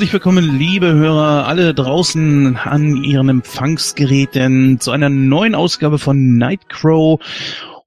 herzlich 0.00 0.14
willkommen, 0.14 0.58
liebe 0.58 0.94
Hörer, 0.94 1.46
alle 1.46 1.74
draußen 1.74 2.56
an 2.56 3.04
ihren 3.04 3.28
Empfangsgeräten 3.28 4.80
zu 4.80 4.92
einer 4.92 5.10
neuen 5.10 5.54
Ausgabe 5.54 5.98
von 5.98 6.38
Nightcrow. 6.38 7.20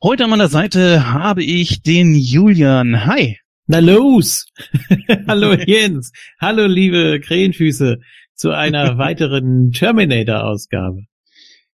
Heute 0.04 0.26
an 0.26 0.30
meiner 0.30 0.48
Seite 0.48 1.12
habe 1.12 1.44
ich 1.44 1.82
den 1.82 2.14
Julian. 2.14 3.08
Hi. 3.08 3.40
Na 3.66 3.80
los! 3.80 4.46
Hallo 5.28 5.56
Jens! 5.56 6.12
Hallo 6.40 6.68
liebe 6.68 7.20
Krähenfüße 7.20 7.98
zu 8.36 8.52
einer 8.52 8.96
weiteren 9.00 9.72
Terminator-Ausgabe. 9.72 11.06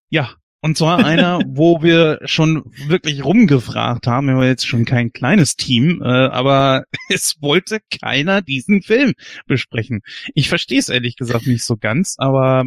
Ja, 0.09 0.35
und 0.61 0.77
zwar 0.77 1.05
einer, 1.05 1.39
wo 1.47 1.81
wir 1.81 2.19
schon 2.25 2.63
wirklich 2.87 3.23
rumgefragt 3.23 4.07
haben. 4.07 4.27
Wir 4.27 4.35
haben 4.35 4.43
jetzt 4.43 4.67
schon 4.67 4.85
kein 4.85 5.11
kleines 5.11 5.55
Team, 5.55 6.01
äh, 6.03 6.07
aber 6.07 6.83
es 7.09 7.37
wollte 7.41 7.79
keiner 8.01 8.41
diesen 8.41 8.81
Film 8.81 9.13
besprechen. 9.47 10.01
Ich 10.33 10.49
verstehe 10.49 10.79
es 10.79 10.89
ehrlich 10.89 11.15
gesagt 11.15 11.47
nicht 11.47 11.63
so 11.63 11.77
ganz, 11.77 12.15
aber 12.17 12.65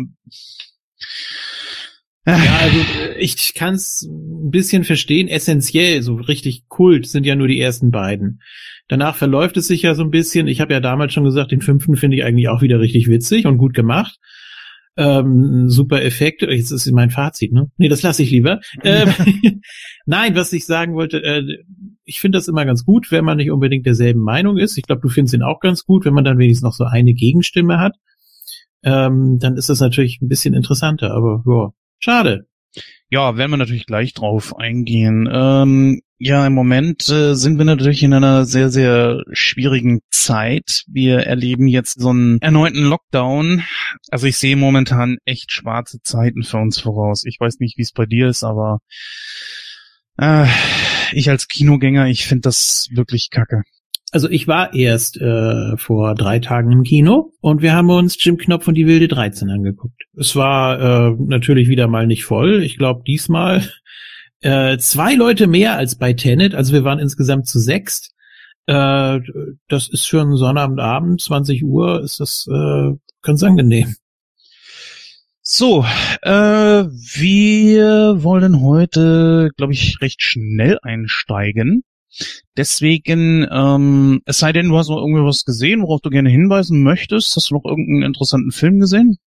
ja, 2.25 2.59
also 2.61 2.79
ich 3.19 3.55
kann 3.55 3.75
es 3.75 4.03
ein 4.09 4.51
bisschen 4.51 4.85
verstehen. 4.85 5.27
Essentiell, 5.27 6.03
so 6.03 6.15
richtig 6.15 6.69
Kult 6.69 7.07
sind 7.07 7.27
ja 7.27 7.35
nur 7.35 7.49
die 7.49 7.61
ersten 7.61 7.91
beiden. 7.91 8.41
Danach 8.87 9.17
verläuft 9.17 9.57
es 9.57 9.67
sich 9.67 9.83
ja 9.83 9.97
so 9.97 10.05
ein 10.05 10.11
bisschen. 10.11 10.47
Ich 10.47 10.61
habe 10.61 10.73
ja 10.73 10.79
damals 10.79 11.13
schon 11.13 11.25
gesagt, 11.25 11.51
den 11.51 11.63
fünften 11.63 11.97
finde 11.97 12.17
ich 12.17 12.25
eigentlich 12.25 12.49
auch 12.49 12.63
wieder 12.63 12.79
richtig 12.79 13.09
witzig 13.09 13.47
und 13.47 13.59
gut 13.59 13.75
gemacht 13.75 14.19
ähm, 14.97 15.69
super 15.69 16.03
Effekt. 16.03 16.43
Jetzt 16.43 16.71
ist 16.71 16.91
mein 16.93 17.11
Fazit, 17.11 17.53
ne? 17.53 17.71
Nee, 17.77 17.89
das 17.89 18.03
lasse 18.03 18.23
ich 18.23 18.31
lieber. 18.31 18.61
ähm, 18.83 19.13
Nein, 20.07 20.35
was 20.37 20.53
ich 20.53 20.67
sagen 20.67 20.95
wollte, 20.95 21.23
äh, 21.23 21.43
ich 22.05 22.21
finde 22.21 22.39
das 22.39 22.49
immer 22.49 22.65
ganz 22.65 22.85
gut, 22.85 23.11
wenn 23.11 23.25
man 23.25 23.37
nicht 23.37 23.51
unbedingt 23.51 23.87
derselben 23.87 24.21
Meinung 24.21 24.59
ist. 24.59 24.77
Ich 24.77 24.85
glaube, 24.85 25.03
du 25.03 25.09
findest 25.09 25.35
ihn 25.35 25.43
auch 25.43 25.61
ganz 25.61 25.85
gut, 25.85 26.05
wenn 26.05 26.15
man 26.15 26.25
dann 26.25 26.39
wenigstens 26.39 26.65
noch 26.65 26.75
so 26.75 26.85
eine 26.85 27.15
Gegenstimme 27.15 27.79
hat. 27.79 27.97
Ähm, 28.83 29.39
dann 29.39 29.57
ist 29.57 29.69
das 29.69 29.81
natürlich 29.81 30.21
ein 30.21 30.29
bisschen 30.29 30.55
interessanter, 30.55 31.13
aber 31.13 31.43
ja, 31.47 31.73
schade. 31.99 32.47
Ja, 33.11 33.37
werden 33.37 33.51
wir 33.51 33.59
natürlich 33.59 33.87
gleich 33.87 34.15
drauf 34.15 34.57
eingehen. 34.57 35.29
Ähm, 35.31 36.01
ja, 36.25 36.47
im 36.47 36.55
Moment 36.55 37.09
äh, 37.09 37.35
sind 37.35 37.59
wir 37.59 37.65
natürlich 37.65 38.05
in 38.05 38.15
einer 38.15 38.45
sehr, 38.45 38.71
sehr 38.71 39.25
schwierigen 39.33 40.03
Zeit. 40.11 40.85
Wir 40.87 41.19
erleben 41.19 41.67
jetzt 41.67 41.99
so 41.99 42.11
einen 42.11 42.41
erneuten 42.41 42.85
Lockdown. 42.85 43.65
Also 44.09 44.29
ich 44.29 44.39
sehe 44.39 44.55
momentan 44.55 45.17
echt 45.25 45.51
schwarze 45.51 46.01
Zeiten 46.01 46.45
für 46.45 46.59
uns 46.59 46.79
voraus. 46.79 47.25
Ich 47.25 47.41
weiß 47.41 47.59
nicht, 47.59 47.77
wie 47.77 47.83
es 47.83 47.91
bei 47.91 48.07
dir 48.07 48.29
ist, 48.29 48.45
aber 48.45 48.79
äh, 50.17 50.47
ich 51.11 51.29
als 51.29 51.49
Kinogänger, 51.49 52.07
ich 52.07 52.25
finde 52.25 52.43
das 52.43 52.87
wirklich 52.93 53.31
kacke. 53.31 53.63
Also 54.13 54.31
ich 54.31 54.47
war 54.47 54.75
erst 54.75 55.21
äh, 55.21 55.77
vor 55.77 56.15
drei 56.15 56.39
Tagen 56.39 56.71
im 56.71 56.85
Kino 56.85 57.33
und 57.41 57.63
wir 57.63 57.73
haben 57.73 57.91
uns 57.91 58.17
Jim 58.23 58.37
Knopf 58.37 58.69
und 58.69 58.77
die 58.77 58.87
wilde 58.87 59.09
13 59.09 59.51
angeguckt. 59.51 60.01
Es 60.17 60.37
war 60.37 60.79
äh, 61.11 61.17
natürlich 61.19 61.67
wieder 61.67 61.89
mal 61.89 62.07
nicht 62.07 62.25
voll. 62.25 62.63
Ich 62.63 62.79
glaube 62.79 63.03
diesmal 63.05 63.69
äh, 64.43 64.77
zwei 64.79 65.15
Leute 65.15 65.47
mehr 65.47 65.77
als 65.77 65.97
bei 65.97 66.13
Tenet. 66.13 66.55
Also 66.55 66.73
wir 66.73 66.85
waren 66.85 66.99
insgesamt 66.99 67.47
zu 67.47 67.59
sechst. 67.59 68.13
Äh, 68.67 69.21
das 69.69 69.89
ist 69.89 70.07
für 70.07 70.21
einen 70.21 70.37
Sonnabendabend, 70.37 71.21
20 71.21 71.65
Uhr, 71.65 72.03
ist 72.03 72.21
das 72.21 72.47
äh, 72.49 72.93
ganz 73.23 73.43
angenehm. 73.43 73.95
So, 75.43 75.85
äh, 76.23 76.31
wir 76.31 78.23
wollen 78.23 78.61
heute, 78.63 79.51
glaube 79.57 79.73
ich, 79.73 80.01
recht 80.01 80.23
schnell 80.23 80.79
einsteigen. 80.83 81.83
Deswegen, 82.57 83.47
ähm, 83.51 84.21
es 84.25 84.39
sei 84.39 84.53
denn, 84.53 84.69
du 84.69 84.79
hast 84.79 84.89
noch 84.89 84.99
irgendwie 84.99 85.25
was 85.25 85.45
gesehen, 85.45 85.83
worauf 85.83 86.01
du 86.01 86.11
gerne 86.11 86.31
hinweisen 86.31 86.83
möchtest. 86.83 87.35
Hast 87.35 87.51
du 87.51 87.55
noch 87.55 87.65
irgendeinen 87.65 88.05
interessanten 88.05 88.53
Film 88.53 88.79
gesehen? 88.79 89.19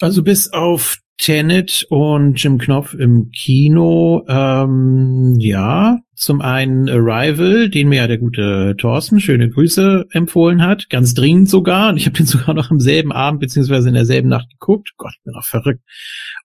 Also 0.00 0.22
bis 0.22 0.52
auf 0.52 0.98
Tenet 1.18 1.86
und 1.88 2.42
Jim 2.42 2.58
Knopf 2.58 2.94
im 2.94 3.30
Kino, 3.30 4.24
ähm, 4.28 5.34
ja, 5.38 5.98
zum 6.14 6.40
einen 6.40 6.88
Arrival, 6.88 7.70
den 7.70 7.88
mir 7.88 7.96
ja 7.96 8.06
der 8.06 8.18
gute 8.18 8.74
Thorsten, 8.76 9.20
schöne 9.20 9.48
Grüße, 9.48 10.06
empfohlen 10.10 10.62
hat, 10.62 10.88
ganz 10.90 11.14
dringend 11.14 11.48
sogar. 11.48 11.90
Und 11.90 11.96
ich 11.96 12.06
habe 12.06 12.16
den 12.16 12.26
sogar 12.26 12.54
noch 12.54 12.70
am 12.70 12.80
selben 12.80 13.12
Abend 13.12 13.40
beziehungsweise 13.40 13.88
in 13.88 13.94
derselben 13.94 14.28
Nacht 14.28 14.50
geguckt. 14.50 14.92
Gott, 14.98 15.14
bin 15.24 15.34
auch 15.34 15.44
verrückt. 15.44 15.82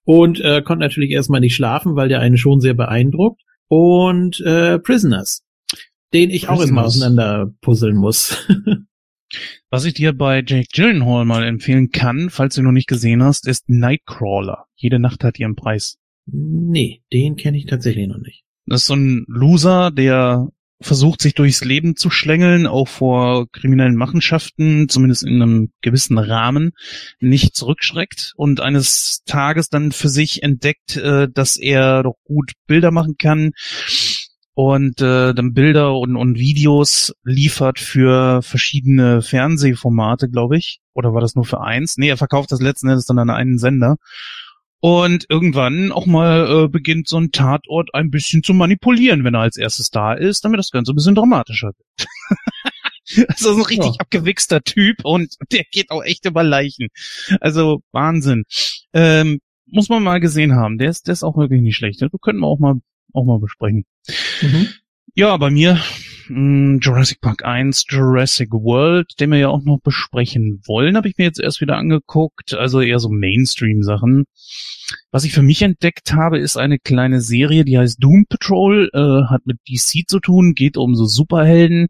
Und 0.04 0.40
äh, 0.40 0.62
konnte 0.62 0.84
natürlich 0.84 1.10
erstmal 1.10 1.40
nicht 1.40 1.54
schlafen, 1.54 1.94
weil 1.94 2.08
der 2.08 2.20
einen 2.20 2.38
schon 2.38 2.60
sehr 2.60 2.74
beeindruckt. 2.74 3.42
Und 3.68 4.40
äh, 4.40 4.78
Prisoners, 4.78 5.42
den 6.12 6.30
ich 6.30 6.42
Prisoners. 6.42 6.48
auch 6.48 6.60
erstmal 6.60 6.84
auseinander 6.84 7.50
puzzeln 7.60 7.96
muss. 7.96 8.48
Was 9.70 9.84
ich 9.84 9.94
dir 9.94 10.12
bei 10.12 10.42
Jake 10.46 10.68
Gyllenhaal 10.72 11.24
mal 11.24 11.44
empfehlen 11.44 11.90
kann, 11.90 12.30
falls 12.30 12.54
du 12.54 12.62
noch 12.62 12.72
nicht 12.72 12.88
gesehen 12.88 13.22
hast, 13.22 13.46
ist 13.46 13.68
Nightcrawler. 13.68 14.66
Jede 14.74 14.98
Nacht 14.98 15.24
hat 15.24 15.38
ihren 15.38 15.56
Preis. 15.56 15.98
Nee, 16.26 17.02
den 17.12 17.36
kenne 17.36 17.58
ich 17.58 17.66
tatsächlich 17.66 18.08
noch 18.08 18.18
nicht. 18.18 18.44
Das 18.66 18.82
ist 18.82 18.86
so 18.86 18.94
ein 18.94 19.24
Loser, 19.28 19.90
der 19.90 20.48
versucht, 20.82 21.22
sich 21.22 21.34
durchs 21.34 21.64
Leben 21.64 21.96
zu 21.96 22.10
schlängeln, 22.10 22.66
auch 22.66 22.88
vor 22.88 23.48
kriminellen 23.50 23.96
Machenschaften, 23.96 24.88
zumindest 24.88 25.22
in 25.22 25.40
einem 25.40 25.70
gewissen 25.80 26.18
Rahmen, 26.18 26.72
nicht 27.20 27.56
zurückschreckt 27.56 28.32
und 28.36 28.60
eines 28.60 29.22
Tages 29.24 29.68
dann 29.68 29.92
für 29.92 30.08
sich 30.08 30.42
entdeckt, 30.42 30.96
äh, 30.96 31.28
dass 31.32 31.56
er 31.56 32.02
doch 32.02 32.16
gut 32.24 32.52
Bilder 32.66 32.90
machen 32.90 33.16
kann 33.16 33.52
und 34.54 35.00
äh, 35.00 35.32
dann 35.34 35.54
Bilder 35.54 35.96
und, 35.96 36.16
und 36.16 36.38
Videos 36.38 37.14
liefert 37.24 37.78
für 37.78 38.42
verschiedene 38.42 39.22
Fernsehformate, 39.22 40.28
glaube 40.28 40.58
ich. 40.58 40.80
Oder 40.92 41.14
war 41.14 41.20
das 41.20 41.34
nur 41.34 41.44
für 41.44 41.60
eins? 41.60 41.96
Nee, 41.96 42.08
er 42.08 42.18
verkauft 42.18 42.52
das 42.52 42.60
letzten 42.60 42.88
Endes 42.88 43.06
dann 43.06 43.18
an 43.18 43.30
einen 43.30 43.58
Sender. 43.58 43.96
Und 44.80 45.26
irgendwann 45.28 45.92
auch 45.92 46.06
mal 46.06 46.64
äh, 46.64 46.68
beginnt 46.68 47.08
so 47.08 47.16
ein 47.16 47.30
Tatort 47.30 47.94
ein 47.94 48.10
bisschen 48.10 48.42
zu 48.42 48.52
manipulieren, 48.52 49.22
wenn 49.24 49.34
er 49.34 49.42
als 49.42 49.56
erstes 49.56 49.90
da 49.90 50.12
ist, 50.12 50.44
damit 50.44 50.58
das 50.58 50.70
Ganze 50.70 50.92
ein 50.92 50.96
bisschen 50.96 51.14
dramatischer 51.14 51.68
wird. 51.68 52.08
also 53.28 53.54
so 53.54 53.60
ein 53.60 53.66
richtig 53.66 53.94
ja. 53.94 54.00
abgewichster 54.00 54.60
Typ 54.62 55.04
und 55.04 55.36
der 55.52 55.62
geht 55.70 55.90
auch 55.90 56.02
echt 56.02 56.24
über 56.26 56.42
Leichen. 56.42 56.88
Also 57.40 57.80
Wahnsinn. 57.92 58.42
Ähm, 58.92 59.38
muss 59.66 59.88
man 59.88 60.02
mal 60.02 60.20
gesehen 60.20 60.56
haben. 60.56 60.78
Der 60.78 60.90
ist, 60.90 61.06
der 61.06 61.12
ist 61.12 61.22
auch 61.22 61.36
wirklich 61.36 61.62
nicht 61.62 61.76
schlecht. 61.76 62.02
Da 62.02 62.08
könnten 62.20 62.40
wir 62.40 62.48
auch 62.48 62.58
mal 62.58 62.80
auch 63.14 63.24
mal 63.24 63.38
besprechen. 63.38 63.84
Mhm. 64.40 64.68
Ja, 65.14 65.36
bei 65.36 65.50
mir 65.50 65.80
mh, 66.28 66.28
hm, 66.28 66.80
Jurassic 66.80 67.20
Park 67.20 67.44
1, 67.44 67.84
Jurassic 67.88 68.50
World, 68.52 69.12
den 69.20 69.30
wir 69.30 69.38
ja 69.38 69.48
auch 69.48 69.62
noch 69.62 69.80
besprechen 69.82 70.60
wollen, 70.66 70.96
habe 70.96 71.08
ich 71.08 71.16
mir 71.18 71.24
jetzt 71.24 71.40
erst 71.40 71.60
wieder 71.60 71.76
angeguckt. 71.76 72.54
Also 72.54 72.80
eher 72.80 72.98
so 72.98 73.08
Mainstream-Sachen. 73.10 74.24
Was 75.10 75.24
ich 75.24 75.32
für 75.32 75.42
mich 75.42 75.62
entdeckt 75.62 76.12
habe, 76.12 76.38
ist 76.38 76.56
eine 76.56 76.78
kleine 76.78 77.20
Serie, 77.20 77.64
die 77.64 77.78
heißt 77.78 78.02
Doom 78.02 78.26
Patrol, 78.28 78.90
äh, 78.92 79.30
hat 79.30 79.46
mit 79.46 79.58
DC 79.68 80.08
zu 80.08 80.20
tun, 80.20 80.54
geht 80.54 80.76
um 80.76 80.94
so 80.94 81.06
Superhelden, 81.06 81.88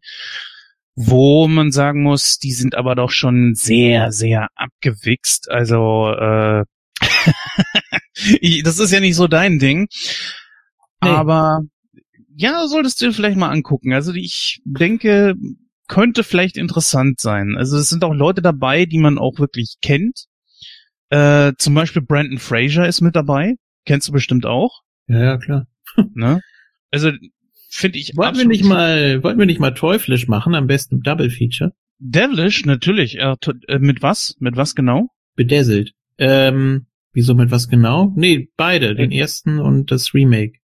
wo 0.95 1.47
man 1.47 1.71
sagen 1.71 2.03
muss, 2.03 2.37
die 2.37 2.51
sind 2.51 2.75
aber 2.75 2.95
doch 2.95 3.09
schon 3.09 3.55
sehr, 3.55 4.11
sehr 4.11 4.49
abgewichst. 4.55 5.49
Also 5.49 6.11
äh, 6.11 6.65
das 8.63 8.79
ist 8.79 8.91
ja 8.91 8.99
nicht 8.99 9.15
so 9.15 9.27
dein 9.27 9.59
Ding. 9.59 9.87
Nee. 11.03 11.09
Aber 11.09 11.61
ja, 12.35 12.67
solltest 12.67 13.01
du 13.01 13.07
dir 13.07 13.13
vielleicht 13.13 13.37
mal 13.37 13.49
angucken. 13.49 13.93
Also 13.93 14.13
ich 14.13 14.61
denke, 14.65 15.35
könnte 15.87 16.23
vielleicht 16.23 16.57
interessant 16.57 17.19
sein. 17.19 17.55
Also 17.57 17.77
es 17.77 17.89
sind 17.89 18.03
auch 18.03 18.13
Leute 18.13 18.41
dabei, 18.41 18.85
die 18.85 18.99
man 18.99 19.17
auch 19.17 19.39
wirklich 19.39 19.77
kennt. 19.81 20.25
Äh, 21.09 21.53
zum 21.57 21.75
Beispiel 21.75 22.01
Brandon 22.01 22.39
Fraser 22.39 22.87
ist 22.87 23.01
mit 23.01 23.15
dabei. 23.15 23.55
Kennst 23.85 24.07
du 24.07 24.11
bestimmt 24.11 24.45
auch. 24.45 24.81
Ja, 25.07 25.23
ja, 25.23 25.37
klar. 25.37 25.67
ne? 26.13 26.41
Also 26.91 27.11
finde 27.69 27.99
ich. 27.99 28.15
Wollten 28.15 28.37
wir 28.37 28.47
nicht 28.47 28.63
mal, 28.63 29.23
wollten 29.23 29.39
wir 29.39 29.45
nicht 29.45 29.59
mal 29.59 29.73
teuflisch 29.73 30.27
machen, 30.27 30.55
am 30.55 30.67
besten 30.67 31.01
Double 31.01 31.29
Feature? 31.29 31.73
Devilish, 31.99 32.65
natürlich. 32.65 33.19
Äh, 33.19 33.35
äh, 33.67 33.79
mit 33.79 34.01
was? 34.01 34.35
Mit 34.39 34.57
was 34.57 34.75
genau? 34.75 35.09
Bedazzled. 35.35 35.93
Ähm, 36.17 36.87
wieso 37.11 37.35
mit 37.35 37.51
was 37.51 37.69
genau? 37.69 38.13
Nee, 38.15 38.49
beide, 38.57 38.95
den 38.95 39.11
ersten 39.11 39.59
und 39.59 39.91
das 39.91 40.13
Remake. 40.13 40.59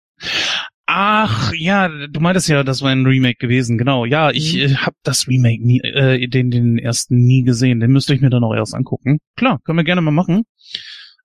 Ach 0.89 1.51
ja, 1.53 1.89
du 1.89 2.19
meintest 2.21 2.47
ja, 2.47 2.63
das 2.63 2.81
war 2.81 2.91
ein 2.91 3.05
Remake 3.05 3.39
gewesen, 3.39 3.77
genau. 3.77 4.05
Ja, 4.05 4.31
ich 4.31 4.55
mhm. 4.55 4.61
äh, 4.61 4.75
habe 4.75 4.95
das 5.03 5.27
Remake 5.27 5.65
nie, 5.65 5.81
äh, 5.81 6.27
den 6.27 6.49
den 6.49 6.77
ersten 6.77 7.17
nie 7.25 7.43
gesehen. 7.43 7.81
Den 7.81 7.91
müsste 7.91 8.13
ich 8.13 8.21
mir 8.21 8.29
dann 8.29 8.43
auch 8.45 8.55
erst 8.55 8.73
angucken. 8.73 9.19
Klar, 9.35 9.59
können 9.65 9.77
wir 9.77 9.83
gerne 9.83 10.01
mal 10.01 10.11
machen. 10.11 10.43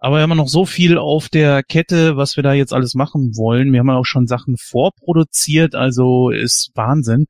Aber 0.04 0.16
wir 0.16 0.22
haben 0.22 0.36
noch 0.36 0.48
so 0.48 0.66
viel 0.66 0.98
auf 0.98 1.28
der 1.28 1.62
Kette, 1.62 2.16
was 2.16 2.34
wir 2.34 2.42
da 2.42 2.54
jetzt 2.54 2.72
alles 2.72 2.94
machen 2.94 3.36
wollen. 3.36 3.72
Wir 3.72 3.78
haben 3.78 3.90
auch 3.90 4.04
schon 4.04 4.26
Sachen 4.26 4.56
vorproduziert, 4.58 5.76
also 5.76 6.30
ist 6.30 6.72
Wahnsinn. 6.74 7.26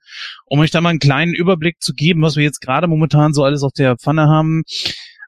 Um 0.47 0.61
euch 0.61 0.71
da 0.71 0.81
mal 0.81 0.89
einen 0.89 0.99
kleinen 0.99 1.35
Überblick 1.35 1.83
zu 1.83 1.93
geben, 1.93 2.23
was 2.23 2.37
wir 2.37 2.45
jetzt 2.45 2.63
gerade 2.63 2.89
momentan 2.89 3.35
so 3.35 3.45
alles 3.45 3.63
auf 3.63 3.73
der 3.75 3.99
Pfanne 3.99 4.27
haben. 4.27 4.63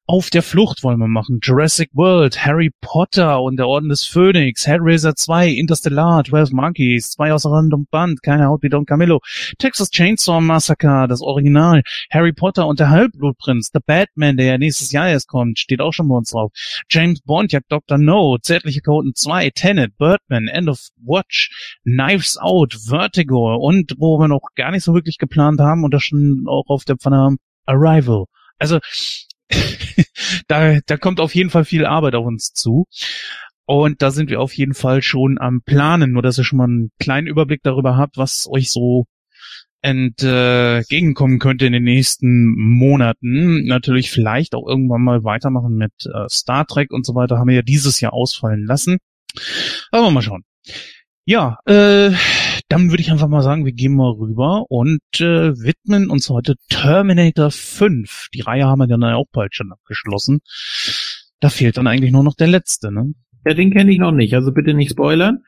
Auf 0.06 0.28
der 0.28 0.42
Flucht 0.42 0.82
wollen 0.82 0.98
wir 0.98 1.08
machen. 1.08 1.38
Jurassic 1.42 1.88
World, 1.94 2.44
Harry 2.44 2.70
Potter 2.82 3.40
und 3.40 3.56
der 3.56 3.66
Orden 3.66 3.88
des 3.88 4.04
Phönix, 4.04 4.66
Hellraiser 4.66 5.14
2, 5.14 5.48
Interstellar, 5.48 6.22
12 6.22 6.50
Monkeys, 6.52 7.12
zwei 7.12 7.32
aus 7.32 7.46
Random 7.46 7.86
Band, 7.90 8.22
keine 8.22 8.48
Haut 8.48 8.62
wie 8.62 8.68
Don 8.68 8.84
Camillo, 8.84 9.20
Texas 9.58 9.88
Chainsaw 9.88 10.42
Massacre, 10.42 11.08
das 11.08 11.22
Original, 11.22 11.80
Harry 12.10 12.34
Potter 12.34 12.66
und 12.66 12.80
der 12.80 12.90
Halbblutprinz, 12.90 13.70
The 13.72 13.80
Batman, 13.86 14.36
der 14.36 14.44
ja 14.44 14.58
nächstes 14.58 14.92
Jahr 14.92 15.08
erst 15.08 15.26
kommt, 15.26 15.58
steht 15.58 15.80
auch 15.80 15.92
schon 15.92 16.08
bei 16.08 16.16
uns 16.16 16.32
drauf. 16.32 16.52
James 16.90 17.22
Bond, 17.22 17.52
Jagd 17.52 17.72
Dr. 17.72 17.96
No, 17.96 18.36
Zärtliche 18.36 18.82
Coden 18.82 19.14
2, 19.14 19.52
Tenet, 19.54 19.96
Birdman, 19.96 20.48
End 20.48 20.68
of 20.68 20.80
Watch, 20.98 21.78
Knives 21.84 22.36
Out, 22.36 22.74
Vertigo 22.74 23.56
und 23.56 23.94
wo 23.96 24.18
wir 24.18 24.28
noch 24.28 24.48
gar 24.54 24.70
nicht 24.70 24.84
so 24.84 24.92
wirklich 24.92 25.16
geplant 25.16 25.60
haben 25.60 25.82
und 25.82 25.94
das 25.94 26.02
schon 26.02 26.44
auch 26.46 26.64
auf 26.66 26.84
der 26.84 26.98
Pfanne 26.98 27.16
haben, 27.16 27.38
Arrival. 27.64 28.26
Also 28.58 28.80
da, 30.48 30.78
da 30.86 30.96
kommt 30.96 31.20
auf 31.20 31.34
jeden 31.34 31.50
Fall 31.50 31.64
viel 31.64 31.86
Arbeit 31.86 32.14
auf 32.14 32.26
uns 32.26 32.52
zu. 32.52 32.86
Und 33.66 34.02
da 34.02 34.10
sind 34.10 34.28
wir 34.28 34.40
auf 34.40 34.52
jeden 34.52 34.74
Fall 34.74 35.02
schon 35.02 35.38
am 35.38 35.62
Planen, 35.62 36.12
nur 36.12 36.22
dass 36.22 36.38
ihr 36.38 36.44
schon 36.44 36.58
mal 36.58 36.64
einen 36.64 36.90
kleinen 36.98 37.26
Überblick 37.26 37.62
darüber 37.62 37.96
habt, 37.96 38.18
was 38.18 38.46
euch 38.50 38.70
so 38.70 39.06
entgegenkommen 39.80 41.38
könnte 41.38 41.66
in 41.66 41.72
den 41.72 41.84
nächsten 41.84 42.54
Monaten. 42.56 43.66
Natürlich 43.66 44.10
vielleicht 44.10 44.54
auch 44.54 44.66
irgendwann 44.66 45.02
mal 45.02 45.24
weitermachen 45.24 45.76
mit 45.76 45.92
äh, 46.06 46.26
Star 46.28 46.66
Trek 46.66 46.90
und 46.90 47.04
so 47.04 47.14
weiter. 47.14 47.38
Haben 47.38 47.48
wir 47.48 47.56
ja 47.56 47.62
dieses 47.62 48.00
Jahr 48.00 48.14
ausfallen 48.14 48.64
lassen. 48.64 48.98
Aber 49.90 50.10
mal 50.10 50.22
schauen. 50.22 50.44
Ja, 51.26 51.58
äh, 51.66 52.12
dann 52.68 52.90
würde 52.90 53.02
ich 53.02 53.10
einfach 53.10 53.28
mal 53.28 53.42
sagen, 53.42 53.64
wir 53.64 53.72
gehen 53.72 53.94
mal 53.94 54.12
rüber 54.12 54.64
und 54.68 55.00
äh, 55.20 55.56
widmen 55.56 56.10
uns 56.10 56.30
heute 56.30 56.54
Terminator 56.68 57.50
5. 57.50 58.28
Die 58.32 58.40
Reihe 58.40 58.66
haben 58.66 58.78
wir 58.78 58.86
dann 58.86 59.04
auch 59.04 59.26
bald 59.32 59.54
schon 59.54 59.72
abgeschlossen. 59.72 60.40
Da 61.40 61.50
fehlt 61.50 61.76
dann 61.76 61.86
eigentlich 61.86 62.12
nur 62.12 62.24
noch 62.24 62.34
der 62.34 62.48
letzte, 62.48 62.90
ne? 62.90 63.12
Ja, 63.46 63.52
den 63.52 63.72
kenne 63.72 63.92
ich 63.92 63.98
noch 63.98 64.12
nicht, 64.12 64.34
also 64.34 64.52
bitte 64.52 64.72
nicht 64.72 64.92
spoilern. 64.92 65.44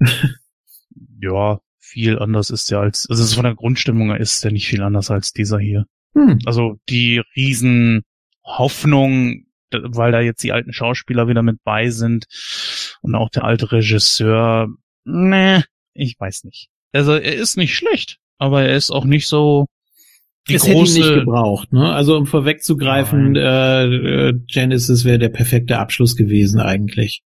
ja, 1.20 1.60
viel 1.78 2.18
anders 2.18 2.50
ist 2.50 2.70
ja 2.70 2.80
als, 2.80 3.06
also 3.08 3.34
von 3.34 3.44
der 3.44 3.54
Grundstimmung 3.54 4.08
her 4.08 4.20
ist 4.20 4.42
ja 4.42 4.50
nicht 4.50 4.66
viel 4.66 4.82
anders 4.82 5.10
als 5.10 5.32
dieser 5.32 5.58
hier. 5.58 5.86
Hm. 6.14 6.40
Also 6.46 6.80
die 6.88 7.22
riesen 7.36 8.02
Hoffnung, 8.42 9.44
weil 9.70 10.10
da 10.10 10.20
jetzt 10.20 10.42
die 10.42 10.52
alten 10.52 10.72
Schauspieler 10.72 11.28
wieder 11.28 11.42
mit 11.42 11.62
bei 11.62 11.90
sind 11.90 12.26
und 13.02 13.14
auch 13.14 13.30
der 13.30 13.44
alte 13.44 13.70
Regisseur, 13.70 14.68
ne, 15.04 15.64
ich 15.96 16.18
weiß 16.18 16.44
nicht. 16.44 16.68
Also 16.92 17.12
er 17.12 17.34
ist 17.34 17.56
nicht 17.56 17.74
schlecht, 17.74 18.18
aber 18.38 18.62
er 18.62 18.76
ist 18.76 18.90
auch 18.90 19.04
nicht 19.04 19.28
so 19.28 19.66
die 20.48 20.54
es 20.54 20.62
große... 20.64 20.70
hätte 20.70 20.88
ihn 20.88 21.14
nicht 21.14 21.24
gebraucht, 21.24 21.72
ne? 21.72 21.92
Also 21.92 22.16
um 22.16 22.26
vorwegzugreifen, 22.26 23.34
äh, 23.34 23.84
äh, 23.84 24.34
Genesis 24.46 25.04
wäre 25.04 25.18
der 25.18 25.28
perfekte 25.28 25.78
Abschluss 25.78 26.16
gewesen 26.16 26.60
eigentlich. 26.60 27.22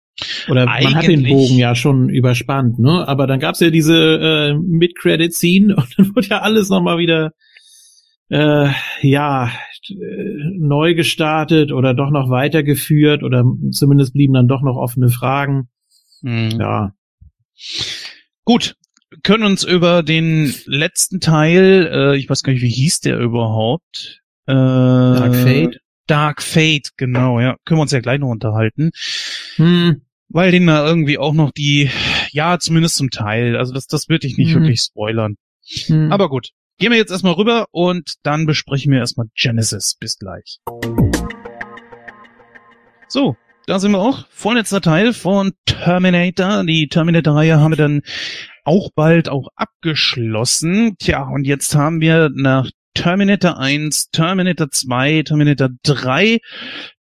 Oder 0.49 0.69
eigentlich. 0.69 0.85
man 0.85 0.95
hat 0.95 1.09
den 1.09 1.23
Bogen 1.25 1.57
ja 1.57 1.75
schon 1.75 2.09
überspannt, 2.09 2.79
ne? 2.79 3.07
Aber 3.07 3.27
dann 3.27 3.41
gab's 3.41 3.61
ja 3.61 3.71
diese 3.71 3.97
äh, 3.97 4.55
Mid-Credit-Scene 4.55 5.77
und 5.77 5.99
dann 5.99 6.15
wurde 6.15 6.29
ja 6.29 6.41
alles 6.41 6.69
nochmal 6.69 6.99
wieder 6.99 7.33
äh, 8.31 8.69
ja 9.03 9.51
neu 10.59 10.95
gestartet 10.95 11.73
oder 11.73 11.95
doch 11.95 12.11
noch 12.11 12.31
weitergeführt 12.31 13.23
oder 13.23 13.45
zumindest 13.71 14.15
blieben 14.15 14.33
dann 14.33 14.49
doch 14.49 14.63
noch 14.63 14.77
offene 14.77 15.09
Fragen. 15.09 15.69
Mhm. 16.23 16.59
Ja. 16.59 16.93
Gut, 18.45 18.77
können 19.23 19.45
uns 19.45 19.65
über 19.65 20.03
den 20.03 20.55
letzten 20.67 21.21
Teil, 21.21 21.89
äh, 21.91 22.17
ich 22.17 22.29
weiß 22.29 22.43
gar 22.43 22.53
nicht, 22.53 22.63
wie 22.63 22.71
hieß 22.71 23.01
der 23.01 23.19
überhaupt? 23.19 24.23
Äh, 24.47 24.53
Dark 24.53 25.35
Fate. 25.35 25.81
Dark 26.07 26.43
Fate, 26.43 26.91
genau, 26.99 27.41
ja. 27.41 27.57
Können 27.65 27.79
wir 27.79 27.83
uns 27.83 27.93
ja 27.93 28.01
gleich 28.01 28.21
noch 28.21 28.29
unterhalten. 28.29 28.91
Hm. 29.57 30.03
Weil 30.29 30.51
den 30.51 30.67
da 30.67 30.87
irgendwie 30.87 31.17
auch 31.17 31.33
noch 31.33 31.53
die, 31.53 31.89
ja, 32.33 32.59
zumindest 32.59 32.97
zum 32.97 33.11
Teil, 33.11 33.57
also 33.57 33.73
das, 33.73 33.87
das 33.87 34.09
würde 34.09 34.27
ich 34.27 34.37
nicht 34.37 34.53
hm. 34.53 34.63
wirklich 34.63 34.81
spoilern. 34.81 35.37
Hm. 35.87 36.13
Aber 36.13 36.29
gut. 36.29 36.51
Gehen 36.79 36.91
wir 36.91 36.99
jetzt 36.99 37.13
erstmal 37.13 37.35
rüber 37.35 37.67
und 37.71 38.15
dann 38.25 38.47
besprechen 38.47 38.91
wir 38.91 38.99
erstmal 38.99 39.29
Genesis. 39.37 39.95
Bis 39.95 40.19
gleich. 40.19 40.59
So, 43.07 43.37
da 43.67 43.79
sind 43.79 43.93
wir 43.93 44.01
auch. 44.01 44.27
Vorletzter 44.31 44.81
Teil 44.81 45.13
von 45.13 45.53
Terminator. 45.65 46.65
Die 46.65 46.89
Terminator-Reihe 46.89 47.59
haben 47.59 47.73
wir 47.73 47.77
dann 47.77 48.03
auch 48.65 48.91
bald 48.95 49.29
auch 49.29 49.49
abgeschlossen. 49.57 50.97
Tja, 50.99 51.23
und 51.23 51.45
jetzt 51.45 51.75
haben 51.75 52.01
wir 52.01 52.31
nach 52.35 52.71
Terminator 52.95 53.59
1, 53.59 54.11
Terminator 54.11 54.71
2, 54.71 55.23
Terminator 55.23 55.69
3, 55.83 56.39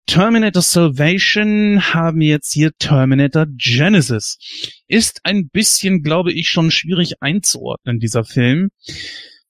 Terminator 0.07 0.63
Salvation 0.63 1.95
haben 1.95 2.21
wir 2.21 2.29
jetzt 2.29 2.53
hier 2.53 2.73
Terminator 2.79 3.47
Genesis. 3.47 4.39
Ist 4.89 5.21
ein 5.25 5.49
bisschen, 5.49 6.03
glaube 6.03 6.33
ich, 6.33 6.49
schon 6.49 6.71
schwierig 6.71 7.23
einzuordnen, 7.23 7.99
dieser 7.99 8.25
Film. 8.25 8.71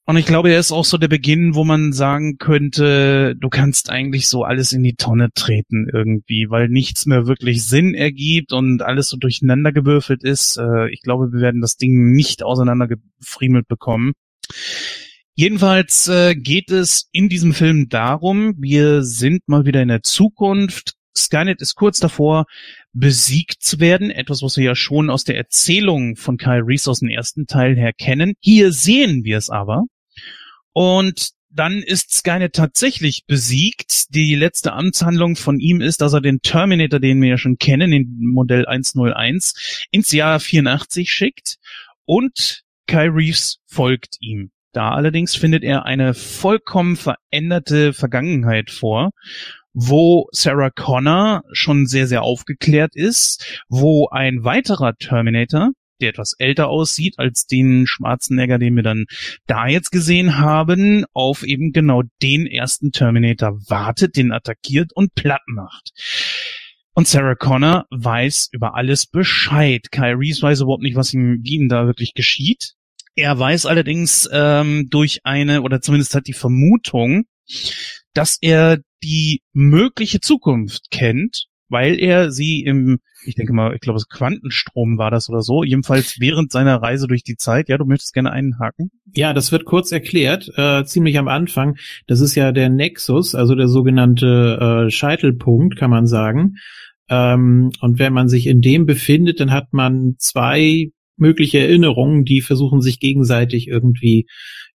Und 0.04 0.16
ich 0.16 0.26
glaube, 0.26 0.50
er 0.50 0.58
ist 0.58 0.72
auch 0.72 0.84
so 0.84 0.98
der 0.98 1.08
Beginn, 1.08 1.54
wo 1.54 1.62
man 1.62 1.92
sagen 1.92 2.36
könnte, 2.38 3.36
du 3.36 3.48
kannst 3.48 3.88
eigentlich 3.88 4.26
so 4.26 4.42
alles 4.42 4.72
in 4.72 4.82
die 4.82 4.96
Tonne 4.96 5.28
treten 5.32 5.86
irgendwie, 5.92 6.46
weil 6.50 6.68
nichts 6.68 7.06
mehr 7.06 7.28
wirklich 7.28 7.64
Sinn 7.64 7.94
ergibt 7.94 8.52
und 8.52 8.82
alles 8.82 9.08
so 9.08 9.16
durcheinandergewürfelt 9.16 10.24
ist. 10.24 10.58
Äh, 10.58 10.90
ich 10.90 11.02
glaube, 11.02 11.32
wir 11.32 11.40
werden 11.40 11.60
das 11.60 11.76
Ding 11.76 12.10
nicht 12.12 12.42
auseinandergefriemelt 12.42 13.68
bekommen. 13.68 14.12
Jedenfalls 15.34 16.08
äh, 16.08 16.34
geht 16.34 16.70
es 16.70 17.08
in 17.12 17.28
diesem 17.28 17.54
Film 17.54 17.88
darum, 17.88 18.54
wir 18.58 19.04
sind 19.04 19.48
mal 19.48 19.64
wieder 19.66 19.82
in 19.82 19.88
der 19.88 20.02
Zukunft. 20.02 20.94
Skynet 21.16 21.60
ist 21.60 21.74
kurz 21.74 22.00
davor, 22.00 22.46
besiegt 22.92 23.62
zu 23.62 23.80
werden. 23.80 24.10
Etwas, 24.10 24.42
was 24.42 24.56
wir 24.56 24.64
ja 24.64 24.74
schon 24.74 25.10
aus 25.10 25.24
der 25.24 25.36
Erzählung 25.36 26.16
von 26.16 26.36
Kyle 26.36 26.62
Reese 26.64 26.90
aus 26.90 27.00
dem 27.00 27.08
ersten 27.08 27.46
Teil 27.46 27.76
her 27.76 27.92
kennen. 27.92 28.34
Hier 28.40 28.72
sehen 28.72 29.24
wir 29.24 29.38
es 29.38 29.50
aber. 29.50 29.84
Und 30.72 31.30
dann 31.54 31.82
ist 31.82 32.12
Skynet 32.14 32.54
tatsächlich 32.54 33.24
besiegt. 33.26 34.14
Die 34.14 34.34
letzte 34.34 34.72
Amtshandlung 34.72 35.36
von 35.36 35.60
ihm 35.60 35.80
ist, 35.80 36.00
dass 36.00 36.14
er 36.14 36.20
den 36.20 36.40
Terminator, 36.40 36.98
den 36.98 37.20
wir 37.20 37.30
ja 37.30 37.38
schon 37.38 37.58
kennen, 37.58 37.90
den 37.90 38.18
Modell 38.20 38.66
101, 38.66 39.86
ins 39.90 40.12
Jahr 40.12 40.40
84 40.40 41.10
schickt 41.10 41.56
und 42.04 42.62
Kyle 42.86 43.14
Reeves 43.14 43.58
folgt 43.66 44.16
ihm. 44.20 44.50
Da 44.72 44.92
allerdings 44.92 45.34
findet 45.34 45.64
er 45.64 45.84
eine 45.84 46.14
vollkommen 46.14 46.96
veränderte 46.96 47.92
Vergangenheit 47.92 48.70
vor 48.70 49.10
wo 49.74 50.28
Sarah 50.32 50.70
Connor 50.70 51.42
schon 51.52 51.86
sehr, 51.86 52.06
sehr 52.06 52.22
aufgeklärt 52.22 52.94
ist, 52.94 53.62
wo 53.68 54.08
ein 54.08 54.44
weiterer 54.44 54.94
Terminator, 54.96 55.70
der 56.00 56.10
etwas 56.10 56.34
älter 56.38 56.68
aussieht 56.68 57.18
als 57.18 57.46
den 57.46 57.86
Schwarzenegger, 57.86 58.58
den 58.58 58.76
wir 58.76 58.82
dann 58.82 59.06
da 59.46 59.66
jetzt 59.66 59.90
gesehen 59.90 60.38
haben, 60.38 61.04
auf 61.12 61.42
eben 61.44 61.72
genau 61.72 62.02
den 62.22 62.46
ersten 62.46 62.92
Terminator 62.92 63.58
wartet, 63.68 64.16
den 64.16 64.32
attackiert 64.32 64.92
und 64.94 65.14
platt 65.14 65.42
macht. 65.46 65.92
Und 66.94 67.08
Sarah 67.08 67.36
Connor 67.36 67.86
weiß 67.90 68.50
über 68.52 68.74
alles 68.74 69.06
Bescheid. 69.06 69.90
Kyle 69.90 70.18
Reese 70.18 70.42
weiß 70.42 70.60
überhaupt 70.60 70.82
nicht, 70.82 70.96
was 70.96 71.14
ihm, 71.14 71.38
wie 71.42 71.54
ihm 71.54 71.68
da 71.68 71.86
wirklich 71.86 72.12
geschieht. 72.12 72.74
Er 73.14 73.38
weiß 73.38 73.66
allerdings 73.66 74.28
ähm, 74.32 74.88
durch 74.90 75.20
eine, 75.24 75.62
oder 75.62 75.80
zumindest 75.80 76.14
hat 76.14 76.26
die 76.26 76.32
Vermutung, 76.34 77.24
dass 78.12 78.38
er 78.40 78.78
die 79.02 79.40
mögliche 79.52 80.20
Zukunft 80.20 80.90
kennt, 80.90 81.46
weil 81.68 81.98
er 81.98 82.30
sie 82.30 82.60
im, 82.60 82.98
ich 83.24 83.34
denke 83.34 83.52
mal, 83.52 83.74
ich 83.74 83.80
glaube, 83.80 84.00
Quantenstrom 84.08 84.98
war 84.98 85.10
das 85.10 85.28
oder 85.28 85.40
so, 85.40 85.64
jedenfalls 85.64 86.20
während 86.20 86.52
seiner 86.52 86.82
Reise 86.82 87.06
durch 87.06 87.24
die 87.24 87.36
Zeit. 87.36 87.68
Ja, 87.68 87.78
du 87.78 87.86
möchtest 87.86 88.12
gerne 88.12 88.30
einhaken? 88.30 88.90
Ja, 89.14 89.32
das 89.32 89.52
wird 89.52 89.64
kurz 89.64 89.90
erklärt, 89.90 90.50
äh, 90.56 90.84
ziemlich 90.84 91.18
am 91.18 91.28
Anfang. 91.28 91.76
Das 92.06 92.20
ist 92.20 92.34
ja 92.34 92.52
der 92.52 92.68
Nexus, 92.68 93.34
also 93.34 93.54
der 93.54 93.68
sogenannte 93.68 94.86
äh, 94.86 94.90
Scheitelpunkt, 94.90 95.76
kann 95.76 95.90
man 95.90 96.06
sagen. 96.06 96.56
Ähm, 97.08 97.72
und 97.80 97.98
wenn 97.98 98.12
man 98.12 98.28
sich 98.28 98.46
in 98.46 98.60
dem 98.60 98.86
befindet, 98.86 99.40
dann 99.40 99.50
hat 99.50 99.72
man 99.72 100.14
zwei 100.18 100.90
mögliche 101.16 101.58
Erinnerungen, 101.58 102.24
die 102.24 102.42
versuchen 102.42 102.80
sich 102.80 103.00
gegenseitig 103.00 103.68
irgendwie 103.68 104.26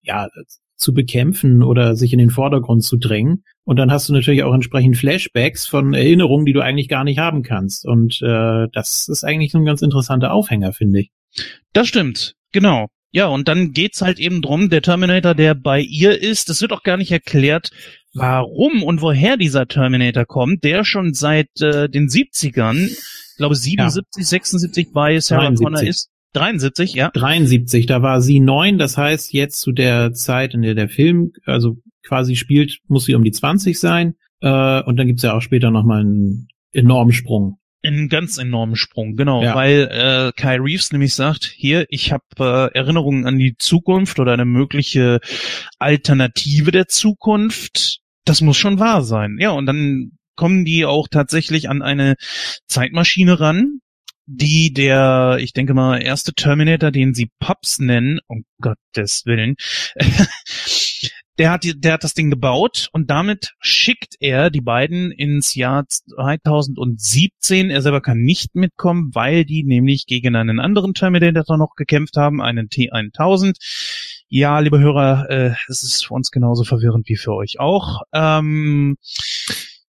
ja 0.02 0.28
zu 0.76 0.92
bekämpfen 0.92 1.62
oder 1.62 1.96
sich 1.96 2.12
in 2.12 2.18
den 2.18 2.30
Vordergrund 2.30 2.84
zu 2.84 2.96
drängen. 2.96 3.44
Und 3.64 3.76
dann 3.76 3.90
hast 3.90 4.08
du 4.08 4.12
natürlich 4.12 4.42
auch 4.42 4.54
entsprechend 4.54 4.96
Flashbacks 4.96 5.66
von 5.66 5.94
Erinnerungen, 5.94 6.44
die 6.44 6.52
du 6.52 6.60
eigentlich 6.60 6.88
gar 6.88 7.04
nicht 7.04 7.18
haben 7.18 7.42
kannst. 7.42 7.86
Und 7.86 8.20
äh, 8.22 8.66
das 8.72 9.08
ist 9.08 9.24
eigentlich 9.24 9.52
so 9.52 9.58
ein 9.58 9.64
ganz 9.64 9.82
interessanter 9.82 10.32
Aufhänger, 10.32 10.72
finde 10.72 11.00
ich. 11.00 11.10
Das 11.72 11.88
stimmt, 11.88 12.34
genau. 12.52 12.88
Ja, 13.10 13.26
und 13.26 13.46
dann 13.46 13.70
geht's 13.70 14.02
halt 14.02 14.18
eben 14.18 14.42
drum, 14.42 14.70
der 14.70 14.82
Terminator, 14.82 15.34
der 15.34 15.54
bei 15.54 15.80
ihr 15.80 16.20
ist, 16.20 16.50
es 16.50 16.60
wird 16.60 16.72
auch 16.72 16.82
gar 16.82 16.96
nicht 16.96 17.12
erklärt, 17.12 17.70
warum 18.12 18.82
und 18.82 19.02
woher 19.02 19.36
dieser 19.36 19.68
Terminator 19.68 20.24
kommt, 20.24 20.64
der 20.64 20.84
schon 20.84 21.14
seit 21.14 21.48
äh, 21.60 21.88
den 21.88 22.08
70ern, 22.08 22.86
ich 22.86 23.36
glaube 23.36 23.54
77, 23.54 24.04
ja. 24.16 24.24
76 24.24 24.92
bei 24.92 25.20
Sarah 25.20 25.42
73. 25.42 25.64
Connor 25.64 25.82
ist. 25.82 26.10
73, 26.34 26.94
ja. 26.94 27.10
73, 27.10 27.86
da 27.86 28.02
war 28.02 28.20
sie 28.20 28.40
neun, 28.40 28.78
das 28.78 28.98
heißt 28.98 29.32
jetzt 29.32 29.60
zu 29.60 29.72
der 29.72 30.12
Zeit, 30.12 30.54
in 30.54 30.62
der 30.62 30.74
der 30.74 30.88
Film 30.88 31.32
also 31.46 31.78
quasi 32.04 32.36
spielt, 32.36 32.78
muss 32.86 33.06
sie 33.06 33.14
um 33.14 33.24
die 33.24 33.32
20 33.32 33.78
sein. 33.78 34.14
Äh, 34.40 34.82
und 34.82 34.96
dann 34.96 35.06
gibt's 35.06 35.22
ja 35.22 35.34
auch 35.34 35.40
später 35.40 35.70
nochmal 35.70 36.00
einen 36.00 36.48
enormen 36.72 37.12
Sprung. 37.12 37.58
Einen 37.82 38.08
ganz 38.08 38.38
enormen 38.38 38.76
Sprung, 38.76 39.14
genau, 39.14 39.42
ja. 39.42 39.54
weil 39.54 39.88
äh, 39.90 40.32
Kai 40.40 40.56
Reeves 40.56 40.90
nämlich 40.92 41.14
sagt, 41.14 41.44
hier, 41.44 41.86
ich 41.90 42.12
habe 42.12 42.24
äh, 42.38 42.78
Erinnerungen 42.78 43.26
an 43.26 43.38
die 43.38 43.56
Zukunft 43.58 44.18
oder 44.18 44.32
eine 44.32 44.46
mögliche 44.46 45.20
Alternative 45.78 46.70
der 46.70 46.88
Zukunft. 46.88 48.00
Das 48.24 48.40
muss 48.40 48.56
schon 48.56 48.78
wahr 48.78 49.02
sein. 49.02 49.36
Ja, 49.38 49.50
und 49.50 49.66
dann 49.66 50.12
kommen 50.34 50.64
die 50.64 50.86
auch 50.86 51.08
tatsächlich 51.08 51.68
an 51.68 51.82
eine 51.82 52.14
Zeitmaschine 52.66 53.38
ran, 53.38 53.80
die 54.26 54.72
der, 54.72 55.38
ich 55.40 55.52
denke 55.52 55.74
mal, 55.74 56.02
erste 56.02 56.32
Terminator, 56.32 56.90
den 56.90 57.14
sie 57.14 57.30
Pups 57.38 57.78
nennen, 57.78 58.20
um 58.26 58.44
Gottes 58.60 59.26
Willen, 59.26 59.56
der 61.38 61.50
hat, 61.50 61.64
der 61.64 61.92
hat 61.92 62.04
das 62.04 62.14
Ding 62.14 62.30
gebaut 62.30 62.88
und 62.92 63.10
damit 63.10 63.54
schickt 63.60 64.14
er 64.20 64.50
die 64.50 64.60
beiden 64.60 65.10
ins 65.10 65.54
Jahr 65.54 65.84
2017. 65.88 67.70
Er 67.70 67.82
selber 67.82 68.00
kann 68.00 68.18
nicht 68.18 68.54
mitkommen, 68.54 69.10
weil 69.14 69.44
die 69.44 69.64
nämlich 69.64 70.06
gegen 70.06 70.36
einen 70.36 70.60
anderen 70.60 70.94
Terminator 70.94 71.58
noch 71.58 71.74
gekämpft 71.76 72.16
haben, 72.16 72.40
einen 72.40 72.68
T1000. 72.68 73.56
Ja, 74.28 74.60
liebe 74.60 74.78
Hörer, 74.78 75.28
äh, 75.28 75.54
es 75.68 75.82
ist 75.82 76.06
für 76.06 76.14
uns 76.14 76.30
genauso 76.30 76.64
verwirrend 76.64 77.08
wie 77.08 77.16
für 77.16 77.34
euch 77.34 77.58
auch. 77.58 78.02
Ähm, 78.12 78.96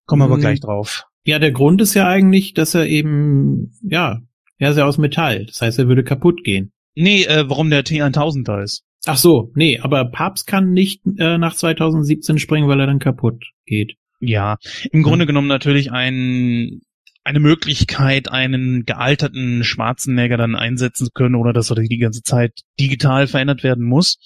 kommen 0.04 0.20
wir 0.20 0.26
aber 0.26 0.34
hm. 0.34 0.40
gleich 0.40 0.60
drauf. 0.60 1.06
Ja, 1.26 1.40
der 1.40 1.50
Grund 1.50 1.80
ist 1.82 1.94
ja 1.94 2.06
eigentlich, 2.06 2.54
dass 2.54 2.74
er 2.74 2.86
eben, 2.86 3.72
ja, 3.82 4.20
er 4.58 4.70
ist 4.70 4.76
ja 4.76 4.86
aus 4.86 4.96
Metall. 4.96 5.46
Das 5.46 5.60
heißt, 5.60 5.76
er 5.80 5.88
würde 5.88 6.04
kaputt 6.04 6.44
gehen. 6.44 6.70
Nee, 6.94 7.24
äh, 7.24 7.48
warum 7.48 7.68
der 7.68 7.84
T1000 7.84 8.44
da 8.44 8.62
ist. 8.62 8.84
Ach 9.06 9.16
so, 9.16 9.50
nee, 9.56 9.80
aber 9.80 10.04
Papst 10.04 10.46
kann 10.46 10.72
nicht 10.72 11.02
äh, 11.18 11.36
nach 11.36 11.54
2017 11.54 12.38
springen, 12.38 12.68
weil 12.68 12.78
er 12.78 12.86
dann 12.86 13.00
kaputt 13.00 13.42
geht. 13.66 13.96
Ja, 14.20 14.56
im 14.92 15.02
Grunde 15.02 15.24
hm. 15.24 15.26
genommen 15.26 15.48
natürlich 15.48 15.90
ein 15.90 16.80
eine 17.24 17.40
Möglichkeit, 17.40 18.30
einen 18.30 18.84
gealterten 18.84 19.64
schwarzen 19.64 20.14
Neger 20.14 20.36
dann 20.36 20.54
einsetzen 20.54 21.06
zu 21.06 21.10
können, 21.12 21.34
oder 21.34 21.52
dass 21.52 21.70
er 21.70 21.74
die 21.74 21.98
ganze 21.98 22.22
Zeit 22.22 22.52
digital 22.78 23.26
verändert 23.26 23.64
werden 23.64 23.84
muss. 23.84 24.18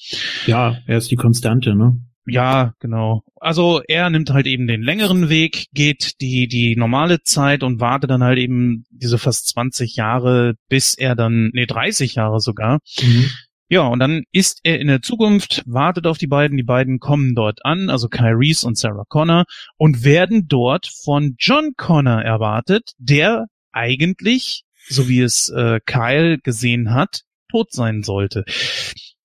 Ja, 0.45 0.76
er 0.87 0.99
ist 0.99 1.11
die 1.11 1.16
Konstante, 1.16 1.75
ne? 1.75 1.99
Ja, 2.27 2.75
genau. 2.81 3.23
Also 3.37 3.81
er 3.89 4.11
nimmt 4.11 4.31
halt 4.31 4.47
eben 4.47 4.67
den 4.67 4.83
längeren 4.83 5.29
Weg, 5.29 5.67
geht 5.73 6.21
die, 6.21 6.49
die 6.49 6.77
normale 6.77 7.23
Zeit 7.23 7.62
und 7.62 7.81
wartet 7.81 8.11
dann 8.11 8.23
halt 8.23 8.39
eben 8.39 8.85
diese 8.91 9.19
fast 9.19 9.49
20 9.49 9.97
Jahre, 9.97 10.55
bis 10.69 10.95
er 10.95 11.17
dann, 11.17 11.50
nee, 11.55 11.67
30 11.67 12.15
Jahre 12.15 12.41
sogar, 12.41 12.81
mhm. 13.00 13.31
Ja, 13.73 13.83
und 13.83 14.00
dann 14.00 14.25
ist 14.33 14.59
er 14.65 14.81
in 14.81 14.89
der 14.89 15.00
Zukunft, 15.00 15.62
wartet 15.65 16.09
auf 16.09 16.19
die 16.19 16.27
beiden, 16.27 16.57
die 16.57 16.65
beiden 16.65 16.99
kommen 16.99 17.37
dort 17.37 17.65
an, 17.65 17.89
also 17.89 18.09
Kai 18.09 18.33
Reese 18.33 18.67
und 18.67 18.77
Sarah 18.77 19.05
Connor, 19.09 19.45
und 19.77 20.03
werden 20.03 20.49
dort 20.49 20.89
von 21.05 21.37
John 21.39 21.75
Connor 21.77 22.21
erwartet, 22.21 22.95
der 22.99 23.47
eigentlich, 23.71 24.65
so 24.89 25.09
wie 25.09 25.21
es 25.21 25.50
äh, 25.50 25.79
Kyle 25.87 26.39
gesehen 26.39 26.93
hat, 26.93 27.21
tot 27.49 27.73
sein 27.73 28.03
sollte. 28.03 28.45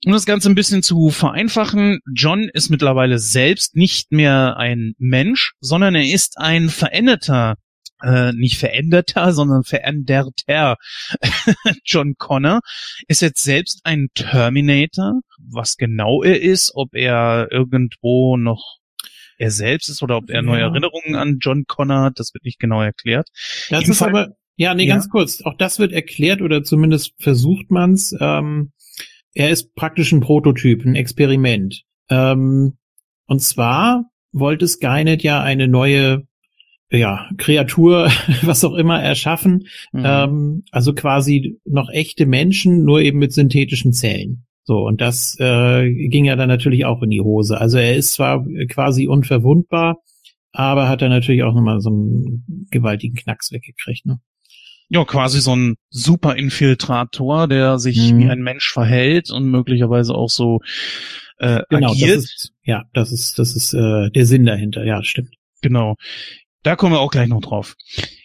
Um 0.06 0.12
das 0.12 0.26
Ganze 0.26 0.50
ein 0.50 0.56
bisschen 0.56 0.84
zu 0.84 1.10
vereinfachen, 1.10 2.00
John 2.14 2.48
ist 2.54 2.70
mittlerweile 2.70 3.18
selbst 3.18 3.76
nicht 3.76 4.12
mehr 4.12 4.56
ein 4.58 4.94
Mensch, 5.00 5.54
sondern 5.60 5.96
er 5.96 6.06
ist 6.06 6.38
ein 6.38 6.70
veränderter 6.70 7.56
äh, 8.04 8.34
nicht 8.34 8.58
veränderter, 8.58 9.34
sondern 9.34 9.64
veränderter 9.64 10.76
John 11.86 12.16
Connor 12.18 12.60
ist 13.08 13.22
jetzt 13.22 13.44
selbst 13.44 13.82
ein 13.84 14.10
Terminator. 14.14 15.22
Was 15.40 15.76
genau 15.76 16.22
er 16.22 16.42
ist, 16.42 16.72
ob 16.76 16.94
er 16.94 17.48
irgendwo 17.52 18.38
noch 18.38 18.78
er 19.38 19.52
selbst 19.52 19.90
ist 19.90 20.02
oder 20.02 20.18
ob 20.18 20.30
er 20.30 20.42
neue 20.42 20.62
ja. 20.62 20.68
Erinnerungen 20.68 21.16
an 21.16 21.40
John 21.42 21.66
Connor 21.66 22.04
hat, 22.04 22.20
das 22.20 22.34
wird 22.34 22.46
nicht 22.46 22.60
genau 22.60 22.82
erklärt. 22.82 23.28
Das 23.70 23.82
Jedenfalls, 23.82 23.90
ist 23.90 24.02
aber, 24.02 24.28
ja, 24.56 24.74
nee, 24.74 24.86
ja. 24.86 24.94
ganz 24.94 25.10
kurz, 25.10 25.42
auch 25.42 25.58
das 25.58 25.80
wird 25.80 25.92
erklärt 25.92 26.42
oder 26.42 26.64
zumindest 26.64 27.14
versucht 27.18 27.70
man's. 27.70 28.16
Ähm, 28.20 28.72
er 29.36 29.50
ist 29.52 29.76
praktisch 29.76 30.12
ein 30.12 30.22
Prototyp, 30.22 30.84
ein 30.86 30.96
Experiment. 30.96 31.84
Ähm, 32.10 32.78
und 33.28 33.42
zwar 33.42 34.06
wollte 34.32 34.68
Skynet 34.68 35.22
ja 35.24 35.42
eine 35.42 35.68
neue 35.68 36.28
ja, 36.90 37.30
Kreatur, 37.38 38.10
was 38.42 38.64
auch 38.64 38.74
immer 38.76 39.02
erschaffen. 39.02 39.68
Mhm. 39.92 40.04
Ähm, 40.06 40.64
also 40.72 40.94
quasi 40.94 41.60
noch 41.66 41.90
echte 41.90 42.26
Menschen, 42.26 42.84
nur 42.84 43.02
eben 43.02 43.20
mit 43.20 43.34
synthetischen 43.34 43.94
Zellen. 43.94 44.46
So, 44.64 44.80
und 44.80 45.02
das 45.02 45.38
äh, 45.40 45.92
ging 46.08 46.26
ja 46.26 46.36
dann 46.36 46.48
natürlich 46.48 46.86
auch 46.86 47.04
in 47.04 47.12
die 47.12 47.22
Hose. 47.22 47.60
Also 47.60 47.78
er 47.78 47.96
ist 47.96 48.14
zwar 48.14 48.44
quasi 48.68 49.08
unverwundbar, 49.08 49.98
aber 50.52 50.90
hat 50.90 51.02
er 51.02 51.10
natürlich 51.10 51.44
auch 51.44 51.54
nochmal 51.54 51.82
so 51.82 51.90
einen 51.90 52.68
gewaltigen 52.72 53.16
Knacks 53.16 53.52
weggekriegt, 53.52 54.06
ne? 54.06 54.20
Ja, 54.88 55.04
quasi 55.04 55.42
so 55.42 55.56
ein 55.56 55.76
Super-Infiltrator, 55.90 57.48
der 57.48 57.80
sich 57.80 58.12
mhm. 58.12 58.20
wie 58.20 58.30
ein 58.30 58.42
Mensch 58.42 58.72
verhält 58.72 59.32
und 59.32 59.50
möglicherweise 59.50 60.14
auch 60.14 60.30
so 60.30 60.62
äh, 61.38 61.62
genau, 61.70 61.92
agiert. 61.92 62.18
Das 62.18 62.24
ist, 62.24 62.54
ja, 62.64 62.84
das 62.94 63.12
ist, 63.12 63.40
das 63.40 63.56
ist 63.56 63.74
äh, 63.74 64.10
der 64.12 64.26
Sinn 64.26 64.46
dahinter, 64.46 64.84
ja, 64.84 65.04
stimmt. 65.04 65.36
Genau. 65.62 65.96
Da 66.64 66.76
kommen 66.76 66.94
wir 66.94 67.00
auch 67.00 67.12
gleich 67.12 67.28
noch 67.28 67.42
drauf. 67.42 67.76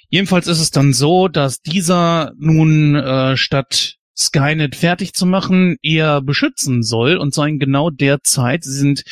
Jedenfalls 0.09 0.49
ist 0.49 0.61
es 0.61 0.71
dann 0.71 0.93
so, 0.93 1.29
dass 1.29 1.61
dieser 1.61 2.33
nun 2.38 2.97
äh, 2.97 3.37
statt 3.37 3.97
Skynet 4.17 4.76
fertig 4.76 5.14
zu 5.14 5.25
machen, 5.25 5.76
eher 5.83 6.21
beschützen 6.21 6.83
soll 6.83 7.17
und 7.17 7.33
zwar 7.33 7.49
in 7.49 7.59
genau 7.59 7.90
der 7.90 8.23
Zeit. 8.23 8.64
Sie 8.64 8.76
sind 8.76 9.05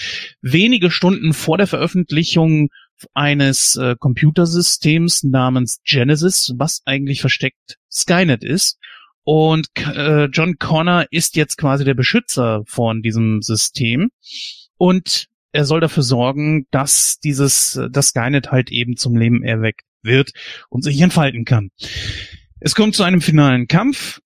wenige 0.43 0.91
Stunden 0.91 1.33
vor 1.33 1.57
der 1.57 1.67
Veröffentlichung 1.67 2.69
eines 3.15 3.77
äh, 3.77 3.97
Computersystems 3.99 5.25
namens 5.25 5.81
Genesis, 5.85 6.53
was 6.57 6.83
eigentlich 6.85 7.21
versteckt 7.21 7.79
Skynet 7.91 8.45
ist. 8.45 8.79
Und 9.25 9.69
äh, 9.77 10.25
John 10.27 10.59
Connor 10.59 11.07
ist 11.11 11.37
jetzt 11.37 11.59
quasi 11.59 11.85
der 11.85 11.95
Beschützer 11.95 12.63
von 12.67 13.03
diesem 13.03 13.43
System. 13.43 14.11
Und 14.77 15.27
er 15.53 15.65
soll 15.65 15.81
dafür 15.81 16.03
sorgen, 16.03 16.67
dass 16.71 17.19
dieses, 17.21 17.81
das 17.91 18.09
Skynet 18.09 18.51
halt 18.51 18.71
eben 18.71 18.97
zum 18.97 19.17
Leben 19.17 19.43
erweckt 19.43 19.83
wird 20.03 20.33
und 20.71 20.83
sich 20.83 21.01
entfalten 21.01 21.45
kann. 21.45 21.71
Es 22.61 22.75
kommt 22.75 22.95
zu 22.95 23.03
einem 23.03 23.21
finalen 23.21 23.67
Kampf. 23.67 24.21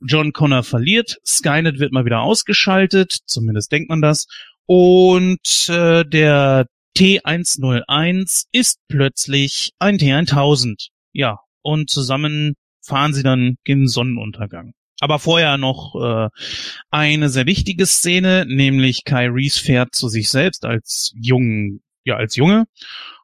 John 0.00 0.32
Connor 0.32 0.62
verliert, 0.62 1.18
Skynet 1.26 1.80
wird 1.80 1.92
mal 1.92 2.04
wieder 2.04 2.20
ausgeschaltet, 2.20 3.18
zumindest 3.26 3.72
denkt 3.72 3.88
man 3.88 4.00
das, 4.00 4.26
und 4.66 5.68
äh, 5.68 6.04
der 6.04 6.66
T101 6.98 8.46
ist 8.50 8.80
plötzlich 8.88 9.70
ein 9.78 9.98
T1000. 9.98 10.88
Ja, 11.12 11.38
und 11.62 11.90
zusammen 11.90 12.54
fahren 12.84 13.14
sie 13.14 13.22
dann 13.22 13.56
gen 13.62 13.86
Sonnenuntergang. 13.86 14.72
Aber 14.98 15.20
vorher 15.20 15.58
noch 15.58 15.94
äh, 15.94 16.28
eine 16.90 17.28
sehr 17.28 17.46
wichtige 17.46 17.86
Szene, 17.86 18.46
nämlich 18.48 19.04
Kai 19.04 19.28
Reese 19.28 19.60
fährt 19.60 19.94
zu 19.94 20.08
sich 20.08 20.28
selbst 20.28 20.64
als 20.64 21.12
jungen, 21.14 21.82
ja 22.02 22.16
als 22.16 22.34
Junge 22.34 22.64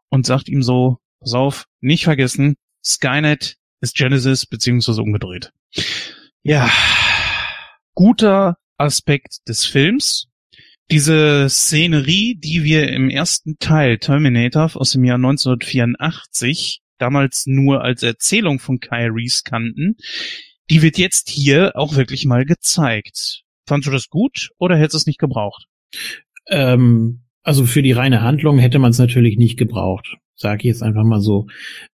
und 0.09 0.25
sagt 0.25 0.49
ihm 0.49 0.63
so: 0.63 0.99
Pass 1.19 1.35
auf, 1.35 1.65
nicht 1.81 2.05
vergessen, 2.05 2.55
Skynet 2.85 3.57
ist 3.81 3.97
Genesis 3.97 4.47
beziehungsweise 4.47 5.03
umgedreht. 5.03 5.51
Ja, 6.45 6.71
guter 7.95 8.57
Aspekt 8.77 9.49
des 9.49 9.65
Films. 9.65 10.29
Diese 10.91 11.49
Szenerie, 11.49 12.37
die 12.37 12.63
wir 12.63 12.91
im 12.91 13.09
ersten 13.09 13.59
Teil 13.59 13.99
Terminator 13.99 14.71
aus 14.75 14.93
dem 14.93 15.05
Jahr 15.05 15.17
1984 15.17 16.83
damals 16.99 17.47
nur 17.47 17.83
als 17.83 18.03
Erzählung 18.03 18.59
von 18.59 18.81
Kai 18.81 19.09
Reese 19.09 19.43
kannten, 19.45 19.97
die 20.71 20.83
wird 20.83 20.99
jetzt 20.99 21.29
hier 21.29 21.73
auch 21.75 21.97
wirklich 21.97 22.27
mal 22.27 22.45
gezeigt. 22.45 23.43
Fandst 23.67 23.89
du 23.89 23.93
das 23.93 24.09
gut 24.09 24.51
oder 24.59 24.77
hättest 24.77 24.95
du 24.95 24.99
es 24.99 25.07
nicht 25.07 25.19
gebraucht? 25.19 25.67
Ähm, 26.49 27.25
also 27.43 27.65
für 27.65 27.83
die 27.83 27.93
reine 27.93 28.23
Handlung 28.23 28.59
hätte 28.59 28.79
man 28.79 28.91
es 28.91 28.99
natürlich 28.99 29.37
nicht 29.37 29.59
gebraucht, 29.59 30.17
sage 30.35 30.61
ich 30.61 30.65
jetzt 30.65 30.83
einfach 30.83 31.05
mal 31.05 31.21
so. 31.21 31.47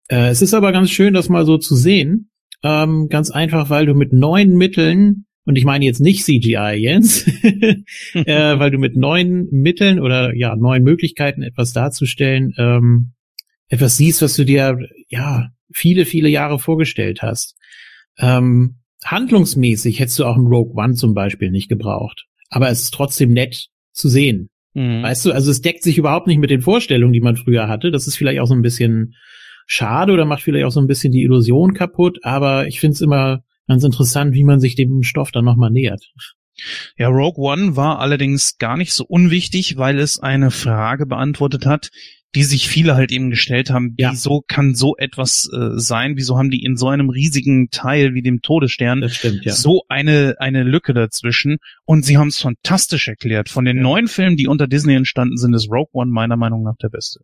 Äh, 0.09 0.29
es 0.29 0.43
ist 0.43 0.55
aber 0.55 0.73
ganz 0.73 0.91
schön, 0.91 1.15
das 1.15 1.29
mal 1.29 1.47
so 1.47 1.59
zu 1.59 1.77
sehen. 1.77 2.31
Ähm, 2.63 3.09
ganz 3.09 3.31
einfach, 3.31 3.71
weil 3.71 3.87
du 3.87 3.95
mit 3.95 4.13
neuen 4.13 4.57
Mitteln 4.57 5.27
und 5.45 5.57
ich 5.57 5.65
meine 5.65 5.85
jetzt 5.85 6.01
nicht 6.01 6.25
CGI, 6.25 6.77
Jens, 6.77 7.27
äh, 7.43 7.85
weil 8.59 8.71
du 8.71 8.79
mit 8.79 8.97
neuen 8.97 9.49
Mitteln 9.51 10.01
oder 10.01 10.35
ja 10.35 10.55
neuen 10.57 10.83
Möglichkeiten 10.83 11.43
etwas 11.43 11.73
darzustellen, 11.73 12.53
ähm, 12.59 13.13
etwas 13.69 13.97
siehst, 13.97 14.23
was 14.23 14.37
du 14.37 14.45
dir 14.45 14.79
ja 15.09 15.51
viele 15.73 16.05
viele 16.05 16.29
Jahre 16.29 16.59
vorgestellt 16.59 17.23
hast. 17.23 17.57
Ähm, 18.19 18.81
handlungsmäßig 19.05 19.99
hättest 19.99 20.19
du 20.19 20.25
auch 20.25 20.37
einen 20.37 20.47
Rogue 20.47 20.75
One 20.77 20.95
zum 20.95 21.15
Beispiel 21.15 21.51
nicht 21.51 21.69
gebraucht. 21.69 22.27
Aber 22.51 22.69
es 22.69 22.83
ist 22.83 22.93
trotzdem 22.93 23.33
nett 23.33 23.69
zu 23.93 24.09
sehen. 24.09 24.51
Mhm. 24.75 25.03
Weißt 25.03 25.25
du, 25.25 25.33
also 25.33 25.51
es 25.51 25.63
deckt 25.63 25.83
sich 25.83 25.99
überhaupt 25.99 26.27
nicht 26.27 26.39
mit 26.39 26.51
den 26.51 26.61
Vorstellungen, 26.61 27.13
die 27.13 27.21
man 27.21 27.37
früher 27.37 27.69
hatte. 27.69 27.91
Das 27.91 28.07
ist 28.07 28.17
vielleicht 28.17 28.41
auch 28.41 28.47
so 28.47 28.55
ein 28.55 28.63
bisschen 28.63 29.15
schade 29.67 30.13
oder 30.13 30.25
macht 30.25 30.43
vielleicht 30.43 30.67
auch 30.67 30.73
so 30.73 30.81
ein 30.81 30.87
bisschen 30.87 31.13
die 31.13 31.23
Illusion 31.23 31.75
kaputt. 31.75 32.19
Aber 32.23 32.67
ich 32.67 32.81
finde 32.81 32.95
es 32.95 33.01
immer 33.01 33.43
ganz 33.71 33.85
interessant, 33.85 34.35
wie 34.35 34.45
man 34.45 34.61
sich 34.61 34.75
dem 34.75 35.03
Stoff 35.03 35.31
dann 35.33 35.45
nochmal 35.45 35.71
nähert. 35.71 36.05
Ja, 36.99 37.09
Rogue 37.09 37.43
One 37.43 37.77
war 37.77 38.00
allerdings 38.00 38.59
gar 38.59 38.77
nicht 38.77 38.93
so 38.93 39.05
unwichtig, 39.07 39.77
weil 39.79 39.99
es 39.99 40.19
eine 40.19 40.50
Frage 40.50 41.07
beantwortet 41.07 41.65
hat, 41.65 41.91
die 42.35 42.45
sich 42.45 42.69
viele 42.69 42.95
halt 42.95 43.11
eben 43.11 43.31
gestellt 43.31 43.71
haben, 43.71 43.95
Ja. 43.99 44.12
wieso 44.12 44.43
kann 44.47 44.75
so 44.75 44.95
etwas 44.97 45.50
äh, 45.53 45.79
sein? 45.81 46.17
Wieso 46.17 46.37
haben 46.39 46.50
die 46.50 46.62
in 46.62 46.77
so 46.77 46.89
einem 46.89 47.11
riesigen 47.11 47.71
Teil 47.71 48.15
wie 48.15 48.23
dem 48.23 48.41
Todesstern 48.43 49.09
stimmt, 49.09 49.45
ja. 49.45 49.53
so 49.53 49.83
eine, 49.89 50.37
eine 50.39 50.62
Lücke 50.62 50.93
dazwischen? 50.95 51.57
Und 51.87 52.05
sie 52.05 52.19
haben 52.19 52.29
es 52.29 52.39
fantastisch 52.39 53.09
erklärt. 53.09 53.49
Von 53.49 53.65
den 53.65 53.79
Ja. 53.79 53.83
neuen 53.83 54.07
Filmen, 54.07 54.37
die 54.37 54.47
unter 54.47 54.69
Disney 54.69 54.95
entstanden 54.95 55.39
sind, 55.39 55.55
ist 55.55 55.71
Rogue 55.71 55.91
One 55.93 56.11
meiner 56.12 56.37
Meinung 56.37 56.62
nach 56.62 56.77
der 56.81 56.91
beste. 56.91 57.21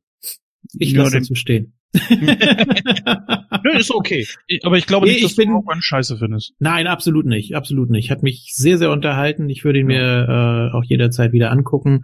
Ich 0.79 0.93
lasse 0.93 1.19
dazu 1.19 1.35
stehen. 1.37 1.75
Nö, 1.95 3.79
ist 3.79 3.91
okay. 3.91 4.27
Aber 4.63 4.77
ich 4.79 4.87
glaube 4.87 5.07
Nee, 5.07 5.13
nicht, 5.15 5.25
dass 5.25 5.33
ich 5.33 5.37
bin- 5.37 5.49
du 5.51 5.57
Rogue 5.57 5.73
One 5.73 5.83
scheiße 5.83 6.19
findest. 6.19 6.53
Nein, 6.59 6.87
absolut 6.87 7.27
nicht, 7.27 7.55
absolut 7.55 7.91
nicht. 7.91 8.11
Hat 8.11 8.23
mich 8.23 8.51
sehr, 8.55 8.79
sehr 8.79 8.91
unterhalten. 8.91 9.49
Ich 9.49 9.65
würde 9.65 9.81
ihn 9.81 9.87
mir 9.87 10.71
äh, 10.73 10.77
auch 10.77 10.85
jederzeit 10.85 11.33
wieder 11.33 11.51
angucken. 11.51 12.03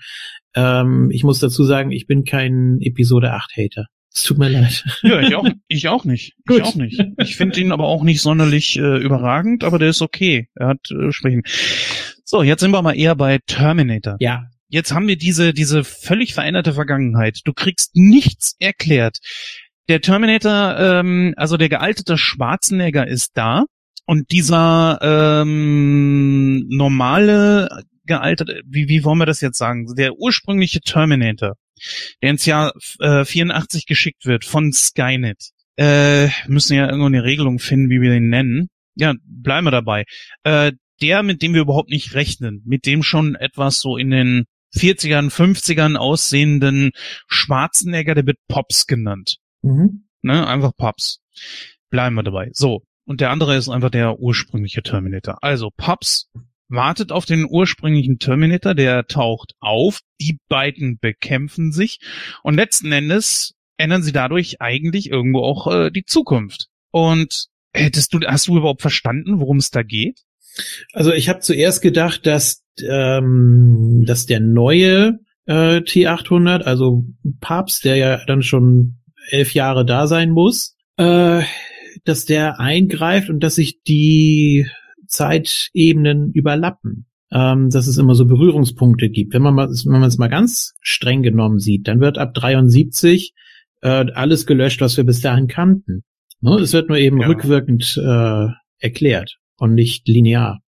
Ähm, 0.55 1.11
ich 1.13 1.25
muss 1.25 1.39
dazu 1.41 1.65
sagen, 1.65 1.91
ich 1.91 2.07
bin 2.07 2.25
kein 2.25 2.79
Episode 2.81 3.33
8 3.33 3.53
Hater. 3.57 3.87
Es 4.15 4.25
tut 4.25 4.37
mir 4.39 4.49
leid. 4.51 4.85
Ja, 5.03 5.21
ich 5.21 5.35
auch, 5.35 5.49
ich 5.69 5.89
auch 5.89 6.05
nicht. 6.05 6.35
Gut. 6.47 6.59
Ich 6.59 6.63
auch 6.65 6.75
nicht. 6.75 7.03
Ich 7.19 7.37
finde 7.37 7.59
ihn 7.61 7.73
aber 7.73 7.85
auch 7.87 8.03
nicht 8.05 8.21
sonderlich 8.21 8.79
äh, 8.79 8.99
überragend, 8.99 9.65
aber 9.65 9.79
der 9.79 9.89
ist 9.89 10.03
okay. 10.03 10.49
Er 10.55 10.69
hat 10.69 10.81
äh, 10.91 11.11
Schwächen. 11.13 11.43
So, 12.25 12.43
jetzt 12.43 12.61
sind 12.61 12.73
wir 12.73 12.83
mal 12.83 12.93
eher 12.97 13.15
bei 13.17 13.39
Terminator. 13.47 14.17
Ja, 14.21 14.45
Jetzt 14.75 14.95
haben 14.95 15.07
wir 15.07 15.17
diese, 15.19 15.53
diese 15.53 15.85
völlig 15.85 16.33
veränderte 16.33 16.73
Vergangenheit. 16.73 17.41
Du 17.45 17.53
kriegst 17.53 17.91
nichts 17.95 18.57
erklärt. 18.59 19.19
Der 19.93 20.01
Terminator, 20.01 20.79
ähm, 20.79 21.35
also 21.37 21.59
der 21.59 21.69
gealtete 21.69 22.17
Schwarzenegger 22.17 23.07
ist 23.07 23.33
da 23.35 23.67
und 24.07 24.31
dieser 24.31 24.99
ähm, 25.03 26.67
normale 26.71 27.69
gealterte, 28.07 28.63
wie, 28.65 28.89
wie 28.89 29.05
wollen 29.05 29.19
wir 29.19 29.27
das 29.27 29.43
jetzt 29.43 29.59
sagen? 29.59 29.85
Der 29.95 30.15
ursprüngliche 30.15 30.81
Terminator, 30.81 31.57
der 32.23 32.31
ins 32.31 32.47
Jahr 32.47 32.73
äh, 33.01 33.27
84 33.27 33.85
geschickt 33.85 34.25
wird 34.25 34.47
von 34.47 34.73
Skynet. 34.73 35.51
Äh, 35.77 36.29
müssen 36.47 36.75
ja 36.75 36.87
irgendwo 36.87 37.09
eine 37.09 37.25
Regelung 37.25 37.59
finden, 37.59 37.91
wie 37.91 38.01
wir 38.01 38.13
den 38.13 38.31
nennen. 38.31 38.69
Ja, 38.95 39.13
bleiben 39.27 39.67
wir 39.67 39.73
dabei. 39.73 40.05
Äh, 40.43 40.73
der, 41.03 41.23
mit 41.23 41.43
dem 41.43 41.53
wir 41.53 41.61
überhaupt 41.61 41.91
nicht 41.91 42.15
rechnen, 42.15 42.63
mit 42.65 42.87
dem 42.87 43.03
schon 43.03 43.35
etwas 43.35 43.81
so 43.81 43.99
in 43.99 44.09
den 44.09 44.45
40ern, 44.75 45.31
50ern 45.31 45.97
aussehenden 45.97 46.93
Schwarzenegger, 47.29 48.15
der 48.15 48.25
wird 48.25 48.39
Pops 48.49 48.87
genannt. 48.87 49.37
Mhm. 49.63 50.05
Ne? 50.23 50.47
Einfach 50.47 50.73
Pops. 50.77 51.21
Bleiben 51.91 52.15
wir 52.15 52.23
dabei. 52.23 52.51
So. 52.53 52.83
Und 53.05 53.21
der 53.21 53.31
andere 53.31 53.57
ist 53.57 53.69
einfach 53.69 53.91
der 53.91 54.21
ursprüngliche 54.21 54.83
Terminator. 54.83 55.39
Also 55.43 55.71
Pops 55.77 56.31
wartet 56.69 57.13
auf 57.13 57.27
den 57.27 57.47
ursprünglichen 57.49 58.19
Terminator, 58.19 58.75
der 58.75 59.07
taucht 59.07 59.55
auf, 59.61 60.01
die 60.21 60.39
beiden 60.49 60.99
bekämpfen 60.99 61.73
sich 61.73 61.99
und 62.43 62.55
letzten 62.55 62.93
Endes 62.93 63.55
ändern 63.77 64.03
sie 64.03 64.13
dadurch 64.13 64.61
eigentlich 64.61 65.11
irgendwo 65.11 65.41
auch 65.41 65.67
äh, 65.67 65.91
die 65.91 66.05
Zukunft. 66.05 66.69
Und 66.91 67.47
hättest 67.75 68.15
du, 68.15 68.21
hast 68.27 68.49
du 68.49 68.57
überhaupt 68.57 68.81
verstanden, 68.81 69.41
worum 69.41 69.59
es 69.59 69.71
da 69.71 69.83
geht? 69.83 70.23
Also 70.93 71.13
ich 71.13 71.29
habe 71.29 71.41
zuerst 71.41 71.83
gedacht, 71.83 72.27
dass, 72.27 72.63
ähm, 72.81 74.05
dass 74.07 74.27
der 74.27 74.41
neue 74.41 75.19
äh, 75.47 75.79
T800, 75.79 76.63
also 76.63 77.05
Papst, 77.41 77.85
der 77.85 77.97
ja 77.97 78.25
dann 78.25 78.43
schon 78.43 79.02
elf 79.29 79.55
Jahre 79.55 79.85
da 79.85 80.07
sein 80.07 80.31
muss, 80.31 80.77
äh, 80.97 81.43
dass 82.05 82.25
der 82.25 82.59
eingreift 82.61 83.29
und 83.31 83.41
dass 83.41 83.57
sich 83.57 83.83
die 83.83 84.67
Zeitebenen 85.07 86.33
überlappen. 86.33 87.07
Ähm, 87.35 87.71
dass 87.71 87.87
es 87.87 87.97
immer 87.97 88.15
so 88.15 88.27
Berührungspunkte 88.27 89.09
gibt. 89.09 89.33
Wenn 89.33 89.41
man 89.41 89.55
mal, 89.55 89.67
wenn 89.69 89.93
man 89.93 90.03
es 90.03 90.19
mal 90.19 90.29
ganz 90.29 90.75
streng 90.83 91.23
genommen 91.23 91.61
sieht, 91.61 91.89
dann 91.89 91.99
wird 92.01 92.19
ab 92.19 92.35
73 92.35 93.33
äh, 93.81 93.89
alles 93.89 94.45
gelöscht, 94.45 94.83
was 94.83 94.99
wir 94.99 95.05
bis 95.05 95.23
dahin 95.23 95.47
kannten. 95.49 96.03
Ne? 96.43 96.57
Es 96.57 96.75
wird 96.75 96.91
nur 96.91 96.99
eben 96.99 97.23
Ja. 97.23 97.29
rückwirkend 97.29 97.97
äh, 97.97 98.47
erklärt 98.81 99.39
und 99.57 99.73
nicht 99.75 100.07
linear. 100.09 100.61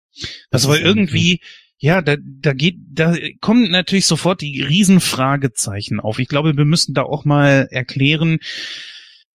Das 0.52 0.62
ist 0.64 0.68
war 0.70 0.76
eigentlich- 0.78 0.88
irgendwie, 0.88 1.40
ja, 1.84 2.02
da, 2.02 2.16
da 2.18 2.54
geht, 2.54 2.78
da 2.94 3.14
kommen 3.42 3.70
natürlich 3.70 4.06
sofort 4.06 4.40
die 4.40 4.62
Riesenfragezeichen 4.62 6.00
auf. 6.00 6.18
Ich 6.18 6.30
glaube, 6.30 6.56
wir 6.56 6.64
müssen 6.64 6.94
da 6.94 7.02
auch 7.02 7.26
mal 7.26 7.68
erklären, 7.72 8.38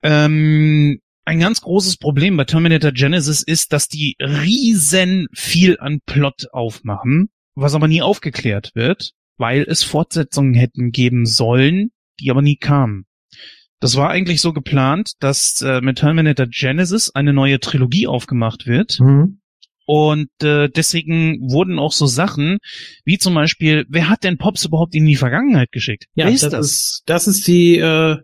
ähm, 0.02 0.98
ein 1.26 1.40
ganz 1.40 1.60
großes 1.60 1.98
Problem 1.98 2.38
bei 2.38 2.44
Terminator 2.44 2.90
Genesis 2.92 3.42
ist, 3.42 3.74
dass 3.74 3.88
die 3.88 4.16
riesen 4.18 5.26
viel 5.34 5.76
an 5.78 6.00
Plot 6.06 6.46
aufmachen, 6.50 7.28
was 7.54 7.74
aber 7.74 7.86
nie 7.86 8.00
aufgeklärt 8.00 8.70
wird, 8.74 9.12
weil 9.36 9.66
es 9.68 9.82
Fortsetzungen 9.82 10.54
hätten 10.54 10.90
geben 10.90 11.26
sollen, 11.26 11.90
die 12.18 12.30
aber 12.30 12.40
nie 12.40 12.56
kamen. 12.56 13.04
Das 13.78 13.96
war 13.96 14.08
eigentlich 14.08 14.40
so 14.40 14.54
geplant, 14.54 15.12
dass 15.20 15.60
äh, 15.60 15.82
mit 15.82 15.98
Terminator 15.98 16.46
Genesis 16.46 17.10
eine 17.10 17.34
neue 17.34 17.60
Trilogie 17.60 18.06
aufgemacht 18.06 18.66
wird. 18.66 18.98
Mhm. 19.00 19.37
Und 19.90 20.28
äh, 20.42 20.68
deswegen 20.68 21.50
wurden 21.50 21.78
auch 21.78 21.92
so 21.92 22.04
Sachen 22.04 22.58
wie 23.06 23.16
zum 23.16 23.32
Beispiel, 23.32 23.86
wer 23.88 24.10
hat 24.10 24.22
denn 24.22 24.36
Pops 24.36 24.66
überhaupt 24.66 24.94
in 24.94 25.06
die 25.06 25.16
Vergangenheit 25.16 25.72
geschickt? 25.72 26.04
Ja, 26.14 26.26
wer 26.26 26.32
das, 26.32 26.42
ist 26.42 26.52
das? 26.52 26.66
ist 26.66 27.02
das 27.06 27.26
ist 27.26 27.48
die 27.48 27.78
äh, 27.78 28.18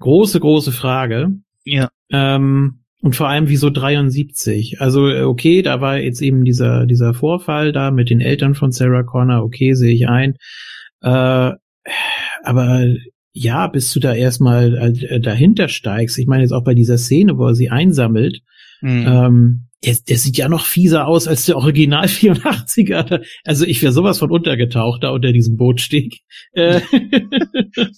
große 0.00 0.38
große 0.38 0.70
Frage. 0.70 1.30
ja, 1.64 1.88
Ähm, 2.10 2.80
und 3.00 3.16
vor 3.16 3.26
allem 3.26 3.48
wieso 3.48 3.70
73? 3.70 4.82
Also 4.82 5.08
äh, 5.08 5.22
okay, 5.22 5.62
da 5.62 5.80
war 5.80 5.96
jetzt 5.96 6.20
eben 6.20 6.44
dieser 6.44 6.84
dieser 6.84 7.14
Vorfall 7.14 7.72
da 7.72 7.90
mit 7.90 8.10
den 8.10 8.20
Eltern 8.20 8.54
von 8.54 8.70
Sarah 8.70 9.02
Connor. 9.02 9.44
Okay, 9.44 9.72
sehe 9.72 9.94
ich 9.94 10.08
ein. 10.08 10.34
Äh, 11.00 11.52
aber 12.42 12.94
ja, 13.32 13.66
bis 13.66 13.90
du 13.94 13.98
da 13.98 14.12
erstmal 14.12 14.76
äh, 14.76 15.20
dahinter 15.20 15.68
steigst. 15.68 16.18
Ich 16.18 16.26
meine 16.26 16.42
jetzt 16.42 16.52
auch 16.52 16.64
bei 16.64 16.74
dieser 16.74 16.98
Szene, 16.98 17.38
wo 17.38 17.46
er 17.46 17.54
sie 17.54 17.70
einsammelt. 17.70 18.40
hm. 18.80 19.06
Ähm, 19.06 19.68
der, 19.84 19.96
der 20.08 20.16
sieht 20.16 20.36
ja 20.36 20.48
noch 20.48 20.64
fieser 20.64 21.06
aus 21.06 21.26
als 21.26 21.46
der 21.46 21.56
Original 21.56 22.06
84er. 22.06 23.24
Also 23.44 23.64
ich 23.64 23.82
wäre 23.82 23.92
sowas 23.92 24.18
von 24.18 24.30
untergetaucht 24.30 25.02
da 25.02 25.10
unter 25.10 25.32
diesem 25.32 25.56
Bootsteg. 25.56 26.20
Äh, 26.52 26.80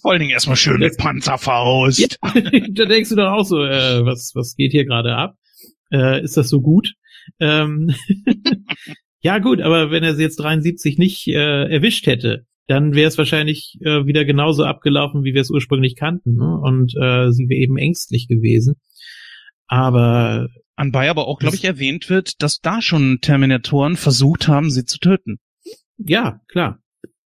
vor 0.01 0.11
allen 0.11 0.19
Dingen 0.19 0.31
erstmal 0.31 0.55
schön 0.55 0.79
mit 0.79 0.97
Panzerfaust. 0.97 1.99
Ja. 1.99 2.07
da 2.71 2.85
denkst 2.85 3.09
du 3.09 3.15
doch 3.15 3.31
auch 3.31 3.45
so, 3.45 3.63
äh, 3.63 4.05
was, 4.05 4.31
was 4.33 4.55
geht 4.55 4.71
hier 4.71 4.85
gerade 4.85 5.15
ab? 5.15 5.35
Äh, 5.91 6.23
ist 6.23 6.37
das 6.37 6.49
so 6.49 6.61
gut? 6.61 6.93
Ähm, 7.39 7.93
ja 9.19 9.39
gut, 9.39 9.61
aber 9.61 9.91
wenn 9.91 10.03
er 10.03 10.15
sie 10.15 10.23
jetzt 10.23 10.37
73 10.37 10.97
nicht 10.97 11.27
äh, 11.27 11.71
erwischt 11.71 12.07
hätte, 12.07 12.45
dann 12.67 12.95
wäre 12.95 13.07
es 13.07 13.17
wahrscheinlich 13.17 13.77
äh, 13.81 14.05
wieder 14.05 14.25
genauso 14.25 14.63
abgelaufen, 14.63 15.23
wie 15.23 15.35
wir 15.35 15.41
es 15.41 15.51
ursprünglich 15.51 15.95
kannten. 15.95 16.35
Ne? 16.35 16.59
Und 16.63 16.95
äh, 16.99 17.31
sie 17.31 17.47
wäre 17.47 17.61
eben 17.61 17.77
ängstlich 17.77 18.27
gewesen. 18.27 18.75
Aber 19.67 20.47
Anbei 20.75 21.09
aber 21.09 21.27
auch, 21.27 21.39
glaube 21.39 21.55
ich, 21.55 21.63
erwähnt 21.63 22.09
wird, 22.09 22.41
dass 22.41 22.59
da 22.59 22.81
schon 22.81 23.19
Terminatoren 23.21 23.95
versucht 23.95 24.47
haben, 24.47 24.69
sie 24.69 24.85
zu 24.85 24.99
töten. 24.99 25.39
ja, 25.97 26.41
klar. 26.47 26.79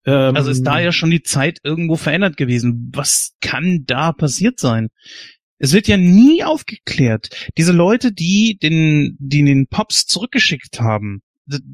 Ähm, 0.05 0.35
Also 0.35 0.51
ist 0.51 0.63
da 0.63 0.79
ja 0.79 0.91
schon 0.91 1.11
die 1.11 1.23
Zeit 1.23 1.59
irgendwo 1.63 1.95
verändert 1.95 2.37
gewesen. 2.37 2.91
Was 2.93 3.33
kann 3.41 3.83
da 3.85 4.11
passiert 4.11 4.59
sein? 4.59 4.89
Es 5.57 5.73
wird 5.73 5.87
ja 5.87 5.97
nie 5.97 6.43
aufgeklärt. 6.43 7.49
Diese 7.57 7.73
Leute, 7.73 8.13
die 8.13 8.57
den, 8.61 9.17
die 9.19 9.43
den 9.43 9.67
Pops 9.67 10.05
zurückgeschickt 10.05 10.79
haben, 10.79 11.21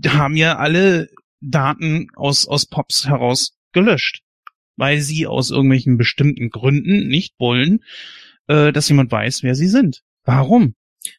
haben 0.07 0.35
ja 0.35 0.57
alle 0.57 1.09
Daten 1.41 2.07
aus, 2.15 2.47
aus 2.47 2.65
Pops 2.65 3.07
heraus 3.07 3.57
gelöscht. 3.73 4.21
Weil 4.77 4.99
sie 5.01 5.27
aus 5.27 5.51
irgendwelchen 5.51 5.97
bestimmten 5.97 6.49
Gründen 6.49 7.07
nicht 7.07 7.35
wollen, 7.37 7.83
äh, 8.47 8.73
dass 8.73 8.89
jemand 8.89 9.11
weiß, 9.11 9.43
wer 9.43 9.55
sie 9.55 9.67
sind. 9.67 10.01
Warum? 10.25 10.73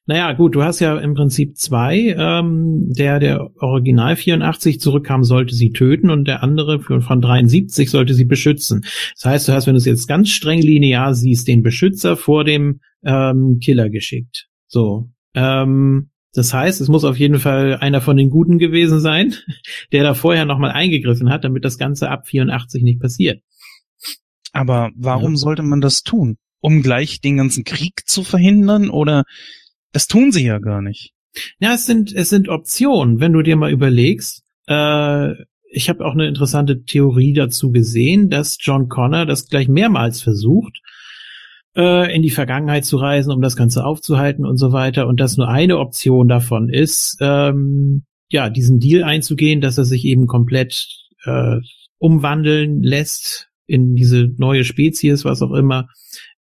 Naja, 0.06 0.32
gut, 0.32 0.56
du 0.56 0.64
hast 0.64 0.80
ja 0.80 0.96
im 0.98 1.14
Prinzip 1.14 1.56
zwei. 1.56 2.14
Ähm, 2.18 2.92
der, 2.92 3.20
der 3.20 3.50
Original 3.62 4.16
84 4.16 4.80
zurückkam, 4.80 5.22
sollte 5.22 5.54
sie 5.54 5.70
töten 5.70 6.10
und 6.10 6.26
der 6.26 6.42
andere 6.42 6.80
von, 6.80 7.02
von 7.02 7.20
73 7.20 7.88
sollte 7.88 8.12
sie 8.14 8.24
beschützen. 8.24 8.80
Das 9.14 9.24
heißt, 9.24 9.48
du 9.48 9.52
hast, 9.52 9.66
wenn 9.66 9.74
du 9.74 9.78
es 9.78 9.84
jetzt 9.84 10.08
ganz 10.08 10.30
streng 10.30 10.60
linear 10.60 11.14
siehst, 11.14 11.46
den 11.46 11.62
Beschützer 11.62 12.16
vor 12.16 12.42
dem 12.42 12.80
ähm, 13.04 13.60
Killer 13.62 13.88
geschickt. 13.88 14.48
So. 14.66 15.08
Ähm, 15.34 16.10
das 16.34 16.52
heißt, 16.52 16.80
es 16.80 16.88
muss 16.88 17.04
auf 17.04 17.18
jeden 17.18 17.38
Fall 17.38 17.76
einer 17.76 18.00
von 18.00 18.16
den 18.16 18.28
Guten 18.30 18.58
gewesen 18.58 18.98
sein, 18.98 19.34
der 19.92 20.02
da 20.02 20.14
vorher 20.14 20.46
nochmal 20.46 20.72
eingegriffen 20.72 21.30
hat, 21.30 21.44
damit 21.44 21.64
das 21.64 21.78
Ganze 21.78 22.10
ab 22.10 22.26
84 22.26 22.82
nicht 22.82 23.00
passiert. 23.00 23.40
Aber 24.52 24.90
warum 24.96 25.32
Ja. 25.32 25.36
sollte 25.36 25.62
man 25.62 25.80
das 25.80 26.02
tun? 26.02 26.38
Um 26.66 26.82
gleich 26.82 27.20
den 27.20 27.36
ganzen 27.36 27.62
Krieg 27.62 28.08
zu 28.08 28.24
verhindern 28.24 28.90
oder 28.90 29.22
das 29.92 30.08
tun 30.08 30.32
sie 30.32 30.44
ja 30.44 30.58
gar 30.58 30.82
nicht. 30.82 31.12
Ja, 31.60 31.74
es 31.74 31.86
sind, 31.86 32.12
es 32.12 32.28
sind 32.28 32.48
Optionen, 32.48 33.20
wenn 33.20 33.32
du 33.32 33.42
dir 33.42 33.54
mal 33.54 33.70
überlegst. 33.70 34.42
Äh, 34.66 35.34
ich 35.70 35.88
habe 35.88 36.04
auch 36.04 36.14
eine 36.14 36.26
interessante 36.26 36.82
Theorie 36.82 37.34
dazu 37.34 37.70
gesehen, 37.70 38.30
dass 38.30 38.58
John 38.60 38.88
Connor 38.88 39.26
das 39.26 39.46
gleich 39.46 39.68
mehrmals 39.68 40.22
versucht, 40.22 40.80
äh, 41.76 42.12
in 42.12 42.22
die 42.22 42.30
Vergangenheit 42.30 42.84
zu 42.84 42.96
reisen, 42.96 43.30
um 43.30 43.42
das 43.42 43.54
Ganze 43.54 43.84
aufzuhalten 43.84 44.44
und 44.44 44.56
so 44.56 44.72
weiter. 44.72 45.06
Und 45.06 45.20
dass 45.20 45.36
nur 45.36 45.46
eine 45.46 45.78
Option 45.78 46.26
davon 46.26 46.68
ist, 46.68 47.18
ähm, 47.20 48.06
ja, 48.28 48.50
diesen 48.50 48.80
Deal 48.80 49.04
einzugehen, 49.04 49.60
dass 49.60 49.78
er 49.78 49.84
sich 49.84 50.04
eben 50.04 50.26
komplett 50.26 50.84
äh, 51.26 51.58
umwandeln 51.98 52.82
lässt 52.82 53.50
in 53.68 53.94
diese 53.94 54.32
neue 54.36 54.64
Spezies, 54.64 55.24
was 55.24 55.42
auch 55.42 55.52
immer, 55.52 55.86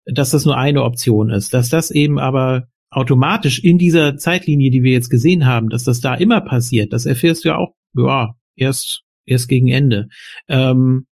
dass 0.07 0.31
das 0.31 0.45
nur 0.45 0.57
eine 0.57 0.83
Option 0.83 1.31
ist, 1.31 1.55
dass 1.55 1.69
das 1.69 1.91
eben 1.91 2.19
aber 2.19 2.69
automatisch 2.91 3.59
in 3.59 3.79
dieser 3.79 4.17
Zeitlinie, 4.17 4.71
die 4.71 4.83
wir 4.83 4.93
jetzt 4.93 5.09
gesehen 5.09 5.47
haben, 5.47 5.71
dass 5.71 5.85
das 5.85 6.01
da 6.01 6.15
immer 6.15 6.41
passiert, 6.41 6.93
das 6.93 7.07
erfährst 7.07 7.45
du 7.45 7.51
ja 7.51 7.57
auch, 7.57 7.75
ja, 7.97 8.35
erst, 8.57 9.03
erst 9.25 9.49
gegen 9.49 9.69
Ende. 9.69 10.09
Ähm, 10.49 11.07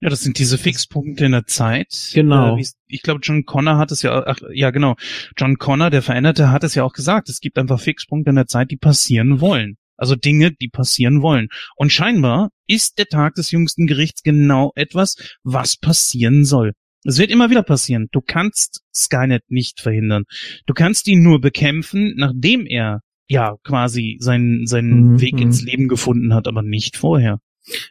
ja, 0.00 0.10
das 0.10 0.20
sind 0.20 0.38
diese 0.38 0.58
Fixpunkte 0.58 1.24
in 1.24 1.32
der 1.32 1.46
Zeit. 1.46 2.10
Genau. 2.12 2.56
Äh, 2.56 2.64
ich 2.86 3.02
glaube, 3.02 3.20
John 3.22 3.44
Connor 3.44 3.78
hat 3.78 3.90
es 3.92 4.02
ja, 4.02 4.24
ach, 4.26 4.38
ja 4.52 4.70
genau, 4.70 4.94
John 5.36 5.56
Connor, 5.56 5.90
der 5.90 6.02
Veränderte, 6.02 6.50
hat 6.50 6.64
es 6.64 6.74
ja 6.74 6.84
auch 6.84 6.92
gesagt. 6.92 7.28
Es 7.28 7.40
gibt 7.40 7.58
einfach 7.58 7.80
Fixpunkte 7.80 8.30
in 8.30 8.36
der 8.36 8.46
Zeit, 8.46 8.70
die 8.70 8.76
passieren 8.76 9.40
wollen. 9.40 9.76
Also 9.96 10.14
Dinge, 10.14 10.52
die 10.52 10.68
passieren 10.68 11.22
wollen. 11.22 11.48
Und 11.76 11.90
scheinbar 11.90 12.50
ist 12.66 12.98
der 12.98 13.06
Tag 13.06 13.34
des 13.34 13.50
jüngsten 13.50 13.86
Gerichts 13.86 14.22
genau 14.22 14.72
etwas, 14.74 15.16
was 15.42 15.78
passieren 15.78 16.44
soll. 16.44 16.72
Es 17.06 17.18
wird 17.18 17.30
immer 17.30 17.50
wieder 17.50 17.62
passieren. 17.62 18.08
Du 18.12 18.20
kannst 18.20 18.82
Skynet 18.94 19.42
nicht 19.48 19.80
verhindern. 19.80 20.24
Du 20.66 20.74
kannst 20.74 21.08
ihn 21.08 21.22
nur 21.22 21.40
bekämpfen, 21.40 22.14
nachdem 22.16 22.66
er 22.66 23.00
ja 23.28 23.56
quasi 23.64 24.16
seinen, 24.20 24.66
seinen 24.66 25.12
mhm. 25.12 25.20
Weg 25.20 25.40
ins 25.40 25.62
Leben 25.62 25.88
gefunden 25.88 26.34
hat, 26.34 26.46
aber 26.48 26.62
nicht 26.62 26.96
vorher. 26.96 27.40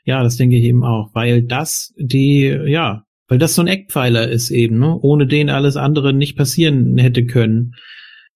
Ja, 0.04 0.23
das 0.23 0.38
denke 0.38 0.58
ich 0.58 0.63
eben 0.63 0.84
auch, 0.84 1.10
weil 1.13 1.41
das 1.41 1.93
die, 1.97 2.45
ja, 2.45 3.04
weil 3.28 3.39
das 3.39 3.56
so 3.56 3.62
ein 3.62 3.67
Eckpfeiler 3.67 4.30
ist 4.30 4.51
eben, 4.51 4.80
ne? 4.80 4.97
ohne 5.01 5.28
den 5.28 5.49
alles 5.49 5.75
andere 5.78 6.13
nicht 6.13 6.38
passieren 6.38 6.97
hätte 6.97 7.25
können. 7.25 7.73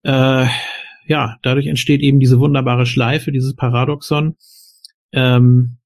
Äh, 0.03 0.47
ja, 1.07 1.37
dadurch 1.41 1.67
entsteht 1.67 2.01
eben 2.01 2.19
diese 2.19 2.39
wunderbare 2.39 2.85
Schleife, 2.85 3.31
dieses 3.31 3.55
Paradoxon. 3.55 4.35
Ähm, 5.11 5.77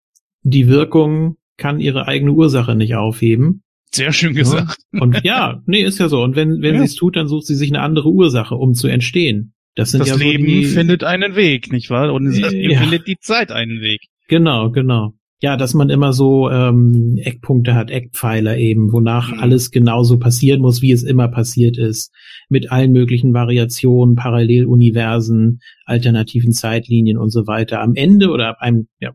die 0.42 0.68
Wirkung 0.68 1.38
kann 1.58 1.80
ihre 1.80 2.08
eigene 2.08 2.32
Ursache 2.32 2.76
nicht 2.76 2.96
aufheben. 2.96 3.64
Sehr 3.94 4.12
schön 4.12 4.34
gesagt. 4.34 4.78
Ja. 4.92 5.02
Und 5.02 5.24
ja, 5.24 5.62
nee, 5.66 5.84
ist 5.84 6.00
ja 6.00 6.10
so. 6.10 6.22
Und 6.22 6.36
wenn, 6.36 6.62
wenn 6.62 6.76
ja. 6.76 6.80
sie 6.80 6.86
es 6.86 6.96
tut, 6.96 7.16
dann 7.16 7.28
sucht 7.28 7.46
sie 7.46 7.56
sich 7.56 7.70
eine 7.70 7.82
andere 7.82 8.10
Ursache, 8.10 8.56
um 8.56 8.74
zu 8.74 8.88
entstehen. 8.88 9.54
Das, 9.76 9.92
sind 9.92 10.02
das 10.02 10.10
ja 10.10 10.16
Leben 10.16 10.44
so 10.44 10.50
die, 10.50 10.66
findet 10.66 11.04
einen 11.04 11.36
Weg, 11.36 11.72
nicht 11.72 11.90
wahr? 11.90 12.14
Und 12.14 12.28
es 12.28 12.40
ja. 12.40 12.50
findet 12.50 13.08
die 13.08 13.18
Zeit 13.20 13.52
einen 13.52 13.82
Weg. 13.82 14.02
Genau, 14.28 14.72
genau 14.72 15.14
ja, 15.44 15.58
dass 15.58 15.74
man 15.74 15.90
immer 15.90 16.14
so 16.14 16.50
ähm, 16.50 17.18
Eckpunkte 17.22 17.76
hat, 17.76 17.92
Eckpfeiler 17.92 18.58
eben, 18.58 18.94
wonach 18.94 19.30
mhm. 19.30 19.40
alles 19.42 19.72
genauso 19.72 20.18
passieren 20.18 20.62
muss, 20.62 20.82
wie 20.82 20.94
es 20.94 21.04
immer 21.04 21.28
passiert 21.28 21.78
ist, 21.78 22.14
mit 22.48 22.72
allen 22.72 22.94
möglichen 22.94 23.34
Variationen, 23.34 24.16
Paralleluniversen, 24.16 25.60
alternativen 25.86 26.54
Zeitlinien 26.54 27.18
und 27.18 27.30
so 27.30 27.46
weiter. 27.46 27.82
Am 27.82 27.94
Ende 27.96 28.30
oder 28.30 28.48
ab 28.48 28.58
einem, 28.62 28.88
ja, 29.02 29.12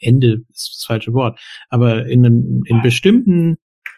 Ende 0.00 0.40
ist 0.52 0.74
das 0.74 0.84
falsche 0.88 1.12
Wort, 1.12 1.38
aber 1.68 2.04
in, 2.06 2.26
einem, 2.26 2.62
in 2.66 2.82
bestimmten 2.82 3.54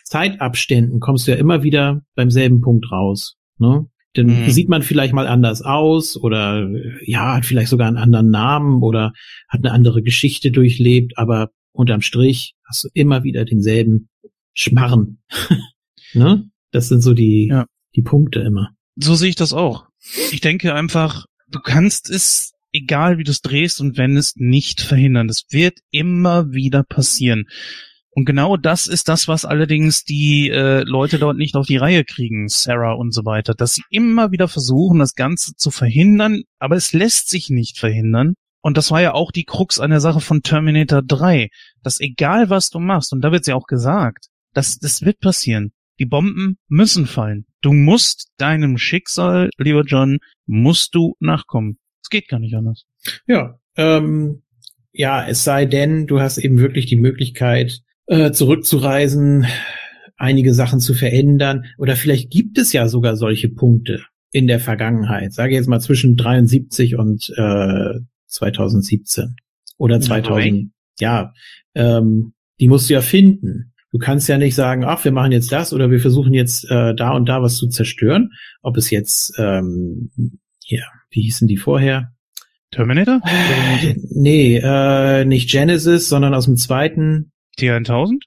Zeitabständen 0.07 1.01
kommst 1.01 1.27
du 1.27 1.33
ja 1.33 1.37
immer 1.37 1.63
wieder 1.63 2.03
beim 2.15 2.31
selben 2.31 2.61
Punkt 2.61 2.91
raus. 2.93 3.37
Ne? 3.59 3.87
Dann 4.15 4.45
mhm. 4.45 4.51
sieht 4.51 4.69
man 4.69 4.83
vielleicht 4.83 5.13
mal 5.13 5.27
anders 5.27 5.63
aus 5.63 6.17
oder 6.17 6.71
ja, 7.05 7.35
hat 7.35 7.45
vielleicht 7.45 7.69
sogar 7.69 7.89
einen 7.89 7.99
anderen 7.99 8.31
Namen 8.31 8.83
oder 8.83 9.13
hat 9.49 9.65
eine 9.65 9.73
andere 9.73 10.03
Geschichte 10.03 10.51
durchlebt, 10.53 11.19
aber 11.19 11.51
unterm 11.73 12.01
Strich 12.01 12.55
hast 12.65 12.85
du 12.85 12.89
immer 12.95 13.25
wieder 13.25 13.45
denselben 13.45 14.09
Schmarren. 14.55 15.19
ne? 16.15 16.49
Das 16.71 16.89
sind 16.89 17.03
so 17.03 17.13
die, 17.13 17.49
ja. 17.49 17.67
die 17.95 18.03
Punkte 18.03 18.41
immer. 18.41 18.71
So 18.97 19.15
sehe 19.17 19.29
ich 19.29 19.37
das 19.37 19.53
auch. 19.53 19.87
Ich 20.31 20.41
denke 20.41 20.73
einfach, 20.73 21.27
du 21.49 21.59
kannst 21.59 22.09
es, 22.11 22.53
egal 22.73 23.19
wie 23.19 23.25
du 23.25 23.33
es 23.33 23.43
drehst 23.43 23.81
und 23.81 23.99
wendest, 23.99 24.41
nicht 24.41 24.81
verhindern. 24.81 25.29
Das 25.29 25.47
wird 25.51 25.81
immer 25.91 26.53
wieder 26.53 26.85
passieren. 26.85 27.47
Und 28.17 28.25
genau 28.25 28.57
das 28.57 28.87
ist 28.87 29.11
das, 29.11 29.29
was 29.29 29.45
allerdings 29.45 30.03
die 30.03 30.49
äh, 30.49 30.81
Leute 30.85 31.19
dort 31.19 31.37
nicht 31.37 31.55
auf 31.55 31.67
die 31.67 31.77
Reihe 31.77 32.03
kriegen, 32.03 32.49
Sarah 32.49 32.95
und 32.95 33.13
so 33.13 33.27
weiter, 33.27 33.53
dass 33.53 33.75
sie 33.75 33.83
immer 33.91 34.33
wieder 34.33 34.49
versuchen, 34.49 35.01
das 35.01 35.15
Ganze 35.15 35.55
zu 35.55 35.71
verhindern, 35.71 36.45
aber 36.59 36.77
es 36.77 36.95
lässt 36.95 37.29
sich 37.29 37.51
nicht 37.51 37.79
verhindern. 37.79 38.33
Und 38.63 38.79
das 38.79 38.91
war 38.91 39.03
ja 39.03 39.13
auch 39.13 39.33
die 39.33 39.45
Krux 39.45 39.79
an 39.79 39.91
der 39.91 40.01
Sache 40.01 40.23
von 40.23 40.41
Terminator 40.41 41.03
3, 41.03 41.51
dass 41.83 42.01
egal 42.01 42.49
was 42.49 42.71
du 42.71 42.79
machst, 42.79 43.13
und 43.13 43.21
da 43.21 43.33
wird 43.33 43.47
ja 43.47 43.55
auch 43.55 43.67
gesagt, 43.67 44.29
dass 44.55 44.79
das 44.79 45.03
wird 45.03 45.21
passieren. 45.21 45.73
Die 45.99 46.07
Bomben 46.07 46.57
müssen 46.69 47.05
fallen. 47.05 47.45
Du 47.61 47.75
musst 47.75 48.31
deinem 48.39 48.79
Schicksal, 48.79 49.51
lieber 49.59 49.83
John, 49.83 50.21
musst 50.47 50.95
du 50.95 51.17
nachkommen. 51.21 51.77
Es 52.03 52.09
geht 52.09 52.29
gar 52.29 52.41
nicht 52.41 52.55
anders. 52.55 52.87
Ja, 53.27 53.61
ähm, 53.77 54.43
ja, 54.93 55.29
es 55.29 55.45
sei 55.45 55.67
denn, 55.67 56.07
du 56.07 56.19
hast 56.19 56.39
eben 56.39 56.59
wirklich 56.59 56.87
die 56.87 56.97
Möglichkeit, 56.97 57.83
äh, 58.07 58.31
zurückzureisen, 58.31 59.47
einige 60.17 60.55
Sachen 60.55 60.81
zu 60.81 60.95
verändern. 60.95 61.65
Oder 61.79 61.97
vielleicht 61.97 62.31
gibt 62.31 62.59
es 62.59 62.73
ja 62.73 62.89
sogar 62.89 63.17
solche 63.17 63.49
Punkte 63.49 64.03
in 64.33 64.47
der 64.47 64.61
Vergangenheit. 64.61 65.33
Sage 65.33 65.55
jetzt 65.55 65.69
mal 65.69 65.81
zwischen 65.81 66.17
73 66.17 66.97
und 66.97 67.33
äh, 67.37 68.01
2017 68.27 69.37
oder 69.79 70.01
2000. 70.01 70.71
Ja, 70.99 71.33
ähm, 71.75 72.33
die 72.61 72.69
musst 72.69 72.89
du 72.89 72.95
ja 72.95 73.03
finden. 73.03 73.73
Du 73.93 73.99
kannst 73.99 74.29
ja 74.29 74.37
nicht 74.37 74.55
sagen, 74.55 74.85
ach, 74.85 75.05
wir 75.05 75.13
machen 75.13 75.33
jetzt 75.33 75.53
das 75.53 75.73
oder 75.73 75.91
wir 75.91 76.01
versuchen 76.01 76.35
jetzt 76.35 76.71
äh, 76.71 76.95
da 76.95 77.13
und 77.13 77.29
da 77.29 77.43
was 77.43 77.57
zu 77.57 77.69
zerstören. 77.69 78.31
Ob 78.63 78.77
es 78.77 78.91
jetzt, 78.91 79.33
ähm, 79.39 80.11
ja, 80.65 80.85
wie 81.11 81.23
hießen 81.23 81.49
die 81.49 81.57
vorher? 81.57 82.13
Terminator? 82.71 83.21
Äh, 83.25 83.95
nee, 84.11 84.61
äh, 84.63 85.25
nicht 85.25 85.51
Genesis, 85.51 86.09
sondern 86.09 86.35
aus 86.35 86.47
dem 86.47 86.57
zweiten 86.57 87.33
T1000? 87.59 88.23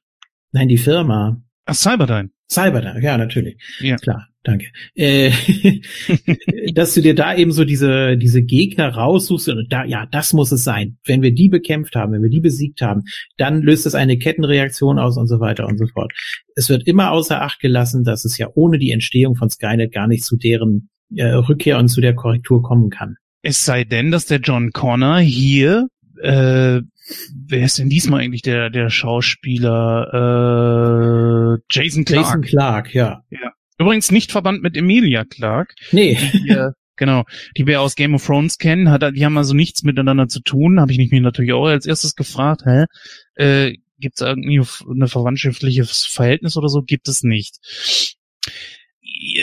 Nein, 0.52 0.68
die 0.68 0.78
Firma. 0.78 1.42
Ach, 1.66 1.76
Cyberdyne. 1.76 2.30
Cyberdyne, 2.52 3.00
ja, 3.04 3.18
natürlich. 3.18 3.62
Ja. 3.80 3.96
Klar, 3.98 4.28
danke. 4.44 4.66
Äh, 4.96 5.32
dass 6.74 6.96
du 6.96 7.02
dir 7.02 7.14
da 7.14 7.36
eben 7.36 7.52
so 7.52 7.64
diese, 7.64 8.18
diese 8.18 8.42
Gegner 8.42 8.90
raussuchst 8.90 9.50
und 9.50 9.72
da, 9.72 9.86
ja, 9.86 10.08
das 10.08 10.34
muss 10.34 10.52
es 10.52 10.64
sein. 10.64 10.98
Wenn 11.06 11.22
wir 11.22 11.32
die 11.32 11.50
bekämpft 11.50 11.96
haben, 11.96 12.14
wenn 12.14 12.24
wir 12.24 12.30
die 12.30 12.40
besiegt 12.40 12.82
haben, 12.82 13.04
dann 13.38 13.62
löst 13.62 13.86
es 13.86 13.94
eine 13.94 14.18
Kettenreaktion 14.18 14.98
aus 14.98 15.18
und 15.18 15.28
so 15.28 15.40
weiter 15.40 15.68
und 15.68 15.78
so 15.78 15.86
fort. 15.88 16.12
Es 16.56 16.70
wird 16.70 16.88
immer 16.88 17.12
außer 17.12 17.42
Acht 17.42 17.60
gelassen, 17.60 18.04
dass 18.04 18.26
es 18.26 18.38
ja 18.40 18.48
ohne 18.56 18.80
die 18.80 18.92
Entstehung 18.92 19.36
von 19.36 19.52
Skynet 19.52 19.94
gar 19.94 20.08
nicht 20.08 20.24
zu 20.24 20.36
deren 20.36 20.90
äh, 21.16 21.26
Rückkehr 21.26 21.78
und 21.78 21.90
zu 21.90 22.02
der 22.02 22.16
Korrektur 22.16 22.64
kommen 22.64 22.90
kann. 22.90 23.18
Es 23.42 23.64
sei 23.64 23.84
denn, 23.84 24.10
dass 24.10 24.26
der 24.26 24.40
John 24.40 24.72
Connor 24.72 25.20
hier 25.20 25.88
äh, 26.22 26.82
wer 27.48 27.66
ist 27.66 27.78
denn 27.80 27.90
diesmal 27.90 28.22
eigentlich 28.22 28.42
der, 28.42 28.70
der 28.70 28.90
Schauspieler? 28.90 30.08
Äh, 30.14 31.58
Jason 31.72 32.06
Clark. 32.06 32.26
Jason 32.26 32.42
Clark, 32.42 32.94
ja. 32.94 33.24
ja. 33.30 33.54
Übrigens 33.78 34.12
nicht 34.12 34.32
verwandt 34.32 34.62
mit 34.62 34.76
Emilia 34.78 35.26
Clark. 35.26 35.74
Nee. 35.92 36.18
Die, 36.34 36.50
äh, 36.50 36.72
genau, 36.96 37.24
die 37.58 37.66
wir 37.66 37.82
aus 37.82 37.96
Game 37.96 38.14
of 38.14 38.26
Thrones 38.26 38.58
kennen, 38.58 38.90
hat, 38.90 39.04
die 39.16 39.26
haben 39.26 39.38
also 39.38 39.54
nichts 39.54 39.84
miteinander 39.84 40.28
zu 40.28 40.42
tun. 40.42 40.80
Habe 40.80 40.92
ich 40.92 40.98
mich 40.98 41.12
natürlich 41.12 41.54
auch 41.54 41.66
als 41.66 41.86
erstes 41.86 42.16
gefragt, 42.16 42.64
hä? 42.66 42.86
Äh, 43.36 43.78
Gibt 44.00 44.22
es 44.22 44.26
irgendwie 44.26 44.60
ein 44.60 45.08
verwandtschaftliches 45.08 46.06
Verhältnis 46.06 46.56
oder 46.56 46.70
so? 46.70 46.82
Gibt 46.82 47.10
es 47.10 47.24
nicht. 47.24 47.58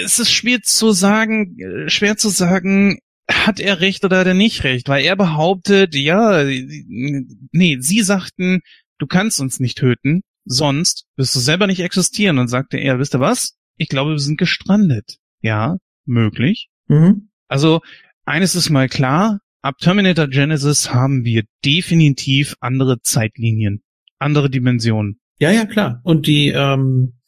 Es 0.03 0.19
ist 0.19 0.31
schwer 0.31 0.63
zu 0.63 0.93
sagen, 0.93 1.59
äh, 1.59 1.91
schwer 1.91 2.17
zu 2.17 2.31
sagen, 2.31 2.99
hat 3.31 3.61
er 3.61 3.81
recht 3.81 4.05
oder 4.05 4.19
hat 4.19 4.27
er 4.27 4.35
nicht 4.35 4.65
recht? 4.65 4.89
Weil 4.89 5.05
er 5.05 5.17
behauptet, 5.17 5.95
ja, 5.95 6.45
nee, 6.45 7.79
sie 7.81 8.03
sagten, 8.03 8.61
du 8.99 9.07
kannst 9.07 9.41
uns 9.41 9.61
nicht 9.61 9.79
töten, 9.79 10.23
sonst 10.45 11.07
wirst 11.17 11.35
du 11.35 11.41
selber 11.41 11.67
nicht 11.67 11.81
existieren. 11.81 12.39
Und 12.39 12.49
sagte 12.49 12.79
er, 12.79 12.99
wisst 12.99 13.15
ihr 13.15 13.21
was? 13.21 13.57
Ich 13.77 13.89
glaube, 13.89 14.13
wir 14.13 14.19
sind 14.19 14.39
gestrandet. 14.39 15.19
Ja, 15.41 15.77
möglich. 16.05 16.69
Mhm. 16.89 17.29
Also, 17.49 17.81
eines 18.25 18.55
ist 18.55 18.71
mal 18.71 18.89
klar, 18.89 19.41
ab 19.63 19.79
Terminator 19.79 20.29
Genesis 20.29 20.93
haben 20.93 21.25
wir 21.25 21.45
definitiv 21.65 22.57
andere 22.61 23.01
Zeitlinien, 23.03 23.83
andere 24.19 24.51
Dimensionen. 24.51 25.21
Ja, 25.39 25.51
ja, 25.51 25.67
klar. 25.67 26.01
Und 26.05 26.27
die, 26.27 26.49
ähm, 26.49 27.19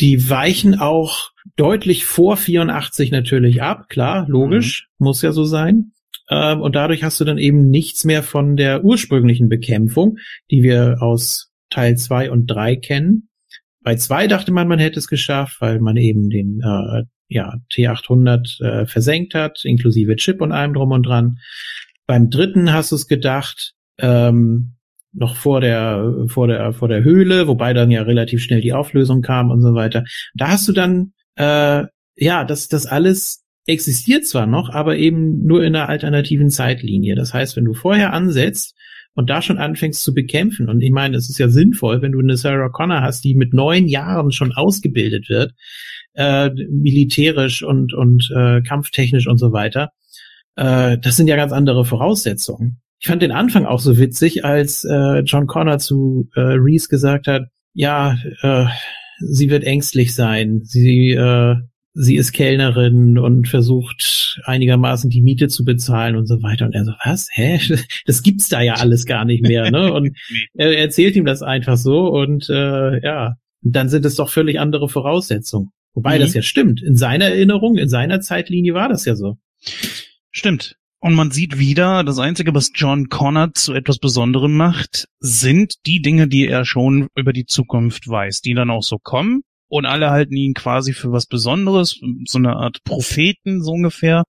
die 0.00 0.30
weichen 0.30 0.78
auch 0.78 1.30
deutlich 1.56 2.04
vor 2.04 2.36
84 2.36 3.10
natürlich 3.10 3.62
ab, 3.62 3.88
klar, 3.88 4.26
logisch, 4.28 4.88
mhm. 4.98 5.04
muss 5.04 5.22
ja 5.22 5.32
so 5.32 5.44
sein. 5.44 5.92
Ähm, 6.30 6.60
und 6.60 6.74
dadurch 6.74 7.02
hast 7.02 7.20
du 7.20 7.24
dann 7.24 7.38
eben 7.38 7.68
nichts 7.68 8.04
mehr 8.04 8.22
von 8.22 8.56
der 8.56 8.84
ursprünglichen 8.84 9.48
Bekämpfung, 9.48 10.18
die 10.50 10.62
wir 10.62 10.98
aus 11.00 11.52
Teil 11.70 11.96
2 11.96 12.30
und 12.30 12.46
3 12.46 12.76
kennen. 12.76 13.28
Bei 13.82 13.96
2 13.96 14.26
dachte 14.26 14.52
man, 14.52 14.68
man 14.68 14.78
hätte 14.78 14.98
es 14.98 15.08
geschafft, 15.08 15.60
weil 15.60 15.80
man 15.80 15.96
eben 15.96 16.30
den 16.30 16.60
äh, 16.62 17.04
ja, 17.28 17.54
T800 17.72 18.62
äh, 18.62 18.86
versenkt 18.86 19.34
hat, 19.34 19.64
inklusive 19.64 20.16
Chip 20.16 20.40
und 20.40 20.52
allem 20.52 20.74
drum 20.74 20.92
und 20.92 21.04
dran. 21.04 21.38
Beim 22.06 22.28
dritten 22.28 22.72
hast 22.72 22.90
du 22.90 22.96
es 22.96 23.06
gedacht, 23.06 23.74
ähm, 23.98 24.74
noch 25.12 25.36
vor 25.36 25.60
der, 25.60 26.26
vor 26.28 26.46
der, 26.46 26.72
vor 26.72 26.88
der 26.88 27.02
Höhle, 27.02 27.48
wobei 27.48 27.72
dann 27.72 27.90
ja 27.90 28.02
relativ 28.02 28.42
schnell 28.42 28.60
die 28.60 28.72
Auflösung 28.72 29.22
kam 29.22 29.50
und 29.50 29.60
so 29.60 29.74
weiter. 29.74 30.04
Da 30.34 30.48
hast 30.48 30.68
du 30.68 30.72
dann, 30.72 31.12
äh, 31.36 31.84
ja, 32.16 32.44
das, 32.44 32.68
das 32.68 32.86
alles 32.86 33.44
existiert 33.66 34.26
zwar 34.26 34.46
noch, 34.46 34.70
aber 34.70 34.96
eben 34.96 35.44
nur 35.44 35.62
in 35.62 35.74
einer 35.74 35.88
alternativen 35.88 36.50
Zeitlinie. 36.50 37.14
Das 37.14 37.34
heißt, 37.34 37.56
wenn 37.56 37.64
du 37.64 37.74
vorher 37.74 38.12
ansetzt 38.12 38.74
und 39.14 39.28
da 39.28 39.42
schon 39.42 39.58
anfängst 39.58 40.02
zu 40.02 40.14
bekämpfen. 40.14 40.68
Und 40.68 40.82
ich 40.82 40.90
meine, 40.90 41.16
es 41.16 41.28
ist 41.28 41.38
ja 41.38 41.48
sinnvoll, 41.48 42.02
wenn 42.02 42.12
du 42.12 42.20
eine 42.20 42.36
Sarah 42.36 42.68
Connor 42.68 43.02
hast, 43.02 43.24
die 43.24 43.34
mit 43.34 43.52
neun 43.52 43.86
Jahren 43.86 44.32
schon 44.32 44.52
ausgebildet 44.52 45.28
wird, 45.28 45.52
äh, 46.14 46.50
militärisch 46.70 47.62
und, 47.62 47.92
und 47.92 48.30
äh, 48.34 48.62
kampftechnisch 48.62 49.26
und 49.26 49.38
so 49.38 49.52
weiter. 49.52 49.90
Äh, 50.56 50.98
das 50.98 51.16
sind 51.16 51.26
ja 51.26 51.36
ganz 51.36 51.52
andere 51.52 51.84
Voraussetzungen. 51.84 52.80
Ich 53.00 53.08
fand 53.08 53.22
den 53.22 53.32
Anfang 53.32 53.64
auch 53.64 53.80
so 53.80 53.98
witzig, 53.98 54.44
als 54.44 54.84
äh, 54.84 55.20
John 55.20 55.46
Connor 55.46 55.78
zu 55.78 56.28
äh, 56.34 56.40
Reese 56.40 56.88
gesagt 56.88 57.26
hat, 57.26 57.44
ja, 57.72 58.18
äh, 58.42 58.66
sie 59.20 59.48
wird 59.48 59.64
ängstlich 59.64 60.14
sein. 60.14 60.60
Sie, 60.64 61.12
äh, 61.12 61.56
sie 61.94 62.16
ist 62.16 62.32
Kellnerin 62.32 63.18
und 63.18 63.48
versucht 63.48 64.38
einigermaßen 64.44 65.08
die 65.08 65.22
Miete 65.22 65.48
zu 65.48 65.64
bezahlen 65.64 66.14
und 66.16 66.26
so 66.26 66.42
weiter. 66.42 66.66
Und 66.66 66.74
er 66.74 66.84
so, 66.84 66.92
was? 67.02 67.28
Hä? 67.32 67.58
Das 68.06 68.22
gibt's 68.22 68.50
da 68.50 68.60
ja 68.60 68.74
alles 68.74 69.06
gar 69.06 69.24
nicht 69.24 69.42
mehr. 69.42 69.70
Ne? 69.70 69.92
Und 69.92 70.16
er 70.54 70.76
erzählt 70.76 71.16
ihm 71.16 71.24
das 71.24 71.42
einfach 71.42 71.78
so 71.78 72.08
und 72.08 72.50
äh, 72.50 73.02
ja, 73.02 73.36
dann 73.62 73.88
sind 73.88 74.04
es 74.04 74.16
doch 74.16 74.28
völlig 74.28 74.60
andere 74.60 74.88
Voraussetzungen. 74.88 75.70
Wobei 75.94 76.16
mhm. 76.16 76.20
das 76.22 76.34
ja 76.34 76.42
stimmt. 76.42 76.82
In 76.82 76.96
seiner 76.96 77.26
Erinnerung, 77.26 77.76
in 77.76 77.88
seiner 77.88 78.20
Zeitlinie 78.20 78.74
war 78.74 78.88
das 78.88 79.04
ja 79.04 79.16
so. 79.16 79.38
Stimmt. 80.30 80.76
Und 81.02 81.14
man 81.14 81.30
sieht 81.30 81.58
wieder, 81.58 82.04
das 82.04 82.18
Einzige, 82.18 82.54
was 82.54 82.72
John 82.74 83.08
Connor 83.08 83.54
zu 83.54 83.72
etwas 83.72 83.98
Besonderem 83.98 84.54
macht, 84.54 85.08
sind 85.18 85.74
die 85.86 86.02
Dinge, 86.02 86.28
die 86.28 86.46
er 86.46 86.66
schon 86.66 87.08
über 87.16 87.32
die 87.32 87.46
Zukunft 87.46 88.06
weiß, 88.06 88.42
die 88.42 88.52
dann 88.52 88.68
auch 88.70 88.82
so 88.82 88.98
kommen. 88.98 89.42
Und 89.68 89.86
alle 89.86 90.10
halten 90.10 90.36
ihn 90.36 90.52
quasi 90.52 90.92
für 90.92 91.10
was 91.10 91.26
Besonderes, 91.26 91.98
so 92.26 92.38
eine 92.38 92.56
Art 92.56 92.84
Propheten, 92.84 93.62
so 93.62 93.72
ungefähr. 93.72 94.24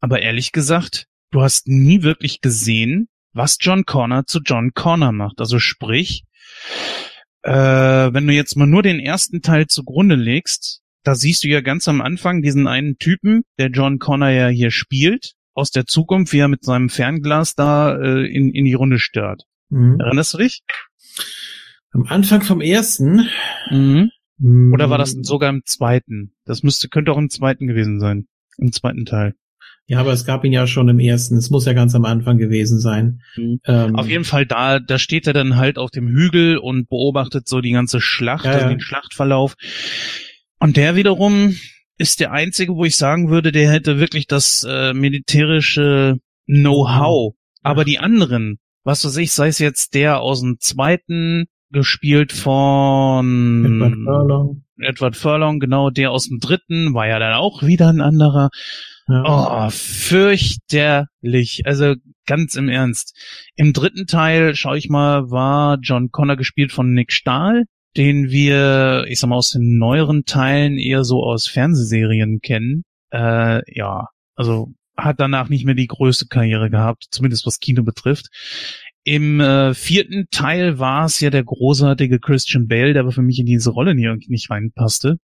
Aber 0.00 0.22
ehrlich 0.22 0.52
gesagt, 0.52 1.06
du 1.30 1.42
hast 1.42 1.68
nie 1.68 2.02
wirklich 2.02 2.40
gesehen, 2.40 3.08
was 3.34 3.58
John 3.60 3.84
Connor 3.84 4.24
zu 4.26 4.40
John 4.40 4.72
Connor 4.72 5.12
macht. 5.12 5.40
Also 5.40 5.58
sprich, 5.58 6.24
äh, 7.42 7.52
wenn 7.52 8.26
du 8.26 8.32
jetzt 8.32 8.56
mal 8.56 8.66
nur 8.66 8.82
den 8.82 9.00
ersten 9.00 9.42
Teil 9.42 9.66
zugrunde 9.66 10.14
legst, 10.14 10.80
da 11.02 11.14
siehst 11.14 11.44
du 11.44 11.48
ja 11.48 11.60
ganz 11.60 11.88
am 11.88 12.00
Anfang 12.00 12.40
diesen 12.40 12.66
einen 12.66 12.96
Typen, 12.96 13.42
der 13.58 13.68
John 13.68 13.98
Connor 13.98 14.30
ja 14.30 14.48
hier 14.48 14.70
spielt, 14.70 15.34
aus 15.54 15.70
der 15.70 15.86
Zukunft, 15.86 16.32
wie 16.32 16.38
er 16.38 16.48
mit 16.48 16.64
seinem 16.64 16.88
Fernglas 16.88 17.54
da 17.54 17.96
äh, 17.96 18.26
in, 18.26 18.50
in 18.50 18.64
die 18.64 18.74
Runde 18.74 18.98
stört. 18.98 19.44
Mhm. 19.70 20.00
Erinnerst 20.00 20.34
du 20.34 20.38
dich? 20.38 20.62
Am 21.92 22.04
Anfang 22.06 22.42
vom 22.42 22.60
ersten. 22.60 23.28
Mhm. 23.70 24.10
Mhm. 24.38 24.72
Oder 24.72 24.90
war 24.90 24.98
das 24.98 25.12
sogar 25.12 25.50
im 25.50 25.62
zweiten? 25.64 26.34
Das 26.44 26.62
müsste, 26.62 26.88
könnte 26.88 27.12
auch 27.12 27.18
im 27.18 27.30
zweiten 27.30 27.66
gewesen 27.66 28.00
sein. 28.00 28.26
Im 28.58 28.72
zweiten 28.72 29.04
Teil. 29.04 29.34
Ja, 29.86 30.00
aber 30.00 30.12
es 30.12 30.24
gab 30.24 30.44
ihn 30.44 30.52
ja 30.52 30.66
schon 30.66 30.88
im 30.88 30.98
ersten. 30.98 31.36
Es 31.36 31.50
muss 31.50 31.66
ja 31.66 31.74
ganz 31.74 31.94
am 31.94 32.06
Anfang 32.06 32.38
gewesen 32.38 32.80
sein. 32.80 33.20
Mhm. 33.36 33.60
Ähm, 33.66 33.96
auf 33.96 34.08
jeden 34.08 34.24
Fall 34.24 34.46
da, 34.46 34.80
da 34.80 34.98
steht 34.98 35.26
er 35.26 35.34
dann 35.34 35.56
halt 35.56 35.78
auf 35.78 35.90
dem 35.90 36.08
Hügel 36.08 36.56
und 36.56 36.88
beobachtet 36.88 37.46
so 37.46 37.60
die 37.60 37.72
ganze 37.72 38.00
Schlacht, 38.00 38.46
ja, 38.46 38.52
also 38.52 38.64
ja. 38.64 38.70
den 38.70 38.80
Schlachtverlauf. 38.80 39.54
Und 40.58 40.76
der 40.76 40.96
wiederum 40.96 41.54
ist 41.98 42.20
der 42.20 42.32
einzige, 42.32 42.74
wo 42.74 42.84
ich 42.84 42.96
sagen 42.96 43.30
würde, 43.30 43.52
der 43.52 43.70
hätte 43.70 43.98
wirklich 43.98 44.26
das 44.26 44.66
äh, 44.68 44.92
militärische 44.92 46.18
Know-how. 46.46 47.34
Aber 47.62 47.84
die 47.84 47.98
anderen, 47.98 48.58
was 48.82 49.04
weiß 49.04 49.16
ich, 49.18 49.32
sei 49.32 49.48
es 49.48 49.58
jetzt 49.58 49.94
der 49.94 50.20
aus 50.20 50.40
dem 50.40 50.56
zweiten, 50.58 51.46
gespielt 51.70 52.32
von 52.32 53.64
Edward 53.64 53.94
Furlong. 54.04 54.64
Edward 54.78 55.16
Furlong, 55.16 55.60
genau, 55.60 55.90
der 55.90 56.10
aus 56.10 56.28
dem 56.28 56.38
dritten 56.38 56.94
war 56.94 57.06
ja 57.06 57.18
dann 57.18 57.34
auch 57.34 57.62
wieder 57.62 57.88
ein 57.88 58.00
anderer. 58.00 58.50
Ja. 59.08 59.66
Oh, 59.66 59.70
fürchterlich. 59.70 61.62
Also 61.66 61.94
ganz 62.26 62.54
im 62.56 62.68
Ernst. 62.68 63.16
Im 63.56 63.72
dritten 63.72 64.06
Teil, 64.06 64.54
schau 64.54 64.74
ich 64.74 64.88
mal, 64.88 65.30
war 65.30 65.78
John 65.82 66.10
Connor 66.10 66.36
gespielt 66.36 66.72
von 66.72 66.92
Nick 66.92 67.12
Stahl 67.12 67.64
den 67.96 68.30
wir, 68.30 69.04
ich 69.08 69.20
sag 69.20 69.28
mal, 69.28 69.36
aus 69.36 69.50
den 69.50 69.78
neueren 69.78 70.24
Teilen 70.24 70.78
eher 70.78 71.04
so 71.04 71.22
aus 71.22 71.46
Fernsehserien 71.46 72.40
kennen. 72.40 72.84
Äh, 73.12 73.60
ja, 73.72 74.08
also 74.34 74.72
hat 74.96 75.20
danach 75.20 75.48
nicht 75.48 75.64
mehr 75.64 75.74
die 75.74 75.86
größte 75.86 76.26
Karriere 76.26 76.70
gehabt, 76.70 77.06
zumindest 77.10 77.46
was 77.46 77.58
Kino 77.58 77.82
betrifft. 77.82 78.28
Im 79.04 79.40
äh, 79.40 79.74
vierten 79.74 80.26
Teil 80.30 80.78
war 80.78 81.04
es 81.04 81.20
ja 81.20 81.30
der 81.30 81.44
großartige 81.44 82.20
Christian 82.20 82.68
Bale, 82.68 82.94
der 82.94 83.02
aber 83.02 83.12
für 83.12 83.22
mich 83.22 83.38
in 83.38 83.46
diese 83.46 83.70
Rolle 83.70 83.94
nicht, 83.94 84.30
nicht 84.30 84.50
reinpasste. 84.50 85.18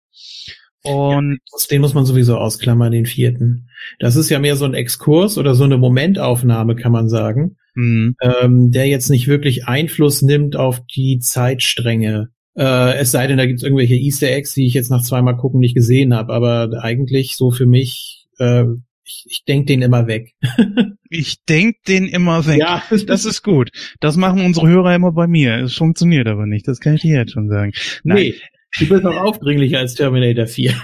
Und 0.83 1.39
ja, 1.51 1.67
den 1.69 1.81
muss 1.81 1.93
man 1.93 2.05
sowieso 2.05 2.37
ausklammern, 2.37 2.91
den 2.91 3.05
vierten. 3.05 3.69
Das 3.99 4.15
ist 4.15 4.29
ja 4.29 4.39
mehr 4.39 4.55
so 4.55 4.65
ein 4.65 4.73
Exkurs 4.73 5.37
oder 5.37 5.53
so 5.53 5.63
eine 5.63 5.77
Momentaufnahme, 5.77 6.75
kann 6.75 6.91
man 6.91 7.09
sagen, 7.09 7.57
mhm. 7.75 8.15
ähm, 8.21 8.71
der 8.71 8.87
jetzt 8.87 9.09
nicht 9.09 9.27
wirklich 9.27 9.67
Einfluss 9.67 10.21
nimmt 10.21 10.55
auf 10.55 10.81
die 10.95 11.19
Zeitstränge 11.19 12.29
äh, 12.57 12.97
es 12.97 13.11
sei 13.11 13.27
denn, 13.27 13.37
da 13.37 13.45
gibt 13.45 13.59
es 13.59 13.63
irgendwelche 13.63 13.95
Easter 13.95 14.29
Eggs, 14.29 14.53
die 14.53 14.65
ich 14.65 14.73
jetzt 14.73 14.89
nach 14.89 15.03
zweimal 15.03 15.37
gucken 15.37 15.59
nicht 15.59 15.75
gesehen 15.75 16.13
habe. 16.13 16.33
Aber 16.33 16.71
eigentlich 16.81 17.35
so 17.37 17.51
für 17.51 17.67
mich, 17.67 18.27
äh, 18.39 18.63
ich, 19.03 19.25
ich 19.29 19.43
denk 19.47 19.67
den 19.67 19.83
immer 19.83 20.07
weg. 20.07 20.33
ich 21.09 21.43
denk 21.45 21.83
den 21.87 22.07
immer 22.07 22.45
weg. 22.47 22.59
Ja, 22.59 22.81
das 23.07 23.25
ist 23.25 23.43
gut. 23.43 23.69
Das 23.99 24.17
machen 24.17 24.43
unsere 24.43 24.67
Hörer 24.67 24.95
immer 24.95 25.11
bei 25.11 25.27
mir. 25.27 25.57
Es 25.57 25.75
funktioniert 25.75 26.27
aber 26.27 26.47
nicht. 26.47 26.67
Das 26.67 26.79
kann 26.79 26.95
ich 26.95 27.01
dir 27.01 27.17
jetzt 27.17 27.33
schon 27.33 27.47
sagen. 27.47 27.73
Nein. 28.03 28.17
Nee, 28.17 28.35
du 28.79 28.89
bist 28.89 29.03
noch 29.03 29.15
aufdringlicher 29.15 29.77
als 29.79 29.93
Terminator 29.93 30.47
4. 30.47 30.73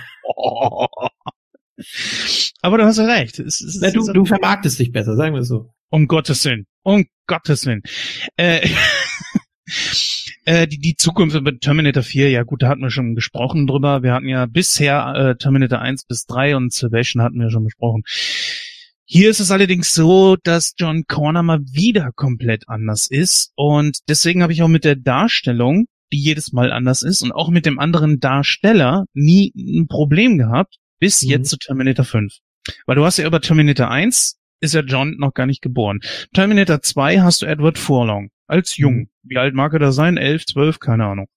Aber 2.61 2.77
du 2.77 2.85
hast 2.85 2.97
ja 2.97 3.05
recht. 3.05 3.39
Es, 3.39 3.59
es, 3.59 3.79
Na, 3.81 3.91
du, 3.91 4.09
du 4.13 4.25
vermarktest 4.25 4.79
dich 4.79 4.91
besser, 4.93 5.17
sagen 5.17 5.33
wir 5.33 5.41
es 5.41 5.49
so. 5.49 5.73
Um 5.89 6.07
Gottes 6.07 6.45
Willen. 6.45 6.65
Um 6.83 7.05
Gottes 7.27 7.65
Willen. 7.65 7.81
Äh, 8.37 8.69
Äh, 10.45 10.67
die, 10.67 10.79
die 10.79 10.95
Zukunft 10.95 11.41
mit 11.41 11.61
Terminator 11.61 12.03
4, 12.03 12.29
ja 12.29 12.43
gut, 12.43 12.63
da 12.63 12.67
hatten 12.67 12.81
wir 12.81 12.89
schon 12.89 13.15
gesprochen 13.15 13.65
drüber. 13.65 14.03
Wir 14.03 14.13
hatten 14.13 14.27
ja 14.27 14.45
bisher 14.45 15.13
äh, 15.15 15.35
Terminator 15.37 15.79
1 15.79 16.05
bis 16.05 16.25
3 16.25 16.55
und 16.55 16.73
Salvation 16.73 17.21
hatten 17.21 17.39
wir 17.39 17.49
schon 17.49 17.63
besprochen. 17.63 18.03
Hier 19.05 19.29
ist 19.29 19.39
es 19.39 19.51
allerdings 19.51 19.93
so, 19.93 20.37
dass 20.41 20.73
John 20.77 21.03
Connor 21.07 21.43
mal 21.43 21.59
wieder 21.59 22.11
komplett 22.15 22.67
anders 22.67 23.07
ist 23.09 23.51
und 23.55 23.99
deswegen 24.07 24.41
habe 24.41 24.53
ich 24.53 24.63
auch 24.63 24.69
mit 24.69 24.85
der 24.85 24.95
Darstellung, 24.95 25.85
die 26.11 26.19
jedes 26.19 26.51
Mal 26.51 26.71
anders 26.71 27.03
ist 27.03 27.21
und 27.21 27.31
auch 27.31 27.49
mit 27.49 27.65
dem 27.65 27.79
anderen 27.79 28.19
Darsteller 28.19 29.05
nie 29.13 29.51
ein 29.55 29.87
Problem 29.87 30.37
gehabt, 30.37 30.77
bis 30.99 31.21
mhm. 31.21 31.29
jetzt 31.29 31.49
zu 31.49 31.57
Terminator 31.57 32.05
5. 32.05 32.33
Weil 32.85 32.95
du 32.95 33.05
hast 33.05 33.17
ja 33.17 33.27
über 33.27 33.41
Terminator 33.41 33.89
1 33.89 34.37
ist 34.61 34.73
ja 34.73 34.81
John 34.81 35.17
noch 35.17 35.33
gar 35.33 35.45
nicht 35.45 35.61
geboren. 35.61 35.99
Terminator 36.33 36.81
2 36.81 37.19
hast 37.19 37.41
du 37.41 37.45
Edward 37.45 37.77
Furlong 37.77 38.29
als 38.47 38.77
jung. 38.77 39.09
Wie 39.23 39.37
alt 39.37 39.53
mag 39.53 39.73
er 39.73 39.79
da 39.79 39.91
sein? 39.91 40.17
Elf, 40.17 40.45
zwölf, 40.45 40.79
keine 40.79 41.05
Ahnung. 41.05 41.27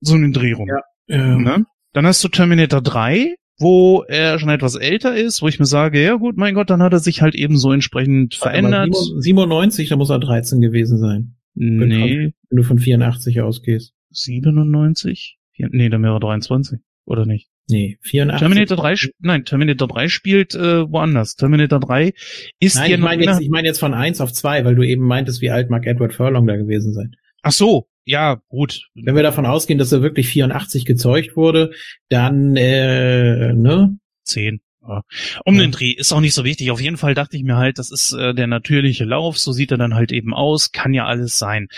So 0.00 0.14
eine 0.14 0.30
Drehung. 0.30 0.68
Ja. 0.68 0.82
Ähm. 1.08 1.42
Ne? 1.42 1.66
Dann 1.92 2.06
hast 2.06 2.24
du 2.24 2.28
Terminator 2.28 2.80
3, 2.80 3.34
wo 3.58 4.02
er 4.08 4.38
schon 4.38 4.48
etwas 4.48 4.76
älter 4.76 5.14
ist, 5.14 5.42
wo 5.42 5.48
ich 5.48 5.58
mir 5.58 5.66
sage, 5.66 6.02
ja 6.02 6.14
gut, 6.14 6.36
mein 6.36 6.54
Gott, 6.54 6.70
dann 6.70 6.82
hat 6.82 6.92
er 6.92 7.00
sich 7.00 7.22
halt 7.22 7.34
eben 7.34 7.58
so 7.58 7.72
entsprechend 7.72 8.34
verändert. 8.34 8.94
97, 8.94 9.88
da 9.88 9.96
muss 9.96 10.10
er 10.10 10.18
13 10.18 10.60
gewesen 10.60 10.98
sein. 10.98 11.36
Nee. 11.54 12.32
Wenn 12.48 12.56
du 12.56 12.62
von 12.62 12.78
84 12.78 13.40
ausgehst. 13.42 13.94
97? 14.10 15.38
Nee, 15.58 15.88
dann 15.90 16.02
wäre 16.02 16.16
er 16.16 16.20
23, 16.20 16.80
oder 17.04 17.26
nicht? 17.26 17.51
Nee, 17.72 17.98
84. 18.02 18.38
Terminator 18.38 18.76
3, 18.76 18.94
nein, 19.20 19.44
Terminator 19.46 19.88
3 19.88 20.08
spielt 20.08 20.54
äh, 20.54 20.90
woanders. 20.90 21.36
Terminator 21.36 21.80
3 21.80 22.12
ist 22.60 22.76
nein, 22.76 22.86
hier 22.86 22.96
ich 22.96 23.02
meine 23.02 23.24
jetzt, 23.24 23.40
ich 23.40 23.48
meine 23.48 23.66
jetzt 23.66 23.80
von 23.80 23.94
1 23.94 24.20
auf 24.20 24.32
2, 24.32 24.66
weil 24.66 24.74
du 24.74 24.82
eben 24.82 25.06
meintest, 25.06 25.40
wie 25.40 25.50
alt 25.50 25.70
mag 25.70 25.86
Edward 25.86 26.12
Furlong 26.12 26.46
da 26.46 26.56
gewesen 26.56 26.92
sein. 26.92 27.16
Ach 27.42 27.52
so, 27.52 27.88
ja, 28.04 28.42
gut. 28.48 28.88
Wenn 28.94 29.16
wir 29.16 29.22
davon 29.22 29.46
ausgehen, 29.46 29.78
dass 29.78 29.90
er 29.90 30.02
wirklich 30.02 30.28
84 30.28 30.84
gezeugt 30.84 31.34
wurde, 31.34 31.72
dann, 32.10 32.56
äh, 32.56 33.54
ne? 33.54 33.96
10. 34.24 34.60
Ja. 34.86 35.02
Um 35.44 35.54
ja. 35.54 35.62
den 35.62 35.70
Dreh 35.70 35.92
ist 35.92 36.12
auch 36.12 36.20
nicht 36.20 36.34
so 36.34 36.44
wichtig. 36.44 36.70
Auf 36.70 36.80
jeden 36.80 36.96
Fall 36.96 37.14
dachte 37.14 37.36
ich 37.36 37.44
mir 37.44 37.56
halt, 37.56 37.78
das 37.78 37.90
ist 37.90 38.12
äh, 38.12 38.34
der 38.34 38.48
natürliche 38.48 39.04
Lauf, 39.04 39.38
so 39.38 39.52
sieht 39.52 39.70
er 39.70 39.78
dann 39.78 39.94
halt 39.94 40.12
eben 40.12 40.34
aus, 40.34 40.72
kann 40.72 40.92
ja 40.92 41.06
alles 41.06 41.38
sein. 41.38 41.68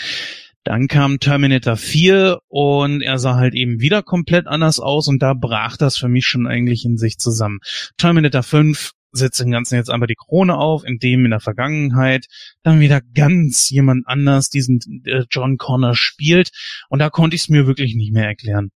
Dann 0.65 0.89
kam 0.89 1.21
Terminator 1.21 1.77
4 1.77 2.39
und 2.49 3.03
er 3.03 3.19
sah 3.19 3.37
halt 3.37 3.55
eben 3.55 3.81
wieder 3.81 4.03
komplett 4.03 4.47
anders 4.47 4.81
aus 4.81 5.09
und 5.09 5.23
da 5.23 5.35
brach 5.35 5.77
das 5.77 5.99
für 5.99 6.09
mich 6.09 6.27
schon 6.27 6.47
eigentlich 6.47 6.87
in 6.87 6.97
sich 6.97 7.19
zusammen. 7.19 7.59
Terminator 7.99 8.43
5 8.43 8.93
setzt 9.13 9.41
dem 9.41 9.51
Ganzen 9.51 9.77
jetzt 9.77 9.91
einfach 9.91 10.07
die 10.07 10.17
Krone 10.17 10.57
auf, 10.57 10.83
indem 10.85 11.27
in 11.27 11.31
der 11.31 11.41
Vergangenheit 11.41 12.27
dann 12.63 12.81
wieder 12.81 13.01
ganz 13.01 13.69
jemand 13.71 14.09
anders 14.09 14.49
diesen 14.49 14.81
äh, 15.05 15.25
John 15.31 15.59
Connor 15.59 15.95
spielt 15.95 16.51
und 16.89 16.99
da 16.99 17.11
konnte 17.11 17.37
ich 17.37 17.43
es 17.43 17.49
mir 17.49 17.67
wirklich 17.67 17.95
nicht 17.95 18.13
mehr 18.13 18.27
erklären. 18.27 18.71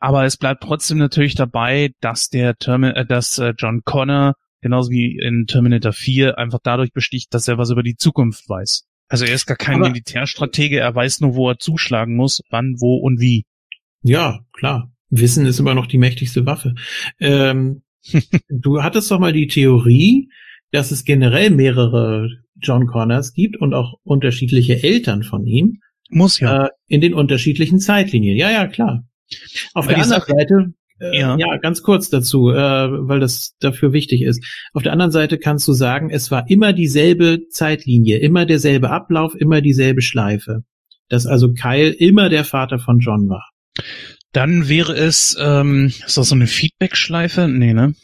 Aber 0.00 0.24
es 0.24 0.36
bleibt 0.36 0.64
trotzdem 0.64 0.98
natürlich 0.98 1.34
dabei, 1.34 1.92
dass 2.00 2.28
der 2.28 2.56
Termin 2.56 2.90
äh, 2.90 3.06
dass 3.06 3.38
äh, 3.38 3.54
John 3.56 3.82
Connor 3.84 4.34
genauso 4.60 4.90
wie 4.90 5.18
in 5.18 5.46
Terminator 5.46 5.92
4 5.92 6.38
einfach 6.38 6.58
dadurch 6.62 6.92
besticht, 6.92 7.32
dass 7.32 7.46
er 7.48 7.56
was 7.56 7.70
über 7.70 7.82
die 7.82 7.96
Zukunft 7.96 8.48
weiß. 8.48 8.84
Also 9.14 9.26
er 9.26 9.34
ist 9.36 9.46
gar 9.46 9.56
kein 9.56 9.76
Aber, 9.76 9.90
Militärstratege, 9.90 10.80
er 10.80 10.92
weiß 10.92 11.20
nur, 11.20 11.36
wo 11.36 11.48
er 11.48 11.58
zuschlagen 11.60 12.16
muss, 12.16 12.42
wann, 12.50 12.74
wo 12.80 12.96
und 12.96 13.20
wie. 13.20 13.44
Ja, 14.02 14.40
klar. 14.52 14.90
Wissen 15.08 15.46
ist 15.46 15.60
immer 15.60 15.76
noch 15.76 15.86
die 15.86 15.98
mächtigste 15.98 16.46
Waffe. 16.46 16.74
Ähm, 17.20 17.82
du 18.48 18.82
hattest 18.82 19.08
doch 19.12 19.20
mal 19.20 19.32
die 19.32 19.46
Theorie, 19.46 20.30
dass 20.72 20.90
es 20.90 21.04
generell 21.04 21.50
mehrere 21.50 22.28
John 22.60 22.88
Connors 22.88 23.34
gibt 23.34 23.56
und 23.56 23.72
auch 23.72 23.94
unterschiedliche 24.02 24.82
Eltern 24.82 25.22
von 25.22 25.46
ihm. 25.46 25.78
Muss 26.10 26.40
ja. 26.40 26.64
Äh, 26.64 26.68
in 26.88 27.00
den 27.00 27.14
unterschiedlichen 27.14 27.78
Zeitlinien. 27.78 28.36
Ja, 28.36 28.50
ja, 28.50 28.66
klar. 28.66 29.04
Auf 29.74 29.84
Aber 29.84 29.94
der 29.94 30.02
anderen 30.02 30.20
Sache- 30.22 30.32
Seite, 30.36 30.74
äh, 31.00 31.18
Ja. 31.18 31.36
ja. 31.38 31.56
ganz 31.58 31.82
kurz 31.82 32.10
dazu, 32.10 32.50
äh, 32.50 32.56
weil 32.56 33.20
das 33.20 33.54
dafür 33.60 33.92
wichtig 33.92 34.22
ist. 34.22 34.44
Auf 34.72 34.82
der 34.82 34.92
anderen 34.92 35.10
Seite 35.12 35.38
kannst 35.38 35.66
du 35.68 35.72
sagen, 35.72 36.10
es 36.10 36.30
war 36.30 36.48
immer 36.48 36.72
dieselbe 36.72 37.48
Zeitlinie, 37.50 38.18
immer 38.18 38.46
derselbe 38.46 38.90
Ablauf, 38.90 39.34
immer 39.34 39.60
dieselbe 39.60 40.02
Schleife. 40.02 40.62
Dass 41.08 41.26
also 41.26 41.52
Kyle 41.52 41.90
immer 41.90 42.28
der 42.28 42.44
Vater 42.44 42.78
von 42.78 42.98
John 42.98 43.28
war. 43.28 43.50
Dann 44.32 44.68
wäre 44.68 44.94
es, 44.94 45.36
ähm, 45.40 45.92
ist 46.06 46.16
das 46.16 46.28
so 46.28 46.34
eine 46.34 46.46
Feedback-Schleife? 46.46 47.46
Nee, 47.48 47.74
ne? 47.74 47.94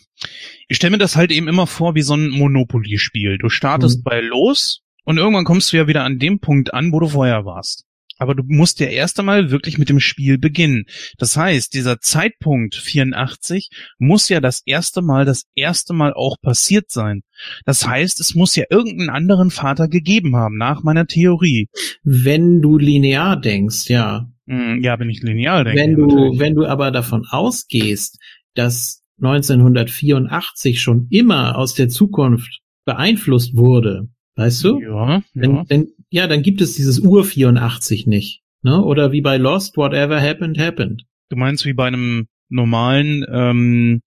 Ich 0.69 0.77
stelle 0.77 0.93
mir 0.93 0.99
das 0.99 1.17
halt 1.17 1.33
eben 1.33 1.49
immer 1.49 1.67
vor 1.67 1.95
wie 1.95 2.03
so 2.03 2.15
ein 2.15 2.29
Monopoly-Spiel. 2.29 3.39
Du 3.39 3.49
startest 3.49 3.99
Mhm. 4.01 4.03
bei 4.05 4.21
los 4.21 4.83
und 5.05 5.17
irgendwann 5.17 5.45
kommst 5.45 5.73
du 5.73 5.79
ja 5.79 5.89
wieder 5.89 6.05
an 6.05 6.19
dem 6.19 6.39
Punkt 6.41 6.75
an, 6.75 6.93
wo 6.93 7.01
du 7.01 7.09
vorher 7.09 7.45
warst. 7.47 7.85
Aber 8.21 8.35
du 8.35 8.43
musst 8.47 8.81
ja 8.81 8.87
erst 8.87 9.19
einmal 9.19 9.51
wirklich 9.51 9.79
mit 9.79 9.89
dem 9.89 9.99
Spiel 9.99 10.37
beginnen. 10.37 10.85
Das 11.17 11.39
heißt, 11.39 11.73
dieser 11.73 12.01
Zeitpunkt 12.01 12.75
84 12.75 13.71
muss 13.99 14.29
ja 14.29 14.41
das 14.41 14.61
erste 14.67 15.01
Mal, 15.01 15.25
das 15.25 15.45
erste 15.55 15.95
Mal 15.95 16.13
auch 16.13 16.37
passiert 16.43 16.91
sein. 16.91 17.23
Das 17.65 17.87
heißt, 17.87 18.21
es 18.21 18.35
muss 18.35 18.55
ja 18.57 18.65
irgendeinen 18.69 19.09
anderen 19.09 19.51
Vater 19.51 19.89
gegeben 19.89 20.37
haben, 20.37 20.59
nach 20.59 20.83
meiner 20.83 21.07
Theorie. 21.07 21.69
Wenn 22.03 22.61
du 22.61 22.77
linear 22.77 23.41
denkst, 23.41 23.89
ja. 23.89 24.31
Hm, 24.47 24.83
ja, 24.83 24.99
wenn 24.99 25.09
ich 25.09 25.23
lineal 25.23 25.65
denke. 25.65 25.81
wenn 25.81 25.95
du, 25.95 26.07
natürlich. 26.07 26.39
wenn 26.41 26.55
du 26.57 26.67
aber 26.67 26.91
davon 26.91 27.25
ausgehst, 27.27 28.19
dass 28.55 29.03
1984 29.23 30.81
schon 30.83 31.07
immer 31.09 31.57
aus 31.57 31.75
der 31.75 31.89
Zukunft 31.89 32.61
beeinflusst 32.85 33.57
wurde, 33.57 34.09
weißt 34.37 34.65
du? 34.65 34.81
Ja, 34.81 35.23
Dann, 35.35 35.55
ja. 35.57 35.65
dann, 35.69 35.87
ja, 36.11 36.27
dann 36.27 36.43
gibt 36.43 36.61
es 36.61 36.75
dieses 36.75 37.01
Ur 37.01 37.25
84 37.25 38.07
nicht. 38.07 38.43
Ne? 38.63 38.83
Oder 38.83 39.13
wie 39.13 39.21
bei 39.21 39.37
Lost, 39.37 39.77
whatever 39.77 40.21
happened, 40.21 40.59
happened. 40.59 41.05
Du 41.29 41.37
meinst 41.37 41.65
wie 41.65 41.73
bei 41.73 41.87
einem 41.87 42.27
normalen, 42.49 43.25
ähm, 43.33 44.03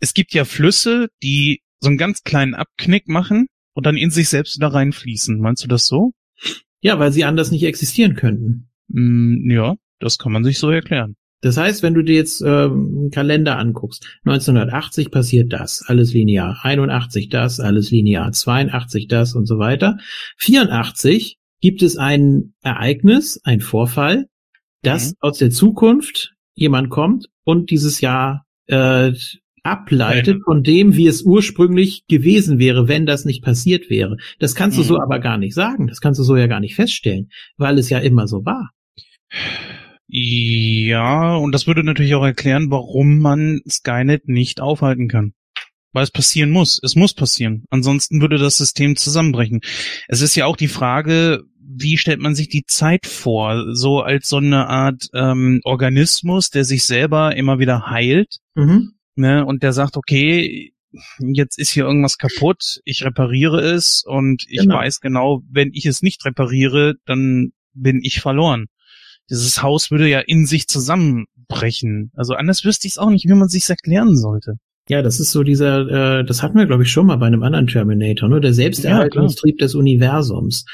es 0.00 0.14
gibt 0.14 0.32
ja 0.32 0.44
Flüsse, 0.44 1.08
die 1.22 1.62
so 1.78 1.88
einen 1.88 1.98
ganz 1.98 2.22
kleinen 2.22 2.54
Abknick 2.54 3.08
machen 3.08 3.46
und 3.74 3.86
dann 3.86 3.96
in 3.96 4.10
sich 4.10 4.28
selbst 4.28 4.56
wieder 4.56 4.68
reinfließen. 4.68 5.38
Meinst 5.38 5.62
du 5.62 5.68
das 5.68 5.86
so? 5.86 6.12
Ja, 6.80 6.98
weil 6.98 7.12
sie 7.12 7.24
anders 7.24 7.50
nicht 7.50 7.64
existieren 7.64 8.14
könnten. 8.14 8.70
Mm, 8.88 9.50
ja, 9.50 9.76
das 9.98 10.18
kann 10.18 10.32
man 10.32 10.44
sich 10.44 10.58
so 10.58 10.70
erklären. 10.70 11.16
Das 11.42 11.56
heißt, 11.56 11.82
wenn 11.82 11.94
du 11.94 12.02
dir 12.02 12.16
jetzt 12.16 12.42
ähm, 12.42 12.94
einen 12.98 13.10
Kalender 13.10 13.58
anguckst, 13.58 14.06
1980 14.26 15.10
passiert 15.10 15.52
das, 15.52 15.82
alles 15.86 16.12
linear, 16.12 16.58
81 16.62 17.28
das, 17.30 17.60
alles 17.60 17.90
linear, 17.90 18.30
82 18.32 19.08
das 19.08 19.34
und 19.34 19.46
so 19.46 19.58
weiter. 19.58 19.96
84 20.38 21.38
gibt 21.60 21.82
es 21.82 21.96
ein 21.96 22.52
Ereignis, 22.62 23.40
ein 23.44 23.60
Vorfall, 23.60 24.26
dass 24.82 25.10
Mhm. 25.10 25.14
aus 25.20 25.38
der 25.38 25.50
Zukunft 25.50 26.34
jemand 26.54 26.90
kommt 26.90 27.26
und 27.44 27.70
dieses 27.70 28.00
Jahr 28.00 28.44
äh, 28.66 29.12
ableitet 29.62 30.42
von 30.44 30.62
dem, 30.62 30.96
wie 30.96 31.06
es 31.06 31.22
ursprünglich 31.22 32.06
gewesen 32.06 32.58
wäre, 32.58 32.88
wenn 32.88 33.04
das 33.04 33.24
nicht 33.26 33.42
passiert 33.42 33.90
wäre. 33.90 34.16
Das 34.38 34.54
kannst 34.54 34.78
du 34.78 34.82
Mhm. 34.82 34.86
so 34.86 35.00
aber 35.00 35.18
gar 35.18 35.36
nicht 35.38 35.54
sagen. 35.54 35.86
Das 35.86 36.00
kannst 36.00 36.18
du 36.20 36.24
so 36.24 36.36
ja 36.36 36.46
gar 36.46 36.60
nicht 36.60 36.74
feststellen, 36.76 37.28
weil 37.58 37.78
es 37.78 37.90
ja 37.90 37.98
immer 37.98 38.26
so 38.26 38.44
war. 38.46 38.70
Ja, 40.12 41.36
und 41.36 41.52
das 41.52 41.66
würde 41.66 41.84
natürlich 41.84 42.14
auch 42.14 42.24
erklären, 42.24 42.70
warum 42.70 43.18
man 43.20 43.60
Skynet 43.68 44.28
nicht 44.28 44.60
aufhalten 44.60 45.08
kann. 45.08 45.34
Weil 45.92 46.04
es 46.04 46.10
passieren 46.10 46.50
muss. 46.50 46.80
Es 46.82 46.94
muss 46.94 47.14
passieren. 47.14 47.64
Ansonsten 47.70 48.20
würde 48.20 48.38
das 48.38 48.56
System 48.56 48.96
zusammenbrechen. 48.96 49.60
Es 50.08 50.20
ist 50.20 50.36
ja 50.36 50.46
auch 50.46 50.56
die 50.56 50.68
Frage, 50.68 51.42
wie 51.58 51.96
stellt 51.96 52.20
man 52.20 52.34
sich 52.34 52.48
die 52.48 52.64
Zeit 52.66 53.06
vor? 53.06 53.74
So 53.74 54.00
als 54.00 54.28
so 54.28 54.36
eine 54.38 54.68
Art 54.68 55.08
ähm, 55.14 55.60
Organismus, 55.64 56.50
der 56.50 56.64
sich 56.64 56.84
selber 56.84 57.36
immer 57.36 57.58
wieder 57.58 57.86
heilt, 57.90 58.36
Mhm. 58.54 58.92
ne? 59.14 59.44
Und 59.46 59.62
der 59.62 59.72
sagt, 59.72 59.96
okay, 59.96 60.72
jetzt 61.20 61.58
ist 61.58 61.70
hier 61.70 61.84
irgendwas 61.84 62.18
kaputt, 62.18 62.80
ich 62.84 63.04
repariere 63.04 63.60
es 63.60 64.02
und 64.04 64.44
ich 64.48 64.60
Genau. 64.62 64.76
weiß 64.76 65.00
genau, 65.00 65.42
wenn 65.48 65.70
ich 65.72 65.86
es 65.86 66.02
nicht 66.02 66.24
repariere, 66.24 66.96
dann 67.06 67.52
bin 67.72 68.00
ich 68.02 68.20
verloren. 68.20 68.66
Dieses 69.30 69.62
Haus 69.62 69.90
würde 69.90 70.08
ja 70.08 70.20
in 70.20 70.46
sich 70.46 70.66
zusammenbrechen. 70.66 72.10
Also 72.14 72.34
anders 72.34 72.64
wüsste 72.64 72.86
ich 72.86 72.94
es 72.94 72.98
auch 72.98 73.10
nicht, 73.10 73.26
wie 73.28 73.34
man 73.34 73.48
sich's 73.48 73.70
erklären 73.70 74.16
sollte. 74.16 74.56
Ja, 74.88 75.02
das 75.02 75.20
ist 75.20 75.30
so 75.30 75.44
dieser, 75.44 76.18
äh, 76.18 76.24
das 76.24 76.42
hatten 76.42 76.58
wir, 76.58 76.66
glaube 76.66 76.82
ich, 76.82 76.90
schon 76.90 77.06
mal 77.06 77.16
bei 77.16 77.26
einem 77.26 77.44
anderen 77.44 77.68
Terminator, 77.68 78.28
ne? 78.28 78.40
Der 78.40 78.52
Selbsterhaltungstrieb 78.52 79.58
des 79.58 79.76
Universums. 79.76 80.64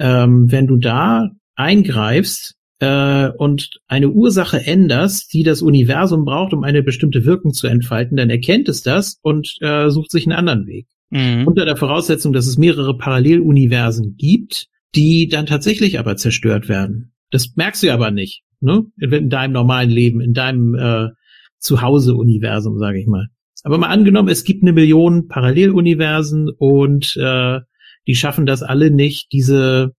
Ähm, 0.00 0.50
wenn 0.50 0.66
du 0.66 0.76
da 0.76 1.28
eingreifst 1.54 2.56
äh, 2.80 3.28
und 3.28 3.78
eine 3.86 4.08
Ursache 4.08 4.66
änderst, 4.66 5.32
die 5.32 5.44
das 5.44 5.62
Universum 5.62 6.24
braucht, 6.24 6.52
um 6.52 6.64
eine 6.64 6.82
bestimmte 6.82 7.24
Wirkung 7.24 7.52
zu 7.52 7.68
entfalten, 7.68 8.16
dann 8.16 8.30
erkennt 8.30 8.68
es 8.68 8.82
das 8.82 9.18
und 9.22 9.56
äh, 9.60 9.88
sucht 9.90 10.10
sich 10.10 10.26
einen 10.26 10.36
anderen 10.36 10.66
Weg. 10.66 10.88
Mhm. 11.10 11.46
Unter 11.46 11.64
der 11.64 11.76
Voraussetzung, 11.76 12.32
dass 12.32 12.46
es 12.46 12.58
mehrere 12.58 12.96
Paralleluniversen 12.96 14.16
gibt, 14.16 14.66
die 14.94 15.28
dann 15.28 15.46
tatsächlich 15.46 15.98
aber 15.98 16.16
zerstört 16.16 16.68
werden. 16.68 17.12
Das 17.30 17.54
merkst 17.56 17.82
du 17.82 17.88
ja 17.88 17.94
aber 17.94 18.10
nicht, 18.10 18.42
ne? 18.60 18.84
In 18.98 19.30
deinem 19.30 19.52
normalen 19.52 19.90
Leben, 19.90 20.20
in 20.20 20.32
deinem 20.32 20.74
äh, 20.74 21.08
Zuhause-Universum, 21.58 22.78
sage 22.78 23.00
ich 23.00 23.06
mal. 23.06 23.28
Aber 23.62 23.78
mal 23.78 23.88
angenommen, 23.88 24.28
es 24.28 24.44
gibt 24.44 24.62
eine 24.62 24.72
Million 24.72 25.28
Paralleluniversen 25.28 26.50
und 26.56 27.16
äh, 27.16 27.60
die 28.06 28.14
schaffen 28.14 28.46
das 28.46 28.62
alle 28.62 28.90
nicht, 28.90 29.32
diese 29.32 29.92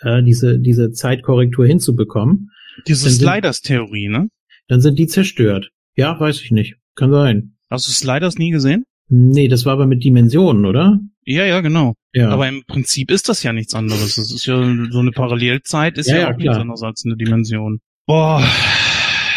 äh, 0.00 0.22
diese 0.22 0.58
diese 0.58 0.90
Zeitkorrektur 0.90 1.66
hinzubekommen. 1.66 2.50
Diese 2.86 3.08
Sliders-Theorie, 3.10 4.08
ne? 4.08 4.28
Dann 4.68 4.80
sind 4.80 4.98
die 4.98 5.06
zerstört. 5.06 5.70
Ja, 5.94 6.18
weiß 6.20 6.42
ich 6.42 6.50
nicht. 6.50 6.76
Kann 6.94 7.10
sein. 7.10 7.56
Hast 7.70 7.88
du 7.88 7.92
Sliders 7.92 8.36
nie 8.36 8.50
gesehen? 8.50 8.84
Nee, 9.08 9.48
das 9.48 9.64
war 9.64 9.74
aber 9.74 9.86
mit 9.86 10.04
Dimensionen, 10.04 10.66
oder? 10.66 11.00
Ja, 11.24 11.44
ja, 11.44 11.60
genau. 11.60 11.94
Ja. 12.16 12.30
Aber 12.30 12.48
im 12.48 12.64
Prinzip 12.64 13.10
ist 13.10 13.28
das 13.28 13.42
ja 13.42 13.52
nichts 13.52 13.74
anderes. 13.74 14.16
Das 14.16 14.32
ist 14.32 14.46
ja 14.46 14.56
so 14.90 15.00
eine 15.00 15.12
Parallelzeit, 15.12 15.98
ist 15.98 16.08
Ja, 16.08 16.14
ja, 16.14 16.20
ja, 16.22 16.26
auch 16.28 16.36
nichts 16.38 16.44
klar. 16.44 16.60
anderes 16.60 16.82
als 16.82 17.02
eine 17.04 17.14
Dimension. 17.14 17.80
Boah, 18.06 18.42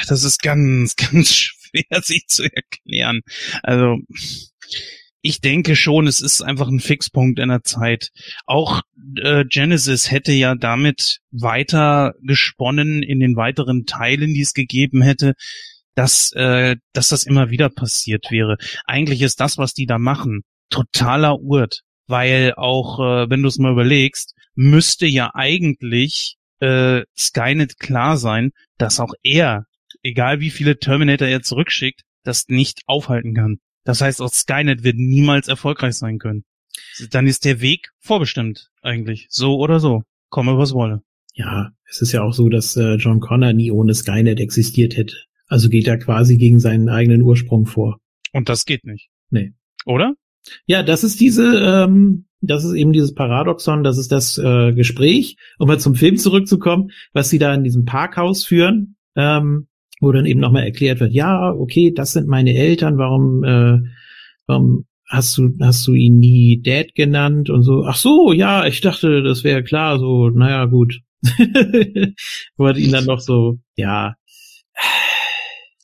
das 0.07 0.23
ist 0.23 0.41
ganz, 0.41 0.95
ganz 1.11 1.33
schwer 1.33 2.01
sich 2.01 2.27
zu 2.27 2.43
erklären. 2.43 3.19
Also, 3.63 3.97
ich 5.21 5.41
denke 5.41 5.75
schon, 5.75 6.07
es 6.07 6.21
ist 6.21 6.41
einfach 6.41 6.69
ein 6.69 6.79
Fixpunkt 6.79 7.39
in 7.39 7.49
der 7.49 7.63
Zeit. 7.63 8.11
Auch 8.45 8.81
äh, 9.21 9.43
Genesis 9.43 10.09
hätte 10.09 10.31
ja 10.31 10.55
damit 10.55 11.19
weiter 11.31 12.13
gesponnen 12.21 13.03
in 13.03 13.19
den 13.19 13.35
weiteren 13.35 13.87
Teilen, 13.87 14.33
die 14.33 14.41
es 14.41 14.53
gegeben 14.53 15.01
hätte, 15.01 15.33
dass, 15.95 16.31
äh, 16.31 16.77
dass 16.93 17.09
das 17.09 17.25
immer 17.25 17.49
wieder 17.49 17.67
passiert 17.67 18.27
wäre. 18.29 18.55
Eigentlich 18.85 19.21
ist 19.21 19.41
das, 19.41 19.57
was 19.57 19.73
die 19.73 19.85
da 19.85 19.97
machen, 19.97 20.43
totaler 20.69 21.41
Urt, 21.41 21.81
weil 22.09 22.53
auch, 22.55 22.99
äh, 22.99 23.29
wenn 23.29 23.41
du 23.41 23.47
es 23.47 23.59
mal 23.59 23.71
überlegst, 23.71 24.35
müsste 24.55 25.05
ja 25.05 25.31
eigentlich 25.33 26.37
äh, 26.59 27.03
Skynet 27.17 27.79
klar 27.79 28.17
sein, 28.17 28.51
dass 28.77 28.99
auch 28.99 29.13
er, 29.23 29.65
egal 30.01 30.39
wie 30.39 30.49
viele 30.49 30.79
Terminator 30.79 31.27
er 31.27 31.41
zurückschickt, 31.41 32.01
das 32.23 32.47
nicht 32.47 32.81
aufhalten 32.87 33.33
kann. 33.33 33.59
Das 33.85 34.01
heißt, 34.01 34.21
auch 34.21 34.31
Skynet 34.33 34.83
wird 34.83 34.97
niemals 34.97 35.47
erfolgreich 35.47 35.95
sein 35.95 36.19
können. 36.19 36.43
Dann 37.11 37.27
ist 37.27 37.45
der 37.45 37.61
Weg 37.61 37.89
vorbestimmt, 37.99 38.69
eigentlich. 38.81 39.27
So 39.29 39.57
oder 39.57 39.79
so. 39.79 40.03
Komme, 40.29 40.57
was 40.57 40.73
wolle. 40.73 41.01
Ja, 41.33 41.71
es 41.87 42.01
ist 42.01 42.11
ja 42.11 42.21
auch 42.21 42.33
so, 42.33 42.49
dass 42.49 42.75
äh, 42.75 42.95
John 42.95 43.19
Connor 43.19 43.53
nie 43.53 43.71
ohne 43.71 43.93
Skynet 43.93 44.39
existiert 44.39 44.97
hätte. 44.97 45.15
Also 45.47 45.69
geht 45.69 45.87
er 45.87 45.97
quasi 45.97 46.37
gegen 46.37 46.59
seinen 46.59 46.89
eigenen 46.89 47.21
Ursprung 47.21 47.65
vor. 47.65 47.99
Und 48.33 48.49
das 48.49 48.65
geht 48.65 48.83
nicht. 48.83 49.09
Nee. 49.29 49.53
Oder? 49.85 50.13
Ja, 50.65 50.83
das 50.83 51.03
ist 51.03 51.19
diese, 51.19 51.59
ähm, 51.59 52.25
das 52.41 52.63
ist 52.63 52.73
eben 52.73 52.93
dieses 52.93 53.13
Paradoxon, 53.13 53.83
das 53.83 53.97
ist 53.97 54.11
das 54.11 54.37
äh, 54.37 54.73
Gespräch, 54.73 55.37
um 55.57 55.67
mal 55.67 55.79
zum 55.79 55.95
Film 55.95 56.17
zurückzukommen, 56.17 56.91
was 57.13 57.29
sie 57.29 57.39
da 57.39 57.53
in 57.53 57.63
diesem 57.63 57.85
Parkhaus 57.85 58.45
führen, 58.45 58.95
ähm, 59.15 59.67
wo 59.99 60.11
dann 60.11 60.25
eben 60.25 60.39
nochmal 60.39 60.63
erklärt 60.63 60.99
wird, 60.99 61.13
ja, 61.13 61.51
okay, 61.51 61.91
das 61.93 62.13
sind 62.13 62.27
meine 62.27 62.55
Eltern, 62.55 62.97
warum, 62.97 63.43
äh, 63.43 63.79
warum 64.47 64.85
hast 65.07 65.37
du, 65.37 65.55
hast 65.59 65.85
du 65.87 65.93
ihn 65.93 66.19
nie 66.19 66.61
Dad 66.61 66.95
genannt 66.95 67.49
und 67.49 67.63
so, 67.63 67.83
ach 67.85 67.97
so, 67.97 68.31
ja, 68.31 68.65
ich 68.65 68.79
dachte, 68.81 69.23
das 69.23 69.43
wäre 69.43 69.63
klar, 69.63 69.99
so, 69.99 70.29
naja, 70.29 70.65
gut. 70.65 71.01
wo 72.55 72.67
er 72.67 72.77
ihn 72.77 72.93
dann 72.93 73.03
noch 73.03 73.19
so, 73.19 73.59
ja, 73.75 74.15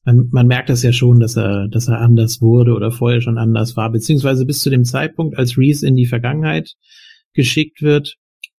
man, 0.06 0.30
man 0.32 0.48
merkt 0.48 0.70
das 0.70 0.84
ja 0.84 0.94
schon, 0.94 1.20
dass 1.20 1.36
er, 1.36 1.68
dass 1.68 1.88
er 1.88 2.00
anders 2.00 2.42
wurde 2.42 2.74
oder 2.74 2.92
vorher 2.92 3.22
schon 3.22 3.38
anders 3.38 3.76
war, 3.76 3.92
beziehungsweise 3.92 4.46
bis 4.46 4.60
zu 4.60 4.70
dem 4.70 4.86
Zeitpunkt, 4.86 5.38
als 5.38 5.58
Reese 5.58 5.88
in 5.88 5.96
die 5.96 6.06
Vergangenheit 6.06 6.76
geschickt 7.34 7.82
wird, 7.82 8.16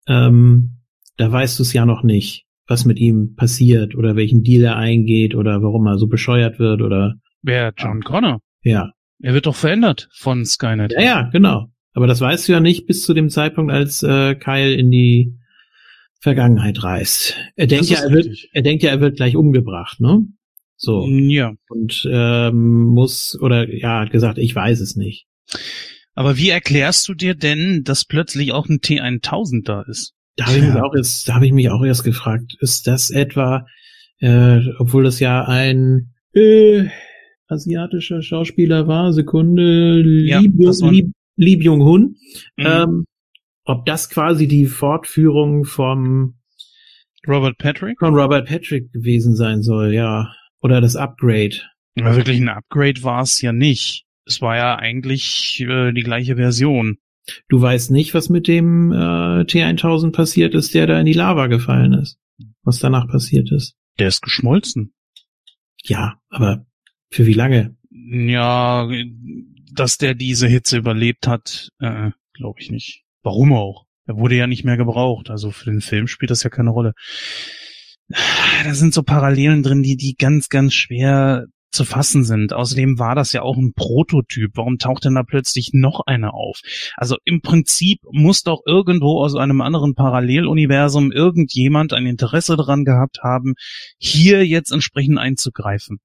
ähm, 0.06 0.82
da 1.16 1.30
weißt 1.30 1.58
du 1.58 1.62
es 1.62 1.72
ja 1.72 1.86
noch 1.86 2.02
nicht, 2.02 2.44
was 2.66 2.84
mit 2.84 2.98
ihm 2.98 3.34
passiert 3.36 3.94
oder 3.94 4.16
welchen 4.16 4.42
Deal 4.42 4.64
er 4.64 4.76
eingeht 4.76 5.34
oder 5.34 5.62
warum 5.62 5.86
er 5.86 5.98
so 5.98 6.08
bescheuert 6.08 6.58
wird 6.58 6.82
oder 6.82 7.14
Wer 7.42 7.72
John 7.76 8.02
Connor? 8.02 8.40
ja. 8.62 8.90
Er 9.22 9.32
wird 9.32 9.46
doch 9.46 9.56
verändert 9.56 10.10
von 10.12 10.44
Skynet. 10.44 10.92
Ja, 10.92 11.00
ja, 11.00 11.22
genau. 11.32 11.68
Aber 11.94 12.06
das 12.06 12.20
weißt 12.20 12.46
du 12.46 12.52
ja 12.52 12.60
nicht 12.60 12.86
bis 12.86 13.02
zu 13.02 13.14
dem 13.14 13.30
Zeitpunkt, 13.30 13.72
als 13.72 14.02
äh, 14.02 14.34
Kyle 14.34 14.74
in 14.74 14.90
die 14.90 15.38
Vergangenheit 16.20 16.82
reist. 16.82 17.34
Er 17.56 17.66
denkt 17.66 17.86
ja, 17.86 18.02
er 18.02 18.10
wird, 18.10 18.28
er 18.52 18.60
denkt 18.60 18.82
ja, 18.82 18.90
er 18.90 19.00
wird 19.00 19.16
gleich 19.16 19.34
umgebracht, 19.34 20.00
ne? 20.00 20.26
So. 20.76 21.06
Ja. 21.08 21.52
Und 21.68 22.06
ähm, 22.10 22.84
muss, 22.84 23.38
oder 23.40 23.68
ja, 23.72 24.00
hat 24.00 24.10
gesagt, 24.10 24.38
ich 24.38 24.54
weiß 24.54 24.80
es 24.80 24.96
nicht. 24.96 25.26
Aber 26.14 26.36
wie 26.38 26.50
erklärst 26.50 27.08
du 27.08 27.14
dir 27.14 27.34
denn, 27.34 27.82
dass 27.84 28.04
plötzlich 28.04 28.52
auch 28.52 28.68
ein 28.68 28.78
T1000 28.80 29.64
da 29.64 29.82
ist? 29.82 30.14
Da 30.36 30.46
habe 30.46 30.58
ich, 30.58 30.64
mich 30.64 30.74
auch 30.76 30.94
erst, 30.94 31.28
da 31.28 31.34
hab 31.34 31.42
ich 31.42 31.52
mich 31.52 31.70
auch 31.70 31.82
erst 31.82 32.04
gefragt, 32.04 32.56
ist 32.60 32.86
das 32.86 33.10
etwa, 33.10 33.66
äh, 34.18 34.60
obwohl 34.78 35.04
das 35.04 35.18
ja 35.20 35.44
ein 35.46 36.12
äh, 36.34 36.88
asiatischer 37.48 38.20
Schauspieler 38.22 38.86
war, 38.86 39.12
Sekunde, 39.14 40.02
Ja, 40.26 40.40
Lee, 40.40 41.06
Lee 41.36 41.56
Byung-hun, 41.56 42.16
Mhm. 42.56 42.66
ähm, 42.66 43.04
ob 43.64 43.86
das 43.86 44.10
quasi 44.10 44.46
die 44.46 44.66
Fortführung 44.66 45.64
vom 45.64 46.34
Robert 47.26 47.56
Patrick? 47.58 47.98
von 47.98 48.14
Robert 48.14 48.46
Patrick 48.46 48.92
gewesen 48.92 49.34
sein 49.36 49.62
soll, 49.62 49.92
ja. 49.94 50.32
Oder 50.60 50.80
das 50.80 50.96
Upgrade. 50.96 51.56
Aber 51.98 52.16
wirklich 52.16 52.40
ein 52.40 52.48
Upgrade 52.48 53.02
war 53.02 53.22
es 53.22 53.40
ja 53.40 53.52
nicht. 53.52 54.04
Es 54.24 54.40
war 54.40 54.56
ja 54.56 54.76
eigentlich 54.76 55.60
äh, 55.60 55.92
die 55.92 56.02
gleiche 56.02 56.36
Version. 56.36 56.98
Du 57.48 57.60
weißt 57.60 57.90
nicht, 57.90 58.14
was 58.14 58.28
mit 58.28 58.48
dem 58.48 58.92
äh, 58.92 59.42
T1000 59.42 60.12
passiert 60.12 60.54
ist, 60.54 60.74
der 60.74 60.86
da 60.86 61.00
in 61.00 61.06
die 61.06 61.12
Lava 61.12 61.46
gefallen 61.46 61.92
ist. 61.92 62.18
Was 62.62 62.78
danach 62.78 63.08
passiert 63.08 63.50
ist. 63.50 63.76
Der 63.98 64.08
ist 64.08 64.22
geschmolzen. 64.22 64.94
Ja, 65.82 66.20
aber 66.28 66.66
für 67.10 67.26
wie 67.26 67.34
lange? 67.34 67.76
Ja, 67.90 68.88
dass 69.72 69.98
der 69.98 70.14
diese 70.14 70.48
Hitze 70.48 70.76
überlebt 70.76 71.26
hat, 71.26 71.70
äh, 71.78 72.10
glaube 72.34 72.60
ich 72.60 72.70
nicht. 72.70 73.04
Warum 73.22 73.52
auch? 73.52 73.86
Er 74.06 74.16
wurde 74.16 74.36
ja 74.36 74.46
nicht 74.46 74.64
mehr 74.64 74.76
gebraucht. 74.76 75.30
Also 75.30 75.50
für 75.50 75.70
den 75.70 75.80
Film 75.80 76.06
spielt 76.06 76.30
das 76.30 76.42
ja 76.42 76.50
keine 76.50 76.70
Rolle. 76.70 76.94
Da 78.08 78.74
sind 78.74 78.94
so 78.94 79.02
Parallelen 79.02 79.62
drin, 79.62 79.82
die, 79.82 79.96
die 79.96 80.14
ganz, 80.16 80.48
ganz 80.48 80.74
schwer 80.74 81.46
zu 81.72 81.84
fassen 81.84 82.24
sind. 82.24 82.52
Außerdem 82.52 82.98
war 82.98 83.14
das 83.14 83.32
ja 83.32 83.42
auch 83.42 83.56
ein 83.56 83.72
Prototyp. 83.74 84.52
Warum 84.54 84.78
taucht 84.78 85.04
denn 85.04 85.14
da 85.14 85.22
plötzlich 85.22 85.70
noch 85.72 86.00
einer 86.06 86.34
auf? 86.34 86.60
Also 86.96 87.16
im 87.24 87.42
Prinzip 87.42 88.00
muss 88.10 88.42
doch 88.42 88.62
irgendwo 88.64 89.20
aus 89.20 89.34
einem 89.34 89.60
anderen 89.60 89.94
Paralleluniversum 89.94 91.12
irgendjemand 91.12 91.92
ein 91.92 92.06
Interesse 92.06 92.56
daran 92.56 92.84
gehabt 92.84 93.18
haben, 93.22 93.54
hier 93.98 94.46
jetzt 94.46 94.72
entsprechend 94.72 95.18
einzugreifen. 95.18 95.98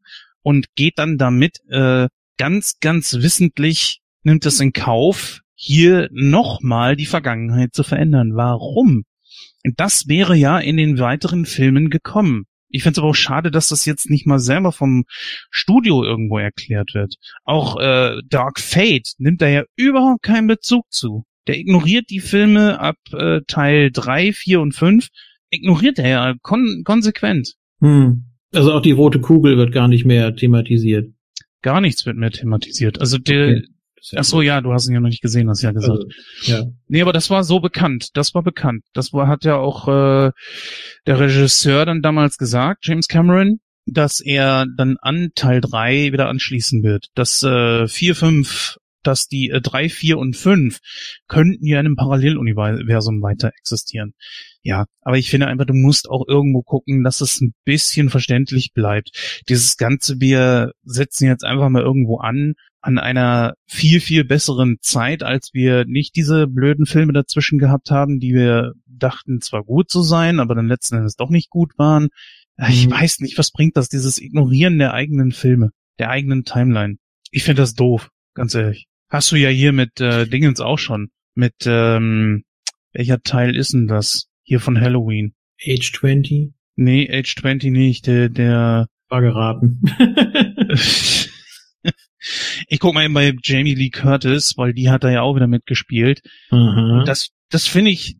Und 0.43 0.73
geht 0.75 0.97
dann 0.97 1.17
damit 1.17 1.59
äh, 1.69 2.07
ganz, 2.37 2.79
ganz 2.79 3.13
wissentlich, 3.13 4.01
nimmt 4.23 4.45
es 4.45 4.59
in 4.59 4.73
Kauf, 4.73 5.41
hier 5.53 6.09
nochmal 6.11 6.95
die 6.95 7.05
Vergangenheit 7.05 7.73
zu 7.73 7.83
verändern. 7.83 8.31
Warum? 8.33 9.03
Das 9.63 10.07
wäre 10.07 10.35
ja 10.35 10.59
in 10.59 10.77
den 10.77 10.99
weiteren 10.99 11.45
Filmen 11.45 11.89
gekommen. 11.89 12.45
Ich 12.69 12.83
finde 12.83 12.93
es 12.93 12.97
aber 12.99 13.09
auch 13.09 13.15
schade, 13.15 13.51
dass 13.51 13.69
das 13.69 13.85
jetzt 13.85 14.09
nicht 14.09 14.25
mal 14.25 14.39
selber 14.39 14.71
vom 14.71 15.03
Studio 15.49 16.03
irgendwo 16.03 16.37
erklärt 16.37 16.93
wird. 16.93 17.15
Auch 17.43 17.77
äh, 17.79 18.21
Dark 18.29 18.59
Fate 18.59 19.13
nimmt 19.17 19.41
da 19.41 19.47
ja 19.47 19.63
überhaupt 19.75 20.23
keinen 20.23 20.47
Bezug 20.47 20.85
zu. 20.89 21.25
Der 21.47 21.57
ignoriert 21.57 22.09
die 22.09 22.19
Filme 22.19 22.79
ab 22.79 22.97
äh, 23.11 23.41
Teil 23.47 23.91
3, 23.91 24.31
4 24.31 24.61
und 24.61 24.73
5. 24.73 25.07
Ignoriert 25.49 25.99
er 25.99 26.07
ja 26.07 26.35
kon 26.41 26.83
konsequent. 26.85 27.55
Hm. 27.79 28.25
Also 28.53 28.73
auch 28.73 28.81
die 28.81 28.91
rote 28.91 29.19
Kugel 29.19 29.57
wird 29.57 29.73
gar 29.73 29.87
nicht 29.87 30.05
mehr 30.05 30.35
thematisiert. 30.35 31.09
Gar 31.61 31.81
nichts 31.81 32.05
wird 32.05 32.17
mehr 32.17 32.31
thematisiert. 32.31 32.99
Also 32.99 33.17
der, 33.17 33.57
Okay. 33.57 33.67
Ach 34.15 34.23
so, 34.23 34.41
ja, 34.41 34.61
du 34.61 34.73
hast 34.73 34.87
ihn 34.87 34.93
ja 34.93 34.99
noch 34.99 35.09
nicht 35.09 35.21
gesehen, 35.21 35.49
hast 35.49 35.61
ja 35.61 35.71
gesagt. 35.71 35.91
Also, 35.91 36.07
ja. 36.43 36.63
Nee, 36.87 37.01
aber 37.01 37.13
das 37.13 37.29
war 37.29 37.43
so 37.43 37.59
bekannt. 37.59 38.09
Das 38.13 38.33
war 38.33 38.43
bekannt. 38.43 38.83
Das 38.93 39.13
war, 39.13 39.27
hat 39.27 39.43
ja 39.43 39.57
auch 39.57 39.87
äh, 39.87 40.31
der 41.05 41.19
Regisseur 41.19 41.85
dann 41.85 42.01
damals 42.01 42.37
gesagt, 42.37 42.85
James 42.87 43.07
Cameron, 43.07 43.59
dass 43.85 44.19
er 44.19 44.65
dann 44.77 44.97
an 45.01 45.29
Teil 45.35 45.61
3 45.61 46.13
wieder 46.13 46.29
anschließen 46.29 46.83
wird. 46.83 47.07
Dass 47.15 47.43
äh, 47.43 47.87
4, 47.87 48.15
5, 48.15 48.77
dass 49.03 49.27
die 49.27 49.49
äh, 49.49 49.61
3, 49.61 49.89
4 49.89 50.17
und 50.17 50.35
5 50.35 50.79
könnten 51.27 51.65
ja 51.65 51.79
in 51.79 51.85
einem 51.85 51.95
Paralleluniversum 51.95 53.21
weiter 53.21 53.51
existieren. 53.57 54.13
Ja, 54.63 54.85
aber 55.01 55.17
ich 55.17 55.29
finde 55.29 55.47
einfach, 55.47 55.65
du 55.65 55.73
musst 55.73 56.09
auch 56.09 56.27
irgendwo 56.27 56.61
gucken, 56.61 57.03
dass 57.03 57.21
es 57.21 57.41
ein 57.41 57.53
bisschen 57.65 58.09
verständlich 58.09 58.73
bleibt. 58.73 59.41
Dieses 59.49 59.77
Ganze, 59.77 60.19
wir 60.19 60.71
setzen 60.83 61.25
jetzt 61.25 61.43
einfach 61.43 61.69
mal 61.69 61.81
irgendwo 61.81 62.17
an, 62.19 62.53
an 62.81 62.99
einer 62.99 63.53
viel, 63.67 63.99
viel 64.01 64.23
besseren 64.23 64.77
Zeit, 64.81 65.23
als 65.23 65.49
wir 65.53 65.85
nicht 65.85 66.15
diese 66.15 66.47
blöden 66.47 66.85
Filme 66.85 67.13
dazwischen 67.13 67.57
gehabt 67.59 67.91
haben, 67.91 68.19
die 68.19 68.33
wir 68.33 68.73
dachten 68.85 69.41
zwar 69.41 69.63
gut 69.63 69.89
zu 69.89 70.01
sein, 70.03 70.39
aber 70.39 70.53
dann 70.55 70.67
letzten 70.67 70.97
Endes 70.97 71.15
doch 71.15 71.29
nicht 71.29 71.49
gut 71.49 71.77
waren. 71.77 72.09
Ich 72.69 72.87
Mhm. 72.87 72.91
weiß 72.91 73.19
nicht, 73.21 73.37
was 73.39 73.51
bringt 73.51 73.77
das, 73.77 73.89
dieses 73.89 74.19
Ignorieren 74.19 74.77
der 74.77 74.93
eigenen 74.93 75.31
Filme, 75.31 75.71
der 75.97 76.09
eigenen 76.11 76.43
Timeline. 76.43 76.97
Ich 77.31 77.43
finde 77.43 77.63
das 77.63 77.73
doof, 77.73 78.09
ganz 78.35 78.53
ehrlich. 78.53 78.87
Hast 79.11 79.31
du 79.33 79.35
ja 79.35 79.49
hier 79.49 79.73
mit 79.73 79.99
äh, 79.99 80.25
Dingens 80.25 80.61
auch 80.61 80.79
schon. 80.79 81.09
Mit, 81.35 81.53
ähm, 81.65 82.45
welcher 82.93 83.21
Teil 83.21 83.57
ist 83.57 83.73
denn 83.73 83.87
das? 83.87 84.27
Hier 84.41 84.61
von 84.61 84.79
Halloween. 84.79 85.33
Age 85.61 85.91
20 85.91 86.53
Nee, 86.77 87.09
Age 87.11 87.35
20 87.35 87.71
nicht, 87.71 88.07
der, 88.07 88.29
der 88.29 88.87
war 89.09 89.21
geraten. 89.21 89.81
ich 92.69 92.79
guck 92.79 92.93
mal 92.93 93.03
eben 93.03 93.13
bei 93.13 93.35
Jamie 93.43 93.75
Lee 93.75 93.89
Curtis, 93.89 94.53
weil 94.55 94.73
die 94.73 94.89
hat 94.89 95.03
da 95.03 95.11
ja 95.11 95.21
auch 95.21 95.35
wieder 95.35 95.47
mitgespielt. 95.47 96.21
Und 96.99 97.05
das, 97.05 97.31
das 97.49 97.67
finde 97.67 97.91
ich, 97.91 98.15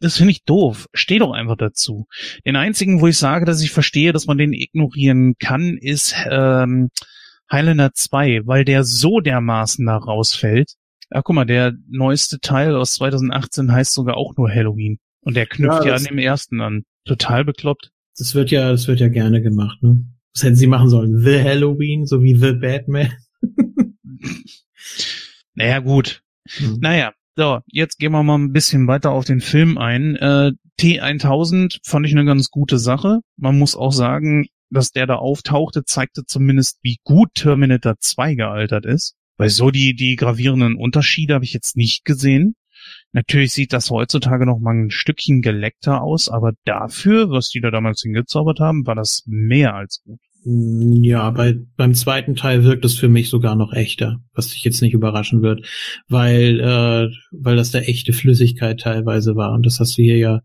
das 0.00 0.18
finde 0.18 0.32
ich 0.32 0.44
doof. 0.44 0.86
Steh 0.92 1.18
doch 1.18 1.32
einfach 1.32 1.56
dazu. 1.56 2.06
Den 2.44 2.56
einzigen, 2.56 3.00
wo 3.00 3.06
ich 3.06 3.16
sage, 3.16 3.46
dass 3.46 3.62
ich 3.62 3.70
verstehe, 3.70 4.12
dass 4.12 4.26
man 4.26 4.36
den 4.36 4.52
ignorieren 4.52 5.34
kann, 5.38 5.78
ist 5.78 6.14
ähm, 6.30 6.90
Highlander 7.50 7.92
2, 7.92 8.42
weil 8.44 8.64
der 8.64 8.84
so 8.84 9.20
dermaßen 9.20 9.86
da 9.86 9.96
rausfällt. 9.96 10.74
Ja, 11.12 11.22
guck 11.22 11.34
mal, 11.36 11.44
der 11.44 11.74
neueste 11.88 12.40
Teil 12.40 12.74
aus 12.74 12.94
2018 12.94 13.70
heißt 13.70 13.94
sogar 13.94 14.16
auch 14.16 14.36
nur 14.36 14.50
Halloween. 14.50 14.98
Und 15.20 15.36
der 15.36 15.46
knüpft 15.46 15.84
Ja, 15.84 15.90
ja, 15.90 15.94
an 15.94 16.04
dem 16.04 16.18
ersten 16.18 16.60
an. 16.60 16.82
Total 17.04 17.44
bekloppt. 17.44 17.90
Das 18.18 18.34
wird 18.34 18.50
ja, 18.50 18.70
das 18.70 18.88
wird 18.88 19.00
ja 19.00 19.08
gerne 19.08 19.42
gemacht, 19.42 19.82
ne? 19.82 20.04
Was 20.34 20.42
hätten 20.42 20.56
sie 20.56 20.66
machen 20.66 20.88
sollen? 20.88 21.20
The 21.20 21.42
Halloween, 21.42 22.06
so 22.06 22.22
wie 22.22 22.36
The 22.36 22.52
Batman. 22.52 23.12
Naja, 25.56 25.78
gut. 25.80 26.22
Mhm. 26.60 26.78
Naja, 26.80 27.12
so, 27.34 27.60
jetzt 27.66 27.98
gehen 27.98 28.12
wir 28.12 28.22
mal 28.22 28.38
ein 28.38 28.52
bisschen 28.52 28.86
weiter 28.86 29.10
auf 29.10 29.24
den 29.24 29.40
Film 29.40 29.78
ein. 29.78 30.16
Äh, 30.16 30.52
T1000 30.78 31.78
fand 31.82 32.06
ich 32.06 32.12
eine 32.12 32.24
ganz 32.24 32.50
gute 32.50 32.78
Sache. 32.78 33.20
Man 33.36 33.58
muss 33.58 33.74
auch 33.74 33.92
sagen, 33.92 34.46
dass 34.70 34.90
der 34.90 35.06
da 35.06 35.16
auftauchte, 35.16 35.84
zeigte 35.84 36.24
zumindest, 36.24 36.78
wie 36.82 36.98
gut 37.04 37.28
Terminator 37.34 37.94
2 37.98 38.34
gealtert 38.34 38.86
ist. 38.86 39.14
Weil 39.36 39.50
so 39.50 39.70
die, 39.70 39.94
die 39.94 40.16
gravierenden 40.16 40.76
Unterschiede 40.76 41.34
habe 41.34 41.44
ich 41.44 41.52
jetzt 41.52 41.76
nicht 41.76 42.04
gesehen. 42.04 42.54
Natürlich 43.12 43.52
sieht 43.52 43.72
das 43.72 43.90
heutzutage 43.90 44.46
noch 44.46 44.58
mal 44.58 44.74
ein 44.74 44.90
Stückchen 44.90 45.42
geleckter 45.42 46.02
aus, 46.02 46.28
aber 46.28 46.52
dafür, 46.64 47.30
was 47.30 47.48
die 47.48 47.60
da 47.60 47.70
damals 47.70 48.02
hingezaubert 48.02 48.60
haben, 48.60 48.86
war 48.86 48.94
das 48.94 49.22
mehr 49.26 49.74
als 49.74 50.02
gut. 50.04 50.20
Mm, 50.44 51.02
Ja, 51.02 51.30
bei, 51.30 51.56
beim 51.76 51.94
zweiten 51.94 52.36
Teil 52.36 52.64
wirkt 52.64 52.84
es 52.84 52.94
für 52.94 53.08
mich 53.08 53.28
sogar 53.28 53.56
noch 53.56 53.72
echter, 53.72 54.18
was 54.32 54.50
dich 54.50 54.62
jetzt 54.64 54.82
nicht 54.82 54.94
überraschen 54.94 55.42
wird, 55.42 55.66
weil, 56.08 56.60
äh, 56.60 57.08
weil 57.32 57.56
das 57.56 57.70
da 57.70 57.80
echte 57.80 58.12
Flüssigkeit 58.12 58.80
teilweise 58.80 59.34
war 59.34 59.52
und 59.52 59.66
das 59.66 59.80
hast 59.80 59.98
du 59.98 60.02
hier 60.02 60.18
ja 60.18 60.40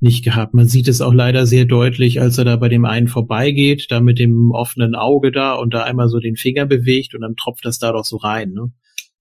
nicht 0.00 0.24
gehabt. 0.24 0.54
Man 0.54 0.68
sieht 0.68 0.88
es 0.88 1.00
auch 1.00 1.14
leider 1.14 1.46
sehr 1.46 1.64
deutlich, 1.64 2.20
als 2.20 2.38
er 2.38 2.44
da 2.44 2.56
bei 2.56 2.68
dem 2.68 2.84
einen 2.84 3.08
vorbeigeht, 3.08 3.86
da 3.90 4.00
mit 4.00 4.18
dem 4.18 4.50
offenen 4.50 4.94
Auge 4.94 5.32
da 5.32 5.54
und 5.54 5.72
da 5.72 5.84
einmal 5.84 6.08
so 6.08 6.20
den 6.20 6.36
Finger 6.36 6.66
bewegt 6.66 7.14
und 7.14 7.22
dann 7.22 7.36
tropft 7.36 7.64
das 7.64 7.78
da 7.78 7.92
doch 7.92 8.04
so 8.04 8.16
rein. 8.16 8.52
Ne? 8.52 8.72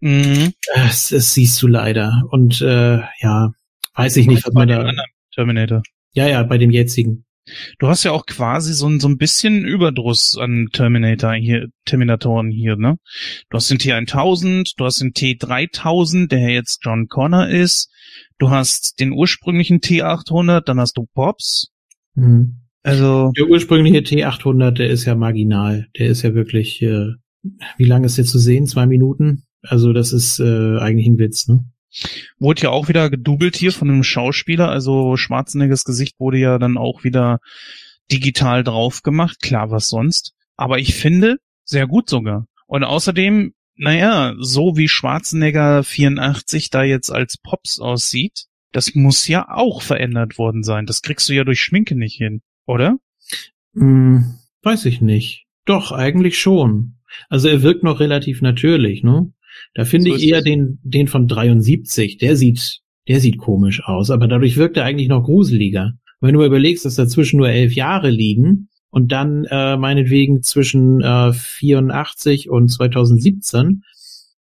Mhm. 0.01 0.53
Das, 0.76 1.09
das 1.09 1.34
siehst 1.34 1.61
du 1.61 1.67
leider 1.67 2.23
und 2.30 2.61
äh, 2.61 2.99
ja, 3.19 3.51
weiß 3.95 4.17
ich 4.17 4.28
nicht, 4.28 4.45
was 4.45 4.53
Bei 4.53 4.65
man 4.65 4.67
dem 4.67 4.95
da. 4.95 5.03
Terminator. 5.34 5.84
Ja, 6.13 6.28
ja, 6.28 6.43
bei 6.43 6.57
dem 6.57 6.71
jetzigen. 6.71 7.24
Du 7.79 7.87
hast 7.87 8.03
ja 8.03 8.11
auch 8.11 8.25
quasi 8.25 8.73
so 8.73 8.87
ein, 8.87 8.99
so 8.99 9.07
ein 9.07 9.17
bisschen 9.17 9.65
Überdruss 9.65 10.37
an 10.37 10.69
Terminator 10.71 11.33
hier, 11.33 11.67
Terminatoren 11.85 12.49
hier, 12.49 12.75
ne? 12.75 12.97
Du 13.49 13.57
hast 13.57 13.69
den 13.69 13.77
T1000, 13.77 14.73
du 14.77 14.85
hast 14.85 15.01
den 15.01 15.13
T3000, 15.13 16.27
der 16.27 16.49
jetzt 16.49 16.79
John 16.83 17.07
Connor 17.07 17.47
ist. 17.47 17.91
Du 18.37 18.49
hast 18.49 18.99
den 18.99 19.11
ursprünglichen 19.11 19.79
T800, 19.79 20.61
dann 20.61 20.79
hast 20.79 20.97
du 20.97 21.05
Pops. 21.13 21.71
Mhm. 22.15 22.61
Also, 22.83 23.31
Der 23.35 23.47
ursprüngliche 23.47 23.99
T800, 23.99 24.71
der 24.71 24.89
ist 24.89 25.05
ja 25.05 25.15
marginal. 25.15 25.87
Der 25.97 26.07
ist 26.07 26.21
ja 26.21 26.35
wirklich, 26.35 26.81
äh, 26.81 27.13
wie 27.77 27.85
lange 27.85 28.05
ist 28.05 28.17
der 28.17 28.25
zu 28.25 28.39
sehen? 28.39 28.67
Zwei 28.67 28.85
Minuten? 28.85 29.43
Also 29.67 29.93
das 29.93 30.13
ist 30.13 30.39
äh, 30.39 30.77
eigentlich 30.77 31.07
ein 31.07 31.17
Witz, 31.17 31.47
ne? 31.47 31.65
Wurde 32.39 32.63
ja 32.63 32.69
auch 32.69 32.87
wieder 32.87 33.09
gedoubelt 33.09 33.55
hier 33.55 33.71
von 33.71 33.89
einem 33.89 34.03
Schauspieler. 34.03 34.69
Also 34.69 35.17
Schwarzeneggers 35.17 35.83
Gesicht 35.83 36.19
wurde 36.19 36.37
ja 36.37 36.57
dann 36.59 36.77
auch 36.77 37.03
wieder 37.03 37.39
digital 38.11 38.63
drauf 38.63 39.01
gemacht. 39.01 39.39
Klar, 39.41 39.71
was 39.71 39.87
sonst. 39.87 40.33
Aber 40.55 40.79
ich 40.79 40.95
finde, 40.95 41.37
sehr 41.63 41.87
gut 41.87 42.09
sogar. 42.09 42.47
Und 42.67 42.83
außerdem 42.83 43.53
naja, 43.77 44.35
so 44.39 44.77
wie 44.77 44.87
Schwarzenegger 44.87 45.83
84 45.83 46.69
da 46.69 46.83
jetzt 46.83 47.11
als 47.11 47.37
Pops 47.37 47.79
aussieht, 47.79 48.45
das 48.71 48.95
muss 48.95 49.27
ja 49.27 49.47
auch 49.49 49.81
verändert 49.81 50.37
worden 50.37 50.63
sein. 50.63 50.85
Das 50.85 51.01
kriegst 51.01 51.27
du 51.29 51.33
ja 51.33 51.43
durch 51.43 51.61
Schminke 51.61 51.95
nicht 51.95 52.15
hin, 52.15 52.41
oder? 52.65 52.97
Hm, 53.73 54.35
weiß 54.63 54.85
ich 54.85 55.01
nicht. 55.01 55.45
Doch, 55.65 55.91
eigentlich 55.91 56.39
schon. 56.39 56.95
Also 57.29 57.47
er 57.47 57.63
wirkt 57.63 57.83
noch 57.83 57.99
relativ 57.99 58.41
natürlich, 58.41 59.03
ne? 59.03 59.31
Da 59.74 59.86
finde 59.86 60.12
so 60.12 60.16
ich 60.16 60.28
eher 60.28 60.41
den, 60.41 60.80
den 60.84 61.08
von 61.08 61.28
73, 61.28 62.18
der 62.18 62.36
sieht, 62.36 62.80
der 63.08 63.20
sieht 63.20 63.38
komisch 63.38 63.84
aus, 63.84 64.10
aber 64.10 64.28
dadurch 64.28 64.58
wirkt 64.58 64.78
er 64.78 64.86
eigentlich 64.86 65.10
noch 65.10 65.24
gruseliger. 65.24 65.93
wenn 66.22 66.34
du 66.34 66.43
überlegst, 66.43 66.86
dass 66.86 66.95
dazwischen 66.95 67.38
nur 67.38 67.49
elf 67.49 67.74
Jahre 67.74 68.10
liegen 68.10 68.70
und 68.89 69.12
dann 69.12 69.45
äh, 69.45 69.78
meinetwegen 69.78 70.41
zwischen 70.41 71.01
äh, 71.01 71.34
84 71.34 72.49
und 72.49 72.70
2017 72.70 73.84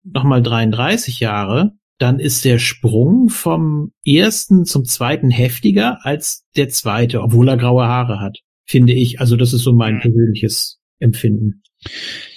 nochmal 0.04 0.42
33 0.42 1.20
Jahre, 1.20 1.74
dann 1.98 2.20
ist 2.20 2.44
der 2.46 2.60
Sprung 2.60 3.30
vom 3.30 3.92
ersten 4.06 4.66
zum 4.66 4.86
zweiten 4.86 5.30
heftiger 5.30 6.06
als 6.06 6.44
der 6.56 6.70
zweite, 6.70 7.22
obwohl 7.22 7.48
er 7.48 7.58
graue 7.58 7.86
Haare 7.86 8.20
hat, 8.20 8.40
finde 8.66 8.94
ich. 8.94 9.20
Also 9.20 9.36
das 9.36 9.54
ist 9.54 9.64
so 9.64 9.74
mein 9.74 9.96
mhm. 9.96 10.02
persönliches 10.02 10.80
Empfinden. 11.00 11.64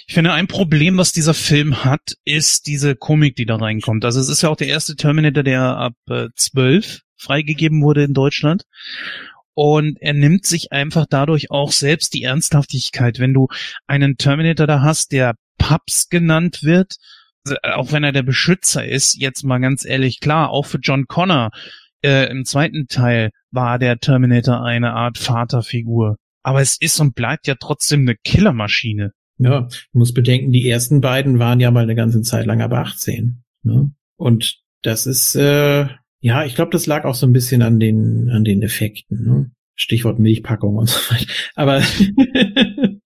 Ich 0.07 0.13
finde, 0.13 0.31
ein 0.31 0.47
Problem, 0.47 0.97
was 0.97 1.11
dieser 1.11 1.33
Film 1.33 1.83
hat, 1.83 2.13
ist 2.23 2.67
diese 2.67 2.95
Komik, 2.95 3.35
die 3.35 3.45
da 3.45 3.57
reinkommt. 3.57 4.05
Also 4.05 4.19
es 4.19 4.29
ist 4.29 4.41
ja 4.41 4.49
auch 4.49 4.55
der 4.55 4.67
erste 4.67 4.95
Terminator, 4.95 5.43
der 5.43 5.61
ab 5.61 5.93
äh, 6.09 6.27
12 6.35 7.01
freigegeben 7.17 7.81
wurde 7.81 8.03
in 8.03 8.13
Deutschland. 8.13 8.63
Und 9.53 9.97
er 10.01 10.13
nimmt 10.13 10.45
sich 10.45 10.71
einfach 10.71 11.07
dadurch 11.09 11.51
auch 11.51 11.71
selbst 11.71 12.13
die 12.13 12.23
Ernsthaftigkeit. 12.23 13.19
Wenn 13.19 13.33
du 13.33 13.47
einen 13.87 14.17
Terminator 14.17 14.67
da 14.67 14.81
hast, 14.81 15.11
der 15.11 15.35
Paps 15.57 16.09
genannt 16.09 16.63
wird, 16.63 16.95
auch 17.63 17.91
wenn 17.91 18.03
er 18.03 18.11
der 18.11 18.23
Beschützer 18.23 18.85
ist, 18.85 19.15
jetzt 19.15 19.43
mal 19.43 19.59
ganz 19.59 19.83
ehrlich, 19.83 20.19
klar, 20.19 20.51
auch 20.51 20.65
für 20.65 20.79
John 20.79 21.07
Connor 21.07 21.49
äh, 22.03 22.29
im 22.29 22.45
zweiten 22.45 22.87
Teil 22.87 23.31
war 23.51 23.79
der 23.79 23.97
Terminator 23.97 24.63
eine 24.63 24.93
Art 24.93 25.17
Vaterfigur. 25.17 26.17
Aber 26.43 26.61
es 26.61 26.79
ist 26.79 26.99
und 26.99 27.15
bleibt 27.15 27.47
ja 27.47 27.55
trotzdem 27.59 28.01
eine 28.01 28.15
Killermaschine. 28.15 29.11
Ja, 29.39 29.61
du 29.61 29.99
musst 29.99 30.15
bedenken, 30.15 30.51
die 30.51 30.67
ersten 30.67 31.01
beiden 31.01 31.39
waren 31.39 31.59
ja 31.59 31.69
mal 31.69 31.83
eine 31.83 31.95
ganze 31.95 32.21
Zeit 32.21 32.45
lang 32.45 32.61
aber 32.61 32.79
18. 32.79 33.43
Ne? 33.63 33.91
Und 34.15 34.59
das 34.81 35.05
ist, 35.05 35.35
äh, 35.35 35.87
ja, 36.21 36.45
ich 36.45 36.55
glaube, 36.55 36.71
das 36.71 36.87
lag 36.87 37.05
auch 37.05 37.15
so 37.15 37.27
ein 37.27 37.33
bisschen 37.33 37.61
an 37.61 37.79
den, 37.79 38.29
an 38.29 38.43
den 38.43 38.63
Effekten. 38.63 39.25
Ne? 39.25 39.51
Stichwort 39.75 40.17
Milchpackung 40.19 40.75
und 40.75 40.89
so 40.89 40.99
weiter. 41.13 41.31
Aber 41.55 41.81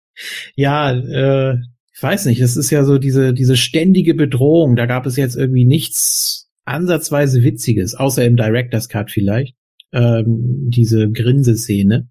ja, 0.55 0.91
äh, 0.91 1.57
ich 1.93 2.01
weiß 2.01 2.25
nicht, 2.25 2.41
das 2.41 2.55
ist 2.55 2.71
ja 2.71 2.83
so 2.85 2.97
diese, 2.97 3.33
diese 3.33 3.57
ständige 3.57 4.15
Bedrohung. 4.15 4.75
Da 4.75 4.85
gab 4.85 5.05
es 5.05 5.17
jetzt 5.17 5.35
irgendwie 5.35 5.65
nichts 5.65 6.49
ansatzweise 6.63 7.43
Witziges, 7.43 7.95
außer 7.95 8.23
im 8.23 8.37
Director's 8.37 8.87
Cut 8.87 9.11
vielleicht. 9.11 9.55
Ähm, 9.91 10.69
diese 10.69 11.11
Grinseszene, 11.11 12.09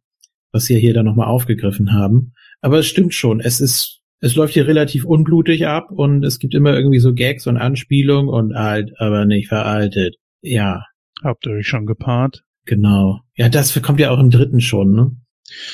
was 0.52 0.66
sie 0.66 0.78
hier 0.78 0.92
dann 0.92 1.06
nochmal 1.06 1.28
aufgegriffen 1.28 1.94
haben. 1.94 2.34
Aber 2.60 2.78
es 2.78 2.86
stimmt 2.86 3.14
schon, 3.14 3.40
es 3.40 3.60
ist 3.60 3.99
es 4.20 4.36
läuft 4.36 4.54
hier 4.54 4.66
relativ 4.66 5.04
unblutig 5.04 5.66
ab 5.66 5.90
und 5.90 6.24
es 6.24 6.38
gibt 6.38 6.54
immer 6.54 6.74
irgendwie 6.74 6.98
so 6.98 7.14
Gags 7.14 7.46
und 7.46 7.56
Anspielungen 7.56 8.28
und 8.28 8.52
alt, 8.54 8.92
aber 8.98 9.24
nicht 9.24 9.48
veraltet. 9.48 10.16
Ja. 10.42 10.84
Habt 11.22 11.46
ihr 11.46 11.52
euch 11.52 11.66
schon 11.66 11.86
gepaart? 11.86 12.42
Genau. 12.66 13.20
Ja, 13.34 13.48
das 13.48 13.80
kommt 13.82 14.00
ja 14.00 14.10
auch 14.10 14.20
im 14.20 14.30
dritten 14.30 14.60
schon, 14.60 14.92
ne? 14.92 15.16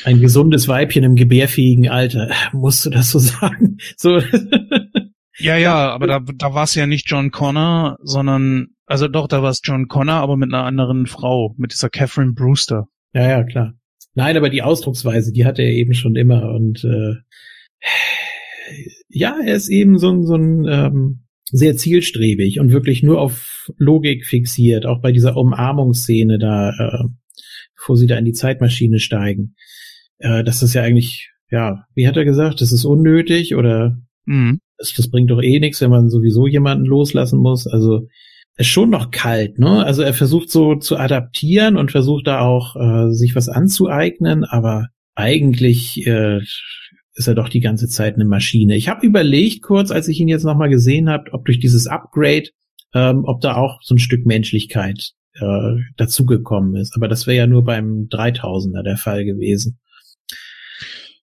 Ein 0.04 0.20
gesundes 0.20 0.68
Weibchen 0.68 1.04
im 1.04 1.16
gebärfähigen 1.16 1.88
Alter. 1.88 2.30
Musst 2.52 2.86
du 2.86 2.90
das 2.90 3.10
so 3.10 3.18
sagen? 3.18 3.78
So. 3.96 4.20
ja, 5.38 5.56
ja, 5.56 5.90
aber 5.90 6.06
da, 6.06 6.20
da 6.20 6.54
war 6.54 6.64
es 6.64 6.74
ja 6.74 6.86
nicht 6.86 7.10
John 7.10 7.30
Connor, 7.30 7.98
sondern, 8.02 8.68
also 8.86 9.08
doch, 9.08 9.28
da 9.28 9.42
war 9.42 9.50
es 9.50 9.60
John 9.62 9.88
Connor, 9.88 10.14
aber 10.14 10.36
mit 10.36 10.52
einer 10.52 10.64
anderen 10.64 11.06
Frau, 11.06 11.54
mit 11.58 11.72
dieser 11.72 11.90
Catherine 11.90 12.32
Brewster. 12.32 12.86
Ja, 13.12 13.28
ja, 13.28 13.44
klar. 13.44 13.74
Nein, 14.14 14.36
aber 14.36 14.48
die 14.48 14.62
Ausdrucksweise, 14.62 15.32
die 15.32 15.44
hatte 15.44 15.62
er 15.62 15.72
eben 15.72 15.92
schon 15.92 16.16
immer 16.16 16.50
und 16.50 16.84
äh, 16.84 17.16
ja, 19.08 19.36
er 19.44 19.54
ist 19.54 19.68
eben 19.68 19.98
so, 19.98 20.22
so 20.22 20.34
ein 20.34 20.66
ähm, 20.68 21.26
sehr 21.50 21.76
zielstrebig 21.76 22.58
und 22.60 22.72
wirklich 22.72 23.02
nur 23.02 23.20
auf 23.20 23.70
Logik 23.78 24.26
fixiert, 24.26 24.86
auch 24.86 25.00
bei 25.00 25.12
dieser 25.12 25.36
Umarmungsszene 25.36 26.38
da, 26.38 26.70
äh, 26.70 27.04
bevor 27.76 27.96
sie 27.96 28.06
da 28.06 28.16
in 28.16 28.24
die 28.24 28.32
Zeitmaschine 28.32 28.98
steigen. 28.98 29.54
Äh, 30.18 30.42
das 30.44 30.62
ist 30.62 30.74
ja 30.74 30.82
eigentlich, 30.82 31.30
ja, 31.50 31.84
wie 31.94 32.08
hat 32.08 32.16
er 32.16 32.24
gesagt, 32.24 32.60
das 32.60 32.72
ist 32.72 32.84
unnötig 32.84 33.54
oder 33.54 33.96
mhm. 34.24 34.58
das, 34.76 34.92
das 34.94 35.10
bringt 35.10 35.30
doch 35.30 35.42
eh 35.42 35.60
nichts, 35.60 35.80
wenn 35.80 35.90
man 35.90 36.10
sowieso 36.10 36.46
jemanden 36.46 36.84
loslassen 36.84 37.38
muss. 37.38 37.66
Also 37.66 38.08
er 38.56 38.62
ist 38.62 38.68
schon 38.68 38.90
noch 38.90 39.10
kalt, 39.10 39.58
ne? 39.58 39.84
Also 39.84 40.02
er 40.02 40.14
versucht 40.14 40.50
so 40.50 40.76
zu 40.76 40.96
adaptieren 40.96 41.76
und 41.76 41.92
versucht 41.92 42.26
da 42.26 42.40
auch 42.40 42.74
äh, 42.74 43.12
sich 43.12 43.36
was 43.36 43.48
anzueignen, 43.48 44.44
aber 44.44 44.88
eigentlich 45.14 46.06
äh, 46.06 46.40
ist 47.16 47.26
er 47.26 47.34
doch 47.34 47.48
die 47.48 47.60
ganze 47.60 47.88
Zeit 47.88 48.14
eine 48.14 48.26
Maschine. 48.26 48.76
Ich 48.76 48.88
habe 48.88 49.04
überlegt 49.04 49.62
kurz, 49.62 49.90
als 49.90 50.06
ich 50.06 50.20
ihn 50.20 50.28
jetzt 50.28 50.44
nochmal 50.44 50.68
gesehen 50.68 51.08
habe, 51.08 51.32
ob 51.32 51.46
durch 51.46 51.58
dieses 51.58 51.86
Upgrade, 51.86 52.50
ähm, 52.94 53.24
ob 53.24 53.40
da 53.40 53.56
auch 53.56 53.80
so 53.82 53.94
ein 53.94 53.98
Stück 53.98 54.26
Menschlichkeit 54.26 55.12
äh, 55.34 55.76
dazugekommen 55.96 56.76
ist. 56.76 56.94
Aber 56.94 57.08
das 57.08 57.26
wäre 57.26 57.38
ja 57.38 57.46
nur 57.46 57.64
beim 57.64 58.08
3000er 58.10 58.82
der 58.82 58.98
Fall 58.98 59.24
gewesen. 59.24 59.78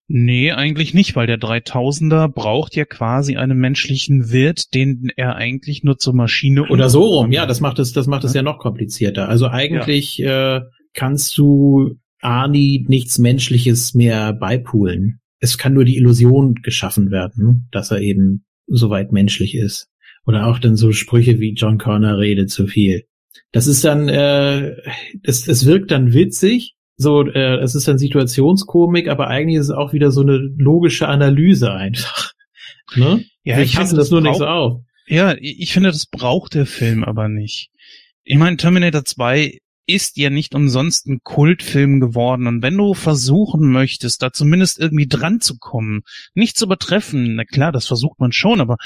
Nee, 0.06 0.52
eigentlich 0.52 0.92
nicht, 0.92 1.16
weil 1.16 1.26
der 1.26 1.38
3000er 1.38 2.28
braucht 2.28 2.76
ja 2.76 2.84
quasi 2.84 3.36
einen 3.36 3.56
menschlichen 3.56 4.30
Wirt, 4.30 4.74
den 4.74 5.10
er 5.16 5.36
eigentlich 5.36 5.82
nur 5.82 5.96
zur 5.96 6.12
Maschine 6.12 6.68
oder 6.68 6.90
so 6.90 7.04
rum. 7.04 7.32
Ja, 7.32 7.46
das 7.46 7.60
macht 7.60 7.78
es, 7.78 7.92
das 7.92 8.06
macht 8.06 8.24
es 8.24 8.34
ja. 8.34 8.40
ja 8.40 8.42
noch 8.42 8.58
komplizierter. 8.58 9.28
Also 9.28 9.48
eigentlich 9.48 10.18
ja. 10.18 10.56
äh, 10.56 10.62
kannst 10.92 11.38
du 11.38 11.94
Arnie 12.20 12.84
nichts 12.86 13.18
Menschliches 13.18 13.94
mehr 13.94 14.34
beipulen 14.34 15.20
es 15.40 15.58
kann 15.58 15.74
nur 15.74 15.84
die 15.84 15.96
Illusion 15.96 16.54
geschaffen 16.62 17.10
werden, 17.10 17.44
ne, 17.44 17.62
dass 17.70 17.90
er 17.90 18.00
eben 18.00 18.44
soweit 18.66 19.12
menschlich 19.12 19.54
ist. 19.54 19.88
Oder 20.26 20.46
auch 20.46 20.58
dann 20.58 20.76
so 20.76 20.92
Sprüche 20.92 21.38
wie 21.38 21.52
John 21.52 21.78
Connor 21.78 22.18
redet 22.18 22.50
zu 22.50 22.66
viel. 22.66 23.04
Das 23.52 23.66
ist 23.66 23.84
dann, 23.84 24.08
äh, 24.08 24.76
es, 25.22 25.46
es 25.46 25.66
wirkt 25.66 25.90
dann 25.90 26.12
witzig, 26.14 26.74
so, 26.96 27.26
äh, 27.26 27.56
es 27.56 27.74
ist 27.74 27.88
dann 27.88 27.98
Situationskomik, 27.98 29.08
aber 29.08 29.28
eigentlich 29.28 29.58
ist 29.58 29.66
es 29.66 29.74
auch 29.74 29.92
wieder 29.92 30.10
so 30.10 30.22
eine 30.22 30.36
logische 30.56 31.08
Analyse 31.08 31.72
einfach. 31.72 32.32
Ne? 32.96 33.24
Ja, 33.44 33.58
ich, 33.60 33.76
finde 33.76 33.96
das 33.96 34.10
nur 34.10 34.20
nicht 34.20 34.36
so 34.36 34.46
auf. 34.46 34.82
Ja, 35.06 35.34
ich 35.40 35.72
finde, 35.72 35.90
das 35.90 36.04
braucht 36.04 36.54
der 36.54 36.66
Film 36.66 37.02
aber 37.02 37.28
nicht. 37.28 37.70
Ich 38.24 38.36
meine, 38.36 38.58
Terminator 38.58 39.04
2 39.04 39.58
ist 39.86 40.16
ja 40.16 40.30
nicht 40.30 40.54
umsonst 40.54 41.06
ein 41.06 41.20
Kultfilm 41.22 42.00
geworden. 42.00 42.46
Und 42.46 42.62
wenn 42.62 42.76
du 42.76 42.94
versuchen 42.94 43.70
möchtest, 43.70 44.22
da 44.22 44.32
zumindest 44.32 44.78
irgendwie 44.78 45.06
dran 45.06 45.40
zu 45.40 45.58
kommen, 45.58 46.02
nicht 46.34 46.56
zu 46.56 46.66
übertreffen, 46.66 47.36
na 47.36 47.44
klar, 47.44 47.72
das 47.72 47.86
versucht 47.86 48.18
man 48.20 48.32
schon, 48.32 48.60
aber 48.60 48.76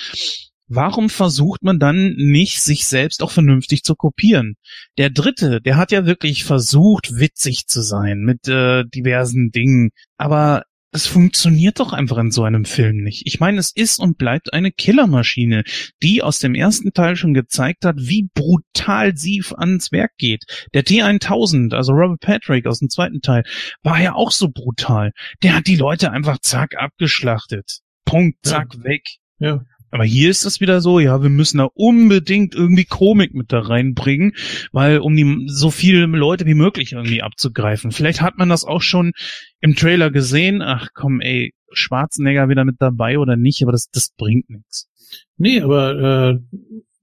warum 0.68 1.08
versucht 1.08 1.62
man 1.62 1.78
dann 1.78 2.14
nicht, 2.16 2.60
sich 2.60 2.86
selbst 2.86 3.22
auch 3.22 3.30
vernünftig 3.30 3.82
zu 3.82 3.94
kopieren? 3.94 4.56
Der 4.98 5.10
dritte, 5.10 5.60
der 5.60 5.76
hat 5.76 5.92
ja 5.92 6.06
wirklich 6.06 6.44
versucht, 6.44 7.16
witzig 7.16 7.66
zu 7.66 7.82
sein 7.82 8.20
mit 8.20 8.48
äh, 8.48 8.84
diversen 8.84 9.50
Dingen, 9.50 9.90
aber 10.16 10.64
es 10.90 11.06
funktioniert 11.06 11.80
doch 11.80 11.92
einfach 11.92 12.16
in 12.18 12.30
so 12.30 12.44
einem 12.44 12.64
Film 12.64 12.98
nicht. 13.02 13.26
Ich 13.26 13.40
meine, 13.40 13.58
es 13.58 13.72
ist 13.74 13.98
und 13.98 14.16
bleibt 14.16 14.52
eine 14.52 14.72
Killermaschine, 14.72 15.64
die 16.02 16.22
aus 16.22 16.38
dem 16.38 16.54
ersten 16.54 16.92
Teil 16.92 17.16
schon 17.16 17.34
gezeigt 17.34 17.84
hat, 17.84 17.96
wie 17.98 18.28
brutal 18.34 19.16
sie 19.16 19.42
ans 19.56 19.92
Werk 19.92 20.12
geht. 20.16 20.44
Der 20.72 20.84
T1000, 20.84 21.74
also 21.74 21.92
Robert 21.92 22.20
Patrick 22.20 22.66
aus 22.66 22.78
dem 22.78 22.88
zweiten 22.88 23.20
Teil, 23.20 23.44
war 23.82 24.00
ja 24.00 24.14
auch 24.14 24.30
so 24.30 24.48
brutal. 24.48 25.12
Der 25.42 25.54
hat 25.54 25.66
die 25.66 25.76
Leute 25.76 26.10
einfach 26.10 26.38
zack 26.40 26.74
abgeschlachtet. 26.76 27.80
Punkt, 28.04 28.38
zack, 28.42 28.74
ja. 28.74 28.84
weg. 28.84 29.02
Ja. 29.38 29.60
Aber 29.90 30.04
hier 30.04 30.30
ist 30.30 30.44
es 30.44 30.60
wieder 30.60 30.80
so, 30.80 31.00
ja, 31.00 31.22
wir 31.22 31.30
müssen 31.30 31.58
da 31.58 31.68
unbedingt 31.74 32.54
irgendwie 32.54 32.84
Komik 32.84 33.34
mit 33.34 33.52
da 33.52 33.60
reinbringen, 33.60 34.32
weil 34.72 34.98
um 34.98 35.16
die 35.16 35.46
so 35.48 35.70
viele 35.70 36.06
Leute 36.06 36.46
wie 36.46 36.54
möglich 36.54 36.92
irgendwie 36.92 37.22
abzugreifen. 37.22 37.90
Vielleicht 37.90 38.20
hat 38.20 38.36
man 38.38 38.48
das 38.48 38.64
auch 38.64 38.82
schon 38.82 39.12
im 39.60 39.74
Trailer 39.74 40.10
gesehen. 40.10 40.62
Ach 40.62 40.88
komm, 40.94 41.20
ey, 41.20 41.54
Schwarzenegger 41.72 42.48
wieder 42.48 42.64
mit 42.64 42.76
dabei 42.78 43.18
oder 43.18 43.36
nicht, 43.36 43.62
aber 43.62 43.72
das, 43.72 43.88
das 43.90 44.10
bringt 44.16 44.50
nichts. 44.50 44.88
Nee, 45.36 45.60
aber 45.60 46.32
äh, 46.32 46.38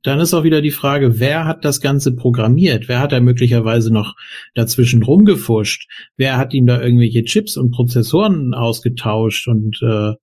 dann 0.04 0.20
ist 0.20 0.34
auch 0.36 0.44
wieder 0.44 0.62
die 0.62 0.72
Frage, 0.72 1.20
wer 1.20 1.46
hat 1.46 1.66
das 1.66 1.82
Ganze 1.82 2.16
programmiert? 2.16 2.88
Wer 2.88 3.00
hat 3.00 3.12
da 3.12 3.20
möglicherweise 3.20 3.92
noch 3.92 4.16
dazwischen 4.54 5.02
rumgefuscht? 5.02 5.90
Wer 6.16 6.38
hat 6.38 6.54
ihm 6.54 6.68
da 6.68 6.80
irgendwelche 6.80 7.24
Chips 7.24 7.58
und 7.58 7.72
Prozessoren 7.72 8.54
ausgetauscht 8.54 9.48
und 9.48 9.82
äh, 9.82 10.14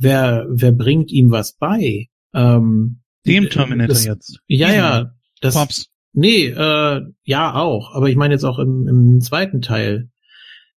wer, 0.00 0.46
wer 0.50 0.72
bringt 0.72 1.12
ihm 1.12 1.30
was 1.30 1.56
bei? 1.56 2.08
Ähm, 2.34 3.02
Dem 3.26 3.48
Terminator 3.48 3.94
das, 3.94 4.04
jetzt. 4.04 4.40
Ja, 4.46 4.72
ja. 4.72 5.12
Das, 5.40 5.54
Pops. 5.54 5.86
Nee, 6.12 6.46
äh, 6.46 7.02
ja 7.24 7.54
auch. 7.54 7.94
Aber 7.94 8.08
ich 8.08 8.16
meine 8.16 8.34
jetzt 8.34 8.44
auch 8.44 8.58
im, 8.58 8.88
im 8.88 9.20
zweiten 9.20 9.62
Teil. 9.62 10.10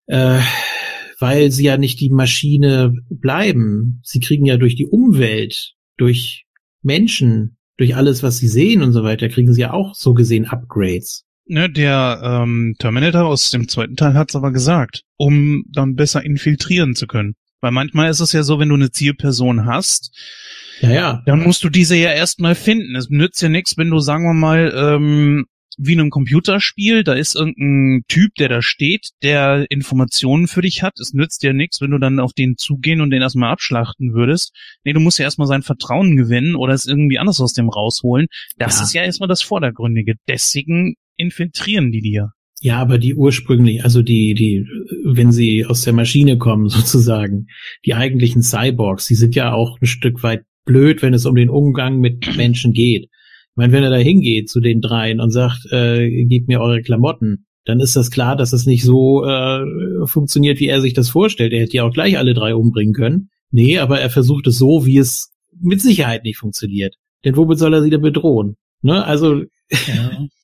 Äh, 0.07 0.41
weil 1.23 1.53
sie 1.53 1.65
ja 1.65 1.79
nicht 1.79 2.01
die 2.01 2.11
Maschine 2.11 2.95
bleiben. 3.09 4.01
Sie 4.03 4.19
kriegen 4.19 4.45
ja 4.45 4.57
durch 4.57 4.75
die 4.75 4.87
Umwelt, 4.87 5.75
durch 5.97 6.47
Menschen, 6.83 7.57
durch 7.77 7.95
alles, 7.95 8.25
was 8.25 8.39
sie 8.39 8.49
sehen 8.49 8.83
und 8.83 8.93
so 8.93 9.05
weiter, 9.05 9.29
kriegen 9.29 9.53
sie 9.53 9.61
ja 9.61 9.73
auch 9.73 9.95
so 9.95 10.15
gesehen 10.15 10.47
Upgrades. 10.47 11.25
Ne, 11.47 11.71
der 11.71 12.21
ähm, 12.25 12.75
Terminator 12.79 13.25
aus 13.25 13.51
dem 13.51 13.69
zweiten 13.69 13.95
Teil 13.95 14.15
hat's 14.15 14.35
aber 14.35 14.53
gesagt, 14.53 15.05
um 15.17 15.65
dann 15.71 15.95
besser 15.95 16.25
infiltrieren 16.25 16.97
zu 16.97 17.07
können. 17.07 17.35
Weil 17.63 17.71
manchmal 17.71 18.11
ist 18.11 18.21
es 18.21 18.33
ja 18.33 18.43
so, 18.43 18.59
wenn 18.59 18.69
du 18.69 18.75
eine 18.75 18.91
Zielperson 18.91 19.67
hast, 19.67 20.13
ja, 20.81 20.91
ja. 20.91 21.23
dann 21.27 21.43
musst 21.43 21.63
du 21.63 21.71
diese 21.71 21.97
ja 21.97 22.11
erstmal 22.11 22.57
finden. 22.57 22.97
Es 22.97 23.09
nützt 23.09 23.41
ja 23.41 23.49
nichts, 23.49 23.79
wenn 23.79 23.89
du, 23.89 24.01
sagen 24.01 24.25
wir 24.25 24.35
mal, 24.35 24.73
ähm, 24.77 25.47
wie 25.79 25.93
in 25.95 26.01
einem 26.01 26.11
Computerspiel, 26.11 27.05
da 27.05 27.15
ist 27.15 27.35
irgendein 27.37 28.03
Typ, 28.09 28.35
der 28.35 28.49
da 28.49 28.63
steht, 28.63 29.11
der 29.23 29.67
Informationen 29.71 30.49
für 30.49 30.61
dich 30.61 30.83
hat. 30.83 30.99
Es 30.99 31.13
nützt 31.15 31.43
dir 31.43 31.53
nichts, 31.53 31.81
wenn 31.81 31.93
du 31.93 31.99
dann 31.99 32.21
auf 32.21 32.33
den 32.33 32.57
zugehen 32.57 33.01
und 33.01 33.11
den 33.11 33.23
erstmal 33.23 33.53
abschlachten 33.53 34.13
würdest. 34.13 34.53
Nee, 34.85 34.93
du 34.93 35.01
musst 35.01 35.19
ja 35.19 35.25
erstmal 35.25 35.49
sein 35.49 35.63
Vertrauen 35.63 36.17
gewinnen 36.17 36.57
oder 36.57 36.75
es 36.75 36.87
irgendwie 36.87 37.19
anders 37.19 37.41
aus 37.41 37.53
dem 37.53 37.69
rausholen. 37.69 38.27
Das 38.59 38.79
ja. 38.79 38.83
ist 38.83 38.93
ja 38.93 39.03
erstmal 39.05 39.29
das 39.29 39.43
Vordergründige. 39.43 40.15
Deswegen 40.29 40.97
infiltrieren 41.17 41.93
die 41.93 42.03
dir. 42.03 42.33
Ja, 42.65 42.79
aber 42.79 42.99
die 42.99 43.17
ursprünglich, 43.17 43.83
also 43.83 44.03
die, 44.03 44.35
die, 44.35 44.65
wenn 45.05 45.33
sie 45.33 45.67
aus 45.67 45.83
der 45.83 45.93
Maschine 45.93 46.39
kommen, 46.39 46.69
sozusagen, 46.69 47.49
die 47.85 47.95
eigentlichen 47.95 48.43
Cyborgs, 48.43 49.09
die 49.09 49.17
sind 49.17 49.35
ja 49.35 49.53
auch 49.53 49.81
ein 49.81 49.87
Stück 49.87 50.23
weit 50.23 50.45
blöd, 50.65 51.03
wenn 51.03 51.13
es 51.13 51.27
um 51.27 51.35
den 51.35 51.51
Umgang 51.51 51.99
mit 51.99 52.25
Menschen 52.37 52.73
geht. 52.73 53.07
Ich 53.07 53.57
meine, 53.57 53.73
wenn 53.73 53.83
er 53.83 53.91
da 53.91 53.97
hingeht 53.97 54.49
zu 54.49 54.61
den 54.61 54.81
dreien 54.81 55.21
und 55.21 55.33
sagt, 55.33 55.67
äh, 55.73 56.25
gebt 56.27 56.47
mir 56.47 56.61
eure 56.61 56.83
Klamotten, 56.83 57.47
dann 57.65 57.81
ist 57.81 57.97
das 57.97 58.13
klar, 58.13 58.37
dass 58.37 58.53
es 58.53 58.65
nicht 58.65 58.85
so 58.85 59.25
äh, 59.25 59.65
funktioniert, 60.07 60.61
wie 60.61 60.69
er 60.69 60.81
sich 60.81 60.95
das 60.95 61.11
vorstellt. 61.11 61.53
Er 61.53 61.63
hätte 61.63 61.77
ja 61.77 61.83
auch 61.83 61.93
gleich 61.93 62.17
alle 62.17 62.33
drei 62.33 62.55
umbringen 62.55 62.95
können. 62.95 63.31
Nee, 63.51 63.79
aber 63.79 64.01
er 64.01 64.09
versucht 64.09 64.47
es 64.47 64.57
so, 64.57 64.87
wie 64.87 64.99
es 64.99 65.33
mit 65.61 65.81
Sicherheit 65.81 66.23
nicht 66.23 66.39
funktioniert. 66.39 66.95
Denn 67.25 67.37
womit 67.37 67.59
soll 67.59 67.75
er 67.75 67.83
sie 67.83 67.91
denn 67.91 68.03
bedrohen? 68.03 68.57
Ne? 68.83 69.05
Also. 69.05 69.43
Ja. 69.89 70.27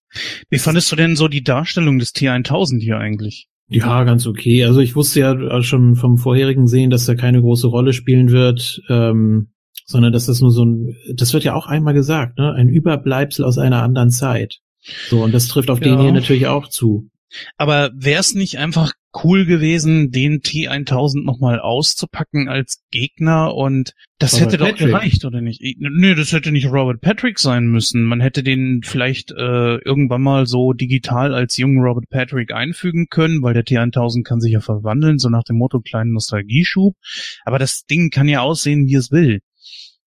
Wie 0.50 0.58
fandest 0.58 0.90
du 0.90 0.96
denn 0.96 1.16
so 1.16 1.28
die 1.28 1.44
Darstellung 1.44 1.98
des 1.98 2.14
T1000 2.14 2.80
hier 2.80 2.98
eigentlich? 2.98 3.48
Ja, 3.68 4.04
ganz 4.04 4.26
okay. 4.26 4.64
Also 4.64 4.80
ich 4.80 4.96
wusste 4.96 5.20
ja 5.20 5.62
schon 5.62 5.94
vom 5.94 6.16
vorherigen 6.16 6.66
Sehen, 6.66 6.90
dass 6.90 7.06
er 7.06 7.16
keine 7.16 7.40
große 7.40 7.66
Rolle 7.66 7.92
spielen 7.92 8.30
wird. 8.30 8.80
Ähm, 8.88 9.48
sondern 9.88 10.12
dass 10.12 10.26
das 10.26 10.40
nur 10.40 10.50
so 10.50 10.64
ein, 10.64 10.96
das 11.14 11.32
wird 11.32 11.44
ja 11.44 11.54
auch 11.54 11.66
einmal 11.66 11.94
gesagt, 11.94 12.38
ne, 12.38 12.52
ein 12.52 12.68
Überbleibsel 12.68 13.44
aus 13.44 13.58
einer 13.58 13.82
anderen 13.82 14.10
Zeit. 14.10 14.60
So, 15.08 15.22
und 15.24 15.32
das 15.32 15.48
trifft 15.48 15.70
auf 15.70 15.80
ja. 15.80 15.88
den 15.88 16.00
hier 16.00 16.12
natürlich 16.12 16.46
auch 16.46 16.68
zu. 16.68 17.08
Aber 17.56 17.90
wäre 17.94 18.20
es 18.20 18.34
nicht 18.34 18.58
einfach 18.58 18.92
cool 19.24 19.46
gewesen, 19.46 20.10
den 20.10 20.40
T1000 20.40 21.24
nochmal 21.24 21.60
auszupacken 21.60 22.48
als 22.48 22.84
Gegner 22.90 23.54
und 23.54 23.94
das 24.18 24.34
Robert 24.34 24.46
hätte 24.46 24.58
doch 24.58 24.66
Patrick. 24.68 24.86
gereicht, 24.86 25.24
oder 25.24 25.40
nicht? 25.40 25.62
Nö, 25.78 26.14
das 26.14 26.32
hätte 26.32 26.52
nicht 26.52 26.66
Robert 26.66 27.00
Patrick 27.00 27.38
sein 27.38 27.66
müssen. 27.66 28.04
Man 28.04 28.20
hätte 28.20 28.42
den 28.42 28.82
vielleicht 28.84 29.30
äh, 29.30 29.76
irgendwann 29.76 30.22
mal 30.22 30.46
so 30.46 30.72
digital 30.72 31.34
als 31.34 31.56
jungen 31.56 31.78
Robert 31.80 32.08
Patrick 32.10 32.52
einfügen 32.52 33.06
können, 33.08 33.42
weil 33.42 33.54
der 33.54 33.64
T1000 33.64 34.24
kann 34.24 34.40
sich 34.40 34.52
ja 34.52 34.60
verwandeln, 34.60 35.18
so 35.18 35.28
nach 35.28 35.44
dem 35.44 35.56
Motto 35.56 35.80
kleinen 35.80 36.12
Nostalgieschub. 36.12 36.96
Aber 37.44 37.58
das 37.58 37.84
Ding 37.86 38.10
kann 38.10 38.28
ja 38.28 38.40
aussehen, 38.40 38.86
wie 38.86 38.94
es 38.94 39.10
will. 39.10 39.40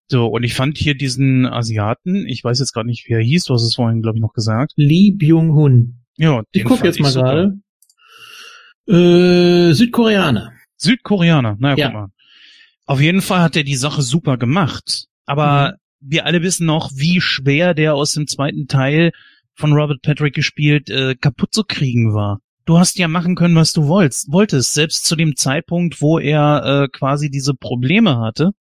So, 0.08 0.26
und 0.26 0.42
ich 0.42 0.54
fand 0.54 0.76
hier 0.76 0.94
diesen 0.94 1.46
Asiaten, 1.46 2.26
ich 2.26 2.44
weiß 2.44 2.58
jetzt 2.58 2.74
gerade 2.74 2.86
nicht, 2.86 3.08
wie 3.08 3.14
er 3.14 3.22
hieß, 3.22 3.44
du 3.44 3.54
hast 3.54 3.62
es 3.62 3.76
vorhin, 3.76 4.02
glaube 4.02 4.18
ich, 4.18 4.22
noch 4.22 4.34
gesagt. 4.34 4.72
Lee 4.76 5.12
Byung-hun. 5.12 6.01
Ja, 6.16 6.42
ich 6.52 6.64
gucke 6.64 6.86
jetzt 6.86 7.00
mal 7.00 7.12
gerade. 7.12 7.58
Äh, 8.86 9.72
Südkoreaner. 9.72 10.52
Südkoreaner, 10.76 11.56
naja, 11.58 11.76
ja. 11.76 11.86
guck 11.86 11.94
mal. 11.94 12.08
Auf 12.86 13.00
jeden 13.00 13.22
Fall 13.22 13.40
hat 13.40 13.56
er 13.56 13.64
die 13.64 13.76
Sache 13.76 14.02
super 14.02 14.36
gemacht. 14.36 15.06
Aber 15.24 15.72
mhm. 16.00 16.10
wir 16.10 16.26
alle 16.26 16.42
wissen 16.42 16.66
noch, 16.66 16.90
wie 16.94 17.20
schwer 17.20 17.74
der 17.74 17.94
aus 17.94 18.12
dem 18.12 18.26
zweiten 18.26 18.66
Teil 18.66 19.12
von 19.54 19.72
Robert 19.72 20.02
Patrick 20.02 20.34
gespielt 20.34 20.90
äh, 20.90 21.14
kaputt 21.14 21.54
zu 21.54 21.64
kriegen 21.64 22.14
war. 22.14 22.40
Du 22.64 22.78
hast 22.78 22.98
ja 22.98 23.08
machen 23.08 23.34
können, 23.34 23.56
was 23.56 23.72
du 23.72 23.86
wolltest, 23.88 24.30
wolltest. 24.30 24.74
Selbst 24.74 25.04
zu 25.04 25.16
dem 25.16 25.36
Zeitpunkt, 25.36 26.00
wo 26.00 26.18
er 26.18 26.84
äh, 26.84 26.88
quasi 26.88 27.30
diese 27.30 27.54
Probleme 27.54 28.18
hatte, 28.18 28.52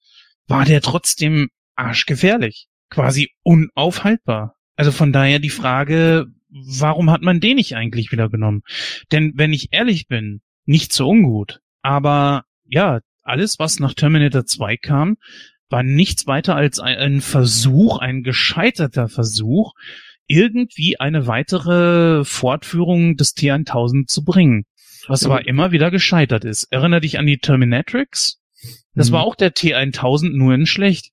war 0.47 0.65
der 0.65 0.81
trotzdem 0.81 1.49
arschgefährlich. 1.75 2.67
Quasi 2.89 3.31
unaufhaltbar. 3.43 4.55
Also 4.75 4.91
von 4.91 5.13
daher 5.13 5.39
die 5.39 5.49
Frage, 5.49 6.25
warum 6.51 7.09
hat 7.09 7.21
man 7.21 7.39
den 7.39 7.55
nicht 7.55 7.75
eigentlich 7.75 8.11
wieder 8.11 8.29
genommen? 8.29 8.61
Denn 9.11 9.33
wenn 9.35 9.53
ich 9.53 9.69
ehrlich 9.71 10.07
bin, 10.07 10.41
nicht 10.65 10.93
so 10.93 11.09
ungut. 11.09 11.59
Aber 11.81 12.43
ja, 12.65 12.99
alles, 13.23 13.59
was 13.59 13.79
nach 13.79 13.93
Terminator 13.93 14.45
2 14.45 14.77
kam, 14.77 15.17
war 15.69 15.83
nichts 15.83 16.27
weiter 16.27 16.55
als 16.55 16.79
ein, 16.79 17.21
Versuch, 17.21 17.99
ein 17.99 18.23
gescheiterter 18.23 19.07
Versuch, 19.07 19.73
irgendwie 20.27 20.99
eine 20.99 21.27
weitere 21.27 22.23
Fortführung 22.23 23.15
des 23.15 23.35
T1000 23.35 24.07
zu 24.07 24.23
bringen. 24.23 24.65
Was 25.07 25.25
aber 25.25 25.47
immer 25.47 25.71
wieder 25.71 25.89
gescheitert 25.89 26.45
ist. 26.45 26.65
Erinner 26.71 26.99
dich 26.99 27.17
an 27.17 27.25
die 27.25 27.39
Terminatrix? 27.39 28.39
Das 28.93 29.09
mhm. 29.09 29.13
war 29.13 29.23
auch 29.23 29.35
der 29.35 29.53
T1000 29.53 30.29
nur 30.29 30.53
in 30.53 30.65
schlecht. 30.65 31.11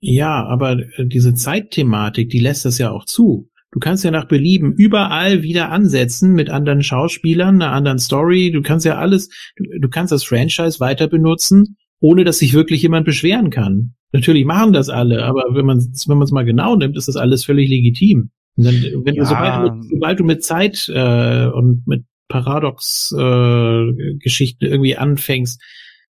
Ja, 0.00 0.44
aber 0.44 0.78
äh, 0.78 1.06
diese 1.06 1.34
Zeitthematik, 1.34 2.30
die 2.30 2.38
lässt 2.38 2.64
das 2.64 2.78
ja 2.78 2.90
auch 2.90 3.04
zu. 3.04 3.50
Du 3.70 3.80
kannst 3.80 4.02
ja 4.02 4.10
nach 4.10 4.26
Belieben 4.26 4.72
überall 4.72 5.42
wieder 5.42 5.70
ansetzen 5.70 6.32
mit 6.32 6.48
anderen 6.48 6.82
Schauspielern, 6.82 7.60
einer 7.60 7.72
anderen 7.72 7.98
Story. 7.98 8.50
Du 8.50 8.62
kannst 8.62 8.86
ja 8.86 8.96
alles, 8.96 9.28
du, 9.56 9.64
du 9.80 9.88
kannst 9.88 10.10
das 10.10 10.24
Franchise 10.24 10.80
weiter 10.80 11.06
benutzen, 11.06 11.76
ohne 12.00 12.24
dass 12.24 12.38
sich 12.38 12.54
wirklich 12.54 12.80
jemand 12.82 13.04
beschweren 13.04 13.50
kann. 13.50 13.94
Natürlich 14.12 14.46
machen 14.46 14.72
das 14.72 14.88
alle, 14.88 15.22
aber 15.24 15.44
wenn 15.52 15.66
man 15.66 15.78
wenn 15.78 16.16
man 16.16 16.24
es 16.24 16.32
mal 16.32 16.46
genau 16.46 16.76
nimmt, 16.76 16.96
ist 16.96 17.08
das 17.08 17.16
alles 17.16 17.44
völlig 17.44 17.68
legitim. 17.68 18.30
Und 18.56 18.64
dann, 18.64 18.74
wenn 19.04 19.14
ja. 19.14 19.22
du, 19.22 19.28
sobald, 19.28 19.54
du 19.54 19.74
mit, 19.74 19.90
sobald 19.90 20.20
du 20.20 20.24
mit 20.24 20.42
Zeit 20.42 20.90
äh, 20.92 21.48
und 21.48 21.86
mit 21.86 22.04
Paradox-Geschichten 22.28 24.64
äh, 24.64 24.68
irgendwie 24.68 24.96
anfängst, 24.96 25.62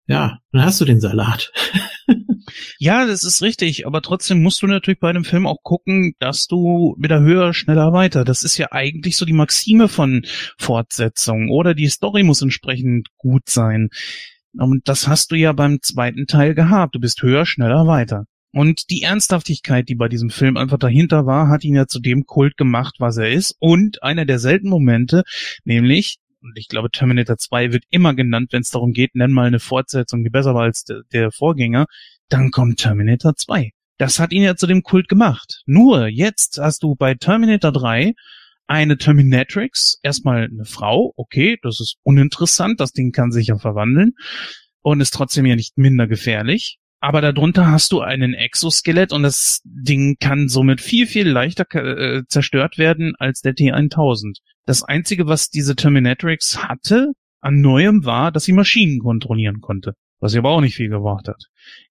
ja, 0.07 0.37
dann 0.51 0.63
hast 0.63 0.79
du 0.79 0.85
den 0.85 0.99
Salat. 0.99 1.51
ja, 2.79 3.05
das 3.05 3.23
ist 3.23 3.41
richtig, 3.41 3.85
aber 3.85 4.01
trotzdem 4.01 4.41
musst 4.41 4.61
du 4.61 4.67
natürlich 4.67 4.99
bei 4.99 5.09
einem 5.09 5.25
Film 5.25 5.45
auch 5.45 5.63
gucken, 5.63 6.13
dass 6.19 6.47
du 6.47 6.95
wieder 6.99 7.21
höher, 7.21 7.53
schneller, 7.53 7.93
weiter. 7.93 8.23
Das 8.23 8.43
ist 8.43 8.57
ja 8.57 8.71
eigentlich 8.71 9.17
so 9.17 9.25
die 9.25 9.33
Maxime 9.33 9.87
von 9.87 10.25
Fortsetzung 10.57 11.49
oder 11.49 11.73
die 11.73 11.87
Story 11.87 12.23
muss 12.23 12.41
entsprechend 12.41 13.09
gut 13.17 13.49
sein. 13.49 13.89
Und 14.57 14.87
das 14.87 15.07
hast 15.07 15.31
du 15.31 15.35
ja 15.35 15.53
beim 15.53 15.81
zweiten 15.81 16.25
Teil 16.25 16.55
gehabt. 16.55 16.95
Du 16.95 16.99
bist 16.99 17.21
höher, 17.21 17.45
schneller, 17.45 17.85
weiter. 17.85 18.25
Und 18.51 18.89
die 18.89 19.03
Ernsthaftigkeit, 19.03 19.87
die 19.87 19.95
bei 19.95 20.07
diesem 20.07 20.29
Film 20.29 20.57
einfach 20.57 20.79
dahinter 20.79 21.25
war, 21.25 21.49
hat 21.49 21.63
ihn 21.63 21.75
ja 21.75 21.85
zu 21.85 21.99
dem 21.99 22.25
Kult 22.25 22.57
gemacht, 22.57 22.95
was 22.97 23.17
er 23.17 23.29
ist. 23.29 23.55
Und 23.59 24.01
einer 24.01 24.25
der 24.25 24.39
seltenen 24.39 24.71
Momente, 24.71 25.23
nämlich 25.63 26.17
und 26.41 26.57
ich 26.57 26.67
glaube, 26.67 26.89
Terminator 26.91 27.37
2 27.37 27.73
wird 27.73 27.83
immer 27.89 28.13
genannt, 28.13 28.49
wenn 28.51 28.61
es 28.61 28.69
darum 28.69 28.93
geht, 28.93 29.15
nenn 29.15 29.31
mal 29.31 29.47
eine 29.47 29.59
Fortsetzung, 29.59 30.23
die 30.23 30.29
besser 30.29 30.53
war 30.53 30.63
als 30.63 30.83
der, 30.83 31.01
der 31.11 31.31
Vorgänger, 31.31 31.87
dann 32.29 32.51
kommt 32.51 32.79
Terminator 32.79 33.35
2. 33.35 33.71
Das 33.97 34.19
hat 34.19 34.31
ihn 34.31 34.43
ja 34.43 34.55
zu 34.55 34.67
dem 34.67 34.83
Kult 34.83 35.07
gemacht. 35.07 35.63
Nur 35.65 36.07
jetzt 36.07 36.59
hast 36.61 36.83
du 36.83 36.95
bei 36.95 37.15
Terminator 37.15 37.71
3 37.71 38.13
eine 38.67 38.97
Terminatrix, 38.97 39.97
erstmal 40.03 40.43
eine 40.43 40.65
Frau, 40.65 41.13
okay, 41.15 41.57
das 41.61 41.79
ist 41.79 41.97
uninteressant, 42.03 42.79
das 42.79 42.91
Ding 42.91 43.11
kann 43.11 43.31
sich 43.31 43.47
ja 43.47 43.57
verwandeln 43.57 44.11
und 44.81 45.01
ist 45.01 45.13
trotzdem 45.13 45.45
ja 45.45 45.55
nicht 45.55 45.77
minder 45.77 46.07
gefährlich. 46.07 46.77
Aber 46.99 47.21
darunter 47.21 47.71
hast 47.71 47.91
du 47.91 48.01
einen 48.01 48.33
Exoskelett 48.33 49.13
und 49.13 49.23
das 49.23 49.61
Ding 49.63 50.17
kann 50.19 50.49
somit 50.49 50.81
viel, 50.81 51.05
viel 51.05 51.27
leichter 51.27 51.65
äh, 51.75 52.23
zerstört 52.27 52.77
werden 52.77 53.13
als 53.19 53.41
der 53.41 53.53
T1000. 53.53 54.39
Das 54.65 54.83
einzige, 54.83 55.27
was 55.27 55.49
diese 55.49 55.75
Terminatrix 55.75 56.63
hatte 56.63 57.13
an 57.39 57.61
Neuem 57.61 58.03
war, 58.03 58.31
dass 58.31 58.45
sie 58.45 58.53
Maschinen 58.53 58.99
kontrollieren 58.99 59.61
konnte. 59.61 59.93
Was 60.19 60.31
sie 60.31 60.39
aber 60.39 60.49
auch 60.49 60.61
nicht 60.61 60.75
viel 60.75 60.89
gebracht 60.89 61.27
hat. 61.27 61.43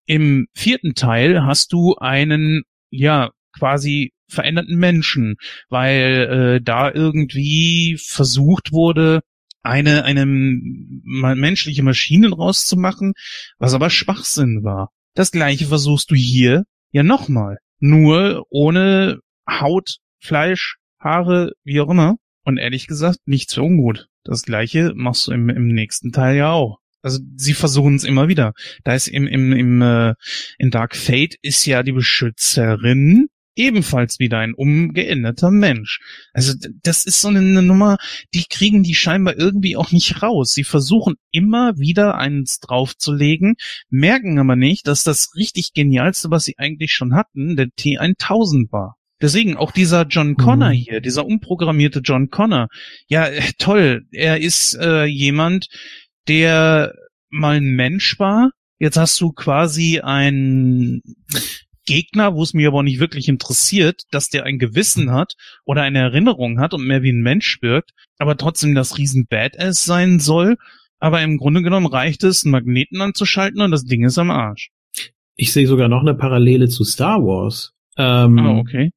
Im 0.04 0.46
vierten 0.52 0.94
Teil 0.94 1.44
hast 1.44 1.72
du 1.72 1.94
einen, 1.96 2.62
ja, 2.90 3.30
quasi 3.56 4.12
veränderten 4.28 4.76
Menschen, 4.76 5.36
weil 5.68 6.58
äh, 6.58 6.60
da 6.62 6.90
irgendwie 6.92 7.96
versucht 8.00 8.72
wurde, 8.72 9.20
eine, 9.62 10.04
eine 10.04 10.26
menschliche 10.26 11.82
Maschinen 11.82 12.32
rauszumachen, 12.32 13.14
was 13.58 13.74
aber 13.74 13.90
Schwachsinn 13.90 14.62
war. 14.62 14.90
Das 15.14 15.32
gleiche 15.32 15.66
versuchst 15.66 16.10
du 16.10 16.14
hier 16.14 16.64
ja 16.92 17.02
nochmal. 17.02 17.58
Nur 17.78 18.46
ohne 18.50 19.20
Haut, 19.48 19.98
Fleisch, 20.20 20.76
Haare, 21.00 21.52
wie 21.64 21.80
auch 21.80 21.90
immer. 21.90 22.16
Und 22.44 22.58
ehrlich 22.58 22.86
gesagt, 22.86 23.18
nicht 23.26 23.50
so 23.50 23.64
ungut. 23.64 24.08
Das 24.24 24.42
gleiche 24.42 24.92
machst 24.94 25.26
du 25.26 25.32
im, 25.32 25.48
im 25.48 25.68
nächsten 25.68 26.12
Teil 26.12 26.36
ja 26.36 26.52
auch. 26.52 26.78
Also 27.02 27.20
sie 27.36 27.54
versuchen 27.54 27.94
es 27.96 28.04
immer 28.04 28.28
wieder. 28.28 28.52
Da 28.84 28.94
ist 28.94 29.08
im, 29.08 29.26
im, 29.26 29.52
im 29.52 29.82
äh, 29.82 30.14
in 30.58 30.70
Dark 30.70 30.96
Fate 30.96 31.36
ist 31.42 31.66
ja 31.66 31.82
die 31.82 31.92
Beschützerin 31.92 33.28
ebenfalls 33.56 34.18
wieder 34.18 34.38
ein 34.38 34.54
umgeänderter 34.54 35.50
Mensch. 35.50 36.00
Also 36.32 36.52
das 36.82 37.04
ist 37.04 37.20
so 37.20 37.28
eine, 37.28 37.40
eine, 37.40 37.62
Nummer, 37.62 37.96
die 38.34 38.44
kriegen 38.48 38.82
die 38.82 38.94
scheinbar 38.94 39.36
irgendwie 39.36 39.76
auch 39.76 39.90
nicht 39.92 40.22
raus. 40.22 40.52
Sie 40.52 40.64
versuchen 40.64 41.14
immer 41.32 41.78
wieder 41.78 42.16
eins 42.16 42.60
draufzulegen, 42.60 43.56
merken 43.88 44.38
aber 44.38 44.56
nicht, 44.56 44.86
dass 44.86 45.02
das 45.02 45.34
richtig 45.34 45.72
genialste, 45.72 46.30
was 46.30 46.44
sie 46.44 46.58
eigentlich 46.58 46.92
schon 46.92 47.14
hatten, 47.14 47.56
der 47.56 47.68
T1000 47.68 48.70
war. 48.70 48.96
Deswegen 49.22 49.56
auch 49.56 49.72
dieser 49.72 50.02
John 50.02 50.36
Connor 50.36 50.68
mhm. 50.68 50.74
hier, 50.74 51.00
dieser 51.00 51.24
umprogrammierte 51.24 52.00
John 52.00 52.28
Connor. 52.28 52.68
Ja, 53.08 53.26
äh, 53.26 53.40
toll. 53.58 54.02
Er 54.12 54.40
ist 54.40 54.74
äh, 54.74 55.04
jemand, 55.04 55.68
der 56.28 56.94
mal 57.30 57.56
ein 57.56 57.74
Mensch 57.74 58.18
war. 58.18 58.50
Jetzt 58.78 58.96
hast 58.96 59.20
du 59.20 59.32
quasi 59.32 60.00
ein 60.00 61.02
Gegner, 61.86 62.34
wo 62.34 62.42
es 62.42 62.52
mir 62.52 62.68
aber 62.68 62.82
nicht 62.82 63.00
wirklich 63.00 63.28
interessiert, 63.28 64.02
dass 64.10 64.28
der 64.28 64.44
ein 64.44 64.58
Gewissen 64.58 65.12
hat 65.12 65.34
oder 65.64 65.82
eine 65.82 66.00
Erinnerung 66.00 66.58
hat 66.60 66.74
und 66.74 66.86
mehr 66.86 67.02
wie 67.02 67.12
ein 67.12 67.22
Mensch 67.22 67.62
wirkt, 67.62 67.92
aber 68.18 68.36
trotzdem 68.36 68.74
das 68.74 68.98
riesen 68.98 69.26
Badass 69.26 69.84
sein 69.84 70.20
soll. 70.20 70.56
Aber 70.98 71.22
im 71.22 71.38
Grunde 71.38 71.62
genommen 71.62 71.86
reicht 71.86 72.24
es, 72.24 72.44
einen 72.44 72.52
Magneten 72.52 73.00
anzuschalten 73.00 73.60
und 73.60 73.70
das 73.70 73.84
Ding 73.84 74.04
ist 74.04 74.18
am 74.18 74.30
Arsch. 74.30 74.70
Ich 75.36 75.52
sehe 75.52 75.66
sogar 75.66 75.88
noch 75.88 76.00
eine 76.00 76.14
Parallele 76.14 76.68
zu 76.68 76.84
Star 76.84 77.20
Wars. 77.20 77.72
Ähm, 77.96 78.38
oh, 78.38 78.58
okay. 78.58 78.90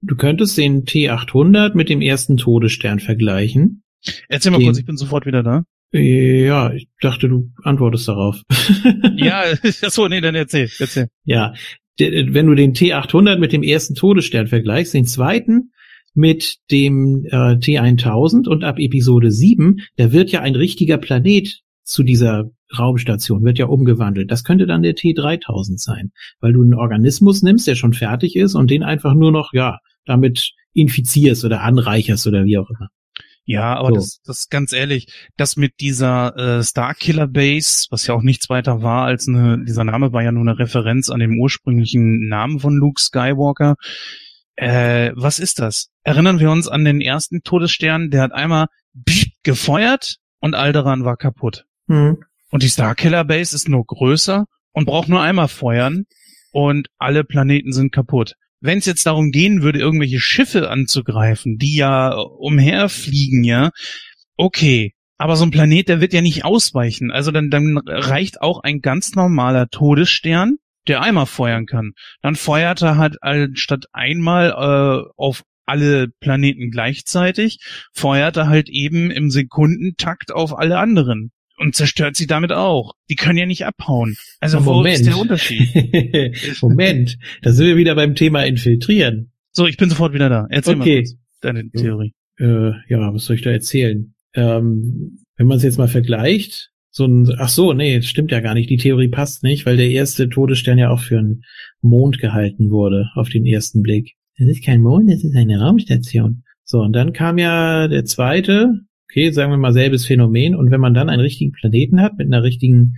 Du 0.00 0.16
könntest 0.16 0.56
den 0.56 0.84
T800 0.84 1.74
mit 1.74 1.88
dem 1.88 2.00
ersten 2.00 2.36
Todesstern 2.36 3.00
vergleichen. 3.00 3.82
Erzähl 4.28 4.50
mal 4.52 4.58
den, 4.58 4.66
kurz, 4.66 4.78
ich 4.78 4.86
bin 4.86 4.96
sofort 4.96 5.26
wieder 5.26 5.42
da. 5.42 5.64
Ja, 5.92 6.72
ich 6.72 6.88
dachte, 7.00 7.28
du 7.28 7.50
antwortest 7.62 8.06
darauf. 8.06 8.42
ja, 9.16 9.44
so, 9.62 10.06
nee, 10.08 10.20
dann 10.20 10.34
erzähl, 10.34 10.70
erzähl. 10.78 11.08
Ja, 11.24 11.54
wenn 11.98 12.46
du 12.46 12.54
den 12.54 12.74
T800 12.74 13.38
mit 13.38 13.52
dem 13.52 13.62
ersten 13.62 13.94
Todesstern 13.94 14.46
vergleichst, 14.46 14.94
den 14.94 15.04
zweiten 15.04 15.72
mit 16.14 16.56
dem 16.70 17.24
äh, 17.26 17.54
T1000 17.56 18.48
und 18.48 18.64
ab 18.64 18.78
Episode 18.78 19.30
7, 19.30 19.80
da 19.96 20.12
wird 20.12 20.30
ja 20.30 20.40
ein 20.40 20.54
richtiger 20.54 20.98
Planet 20.98 21.60
zu 21.82 22.02
dieser 22.02 22.50
Raumstation, 22.76 23.44
wird 23.44 23.58
ja 23.58 23.66
umgewandelt. 23.66 24.30
Das 24.30 24.44
könnte 24.44 24.66
dann 24.66 24.82
der 24.82 24.94
T3000 24.94 25.78
sein, 25.78 26.10
weil 26.40 26.52
du 26.52 26.62
einen 26.62 26.74
Organismus 26.74 27.42
nimmst, 27.42 27.66
der 27.66 27.74
schon 27.74 27.92
fertig 27.92 28.36
ist 28.36 28.54
und 28.54 28.70
den 28.70 28.82
einfach 28.82 29.14
nur 29.14 29.32
noch, 29.32 29.52
ja, 29.52 29.78
damit 30.04 30.52
infizierst 30.72 31.44
oder 31.44 31.62
anreicherst 31.62 32.26
oder 32.26 32.44
wie 32.44 32.58
auch 32.58 32.70
immer. 32.70 32.88
Ja, 33.44 33.74
aber 33.74 33.88
so. 33.88 33.94
das, 33.94 34.20
das 34.24 34.48
ganz 34.48 34.72
ehrlich, 34.72 35.12
das 35.36 35.56
mit 35.56 35.80
dieser 35.80 36.36
äh, 36.36 36.62
Starkiller 36.62 37.26
Base, 37.26 37.86
was 37.90 38.06
ja 38.06 38.14
auch 38.14 38.22
nichts 38.22 38.48
weiter 38.48 38.82
war 38.82 39.06
als 39.06 39.26
eine, 39.26 39.64
dieser 39.64 39.84
Name 39.84 40.12
war 40.12 40.22
ja 40.22 40.32
nur 40.32 40.42
eine 40.42 40.58
Referenz 40.58 41.10
an 41.10 41.20
den 41.20 41.38
ursprünglichen 41.38 42.28
Namen 42.28 42.60
von 42.60 42.76
Luke 42.76 43.00
Skywalker. 43.00 43.76
Äh, 44.56 45.12
was 45.14 45.38
ist 45.38 45.58
das? 45.58 45.88
Erinnern 46.02 46.38
wir 46.38 46.50
uns 46.50 46.68
an 46.68 46.84
den 46.84 47.00
ersten 47.00 47.42
Todesstern, 47.42 48.10
der 48.10 48.22
hat 48.22 48.32
einmal 48.32 48.66
gefeuert 49.42 50.16
und 50.40 50.54
Alderan 50.54 51.04
war 51.04 51.16
kaputt. 51.16 51.64
Hm. 51.88 52.22
Und 52.50 52.62
die 52.62 52.68
Starkiller 52.68 53.24
Base 53.24 53.54
ist 53.56 53.68
nur 53.68 53.84
größer 53.84 54.46
und 54.72 54.84
braucht 54.84 55.08
nur 55.08 55.22
einmal 55.22 55.48
feuern 55.48 56.04
und 56.52 56.88
alle 56.98 57.24
Planeten 57.24 57.72
sind 57.72 57.92
kaputt 57.92 58.34
wenn 58.60 58.78
es 58.78 58.86
jetzt 58.86 59.06
darum 59.06 59.30
gehen 59.30 59.62
würde, 59.62 59.78
irgendwelche 59.78 60.20
Schiffe 60.20 60.70
anzugreifen, 60.70 61.56
die 61.56 61.76
ja 61.76 62.12
umherfliegen, 62.12 63.44
ja, 63.44 63.70
okay. 64.36 64.94
Aber 65.16 65.36
so 65.36 65.44
ein 65.44 65.50
Planet, 65.50 65.88
der 65.88 66.00
wird 66.00 66.14
ja 66.14 66.22
nicht 66.22 66.46
ausweichen. 66.46 67.10
Also 67.10 67.30
dann, 67.30 67.50
dann 67.50 67.78
reicht 67.86 68.40
auch 68.40 68.62
ein 68.62 68.80
ganz 68.80 69.14
normaler 69.14 69.68
Todesstern, 69.68 70.56
der 70.88 71.02
einmal 71.02 71.26
feuern 71.26 71.66
kann. 71.66 71.92
Dann 72.22 72.36
feuert 72.36 72.80
er 72.80 72.96
halt 72.96 73.18
statt 73.58 73.84
einmal 73.92 74.50
äh, 74.50 75.10
auf 75.16 75.42
alle 75.66 76.08
Planeten 76.08 76.70
gleichzeitig, 76.70 77.58
feuert 77.92 78.36
er 78.38 78.48
halt 78.48 78.68
eben 78.70 79.10
im 79.10 79.30
Sekundentakt 79.30 80.32
auf 80.32 80.58
alle 80.58 80.78
anderen 80.78 81.32
und 81.60 81.74
zerstört 81.74 82.16
sie 82.16 82.26
damit 82.26 82.52
auch. 82.52 82.94
Die 83.10 83.16
können 83.16 83.38
ja 83.38 83.44
nicht 83.44 83.66
abhauen. 83.66 84.16
Also 84.40 84.64
wo 84.64 84.82
ist 84.82 85.04
der 85.04 85.18
Unterschied? 85.18 85.68
Moment, 86.62 87.18
da 87.42 87.52
sind 87.52 87.66
wir 87.66 87.76
wieder 87.76 87.94
beim 87.94 88.14
Thema 88.14 88.44
infiltrieren. 88.44 89.30
So, 89.52 89.66
ich 89.66 89.76
bin 89.76 89.90
sofort 89.90 90.14
wieder 90.14 90.30
da. 90.30 90.46
Erzähl 90.48 90.80
okay. 90.80 91.02
mal 91.02 91.18
deine 91.42 91.70
Theorie. 91.70 92.14
Äh, 92.38 92.72
ja, 92.88 93.12
was 93.12 93.26
soll 93.26 93.36
ich 93.36 93.42
da 93.42 93.50
erzählen? 93.50 94.14
Ähm, 94.34 95.18
wenn 95.36 95.46
man 95.46 95.58
es 95.58 95.62
jetzt 95.62 95.76
mal 95.76 95.88
vergleicht, 95.88 96.70
so 96.90 97.04
ein, 97.04 97.30
ach 97.38 97.50
so, 97.50 97.74
nee, 97.74 98.00
stimmt 98.02 98.30
ja 98.30 98.40
gar 98.40 98.54
nicht. 98.54 98.70
Die 98.70 98.78
Theorie 98.78 99.08
passt 99.08 99.42
nicht, 99.42 99.66
weil 99.66 99.76
der 99.76 99.90
erste 99.90 100.30
Todesstern 100.30 100.78
ja 100.78 100.88
auch 100.88 101.00
für 101.00 101.18
einen 101.18 101.42
Mond 101.82 102.18
gehalten 102.20 102.70
wurde, 102.70 103.10
auf 103.14 103.28
den 103.28 103.44
ersten 103.44 103.82
Blick. 103.82 104.16
Das 104.38 104.48
ist 104.48 104.64
kein 104.64 104.80
Mond, 104.80 105.10
das 105.10 105.22
ist 105.22 105.36
eine 105.36 105.60
Raumstation. 105.60 106.42
So, 106.64 106.80
und 106.80 106.94
dann 106.94 107.12
kam 107.12 107.36
ja 107.36 107.86
der 107.86 108.06
zweite, 108.06 108.80
Okay, 109.10 109.32
sagen 109.32 109.50
wir 109.50 109.58
mal 109.58 109.72
selbes 109.72 110.06
Phänomen. 110.06 110.54
Und 110.54 110.70
wenn 110.70 110.80
man 110.80 110.94
dann 110.94 111.08
einen 111.08 111.20
richtigen 111.20 111.50
Planeten 111.50 112.00
hat 112.00 112.16
mit 112.16 112.28
einer 112.28 112.44
richtigen 112.44 112.94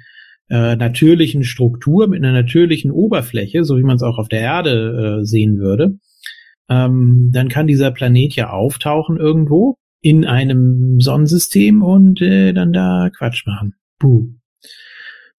äh, 0.51 0.77
natürlichen 0.77 1.43
Struktur, 1.43 2.07
mit 2.07 2.23
einer 2.23 2.33
natürlichen 2.33 2.91
Oberfläche, 2.91 3.65
so 3.65 3.79
wie 3.79 3.83
man 3.83 3.97
es 3.97 4.03
auch 4.03 4.19
auf 4.19 4.29
der 4.29 4.41
Erde 4.41 5.21
äh, 5.21 5.25
sehen 5.25 5.59
würde, 5.59 5.99
ähm, 6.69 7.31
dann 7.33 7.49
kann 7.49 7.67
dieser 7.67 7.91
Planet 7.91 8.37
ja 8.37 8.51
auftauchen 8.51 9.17
irgendwo 9.17 9.77
in 10.03 10.27
einem 10.27 11.01
Sonnensystem 11.01 11.83
und 11.83 12.21
äh, 12.21 12.53
dann 12.53 12.75
da 12.75 13.09
Quatsch 13.17 13.47
machen. 13.47 13.75
Buh. 13.99 14.35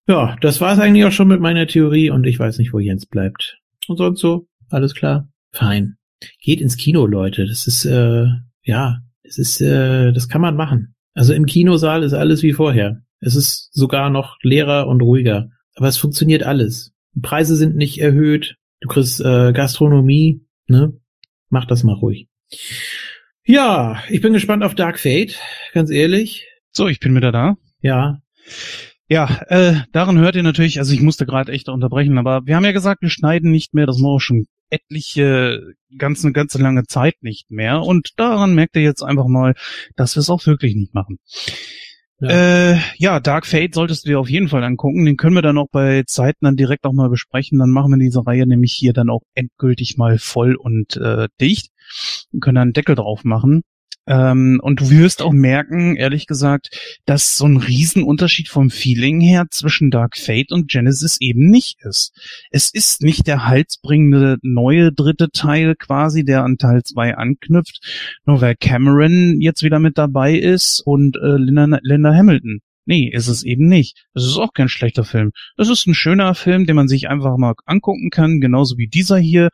Ja, 0.07 0.35
das 0.41 0.59
war 0.59 0.73
es 0.73 0.79
eigentlich 0.79 1.05
auch 1.05 1.11
schon 1.11 1.27
mit 1.27 1.39
meiner 1.39 1.67
Theorie 1.67 2.09
und 2.09 2.25
ich 2.25 2.39
weiß 2.39 2.57
nicht, 2.57 2.73
wo 2.73 2.79
Jens 2.79 3.05
bleibt. 3.05 3.59
Und 3.87 3.97
sonst 3.97 4.21
so, 4.21 4.47
alles 4.69 4.95
klar, 4.95 5.29
fein. 5.51 5.97
Geht 6.41 6.61
ins 6.61 6.77
Kino, 6.77 7.05
Leute. 7.05 7.45
Das 7.45 7.67
ist 7.67 7.85
äh, 7.85 8.25
ja 8.63 9.01
es 9.23 9.37
ist, 9.37 9.61
äh, 9.61 10.11
das 10.11 10.29
kann 10.29 10.41
man 10.41 10.55
machen. 10.55 10.95
Also 11.13 11.33
im 11.33 11.45
Kinosaal 11.45 12.03
ist 12.03 12.13
alles 12.13 12.43
wie 12.43 12.53
vorher. 12.53 13.01
Es 13.19 13.35
ist 13.35 13.69
sogar 13.73 14.09
noch 14.09 14.37
leerer 14.41 14.87
und 14.87 15.01
ruhiger. 15.01 15.49
Aber 15.75 15.87
es 15.87 15.97
funktioniert 15.97 16.43
alles. 16.43 16.93
Die 17.15 17.21
Preise 17.21 17.55
sind 17.55 17.75
nicht 17.75 17.99
erhöht. 17.99 18.57
Du 18.81 18.89
kriegst 18.89 19.21
äh, 19.21 19.53
Gastronomie, 19.53 20.45
ne? 20.67 20.93
Mach 21.49 21.65
das 21.65 21.83
mal 21.83 21.93
ruhig. 21.93 22.27
Ja, 23.45 24.03
ich 24.09 24.21
bin 24.21 24.33
gespannt 24.33 24.63
auf 24.63 24.75
Dark 24.75 24.99
Fate, 24.99 25.39
ganz 25.73 25.89
ehrlich. 25.89 26.47
So, 26.71 26.87
ich 26.87 26.99
bin 26.99 27.15
wieder 27.15 27.31
da. 27.31 27.55
Ja. 27.81 28.21
Ja, 29.07 29.41
äh, 29.47 29.75
daran 29.91 30.17
hört 30.17 30.35
ihr 30.35 30.43
natürlich, 30.43 30.79
also 30.79 30.93
ich 30.93 31.01
musste 31.01 31.25
gerade 31.25 31.51
echt 31.51 31.69
unterbrechen, 31.69 32.17
aber 32.17 32.45
wir 32.45 32.55
haben 32.55 32.65
ja 32.65 32.71
gesagt, 32.71 33.01
wir 33.01 33.09
schneiden 33.09 33.51
nicht 33.51 33.73
mehr, 33.73 33.85
das 33.85 33.97
machen 33.97 34.11
wir 34.11 34.15
auch 34.15 34.19
schon 34.19 34.47
etliche, 34.73 35.73
ganz 35.97 36.23
eine 36.23 36.33
ganze 36.33 36.57
lange 36.57 36.85
Zeit 36.85 37.15
nicht 37.21 37.51
mehr. 37.51 37.81
Und 37.81 38.11
daran 38.17 38.55
merkt 38.55 38.75
ihr 38.75 38.81
jetzt 38.81 39.03
einfach 39.03 39.27
mal, 39.27 39.53
dass 39.95 40.15
wir 40.15 40.21
es 40.21 40.29
auch 40.29 40.45
wirklich 40.45 40.75
nicht 40.75 40.93
machen. 40.93 41.19
Ja. 42.19 42.29
Äh, 42.29 42.77
ja, 42.97 43.19
Dark 43.19 43.45
Fate 43.45 43.73
solltest 43.75 44.05
du 44.05 44.09
dir 44.09 44.19
auf 44.19 44.29
jeden 44.29 44.47
Fall 44.47 44.63
angucken. 44.63 45.05
Den 45.05 45.17
können 45.17 45.35
wir 45.35 45.41
dann 45.41 45.57
auch 45.57 45.67
bei 45.71 46.03
Zeiten 46.05 46.45
dann 46.45 46.55
direkt 46.55 46.85
auch 46.85 46.93
mal 46.93 47.09
besprechen. 47.09 47.59
Dann 47.59 47.69
machen 47.69 47.91
wir 47.91 47.97
diese 47.97 48.25
Reihe 48.25 48.47
nämlich 48.47 48.73
hier 48.73 48.93
dann 48.93 49.09
auch 49.09 49.23
endgültig 49.33 49.97
mal 49.97 50.17
voll 50.17 50.55
und 50.55 50.95
äh, 50.97 51.27
dicht 51.41 51.69
und 52.31 52.39
können 52.39 52.55
dann 52.55 52.61
einen 52.63 52.73
Deckel 52.73 52.95
drauf 52.95 53.23
machen. 53.23 53.63
Ähm, 54.05 54.59
und 54.61 54.81
du 54.81 54.89
wirst 54.89 55.21
auch 55.21 55.31
merken, 55.31 55.95
ehrlich 55.95 56.27
gesagt, 56.27 56.99
dass 57.05 57.35
so 57.35 57.45
ein 57.45 57.57
Riesenunterschied 57.57 58.49
vom 58.49 58.69
Feeling 58.69 59.21
her 59.21 59.45
zwischen 59.49 59.91
Dark 59.91 60.17
Fate 60.17 60.51
und 60.51 60.69
Genesis 60.69 61.17
eben 61.21 61.49
nicht 61.49 61.77
ist. 61.81 62.13
Es 62.51 62.69
ist 62.69 63.01
nicht 63.01 63.27
der 63.27 63.45
halsbringende 63.45 64.37
neue 64.41 64.91
dritte 64.91 65.29
Teil 65.31 65.75
quasi, 65.75 66.25
der 66.25 66.43
an 66.43 66.57
Teil 66.57 66.83
2 66.83 67.15
anknüpft, 67.15 67.79
nur 68.25 68.41
weil 68.41 68.55
Cameron 68.55 69.39
jetzt 69.39 69.63
wieder 69.63 69.79
mit 69.79 69.97
dabei 69.97 70.35
ist 70.35 70.81
und 70.85 71.15
äh, 71.15 71.37
Linda, 71.37 71.79
Linda 71.81 72.13
Hamilton. 72.13 72.59
Nee, 72.85 73.09
ist 73.13 73.29
es 73.29 73.43
eben 73.43 73.67
nicht. 73.67 74.05
Es 74.13 74.25
ist 74.25 74.37
auch 74.37 74.51
kein 74.53 74.67
schlechter 74.67 75.05
Film. 75.05 75.31
Es 75.57 75.69
ist 75.69 75.87
ein 75.87 75.93
schöner 75.93 76.35
Film, 76.35 76.65
den 76.65 76.75
man 76.75 76.89
sich 76.89 77.07
einfach 77.07 77.37
mal 77.37 77.53
angucken 77.65 78.09
kann, 78.09 78.41
genauso 78.41 78.77
wie 78.77 78.87
dieser 78.87 79.17
hier 79.17 79.49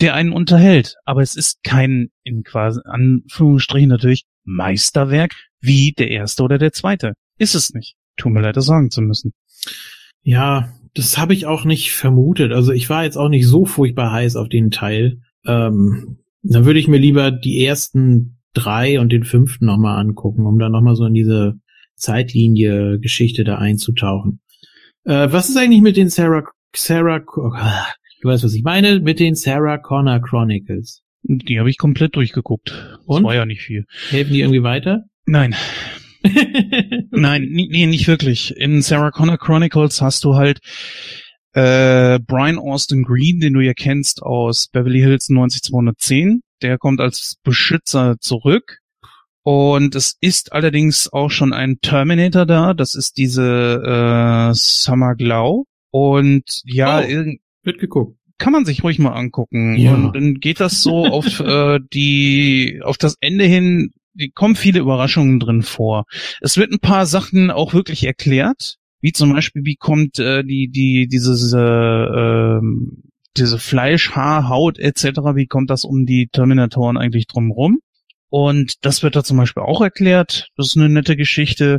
der 0.00 0.14
einen 0.14 0.32
unterhält. 0.32 0.96
Aber 1.04 1.22
es 1.22 1.36
ist 1.36 1.62
kein, 1.62 2.10
in 2.22 2.42
quasi 2.42 2.80
Anführungsstrichen 2.84 3.88
natürlich, 3.88 4.24
Meisterwerk 4.44 5.34
wie 5.60 5.92
der 5.92 6.10
erste 6.10 6.42
oder 6.42 6.58
der 6.58 6.72
zweite. 6.72 7.14
Ist 7.38 7.54
es 7.54 7.72
nicht. 7.74 7.96
Tut 8.16 8.32
mir 8.32 8.40
leid, 8.40 8.56
das 8.56 8.66
sagen 8.66 8.90
zu 8.90 9.00
müssen. 9.00 9.32
Ja, 10.22 10.72
das 10.94 11.18
habe 11.18 11.34
ich 11.34 11.46
auch 11.46 11.64
nicht 11.64 11.92
vermutet. 11.92 12.52
Also 12.52 12.72
ich 12.72 12.90
war 12.90 13.04
jetzt 13.04 13.16
auch 13.16 13.28
nicht 13.28 13.46
so 13.46 13.64
furchtbar 13.64 14.12
heiß 14.12 14.36
auf 14.36 14.48
den 14.48 14.70
Teil. 14.70 15.20
Ähm, 15.46 16.18
dann 16.42 16.64
würde 16.64 16.80
ich 16.80 16.88
mir 16.88 16.98
lieber 16.98 17.30
die 17.30 17.64
ersten 17.64 18.38
drei 18.54 19.00
und 19.00 19.12
den 19.12 19.24
fünften 19.24 19.66
nochmal 19.66 20.00
angucken, 20.00 20.46
um 20.46 20.58
dann 20.58 20.72
nochmal 20.72 20.96
so 20.96 21.04
in 21.04 21.14
diese 21.14 21.54
Zeitlinie 21.94 22.98
Geschichte 22.98 23.44
da 23.44 23.58
einzutauchen. 23.58 24.40
Äh, 25.04 25.28
was 25.30 25.48
ist 25.48 25.56
eigentlich 25.56 25.82
mit 25.82 25.96
den 25.96 26.08
Sarah, 26.08 26.44
Sarah, 26.74 27.20
Du 28.20 28.28
weißt, 28.28 28.44
was 28.44 28.54
ich 28.54 28.62
meine, 28.64 29.00
mit 29.00 29.20
den 29.20 29.34
Sarah 29.34 29.78
Connor 29.78 30.20
Chronicles. 30.20 31.02
Die 31.22 31.58
habe 31.58 31.70
ich 31.70 31.78
komplett 31.78 32.16
durchgeguckt. 32.16 32.98
Und? 33.06 33.22
Das 33.22 33.28
war 33.28 33.34
ja 33.34 33.46
nicht 33.46 33.62
viel. 33.62 33.84
Helfen 34.10 34.32
die 34.32 34.40
irgendwie 34.40 34.62
weiter? 34.62 35.04
Nein. 35.26 35.54
Nein, 37.10 37.48
nee, 37.50 37.86
nicht 37.86 38.08
wirklich. 38.08 38.56
In 38.56 38.82
Sarah 38.82 39.10
Connor 39.10 39.38
Chronicles 39.38 40.00
hast 40.00 40.24
du 40.24 40.34
halt 40.34 40.60
Äh, 41.54 42.18
Brian 42.20 42.58
Austin 42.58 43.02
Green, 43.04 43.40
den 43.40 43.54
du 43.54 43.60
ja 43.60 43.72
kennst 43.72 44.22
aus 44.22 44.68
Beverly 44.68 45.00
Hills 45.00 45.28
90210, 45.30 46.42
der 46.62 46.78
kommt 46.78 47.00
als 47.00 47.36
Beschützer 47.42 48.16
zurück. 48.20 48.78
Und 49.42 49.94
es 49.94 50.16
ist 50.20 50.52
allerdings 50.52 51.10
auch 51.12 51.30
schon 51.30 51.52
ein 51.52 51.78
Terminator 51.80 52.44
da. 52.46 52.74
Das 52.74 52.94
ist 52.94 53.16
diese 53.16 54.52
äh, 54.52 54.54
Summer 54.54 55.14
Glau. 55.14 55.64
Und 55.90 56.60
ja, 56.64 57.00
oh, 57.00 57.32
wird 57.68 57.78
geguckt. 57.78 58.18
Kann 58.38 58.52
man 58.52 58.64
sich 58.64 58.82
ruhig 58.82 58.98
mal 58.98 59.12
angucken. 59.12 59.76
Ja. 59.76 59.94
Und 59.94 60.14
dann 60.14 60.34
geht 60.34 60.60
das 60.60 60.82
so 60.82 61.06
auf 61.06 61.40
äh, 61.40 61.78
die 61.92 62.80
auf 62.82 62.98
das 62.98 63.16
Ende 63.20 63.44
hin. 63.44 63.92
Die 64.14 64.30
kommen 64.30 64.56
viele 64.56 64.80
Überraschungen 64.80 65.38
drin 65.38 65.62
vor. 65.62 66.04
Es 66.40 66.56
wird 66.56 66.72
ein 66.72 66.80
paar 66.80 67.06
Sachen 67.06 67.52
auch 67.52 67.72
wirklich 67.72 68.04
erklärt, 68.04 68.76
wie 69.00 69.12
zum 69.12 69.32
Beispiel 69.32 69.62
wie 69.64 69.76
kommt 69.76 70.18
äh, 70.18 70.42
die 70.42 70.68
die 70.68 71.06
dieses 71.06 71.52
äh, 71.52 71.58
ähm, 71.58 73.02
diese 73.36 73.58
Fleisch, 73.58 74.12
Haar, 74.12 74.48
Haut 74.48 74.78
etc. 74.78 75.04
Wie 75.34 75.46
kommt 75.46 75.70
das 75.70 75.84
um 75.84 76.06
die 76.06 76.28
Terminatoren 76.28 76.96
eigentlich 76.96 77.28
drumrum? 77.28 77.78
Und 78.30 78.84
das 78.84 79.02
wird 79.02 79.16
da 79.16 79.24
zum 79.24 79.36
Beispiel 79.36 79.62
auch 79.62 79.80
erklärt. 79.80 80.48
Das 80.56 80.68
ist 80.68 80.76
eine 80.76 80.88
nette 80.88 81.16
Geschichte. 81.16 81.78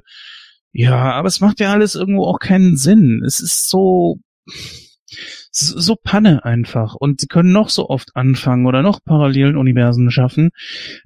Ja, 0.72 1.12
aber 1.14 1.28
es 1.28 1.42
macht 1.42 1.60
ja 1.60 1.72
alles 1.72 1.96
irgendwo 1.96 2.26
auch 2.26 2.40
keinen 2.40 2.78
Sinn. 2.78 3.24
Es 3.26 3.40
ist 3.40 3.70
so, 3.70 4.20
so 5.52 5.96
Panne 5.96 6.46
einfach. 6.46 6.96
Und 6.96 7.22
sie 7.22 7.28
können 7.28 7.52
noch 7.52 7.70
so 7.70 7.90
oft 7.90 8.16
anfangen 8.16 8.66
oder 8.66 8.82
noch 8.82 9.04
parallelen 9.04 9.58
Universen 9.58 10.12
schaffen. 10.12 10.50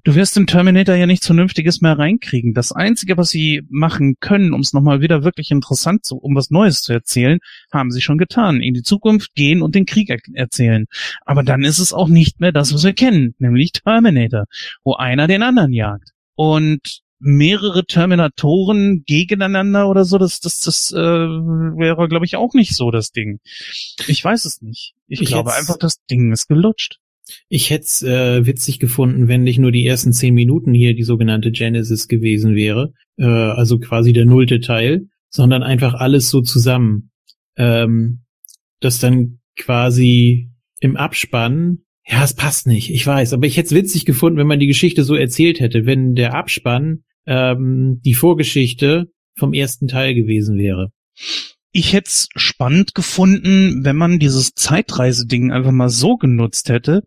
Du 0.03 0.15
wirst 0.15 0.37
im 0.37 0.47
Terminator 0.47 0.95
ja 0.95 1.05
nichts 1.05 1.25
Vernünftiges 1.25 1.81
mehr 1.81 1.97
reinkriegen. 1.97 2.53
Das 2.53 2.71
Einzige, 2.71 3.17
was 3.17 3.29
sie 3.29 3.63
machen 3.69 4.15
können, 4.19 4.53
um 4.53 4.61
es 4.61 4.73
nochmal 4.73 5.01
wieder 5.01 5.23
wirklich 5.23 5.51
interessant 5.51 6.05
zu, 6.05 6.17
um 6.17 6.35
was 6.35 6.49
Neues 6.49 6.81
zu 6.81 6.93
erzählen, 6.93 7.39
haben 7.71 7.91
sie 7.91 8.01
schon 8.01 8.17
getan. 8.17 8.61
In 8.61 8.73
die 8.73 8.83
Zukunft 8.83 9.33
gehen 9.35 9.61
und 9.61 9.75
den 9.75 9.85
Krieg 9.85 10.09
er 10.09 10.19
erzählen. 10.33 10.85
Aber 11.25 11.43
dann 11.43 11.63
ist 11.63 11.79
es 11.79 11.93
auch 11.93 12.07
nicht 12.07 12.39
mehr 12.39 12.51
das, 12.51 12.73
was 12.73 12.83
wir 12.83 12.93
kennen, 12.93 13.35
nämlich 13.39 13.71
Terminator, 13.71 14.45
wo 14.83 14.93
einer 14.93 15.27
den 15.27 15.43
anderen 15.43 15.73
jagt. 15.73 16.11
Und 16.35 17.01
mehrere 17.23 17.85
Terminatoren 17.85 19.03
gegeneinander 19.05 19.89
oder 19.89 20.03
so, 20.03 20.17
das, 20.17 20.41
das, 20.41 20.59
das 20.59 20.91
äh, 20.91 20.97
wäre, 20.97 22.09
glaube 22.09 22.25
ich, 22.25 22.35
auch 22.35 22.53
nicht 22.53 22.75
so 22.75 22.91
das 22.91 23.11
Ding. 23.11 23.39
Ich 24.07 24.23
weiß 24.23 24.43
es 24.43 24.61
nicht. 24.61 24.93
Ich, 25.07 25.21
ich 25.21 25.29
glaube 25.29 25.53
einfach, 25.53 25.77
das 25.77 26.03
Ding 26.11 26.33
ist 26.33 26.47
gelutscht. 26.47 26.97
Ich 27.47 27.69
hätte 27.69 27.85
es 27.85 28.03
äh, 28.03 28.45
witzig 28.45 28.79
gefunden, 28.79 29.29
wenn 29.29 29.43
nicht 29.43 29.57
nur 29.57 29.71
die 29.71 29.87
ersten 29.87 30.11
zehn 30.11 30.33
Minuten 30.33 30.73
hier 30.73 30.93
die 30.93 31.03
sogenannte 31.03 31.51
Genesis 31.51 32.09
gewesen 32.09 32.55
wäre, 32.55 32.91
äh, 33.17 33.23
also 33.23 33.79
quasi 33.79 34.11
der 34.11 34.25
nullte 34.25 34.59
Teil, 34.59 35.07
sondern 35.29 35.63
einfach 35.63 35.93
alles 35.93 36.29
so 36.29 36.41
zusammen. 36.41 37.11
Ähm, 37.55 38.25
das 38.81 38.99
dann 38.99 39.39
quasi 39.55 40.49
im 40.81 40.97
Abspann 40.97 41.79
ja, 42.05 42.21
es 42.21 42.33
passt 42.33 42.67
nicht, 42.67 42.89
ich 42.89 43.07
weiß, 43.07 43.31
aber 43.31 43.47
ich 43.47 43.55
hätte 43.55 43.67
es 43.67 43.73
witzig 43.73 44.03
gefunden, 44.03 44.37
wenn 44.37 44.47
man 44.47 44.59
die 44.59 44.67
Geschichte 44.67 45.05
so 45.05 45.15
erzählt 45.15 45.61
hätte, 45.61 45.85
wenn 45.85 46.15
der 46.15 46.33
Abspann 46.33 47.03
ähm, 47.25 48.01
die 48.03 48.13
Vorgeschichte 48.13 49.07
vom 49.37 49.53
ersten 49.53 49.87
Teil 49.87 50.13
gewesen 50.13 50.57
wäre. 50.57 50.91
Ich 51.71 51.93
hätte 51.93 52.07
es 52.07 52.27
spannend 52.35 52.93
gefunden, 52.93 53.83
wenn 53.83 53.95
man 53.95 54.19
dieses 54.19 54.53
Zeitreiseding 54.53 55.51
einfach 55.51 55.71
mal 55.71 55.89
so 55.89 56.17
genutzt 56.17 56.69
hätte, 56.69 57.01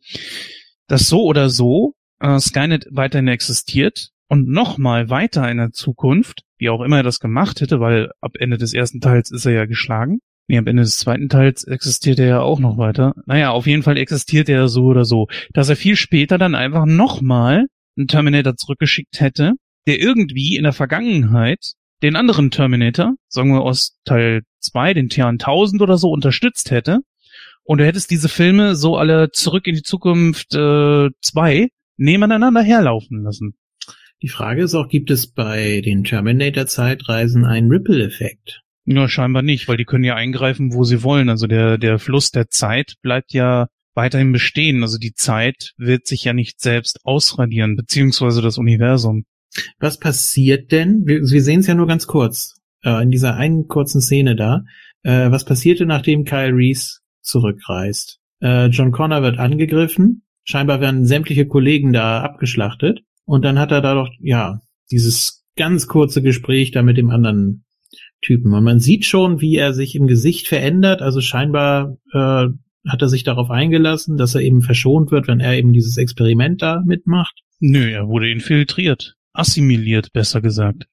dass 0.88 1.08
so 1.08 1.22
oder 1.22 1.50
so 1.50 1.94
äh, 2.20 2.38
Skynet 2.40 2.86
weiterhin 2.90 3.28
existiert 3.28 4.10
und 4.28 4.48
nochmal 4.48 5.08
weiter 5.08 5.48
in 5.50 5.58
der 5.58 5.70
Zukunft, 5.70 6.42
wie 6.58 6.68
auch 6.68 6.80
immer 6.80 6.98
er 6.98 7.02
das 7.02 7.20
gemacht 7.20 7.60
hätte, 7.60 7.78
weil 7.80 8.10
ab 8.20 8.32
Ende 8.38 8.58
des 8.58 8.74
ersten 8.74 9.00
Teils 9.00 9.30
ist 9.30 9.46
er 9.46 9.52
ja 9.52 9.66
geschlagen. 9.66 10.18
Nee, 10.48 10.58
am 10.58 10.66
Ende 10.66 10.82
des 10.82 10.96
zweiten 10.96 11.28
Teils 11.28 11.64
existiert 11.64 12.18
er 12.18 12.26
ja 12.26 12.40
auch 12.40 12.60
noch 12.60 12.78
weiter. 12.78 13.14
Naja, 13.26 13.50
auf 13.50 13.66
jeden 13.66 13.82
Fall 13.82 13.96
existiert 13.96 14.48
er 14.48 14.68
so 14.68 14.84
oder 14.84 15.04
so. 15.04 15.26
Dass 15.52 15.68
er 15.68 15.76
viel 15.76 15.96
später 15.96 16.38
dann 16.38 16.54
einfach 16.54 16.86
nochmal 16.86 17.66
einen 17.96 18.06
Terminator 18.06 18.54
zurückgeschickt 18.56 19.20
hätte, 19.20 19.54
der 19.86 20.00
irgendwie 20.00 20.56
in 20.56 20.64
der 20.64 20.72
Vergangenheit 20.72 21.72
den 22.02 22.16
anderen 22.16 22.50
Terminator, 22.50 23.14
sagen 23.28 23.50
wir 23.50 23.62
aus 23.62 23.98
Teil 24.04 24.42
2, 24.60 24.94
den 24.94 25.08
T1000 25.08 25.82
oder 25.82 25.96
so, 25.96 26.10
unterstützt 26.10 26.70
hätte. 26.70 27.00
Und 27.64 27.78
du 27.78 27.86
hättest 27.86 28.10
diese 28.10 28.28
Filme 28.28 28.76
so 28.76 28.96
alle 28.96 29.30
zurück 29.30 29.66
in 29.66 29.74
die 29.74 29.82
Zukunft 29.82 30.52
2 30.52 31.10
äh, 31.34 31.68
nebeneinander 31.96 32.62
herlaufen 32.62 33.22
lassen. 33.22 33.54
Die 34.22 34.28
Frage 34.28 34.62
ist 34.62 34.74
auch, 34.74 34.88
gibt 34.88 35.10
es 35.10 35.26
bei 35.26 35.80
den 35.82 36.04
Terminator-Zeitreisen 36.04 37.44
einen 37.44 37.70
Ripple-Effekt? 37.70 38.62
Ja, 38.84 39.08
scheinbar 39.08 39.42
nicht, 39.42 39.66
weil 39.68 39.76
die 39.76 39.84
können 39.84 40.04
ja 40.04 40.14
eingreifen, 40.14 40.72
wo 40.72 40.84
sie 40.84 41.02
wollen. 41.02 41.28
Also 41.28 41.46
der, 41.46 41.76
der 41.76 41.98
Fluss 41.98 42.30
der 42.30 42.48
Zeit 42.48 42.94
bleibt 43.02 43.32
ja 43.32 43.66
weiterhin 43.94 44.32
bestehen. 44.32 44.82
Also 44.82 44.98
die 44.98 45.12
Zeit 45.12 45.72
wird 45.76 46.06
sich 46.06 46.24
ja 46.24 46.32
nicht 46.32 46.60
selbst 46.60 47.04
ausradieren, 47.04 47.76
beziehungsweise 47.76 48.42
das 48.42 48.58
Universum. 48.58 49.24
Was 49.78 49.98
passiert 49.98 50.72
denn? 50.72 51.06
Wir, 51.06 51.20
wir 51.20 51.42
sehen 51.42 51.60
es 51.60 51.66
ja 51.66 51.74
nur 51.74 51.86
ganz 51.86 52.06
kurz, 52.06 52.60
äh, 52.82 53.02
in 53.02 53.10
dieser 53.10 53.36
einen 53.36 53.68
kurzen 53.68 54.00
Szene 54.00 54.36
da. 54.36 54.64
Äh, 55.02 55.30
was 55.30 55.44
passierte, 55.44 55.86
nachdem 55.86 56.24
Kyle 56.24 56.54
Reese 56.54 57.00
zurückreist? 57.22 58.18
Äh, 58.40 58.66
John 58.66 58.92
Connor 58.92 59.22
wird 59.22 59.38
angegriffen. 59.38 60.22
Scheinbar 60.44 60.80
werden 60.80 61.06
sämtliche 61.06 61.46
Kollegen 61.46 61.92
da 61.92 62.22
abgeschlachtet. 62.22 63.00
Und 63.24 63.44
dann 63.44 63.58
hat 63.58 63.72
er 63.72 63.80
da 63.80 63.94
doch, 63.94 64.10
ja, 64.20 64.60
dieses 64.90 65.44
ganz 65.56 65.88
kurze 65.88 66.22
Gespräch 66.22 66.70
da 66.70 66.82
mit 66.82 66.96
dem 66.96 67.10
anderen 67.10 67.64
Typen. 68.20 68.54
Und 68.54 68.64
man 68.64 68.78
sieht 68.78 69.04
schon, 69.04 69.40
wie 69.40 69.56
er 69.56 69.74
sich 69.74 69.94
im 69.94 70.06
Gesicht 70.06 70.46
verändert. 70.46 71.02
Also 71.02 71.20
scheinbar 71.20 71.96
äh, 72.12 72.46
hat 72.88 73.02
er 73.02 73.08
sich 73.08 73.24
darauf 73.24 73.50
eingelassen, 73.50 74.16
dass 74.16 74.34
er 74.34 74.42
eben 74.42 74.62
verschont 74.62 75.10
wird, 75.10 75.26
wenn 75.26 75.40
er 75.40 75.54
eben 75.54 75.72
dieses 75.72 75.96
Experiment 75.96 76.62
da 76.62 76.82
mitmacht. 76.86 77.34
Nö, 77.58 77.90
er 77.90 78.06
wurde 78.06 78.30
infiltriert 78.30 79.16
assimiliert, 79.38 80.12
besser 80.12 80.40
gesagt. 80.40 80.86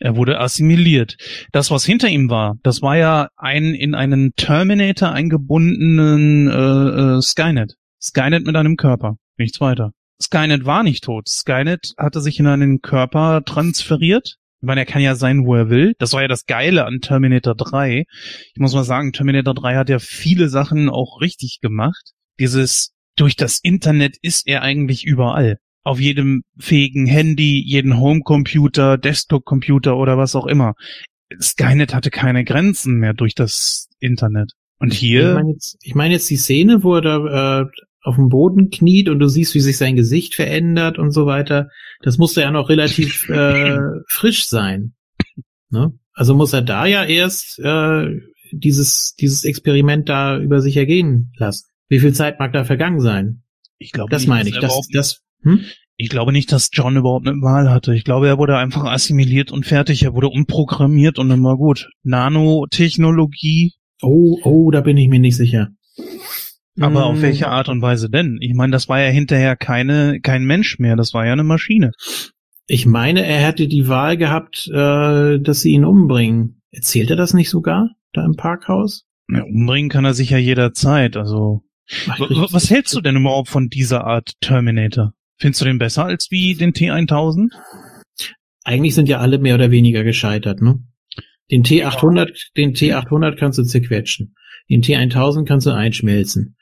Er 0.00 0.16
wurde 0.16 0.40
assimiliert. 0.40 1.16
Das, 1.52 1.70
was 1.70 1.84
hinter 1.84 2.08
ihm 2.08 2.30
war, 2.30 2.56
das 2.62 2.80
war 2.80 2.96
ja 2.96 3.28
ein 3.36 3.74
in 3.74 3.94
einen 3.94 4.32
Terminator 4.34 5.12
eingebundenen 5.12 6.48
äh, 6.48 7.18
äh, 7.18 7.20
Skynet. 7.20 7.74
Skynet 8.00 8.46
mit 8.46 8.56
einem 8.56 8.76
Körper, 8.76 9.16
nichts 9.36 9.60
weiter. 9.60 9.92
Skynet 10.20 10.64
war 10.64 10.82
nicht 10.82 11.04
tot. 11.04 11.28
Skynet 11.28 11.92
hatte 11.98 12.22
sich 12.22 12.40
in 12.40 12.46
einen 12.46 12.80
Körper 12.80 13.42
transferiert. 13.44 14.36
Ich 14.62 14.66
meine, 14.66 14.80
er 14.80 14.86
kann 14.86 15.02
ja 15.02 15.14
sein, 15.14 15.44
wo 15.44 15.54
er 15.54 15.68
will. 15.68 15.94
Das 15.98 16.14
war 16.14 16.22
ja 16.22 16.28
das 16.28 16.46
Geile 16.46 16.86
an 16.86 17.00
Terminator 17.00 17.54
3. 17.54 18.04
Ich 18.54 18.60
muss 18.60 18.74
mal 18.74 18.84
sagen, 18.84 19.12
Terminator 19.12 19.54
3 19.54 19.76
hat 19.76 19.90
ja 19.90 19.98
viele 19.98 20.48
Sachen 20.48 20.88
auch 20.88 21.20
richtig 21.20 21.60
gemacht. 21.60 22.12
Dieses 22.38 22.94
durch 23.16 23.36
das 23.36 23.58
Internet 23.58 24.16
ist 24.22 24.46
er 24.46 24.62
eigentlich 24.62 25.04
überall 25.04 25.58
auf 25.82 26.00
jedem 26.00 26.42
fähigen 26.58 27.06
Handy, 27.06 27.62
jeden 27.64 27.98
Homecomputer, 27.98 28.98
Desktop-Computer 28.98 29.96
oder 29.96 30.18
was 30.18 30.36
auch 30.36 30.46
immer. 30.46 30.74
Skynet 31.40 31.94
hatte 31.94 32.10
keine 32.10 32.44
Grenzen 32.44 32.96
mehr 32.96 33.14
durch 33.14 33.34
das 33.34 33.88
Internet. 33.98 34.52
Und 34.78 34.92
hier. 34.92 35.28
Ich 35.28 35.34
meine 35.34 35.52
jetzt, 35.52 35.76
ich 35.82 35.94
mein 35.94 36.10
jetzt 36.10 36.30
die 36.30 36.36
Szene, 36.36 36.82
wo 36.82 36.96
er 36.96 37.02
da 37.02 37.60
äh, 37.60 37.66
auf 38.02 38.16
dem 38.16 38.28
Boden 38.28 38.70
kniet 38.70 39.08
und 39.08 39.18
du 39.18 39.28
siehst, 39.28 39.54
wie 39.54 39.60
sich 39.60 39.76
sein 39.76 39.94
Gesicht 39.96 40.34
verändert 40.34 40.98
und 40.98 41.12
so 41.12 41.26
weiter. 41.26 41.68
Das 42.00 42.18
musste 42.18 42.40
ja 42.40 42.50
noch 42.50 42.68
relativ 42.68 43.28
äh, 43.28 43.78
frisch 44.08 44.46
sein. 44.46 44.94
Ne? 45.70 45.92
Also 46.14 46.34
muss 46.34 46.52
er 46.52 46.62
da 46.62 46.86
ja 46.86 47.04
erst 47.04 47.58
äh, 47.60 48.20
dieses, 48.52 49.14
dieses 49.14 49.44
Experiment 49.44 50.08
da 50.08 50.38
über 50.38 50.60
sich 50.60 50.76
ergehen 50.76 51.32
lassen. 51.36 51.68
Wie 51.88 52.00
viel 52.00 52.12
Zeit 52.12 52.38
mag 52.38 52.52
da 52.52 52.64
vergangen 52.64 53.00
sein? 53.00 53.42
Ich 53.78 53.92
glaube, 53.92 54.10
das 54.10 54.26
meine 54.26 54.48
ich. 54.48 54.58
Das, 54.58 54.88
das, 54.92 55.22
hm? 55.42 55.64
Ich 55.96 56.08
glaube 56.08 56.32
nicht, 56.32 56.50
dass 56.50 56.70
John 56.72 56.96
überhaupt 56.96 57.28
eine 57.28 57.42
Wahl 57.42 57.70
hatte. 57.70 57.94
Ich 57.94 58.04
glaube, 58.04 58.26
er 58.26 58.38
wurde 58.38 58.56
einfach 58.56 58.84
assimiliert 58.84 59.52
und 59.52 59.66
fertig. 59.66 60.02
Er 60.02 60.14
wurde 60.14 60.28
umprogrammiert 60.28 61.18
und 61.18 61.28
dann 61.28 61.44
war 61.44 61.58
gut. 61.58 61.90
Nanotechnologie. 62.04 63.74
Oh, 64.00 64.38
oh, 64.42 64.70
da 64.70 64.80
bin 64.80 64.96
ich 64.96 65.08
mir 65.08 65.20
nicht 65.20 65.36
sicher. 65.36 65.68
Aber 66.80 67.00
hm. 67.00 67.10
auf 67.10 67.20
welche 67.20 67.48
Art 67.48 67.68
und 67.68 67.82
Weise 67.82 68.08
denn? 68.08 68.38
Ich 68.40 68.54
meine, 68.54 68.72
das 68.72 68.88
war 68.88 68.98
ja 69.00 69.10
hinterher 69.10 69.56
keine, 69.56 70.20
kein 70.20 70.44
Mensch 70.44 70.78
mehr. 70.78 70.96
Das 70.96 71.12
war 71.12 71.26
ja 71.26 71.32
eine 71.32 71.44
Maschine. 71.44 71.92
Ich 72.66 72.86
meine, 72.86 73.26
er 73.26 73.44
hätte 73.46 73.68
die 73.68 73.88
Wahl 73.88 74.16
gehabt, 74.16 74.68
äh, 74.68 75.38
dass 75.38 75.60
sie 75.60 75.72
ihn 75.72 75.84
umbringen. 75.84 76.62
Erzählt 76.70 77.10
er 77.10 77.16
das 77.16 77.34
nicht 77.34 77.50
sogar 77.50 77.90
da 78.12 78.24
im 78.24 78.36
Parkhaus? 78.36 79.04
Ja, 79.28 79.42
umbringen 79.42 79.90
kann 79.90 80.04
er 80.04 80.14
sich 80.14 80.30
ja 80.30 80.38
jederzeit. 80.38 81.16
Also 81.16 81.62
was 82.06 82.70
hältst 82.70 82.94
du 82.94 83.00
denn 83.00 83.16
überhaupt 83.16 83.48
von 83.48 83.68
dieser 83.68 84.04
Art 84.06 84.32
Terminator? 84.40 85.12
Findest 85.40 85.62
du 85.62 85.64
den 85.64 85.78
besser 85.78 86.04
als 86.04 86.30
wie 86.30 86.54
den 86.54 86.72
T1000? 86.72 87.50
Eigentlich 88.62 88.94
sind 88.94 89.08
ja 89.08 89.18
alle 89.18 89.38
mehr 89.38 89.54
oder 89.54 89.70
weniger 89.70 90.04
gescheitert, 90.04 90.60
ne? 90.60 90.80
Den 91.50 91.64
T800, 91.64 92.50
den 92.56 92.74
T800 92.74 93.36
kannst 93.36 93.58
du 93.58 93.64
zerquetschen. 93.64 94.34
Den 94.68 94.82
T1000 94.82 95.46
kannst 95.46 95.66
du 95.66 95.70
einschmelzen. 95.70 96.56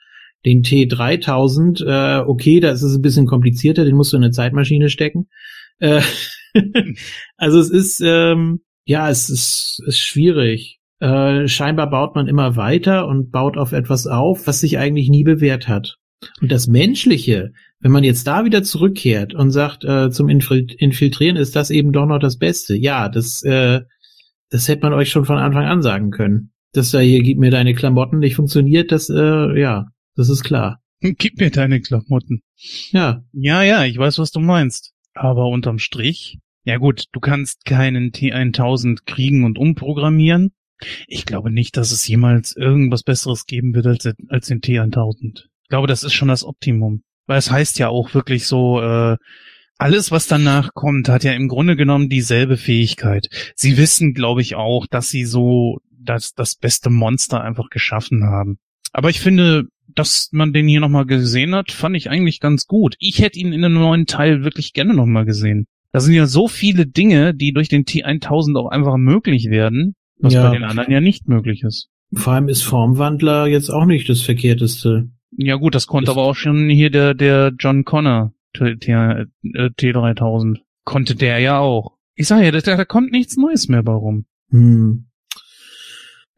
Den 0.47 0.63
T3000, 0.63 1.85
äh, 1.85 2.25
okay, 2.25 2.61
da 2.61 2.71
ist 2.71 2.83
es 2.83 2.95
ein 2.95 3.03
bisschen 3.03 3.27
komplizierter, 3.27 3.85
den 3.85 3.97
musst 3.97 4.13
du 4.13 4.17
in 4.17 4.23
eine 4.23 4.33
Zeitmaschine 4.33 4.89
stecken. 4.89 5.29
Äh, 5.81 6.01
also 7.37 7.59
es 7.59 7.71
ist, 7.71 8.01
ähm, 8.01 8.61
ja, 8.85 9.11
es 9.11 9.29
ist, 9.29 9.83
ist 9.87 9.99
schwierig. 9.99 10.79
äh, 11.01 11.49
scheinbar 11.49 11.91
baut 11.91 12.15
man 12.15 12.29
immer 12.29 12.57
weiter 12.57 13.09
und 13.09 13.31
baut 13.31 13.59
auf 13.59 13.73
etwas 13.73 14.07
auf, 14.07 14.47
was 14.47 14.61
sich 14.61 14.79
eigentlich 14.79 15.09
nie 15.11 15.25
bewährt 15.25 15.67
hat. 15.69 15.97
Und 16.41 16.51
das 16.51 16.67
Menschliche, 16.67 17.53
wenn 17.81 17.93
man 17.93 18.05
jetzt 18.05 18.27
da 18.27 18.45
wieder 18.45 18.63
zurückkehrt 18.63 19.35
und 19.35 19.51
sagt, 19.51 19.85
äh, 19.85 20.11
zum 20.11 20.29
Infiltrieren 20.29 21.37
ist 21.37 21.55
das 21.55 21.71
eben 21.71 21.93
doch 21.93 22.07
noch 22.07 22.19
das 22.19 22.39
Beste. 22.39 22.77
Ja, 22.77 23.09
das, 23.09 23.43
äh, 23.43 23.83
das 24.51 24.69
hätte 24.69 24.83
man 24.83 24.93
euch 24.93 25.11
schon 25.11 25.25
von 25.25 25.39
Anfang 25.39 25.67
an 25.67 25.83
sagen 25.83 26.11
können. 26.11 26.53
Dass 26.73 26.91
da 26.91 26.99
hier, 26.99 27.23
gib 27.23 27.39
mir 27.39 27.51
deine 27.51 27.75
Klamotten 27.75 28.19
nicht 28.19 28.37
funktioniert, 28.37 28.93
das, 28.93 29.09
äh, 29.09 29.59
ja, 29.59 29.87
das 30.17 30.29
ist 30.29 30.43
klar. 30.45 30.83
Gib 31.01 31.39
mir 31.39 31.51
deine 31.51 31.81
Klamotten. 31.81 32.43
Ja. 32.91 33.25
Ja, 33.33 33.63
ja, 33.63 33.85
ich 33.85 33.97
weiß, 33.97 34.19
was 34.19 34.33
du 34.33 34.41
meinst. 34.41 34.93
Aber 35.15 35.47
unterm 35.47 35.79
Strich, 35.79 36.39
ja 36.65 36.77
gut, 36.77 37.05
du 37.13 37.21
kannst 37.21 37.65
keinen 37.65 38.11
T1000 38.11 39.05
kriegen 39.07 39.45
und 39.45 39.59
umprogrammieren. 39.59 40.53
Ich 41.07 41.25
glaube 41.25 41.51
nicht, 41.51 41.77
dass 41.77 41.93
es 41.93 42.07
jemals 42.07 42.55
irgendwas 42.55 43.03
Besseres 43.03 43.47
geben 43.47 43.75
wird 43.75 43.87
als, 43.87 44.09
als 44.29 44.49
den 44.49 44.61
T1000. 44.61 45.47
Ich 45.63 45.69
glaube, 45.69 45.87
das 45.87 46.05
ist 46.05 46.13
schon 46.13 46.29
das 46.29 46.45
Optimum. 46.45 47.03
Weil 47.29 47.39
es 47.39 47.53
heißt 47.53 47.79
ja 47.79 47.89
auch 47.89 48.15
wirklich 48.15 48.47
so, 48.47 48.81
äh, 48.81 49.17
alles, 49.79 50.11
was 50.11 50.27
danach 50.27 50.75
kommt, 50.75 51.09
hat 51.09 51.23
ja 51.23 51.33
im 51.33 51.47
Grunde 51.47 51.77
genommen 51.77 52.09
dieselbe 52.09 52.57
Fähigkeit. 52.57 53.29
Sie 53.55 53.77
wissen, 53.77 54.13
glaube 54.13 54.43
ich, 54.43 54.57
auch, 54.57 54.87
dass 54.89 55.09
sie 55.09 55.25
so 55.25 55.79
das, 55.91 56.35
das 56.35 56.57
beste 56.57 56.91
Monster 56.91 57.43
einfach 57.43 57.71
geschaffen 57.71 58.25
haben. 58.25 58.59
Aber 58.93 59.11
ich 59.11 59.21
finde, 59.21 59.65
dass 59.87 60.31
man 60.33 60.53
den 60.53 60.67
hier 60.67 60.81
nochmal 60.81 61.07
gesehen 61.07 61.55
hat, 61.55 61.71
fand 61.71 61.97
ich 61.97 62.11
eigentlich 62.11 62.41
ganz 62.41 62.67
gut. 62.67 62.97
Ich 62.99 63.21
hätte 63.21 63.39
ihn 63.39 63.53
in 63.53 63.65
einem 63.65 63.75
neuen 63.75 64.07
Teil 64.07 64.43
wirklich 64.43 64.73
gerne 64.73 64.95
nochmal 64.95 65.25
gesehen. 65.25 65.67
Da 65.93 66.01
sind 66.01 66.15
ja 66.15 66.27
so 66.27 66.49
viele 66.49 66.87
Dinge, 66.87 67.35
die 67.35 67.53
durch 67.53 67.69
den 67.69 67.85
T1000 67.85 68.59
auch 68.59 68.71
einfach 68.71 68.97
möglich 68.97 69.49
werden, 69.49 69.95
was 70.19 70.35
ja. 70.35 70.49
bei 70.49 70.57
den 70.57 70.65
anderen 70.65 70.91
ja 70.91 71.01
nicht 71.01 71.29
möglich 71.29 71.63
ist. 71.63 71.89
Vor 72.13 72.33
allem 72.33 72.49
ist 72.49 72.63
Formwandler 72.63 73.47
jetzt 73.47 73.71
auch 73.71 73.85
nicht 73.85 74.09
das 74.09 74.23
Verkehrteste. 74.23 75.09
Ja 75.41 75.55
gut, 75.55 75.77
das 75.77 75.87
konnte 75.87 76.11
ist 76.11 76.17
aber 76.17 76.27
auch 76.27 76.35
schon 76.35 76.69
hier 76.69 76.91
der, 76.91 77.15
der 77.15 77.53
John 77.57 77.85
Connor 77.85 78.33
T3000. 78.57 80.57
Äh, 80.57 80.61
konnte 80.85 81.15
der 81.15 81.39
ja 81.39 81.61
auch. 81.61 81.97
Ich 82.17 82.27
sag 82.27 82.43
ja, 82.43 82.51
da, 82.51 82.61
da 82.61 82.85
kommt 82.85 83.13
nichts 83.13 83.37
Neues 83.37 83.69
mehr 83.69 83.85
bei 83.85 83.93
rum. 83.93 84.25
Hm. 84.51 85.07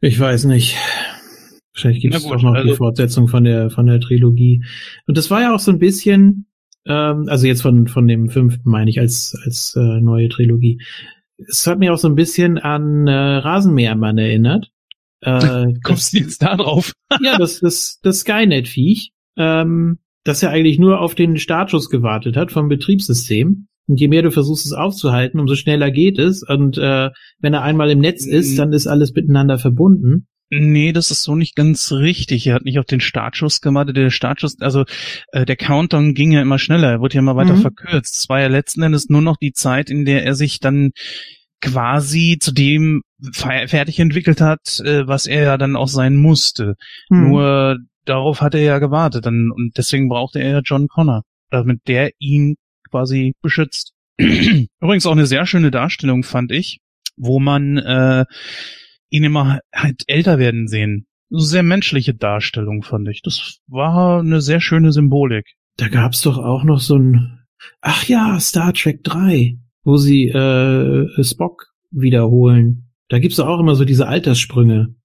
Ich 0.01 0.19
weiß 0.19 0.45
nicht. 0.45 0.77
Wahrscheinlich 1.73 2.03
gibt 2.03 2.13
es 2.13 2.23
doch 2.23 2.43
noch 2.43 2.53
also, 2.53 2.69
die 2.69 2.75
Fortsetzung 2.75 3.27
von 3.27 3.43
der 3.43 3.71
von 3.71 3.87
der 3.87 3.99
Trilogie. 3.99 4.63
Und 5.07 5.17
das 5.17 5.31
war 5.31 5.41
ja 5.41 5.55
auch 5.55 5.59
so 5.59 5.71
ein 5.71 5.79
bisschen, 5.79 6.45
ähm, 6.85 7.25
also 7.27 7.47
jetzt 7.47 7.63
von 7.63 7.87
von 7.87 8.07
dem 8.07 8.29
fünften 8.29 8.69
meine 8.69 8.91
ich 8.91 8.99
als 8.99 9.35
als 9.45 9.75
äh, 9.75 9.99
neue 9.99 10.29
Trilogie. 10.29 10.79
Es 11.37 11.65
hat 11.65 11.79
mich 11.79 11.89
auch 11.89 11.97
so 11.97 12.07
ein 12.07 12.15
bisschen 12.15 12.59
an 12.59 13.07
äh, 13.07 13.11
Rasenmähermann 13.11 14.19
erinnert. 14.19 14.71
Äh, 15.21 15.73
Kommst 15.83 16.13
du 16.13 16.17
jetzt 16.17 16.41
da 16.41 16.55
drauf? 16.55 16.93
ja, 17.21 17.37
das 17.37 17.59
das 17.59 17.99
das 18.01 18.19
Skynet-Viech, 18.21 19.11
ähm, 19.37 19.99
das 20.23 20.41
ja 20.41 20.49
eigentlich 20.49 20.79
nur 20.79 20.99
auf 20.99 21.15
den 21.15 21.37
Startschuss 21.37 21.89
gewartet 21.89 22.35
hat 22.35 22.51
vom 22.51 22.67
Betriebssystem. 22.67 23.67
Und 23.87 23.99
je 23.99 24.07
mehr 24.07 24.21
du 24.21 24.31
versuchst 24.31 24.65
es 24.65 24.73
aufzuhalten, 24.73 25.39
umso 25.39 25.55
schneller 25.55 25.91
geht 25.91 26.19
es. 26.19 26.43
Und 26.43 26.77
äh, 26.77 27.09
wenn 27.39 27.53
er 27.53 27.63
einmal 27.63 27.89
im 27.89 27.99
Netz 27.99 28.25
ist, 28.25 28.57
dann 28.57 28.71
ist 28.71 28.87
alles 28.87 29.13
miteinander 29.13 29.57
verbunden. 29.57 30.27
Nee, 30.53 30.91
das 30.91 31.11
ist 31.11 31.23
so 31.23 31.35
nicht 31.35 31.55
ganz 31.55 31.93
richtig. 31.93 32.45
Er 32.45 32.55
hat 32.55 32.65
nicht 32.65 32.77
auf 32.77 32.85
den 32.85 32.99
Startschuss 32.99 33.61
gewartet. 33.61 33.95
Der 33.95 34.09
Startschuss, 34.09 34.59
also 34.59 34.83
äh, 35.31 35.45
der 35.45 35.55
Countdown 35.55 36.13
ging 36.13 36.31
ja 36.31 36.41
immer 36.41 36.59
schneller, 36.59 36.91
er 36.91 36.99
wurde 36.99 37.15
ja 37.15 37.21
immer 37.21 37.37
weiter 37.37 37.55
mhm. 37.55 37.61
verkürzt. 37.61 38.17
Es 38.17 38.29
war 38.29 38.41
ja 38.41 38.47
letzten 38.47 38.81
Endes 38.83 39.07
nur 39.07 39.21
noch 39.21 39.37
die 39.37 39.53
Zeit, 39.53 39.89
in 39.89 40.03
der 40.03 40.25
er 40.25 40.35
sich 40.35 40.59
dann 40.59 40.91
quasi 41.61 42.37
zu 42.39 42.51
dem 42.51 43.01
fertig 43.33 43.99
entwickelt 43.99 44.41
hat, 44.41 44.81
äh, 44.83 45.07
was 45.07 45.27
er 45.27 45.43
ja 45.43 45.57
dann 45.57 45.75
auch 45.75 45.87
sein 45.87 46.15
musste. 46.15 46.75
Mhm. 47.09 47.29
Nur 47.29 47.77
darauf 48.05 48.41
hat 48.41 48.55
er 48.55 48.61
ja 48.61 48.79
gewartet 48.79 49.25
dann, 49.25 49.51
und 49.51 49.77
deswegen 49.77 50.09
brauchte 50.09 50.39
er 50.39 50.51
ja 50.51 50.61
John 50.63 50.87
Connor, 50.87 51.23
damit 51.49 51.81
der 51.87 52.11
ihn 52.19 52.55
quasi 52.89 53.33
beschützt. 53.41 53.93
Übrigens 54.17 55.05
auch 55.05 55.11
eine 55.11 55.27
sehr 55.27 55.45
schöne 55.45 55.71
Darstellung, 55.71 56.23
fand 56.23 56.51
ich, 56.51 56.79
wo 57.15 57.39
man 57.39 57.77
äh, 57.77 58.25
ihn 59.09 59.23
immer 59.23 59.59
halt 59.73 60.03
älter 60.07 60.39
werden 60.39 60.67
sehen. 60.67 61.05
Sehr 61.29 61.63
menschliche 61.63 62.13
Darstellung, 62.13 62.83
fand 62.83 63.07
ich. 63.07 63.21
Das 63.21 63.59
war 63.67 64.19
eine 64.19 64.41
sehr 64.41 64.59
schöne 64.59 64.91
Symbolik. 64.91 65.53
Da 65.77 65.87
gab's 65.87 66.21
doch 66.21 66.37
auch 66.37 66.63
noch 66.63 66.79
so 66.79 66.97
ein, 66.97 67.39
ach 67.79 68.05
ja, 68.05 68.39
Star 68.39 68.73
Trek 68.73 69.03
3, 69.03 69.57
wo 69.83 69.97
sie 69.97 70.27
äh, 70.27 71.23
Spock 71.23 71.67
wiederholen. 71.91 72.89
Da 73.09 73.19
gibt's 73.19 73.37
doch 73.37 73.47
auch 73.47 73.59
immer 73.59 73.75
so 73.75 73.85
diese 73.85 74.07
Alterssprünge. 74.07 74.95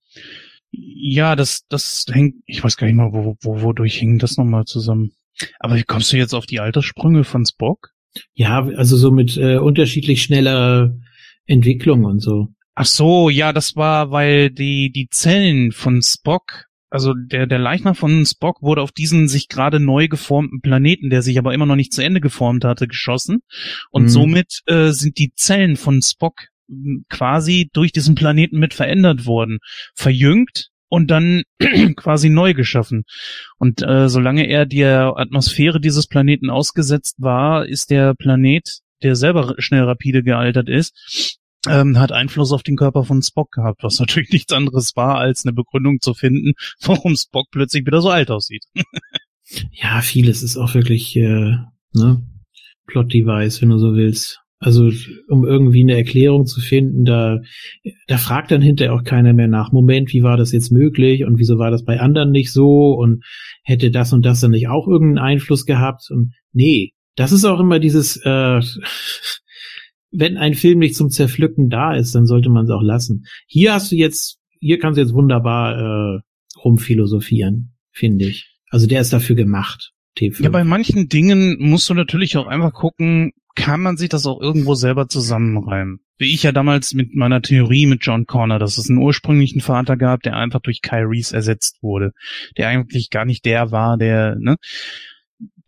Ja, 0.71 1.37
das, 1.37 1.67
das 1.69 2.05
hängt, 2.11 2.37
ich 2.47 2.63
weiß 2.63 2.77
gar 2.77 2.87
nicht 2.87 2.97
mal, 2.97 3.13
wo, 3.13 3.37
wo, 3.41 3.63
wodurch 3.63 3.97
hing 3.99 4.19
das 4.19 4.37
nochmal 4.37 4.65
zusammen. 4.65 5.13
Aber 5.59 5.77
wie 5.77 5.83
kommst 5.83 6.13
du 6.13 6.17
jetzt 6.17 6.35
auf 6.35 6.47
die 6.47 6.61
Alterssprünge 6.61 7.25
von 7.25 7.45
Spock? 7.45 7.91
Ja, 8.35 8.65
also 8.77 8.97
so 8.97 9.11
mit 9.11 9.37
äh, 9.37 9.59
unterschiedlich 9.59 10.23
schneller 10.23 10.97
Entwicklung 11.47 12.05
und 12.05 12.21
so. 12.21 12.49
Ach 12.75 12.87
so, 12.87 13.31
ja, 13.31 13.53
das 13.53 13.77
war, 13.77 14.11
weil 14.11 14.51
die, 14.51 14.91
die 14.93 15.09
Zellen 15.09 15.73
von 15.73 16.03
Spock, 16.03 16.66
also 16.91 17.15
der, 17.15 17.47
der 17.47 17.59
Leichnam 17.59 17.95
von 17.95 18.25
Spock 18.25 18.63
wurde 18.63 18.83
auf 18.83 18.93
diesen 18.93 19.29
sich 19.29 19.49
gerade 19.49 19.81
neu 19.81 20.09
geformten 20.09 20.61
Planeten, 20.61 21.11
der 21.11 21.23
sich 21.23 21.39
aber 21.39 21.53
immer 21.53 21.67
noch 21.67 21.77
nicht 21.77 21.93
zu 21.93 22.03
Ende 22.03 22.21
geformt 22.21 22.65
hatte, 22.65 22.87
geschossen. 22.87 23.41
Und 23.91 24.05
mhm. 24.05 24.09
somit 24.09 24.61
äh, 24.67 24.91
sind 24.91 25.19
die 25.19 25.33
Zellen 25.35 25.77
von 25.77 26.01
Spock 26.03 26.49
quasi 27.09 27.69
durch 27.73 27.93
diesen 27.93 28.15
Planeten 28.15 28.59
mit 28.59 28.75
verändert 28.75 29.27
worden, 29.27 29.59
verjüngt 29.95 30.71
und 30.89 31.11
dann 31.11 31.43
quasi 31.97 32.29
neu 32.29 32.55
geschaffen. 32.55 33.05
Und 33.59 33.83
äh, 33.83 34.09
solange 34.09 34.47
er 34.47 34.67
der 34.67 35.15
Atmosphäre 35.17 35.81
dieses 35.81 36.07
Planeten 36.07 36.51
ausgesetzt 36.51 37.17
war, 37.19 37.67
ist 37.67 37.91
der 37.91 38.15
Planet, 38.15 38.81
der 39.03 39.17
selber 39.17 39.55
schnell 39.59 39.83
rapide 39.83 40.23
gealtert 40.23 40.69
ist, 40.69 41.39
ähm, 41.69 41.99
hat 41.99 42.13
Einfluss 42.13 42.53
auf 42.53 42.63
den 42.63 42.77
Körper 42.77 43.05
von 43.05 43.23
Spock 43.23 43.53
gehabt, 43.53 43.83
was 43.83 44.01
natürlich 44.01 44.31
nichts 44.31 44.53
anderes 44.53 44.97
war, 44.97 45.19
als 45.19 45.45
eine 45.45 45.53
Begründung 45.53 46.01
zu 46.01 46.15
finden, 46.15 46.53
warum 46.83 47.17
Spock 47.17 47.47
plötzlich 47.51 47.87
wieder 47.87 48.01
so 48.01 48.11
alt 48.11 48.31
aussieht. 48.31 48.65
ja, 49.73 50.01
vieles 50.01 50.43
ist 50.43 50.57
auch 50.57 50.75
wirklich 50.75 51.17
äh, 51.17 51.57
ne, 51.93 52.27
Plot-Device, 52.87 53.63
wenn 53.63 53.71
du 53.71 53.79
so 53.79 53.95
willst. 53.95 54.41
Also 54.59 54.91
um 55.29 55.45
irgendwie 55.45 55.83
eine 55.83 55.97
Erklärung 55.97 56.47
zu 56.47 56.61
finden, 56.61 57.05
da, 57.05 57.41
da 58.07 58.17
fragt 58.17 58.51
dann 58.51 58.63
hinterher 58.63 58.95
auch 58.95 59.05
keiner 59.05 59.35
mehr 59.35 59.49
nach, 59.49 59.71
Moment, 59.71 60.15
wie 60.15 60.23
war 60.23 60.39
das 60.39 60.51
jetzt 60.53 60.73
möglich 60.73 61.25
und 61.25 61.39
wieso 61.39 61.59
war 61.59 61.71
das 61.71 61.85
bei 61.85 62.01
anderen 62.01 62.31
nicht 62.31 62.51
so 62.51 62.93
und 62.93 63.23
hätte 63.65 63.91
das 63.91 64.15
und 64.15 64.25
das 64.25 64.41
dann 64.41 64.53
nicht 64.53 64.69
auch 64.69 64.89
irgendeinen 64.89 65.25
Einfluss 65.25 65.67
gehabt? 65.67 66.11
Und 66.11 66.33
nee, 66.53 66.95
das 67.17 67.33
ist 67.33 67.45
auch 67.45 67.61
immer 67.61 67.79
dieses, 67.79 68.17
äh, 68.25 68.61
wenn 70.17 70.37
ein 70.37 70.55
Film 70.55 70.79
nicht 70.79 70.95
zum 70.95 71.11
Zerpflücken 71.11 71.69
da 71.69 71.95
ist, 71.95 72.15
dann 72.15 72.27
sollte 72.27 72.49
man 72.49 72.65
es 72.65 72.71
auch 72.71 72.83
lassen. 72.83 73.27
Hier 73.47 73.75
hast 73.75 73.93
du 73.93 73.97
jetzt, 73.97 74.39
hier 74.61 74.79
kannst 74.79 74.97
du 74.97 75.03
jetzt 75.03 75.15
wunderbar 75.15 76.17
äh, 76.17 76.21
rumphilosophieren, 76.65 77.77
finde 77.93 78.27
ich. 78.27 78.51
Also 78.71 78.87
der 78.87 79.01
ist 79.01 79.13
dafür 79.13 79.37
gemacht. 79.37 79.93
T5. 80.19 80.43
Ja, 80.43 80.49
bei 80.49 80.65
manchen 80.65 81.09
Dingen 81.09 81.57
musst 81.61 81.91
du 81.91 81.95
natürlich 81.95 82.37
auch 82.37 82.47
einfach 82.47 82.73
gucken, 82.73 83.33
kann 83.55 83.81
man 83.81 83.97
sich 83.97 84.09
das 84.09 84.27
auch 84.27 84.41
irgendwo 84.41 84.75
selber 84.75 85.09
zusammenreimen. 85.09 86.01
Wie 86.19 86.33
ich 86.33 86.43
ja 86.43 86.53
damals 86.53 86.95
mit 86.95 87.15
meiner 87.15 87.43
Theorie 87.43 87.87
mit 87.87 88.05
John 88.05 88.27
Connor, 88.27 88.59
dass 88.59 88.79
es 88.79 88.89
einen 88.89 88.99
ursprünglichen 88.99 89.61
Vater 89.61 89.97
gab, 89.97 90.23
der 90.23 90.37
einfach 90.37 90.61
durch 90.61 90.81
Kyries 90.81 91.33
ersetzt 91.33 91.83
wurde, 91.83 92.13
der 92.57 92.69
eigentlich 92.69 93.11
gar 93.11 93.27
nicht 93.27 93.45
der 93.45 93.71
war, 93.71 93.99
der, 93.99 94.37
ne? 94.39 94.57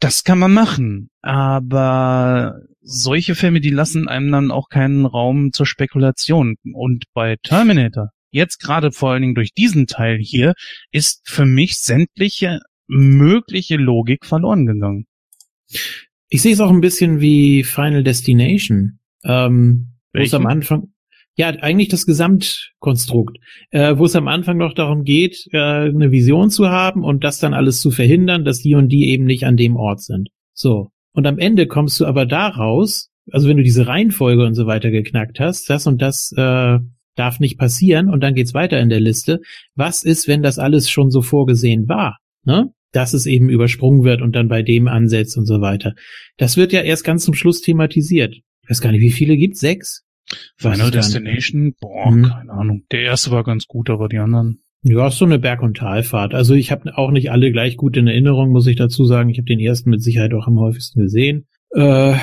Das 0.01 0.23
kann 0.23 0.39
man 0.39 0.53
machen, 0.53 1.11
aber 1.23 2.61
solche 2.81 3.35
Filme, 3.35 3.61
die 3.61 3.71
lassen 3.71 4.09
einem 4.09 4.31
dann 4.31 4.51
auch 4.51 4.69
keinen 4.69 5.05
Raum 5.07 5.53
zur 5.53 5.67
Spekulation. 5.67 6.57
Und 6.73 7.05
bei 7.15 7.37
Terminator, 7.43 8.11
jetzt 8.31 8.59
gerade 8.61 8.93
vor 8.93 9.11
allen 9.11 9.23
Dingen 9.23 9.35
durch 9.35 9.53
diesen 9.53 9.87
Teil 9.87 10.19
hier, 10.19 10.55
ist 10.93 11.29
für 11.29 11.45
mich 11.45 11.77
sämtliche 11.79 12.61
mögliche 12.87 13.77
Logik 13.77 14.25
verloren 14.25 14.67
gegangen. 14.67 15.07
Ich 16.29 16.43
sehe 16.43 16.53
es 16.53 16.61
auch 16.61 16.71
ein 16.71 16.81
bisschen 16.81 17.21
wie 17.21 17.65
Final 17.65 18.05
Destination. 18.05 19.01
Ähm, 19.25 19.95
wo 20.13 20.21
es 20.21 20.33
am 20.33 20.47
Anfang, 20.47 20.93
ja, 21.39 21.51
eigentlich 21.51 21.89
das 21.89 22.05
Gesamtkonstrukt, 22.05 23.39
äh, 23.71 23.97
wo 23.97 24.07
es 24.07 24.17
am 24.17 24.27
Anfang 24.27 24.59
noch 24.59 24.75
darum 24.75 25.05
geht, 25.05 25.47
äh, 25.53 25.57
eine 25.57 26.11
Vision 26.11 26.51
zu 26.51 26.69
haben 26.69 27.05
und 27.05 27.23
das 27.23 27.39
dann 27.39 27.55
alles 27.55 27.81
zu 27.81 27.93
verhindern, 27.93 28.45
dass 28.45 28.61
die 28.61 28.75
und 28.75 28.89
die 28.89 29.09
eben 29.11 29.25
nicht 29.25 29.45
an 29.45 29.57
dem 29.57 29.77
Ort 29.77 30.03
sind. 30.03 30.31
So. 30.53 30.89
Und 31.13 31.29
am 31.29 31.39
Ende 31.39 31.69
kommst 31.69 32.01
du 32.01 32.07
aber 32.07 32.27
daraus, 32.27 33.11
also 33.31 33.49
wenn 33.49 33.57
du 33.57 33.63
diese 33.63 33.87
Reihenfolge 33.87 34.45
und 34.45 34.55
so 34.55 34.67
weiter 34.67 34.91
geknackt 34.91 35.39
hast, 35.39 35.71
das 35.71 35.87
und 35.87 36.03
das 36.03 36.33
äh, 36.37 36.79
darf 37.15 37.39
nicht 37.39 37.57
passieren 37.57 38.09
und 38.09 38.21
dann 38.21 38.35
geht's 38.35 38.53
weiter 38.53 38.81
in 38.81 38.89
der 38.89 39.01
Liste. 39.01 39.39
Was 39.77 40.03
ist, 40.03 40.27
wenn 40.27 40.43
das 40.43 40.59
alles 40.59 40.91
schon 40.91 41.11
so 41.11 41.23
vorgesehen 41.23 41.89
war? 41.89 42.19
Ne? 42.45 42.73
Dass 42.91 43.15
es 43.15 43.27
eben 43.27 43.49
übersprungen 43.49 44.03
wird 44.03 44.23
und 44.23 44.35
dann 44.35 44.49
bei 44.49 44.63
dem 44.63 44.89
ansetzt 44.89 45.39
und 45.39 45.47
so 45.47 45.61
weiter. 45.61 45.95
Das 46.37 46.57
wird 46.57 46.73
ja 46.73 46.81
erst 46.81 47.05
ganz 47.05 47.25
zum 47.25 47.35
Schluss 47.35 47.61
thematisiert. 47.61 48.35
Ich 48.35 48.71
weiß 48.71 48.81
gar 48.81 48.91
nicht, 48.91 49.03
wie 49.03 49.13
viele 49.13 49.37
gibt's? 49.37 49.61
Sechs? 49.61 50.05
Final 50.57 50.91
Destination, 50.91 51.75
boah, 51.81 52.11
mhm. 52.11 52.25
keine 52.25 52.53
Ahnung. 52.53 52.83
Der 52.93 53.03
erste 53.03 53.31
war 53.31 53.45
ganz 53.45 53.67
gut, 53.67 53.91
aber 53.91 54.09
die 54.09 54.19
anderen. 54.19 54.61
Ja, 54.83 55.09
ist 55.09 55.19
so 55.19 55.25
eine 55.25 55.39
Berg- 55.39 55.63
und 55.63 55.77
Talfahrt. 55.77 56.35
Also 56.35 56.55
ich 56.55 56.71
habe 56.71 56.97
auch 56.97 57.11
nicht 57.11 57.31
alle 57.31 57.51
gleich 57.51 57.77
gut 57.77 57.97
in 57.97 58.07
Erinnerung, 58.07 58.51
muss 58.51 58.67
ich 58.67 58.77
dazu 58.77 59.05
sagen. 59.05 59.29
Ich 59.29 59.39
habe 59.39 59.47
den 59.47 59.61
ersten 59.61 59.91
mit 59.91 60.03
Sicherheit 60.03 60.33
auch 60.35 60.47
am 60.47 60.61
häufigsten 60.61 61.01
gesehen. 61.01 61.47
Äh, 61.73 62.15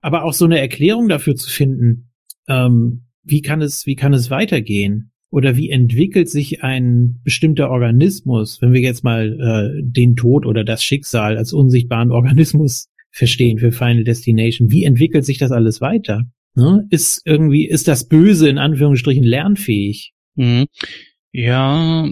aber 0.00 0.24
auch 0.24 0.34
so 0.34 0.44
eine 0.44 0.60
Erklärung 0.60 1.08
dafür 1.08 1.34
zu 1.34 1.50
finden, 1.50 2.10
ähm, 2.46 3.06
wie 3.22 3.40
kann 3.40 3.62
es, 3.62 3.86
wie 3.86 3.96
kann 3.96 4.12
es 4.12 4.30
weitergehen? 4.30 5.12
Oder 5.30 5.56
wie 5.56 5.70
entwickelt 5.70 6.28
sich 6.28 6.62
ein 6.62 7.20
bestimmter 7.24 7.70
Organismus, 7.70 8.62
wenn 8.62 8.72
wir 8.72 8.80
jetzt 8.80 9.02
mal 9.02 9.72
äh, 9.76 9.82
den 9.82 10.14
Tod 10.14 10.46
oder 10.46 10.62
das 10.62 10.84
Schicksal 10.84 11.36
als 11.36 11.52
unsichtbaren 11.52 12.10
Organismus 12.12 12.90
verstehen 13.10 13.58
für 13.58 13.72
Final 13.72 14.04
Destination? 14.04 14.70
Wie 14.70 14.84
entwickelt 14.84 15.24
sich 15.24 15.38
das 15.38 15.52
alles 15.52 15.80
weiter? 15.80 16.24
Ne? 16.54 16.86
Ist 16.90 17.22
irgendwie, 17.24 17.66
ist 17.66 17.88
das 17.88 18.08
Böse 18.08 18.48
in 18.48 18.58
Anführungsstrichen 18.58 19.24
lernfähig? 19.24 20.12
Mhm. 20.36 20.66
Ja, 21.32 22.06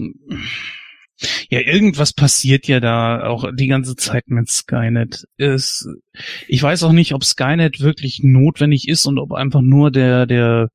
ja, 1.49 1.59
irgendwas 1.61 2.13
passiert 2.13 2.67
ja 2.67 2.79
da 2.79 3.25
auch 3.25 3.45
die 3.53 3.67
ganze 3.67 3.95
Zeit 3.95 4.27
mit 4.27 4.49
Skynet. 4.49 5.25
Ist, 5.37 5.87
ich 6.47 6.61
weiß 6.61 6.83
auch 6.83 6.91
nicht, 6.91 7.13
ob 7.13 7.23
Skynet 7.23 7.79
wirklich 7.79 8.21
notwendig 8.23 8.87
ist 8.87 9.05
und 9.05 9.19
ob 9.19 9.31
einfach 9.31 9.61
nur 9.61 9.91
der, 9.91 10.25
der 10.25 10.69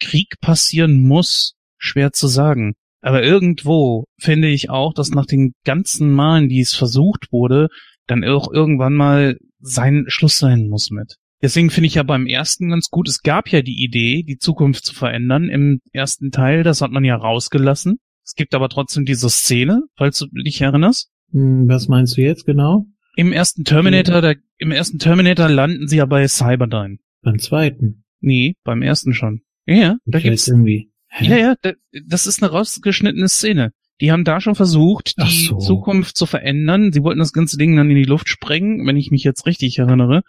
Krieg 0.00 0.40
passieren 0.40 1.00
muss. 1.00 1.54
Schwer 1.78 2.12
zu 2.12 2.28
sagen. 2.28 2.74
Aber 3.00 3.22
irgendwo 3.22 4.06
finde 4.18 4.48
ich 4.48 4.70
auch, 4.70 4.94
dass 4.94 5.10
nach 5.10 5.26
den 5.26 5.54
ganzen 5.64 6.12
Malen, 6.12 6.48
die 6.48 6.60
es 6.60 6.74
versucht 6.74 7.32
wurde, 7.32 7.68
dann 8.06 8.24
auch 8.24 8.52
irgendwann 8.52 8.94
mal 8.94 9.36
sein 9.60 10.04
Schluss 10.08 10.38
sein 10.38 10.68
muss 10.68 10.90
mit. 10.90 11.16
Deswegen 11.42 11.70
finde 11.70 11.88
ich 11.88 11.94
ja 11.94 12.04
beim 12.04 12.26
ersten 12.26 12.70
ganz 12.70 12.88
gut, 12.88 13.08
es 13.08 13.22
gab 13.22 13.48
ja 13.48 13.62
die 13.62 13.82
Idee, 13.82 14.22
die 14.22 14.38
Zukunft 14.38 14.84
zu 14.84 14.94
verändern 14.94 15.48
im 15.48 15.80
ersten 15.92 16.30
Teil, 16.30 16.62
das 16.62 16.80
hat 16.80 16.92
man 16.92 17.04
ja 17.04 17.16
rausgelassen. 17.16 17.98
Es 18.24 18.34
gibt 18.34 18.54
aber 18.54 18.68
trotzdem 18.68 19.04
diese 19.04 19.28
Szene, 19.28 19.82
falls 19.96 20.18
du 20.18 20.26
dich 20.28 20.60
erinnerst. 20.60 21.10
Hm, 21.32 21.68
was 21.68 21.88
meinst 21.88 22.16
du 22.16 22.22
jetzt 22.22 22.46
genau? 22.46 22.86
Im 23.16 23.32
ersten 23.32 23.64
Terminator, 23.64 24.20
der, 24.20 24.36
im 24.58 24.70
ersten 24.70 24.98
Terminator 24.98 25.48
landen 25.48 25.88
sie 25.88 25.96
ja 25.96 26.06
bei 26.06 26.26
Cyberdyne. 26.28 26.98
Beim 27.22 27.38
zweiten? 27.40 28.04
Nee, 28.20 28.54
beim 28.62 28.82
ersten 28.82 29.12
schon. 29.12 29.42
Ja, 29.66 29.96
da 30.06 30.20
gibt's 30.20 30.48
irgendwie. 30.48 30.92
Hä? 31.08 31.26
Ja, 31.26 31.36
ja, 31.36 31.72
das 32.06 32.26
ist 32.26 32.42
eine 32.42 32.52
rausgeschnittene 32.52 33.28
Szene. 33.28 33.72
Die 34.00 34.10
haben 34.10 34.24
da 34.24 34.40
schon 34.40 34.54
versucht, 34.54 35.14
die 35.18 35.46
so. 35.46 35.58
Zukunft 35.58 36.16
zu 36.16 36.26
verändern. 36.26 36.92
Sie 36.92 37.02
wollten 37.02 37.20
das 37.20 37.32
ganze 37.32 37.58
Ding 37.58 37.76
dann 37.76 37.90
in 37.90 37.96
die 37.96 38.04
Luft 38.04 38.28
sprengen, 38.28 38.86
wenn 38.86 38.96
ich 38.96 39.10
mich 39.10 39.24
jetzt 39.24 39.46
richtig 39.46 39.78
erinnere. 39.78 40.22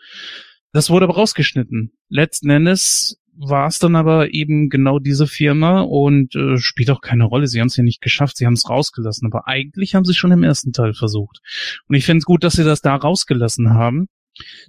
Das 0.74 0.90
wurde 0.90 1.06
aber 1.06 1.16
rausgeschnitten. 1.16 1.92
Letzten 2.10 2.50
Endes 2.50 3.18
war 3.36 3.68
es 3.68 3.80
dann 3.80 3.96
aber 3.96 4.34
eben 4.34 4.70
genau 4.70 5.00
diese 5.00 5.28
Firma 5.28 5.82
und 5.82 6.36
äh, 6.36 6.58
spielt 6.58 6.92
auch 6.92 7.02
keine 7.02 7.24
Rolle. 7.24 7.48
Sie 7.48 7.60
haben 7.60 7.68
es 7.68 7.78
ja 7.78 7.84
nicht 7.84 8.02
geschafft, 8.02 8.38
sie 8.38 8.46
haben 8.46 8.54
es 8.54 8.70
rausgelassen. 8.70 9.28
Aber 9.28 9.48
eigentlich 9.48 9.96
haben 9.96 10.06
sie 10.06 10.14
schon 10.14 10.32
im 10.32 10.44
ersten 10.44 10.72
Teil 10.72 10.94
versucht. 10.94 11.40
Und 11.88 11.96
ich 11.96 12.06
finde 12.06 12.20
es 12.20 12.26
gut, 12.26 12.44
dass 12.44 12.54
sie 12.54 12.64
das 12.64 12.82
da 12.82 12.96
rausgelassen 12.96 13.74
haben. 13.74 14.08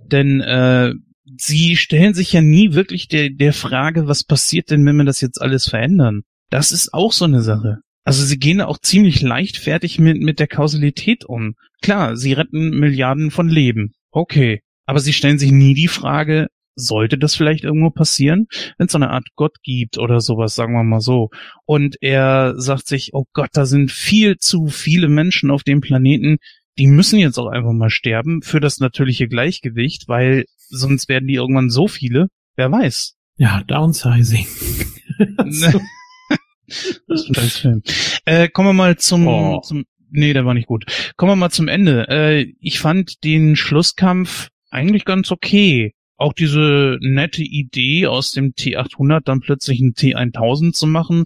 Denn 0.06 0.40
äh, 0.40 0.92
sie 1.38 1.76
stellen 1.76 2.14
sich 2.14 2.32
ja 2.32 2.42
nie 2.42 2.74
wirklich 2.74 3.08
der, 3.08 3.30
der 3.30 3.52
Frage, 3.52 4.06
was 4.06 4.24
passiert 4.24 4.70
denn, 4.70 4.84
wenn 4.86 4.96
wir 4.96 5.04
das 5.04 5.20
jetzt 5.20 5.40
alles 5.40 5.68
verändern? 5.68 6.22
Das 6.50 6.72
ist 6.72 6.92
auch 6.92 7.12
so 7.12 7.24
eine 7.24 7.42
Sache. 7.42 7.78
Also 8.04 8.22
sie 8.24 8.38
gehen 8.38 8.60
auch 8.60 8.78
ziemlich 8.78 9.22
leichtfertig 9.22 9.98
mit, 9.98 10.20
mit 10.20 10.38
der 10.38 10.48
Kausalität 10.48 11.24
um. 11.24 11.54
Klar, 11.80 12.16
sie 12.16 12.34
retten 12.34 12.78
Milliarden 12.78 13.30
von 13.30 13.48
Leben. 13.48 13.92
Okay. 14.10 14.60
Aber 14.86 15.00
sie 15.00 15.12
stellen 15.12 15.38
sich 15.38 15.52
nie 15.52 15.74
die 15.74 15.88
Frage, 15.88 16.48
sollte 16.76 17.18
das 17.18 17.34
vielleicht 17.34 17.64
irgendwo 17.64 17.90
passieren, 17.90 18.46
wenn 18.78 18.86
es 18.86 18.92
so 18.92 18.98
eine 18.98 19.10
Art 19.10 19.28
Gott 19.36 19.62
gibt 19.62 19.98
oder 19.98 20.20
sowas, 20.20 20.54
sagen 20.54 20.74
wir 20.74 20.82
mal 20.82 21.00
so. 21.00 21.30
Und 21.66 21.96
er 22.00 22.54
sagt 22.56 22.86
sich, 22.86 23.10
oh 23.12 23.24
Gott, 23.32 23.50
da 23.52 23.66
sind 23.66 23.92
viel 23.92 24.36
zu 24.38 24.66
viele 24.66 25.08
Menschen 25.08 25.50
auf 25.50 25.62
dem 25.62 25.80
Planeten, 25.80 26.38
die 26.78 26.86
müssen 26.88 27.18
jetzt 27.18 27.38
auch 27.38 27.46
einfach 27.46 27.72
mal 27.72 27.90
sterben 27.90 28.42
für 28.42 28.60
das 28.60 28.80
natürliche 28.80 29.28
Gleichgewicht, 29.28 30.08
weil 30.08 30.44
sonst 30.56 31.08
werden 31.08 31.28
die 31.28 31.34
irgendwann 31.34 31.70
so 31.70 31.86
viele, 31.86 32.28
wer 32.56 32.70
weiß. 32.70 33.14
Ja, 33.36 33.62
Downsizing. 33.62 34.46
das 35.36 35.74
ist 37.08 37.38
ein 37.38 37.48
Film. 37.48 37.82
Äh, 38.24 38.48
kommen 38.48 38.70
wir 38.70 38.72
mal 38.72 38.96
zum, 38.96 39.26
oh. 39.26 39.60
zum, 39.60 39.84
nee, 40.10 40.32
der 40.32 40.44
war 40.44 40.54
nicht 40.54 40.66
gut. 40.66 40.86
Kommen 41.16 41.32
wir 41.32 41.36
mal 41.36 41.50
zum 41.50 41.68
Ende. 41.68 42.08
Äh, 42.08 42.54
ich 42.60 42.80
fand 42.80 43.22
den 43.22 43.54
Schlusskampf 43.54 44.50
eigentlich 44.74 45.04
ganz 45.04 45.30
okay. 45.30 45.94
Auch 46.16 46.32
diese 46.32 46.98
nette 47.00 47.42
Idee 47.42 48.06
aus 48.06 48.30
dem 48.30 48.52
T800 48.52 49.20
dann 49.24 49.40
plötzlich 49.40 49.80
ein 49.80 49.94
T1000 49.94 50.72
zu 50.72 50.86
machen, 50.86 51.24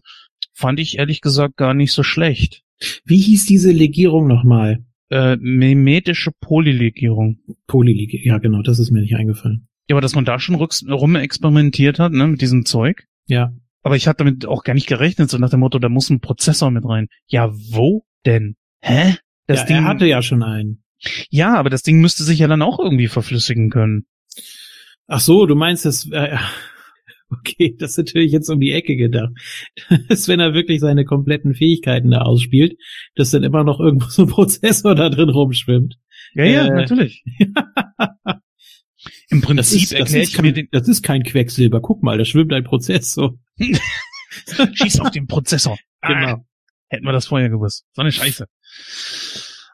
fand 0.55 0.81
ich 0.81 0.99
ehrlich 0.99 1.21
gesagt 1.21 1.57
gar 1.57 1.75
nicht 1.75 1.93
so 1.93 2.03
schlecht. 2.03 2.63
Wie 3.05 3.19
hieß 3.19 3.47
diese 3.47 3.73
Legierung 3.73 4.27
nochmal? 4.27 4.85
Äh, 5.11 5.37
mimetische 5.37 6.33
Polylegierung. 6.41 7.39
Polylegierung, 7.67 8.27
ja 8.27 8.39
genau, 8.39 8.63
das 8.63 8.79
ist 8.79 8.91
mir 8.91 9.01
nicht 9.01 9.17
eingefallen. 9.17 9.69
Ja, 9.89 9.95
aber 9.95 10.01
dass 10.01 10.15
man 10.15 10.25
da 10.25 10.39
schon 10.39 10.57
rum 10.57 11.17
experimentiert 11.17 11.99
hat, 11.99 12.13
ne, 12.13 12.27
mit 12.27 12.41
diesem 12.41 12.67
Zeug. 12.67 13.05
Ja. 13.27 13.53
Aber 13.83 13.97
ich 13.97 14.07
hatte 14.07 14.25
damit 14.25 14.47
auch 14.47 14.65
gar 14.65 14.75
nicht 14.75 14.87
gerechnet, 14.87 15.31
so 15.31 15.39
nach 15.39 15.51
dem 15.51 15.61
Motto, 15.61 15.79
da 15.79 15.89
muss 15.89 16.11
ein 16.11 16.21
Prozessor 16.21 16.71
mit 16.71 16.85
rein. 16.85 17.09
Ja, 17.27 17.51
wo 17.53 18.05
denn? 18.27 18.57
Hä? 18.83 19.17
Das 19.47 19.61
ja, 19.61 19.67
Ding, 19.67 19.77
er 19.77 19.85
hatte 19.85 20.07
ja 20.07 20.21
schon 20.21 20.43
einen. 20.43 20.83
Ja, 21.31 21.55
aber 21.55 21.71
das 21.71 21.83
Ding 21.83 22.01
müsste 22.01 22.25
sich 22.25 22.41
ja 22.41 22.49
dann 22.49 22.63
auch 22.63 22.79
irgendwie 22.79 23.09
verflüssigen 23.09 23.71
können. 23.71 24.07
Ach 25.07 25.21
so, 25.21 25.47
du 25.47 25.55
meinst 25.55 25.85
das, 25.85 26.09
äh, 26.11 26.37
okay, 27.31 27.75
das 27.79 27.93
ist 27.93 27.99
natürlich 27.99 28.33
jetzt 28.33 28.49
um 28.49 28.61
die 28.61 28.73
Ecke 28.73 28.97
gedacht. 28.97 29.33
dass 30.09 30.29
wenn 30.29 30.41
er 30.41 30.55
wirklich 30.55 30.81
seine 30.81 31.05
kompletten 31.05 31.55
Fähigkeiten 31.55 32.11
da 32.11 32.23
ausspielt, 32.23 32.77
dass 33.15 33.31
dann 33.31 33.43
immer 33.43 33.65
noch 33.65 33.81
irgendwo 33.81 34.07
so 34.09 34.23
ein 34.23 34.29
Prozessor 34.29 34.95
da 34.95 35.09
drin 35.09 35.31
rumschwimmt. 35.31 35.97
Ja, 36.35 36.45
ja, 36.45 36.67
äh, 36.67 36.75
natürlich. 36.75 37.25
Im 39.31 39.41
Prinzip 39.41 39.93
erkläre 39.93 40.25
ich 40.25 40.33
kein, 40.33 40.45
mir 40.45 40.53
den. 40.53 40.69
Das 40.73 40.89
ist 40.89 41.03
kein 41.03 41.23
Quecksilber. 41.23 41.81
Guck 41.81 42.03
mal, 42.03 42.19
da 42.19 42.25
schwimmt 42.25 42.53
ein 42.53 42.65
Prozessor. 42.65 43.39
Schieß 44.75 45.01
auf 45.01 45.11
den 45.11 45.27
Prozessor. 45.27 45.79
Genau. 46.03 46.27
Ah, 46.27 46.45
hätten 46.89 47.05
wir 47.05 47.13
das 47.13 47.27
vorher 47.27 47.49
gewusst. 47.49 47.87
So 47.93 48.03
eine 48.03 48.13
Scheiße. 48.13 48.47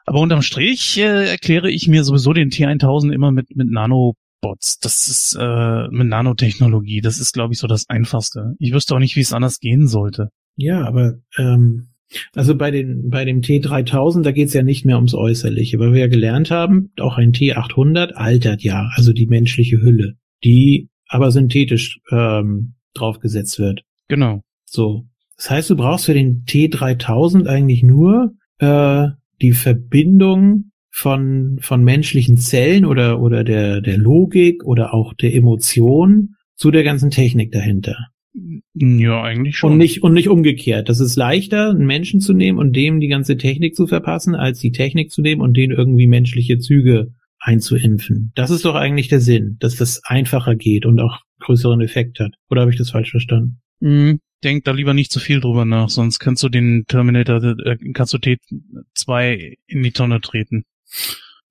Aber 0.05 0.19
unterm 0.19 0.41
Strich 0.41 0.97
äh, 0.97 1.29
erkläre 1.29 1.69
ich 1.69 1.87
mir 1.87 2.03
sowieso 2.03 2.33
den 2.33 2.51
T1000 2.51 3.11
immer 3.11 3.31
mit, 3.31 3.55
mit 3.55 3.69
Nanobots. 3.69 4.79
Das 4.79 5.07
ist 5.07 5.37
äh, 5.39 5.87
mit 5.89 6.07
Nanotechnologie. 6.07 7.01
Das 7.01 7.19
ist, 7.19 7.33
glaube 7.33 7.53
ich, 7.53 7.59
so 7.59 7.67
das 7.67 7.89
Einfachste. 7.89 8.55
Ich 8.59 8.71
wüsste 8.71 8.95
auch 8.95 8.99
nicht, 8.99 9.15
wie 9.15 9.21
es 9.21 9.33
anders 9.33 9.59
gehen 9.59 9.87
sollte. 9.87 10.29
Ja, 10.55 10.85
aber 10.85 11.15
ähm, 11.37 11.89
also 12.33 12.55
bei 12.55 12.71
den 12.71 13.09
bei 13.09 13.25
dem 13.25 13.41
T3000, 13.41 14.21
da 14.21 14.31
geht 14.31 14.49
es 14.49 14.53
ja 14.53 14.63
nicht 14.63 14.85
mehr 14.85 14.95
ums 14.97 15.15
Äußerliche, 15.15 15.79
weil 15.79 15.91
wir 15.91 16.01
ja 16.01 16.07
gelernt 16.07 16.51
haben, 16.51 16.91
auch 16.99 17.17
ein 17.17 17.33
T800 17.33 18.13
altert 18.13 18.61
ja, 18.61 18.89
also 18.95 19.11
die 19.11 19.27
menschliche 19.27 19.81
Hülle, 19.81 20.15
die 20.43 20.89
aber 21.07 21.31
synthetisch 21.31 21.99
ähm, 22.11 22.75
draufgesetzt 22.93 23.59
wird. 23.59 23.81
Genau. 24.07 24.41
So. 24.65 25.07
Das 25.37 25.49
heißt, 25.49 25.69
du 25.69 25.75
brauchst 25.75 26.05
für 26.05 26.13
den 26.13 26.45
T3000 26.45 27.47
eigentlich 27.47 27.83
nur 27.83 28.33
äh, 28.59 29.07
die 29.41 29.51
Verbindung 29.51 30.71
von, 30.91 31.57
von 31.59 31.83
menschlichen 31.83 32.37
Zellen 32.37 32.85
oder, 32.85 33.19
oder 33.19 33.43
der, 33.43 33.81
der 33.81 33.97
Logik 33.97 34.63
oder 34.63 34.93
auch 34.93 35.13
der 35.13 35.33
Emotion 35.33 36.35
zu 36.55 36.71
der 36.71 36.83
ganzen 36.83 37.11
Technik 37.11 37.51
dahinter. 37.51 37.97
Ja, 38.73 39.21
eigentlich 39.21 39.57
schon. 39.57 39.73
Und 39.73 39.77
nicht, 39.77 40.03
und 40.03 40.13
nicht 40.13 40.29
umgekehrt. 40.29 40.89
Das 40.89 40.99
ist 40.99 41.15
leichter, 41.15 41.69
einen 41.69 41.85
Menschen 41.85 42.21
zu 42.21 42.33
nehmen 42.33 42.57
und 42.59 42.75
dem 42.75 42.99
die 42.99 43.07
ganze 43.07 43.37
Technik 43.37 43.75
zu 43.75 43.87
verpassen, 43.87 44.35
als 44.35 44.59
die 44.59 44.71
Technik 44.71 45.11
zu 45.11 45.21
nehmen 45.21 45.41
und 45.41 45.55
den 45.55 45.71
irgendwie 45.71 46.07
menschliche 46.07 46.59
Züge 46.59 47.13
einzuimpfen. 47.39 48.31
Das 48.35 48.49
ist 48.49 48.65
doch 48.65 48.75
eigentlich 48.75 49.07
der 49.07 49.19
Sinn, 49.19 49.57
dass 49.59 49.75
das 49.75 50.01
einfacher 50.05 50.55
geht 50.55 50.85
und 50.85 50.99
auch 50.99 51.19
größeren 51.39 51.81
Effekt 51.81 52.19
hat. 52.19 52.35
Oder 52.49 52.61
habe 52.61 52.71
ich 52.71 52.77
das 52.77 52.91
falsch 52.91 53.11
verstanden? 53.11 53.59
Mhm 53.79 54.19
denk 54.45 54.63
da 54.63 54.71
lieber 54.71 54.93
nicht 54.93 55.11
zu 55.11 55.19
viel 55.19 55.41
drüber 55.41 55.65
nach, 55.65 55.89
sonst 55.89 56.19
kannst 56.19 56.43
du 56.43 56.49
den 56.49 56.85
Terminator, 56.87 57.43
äh, 57.43 57.77
kannst 57.91 58.13
du 58.13 58.17
T2 58.17 59.57
in 59.67 59.83
die 59.83 59.91
Tonne 59.91 60.21
treten. 60.21 60.63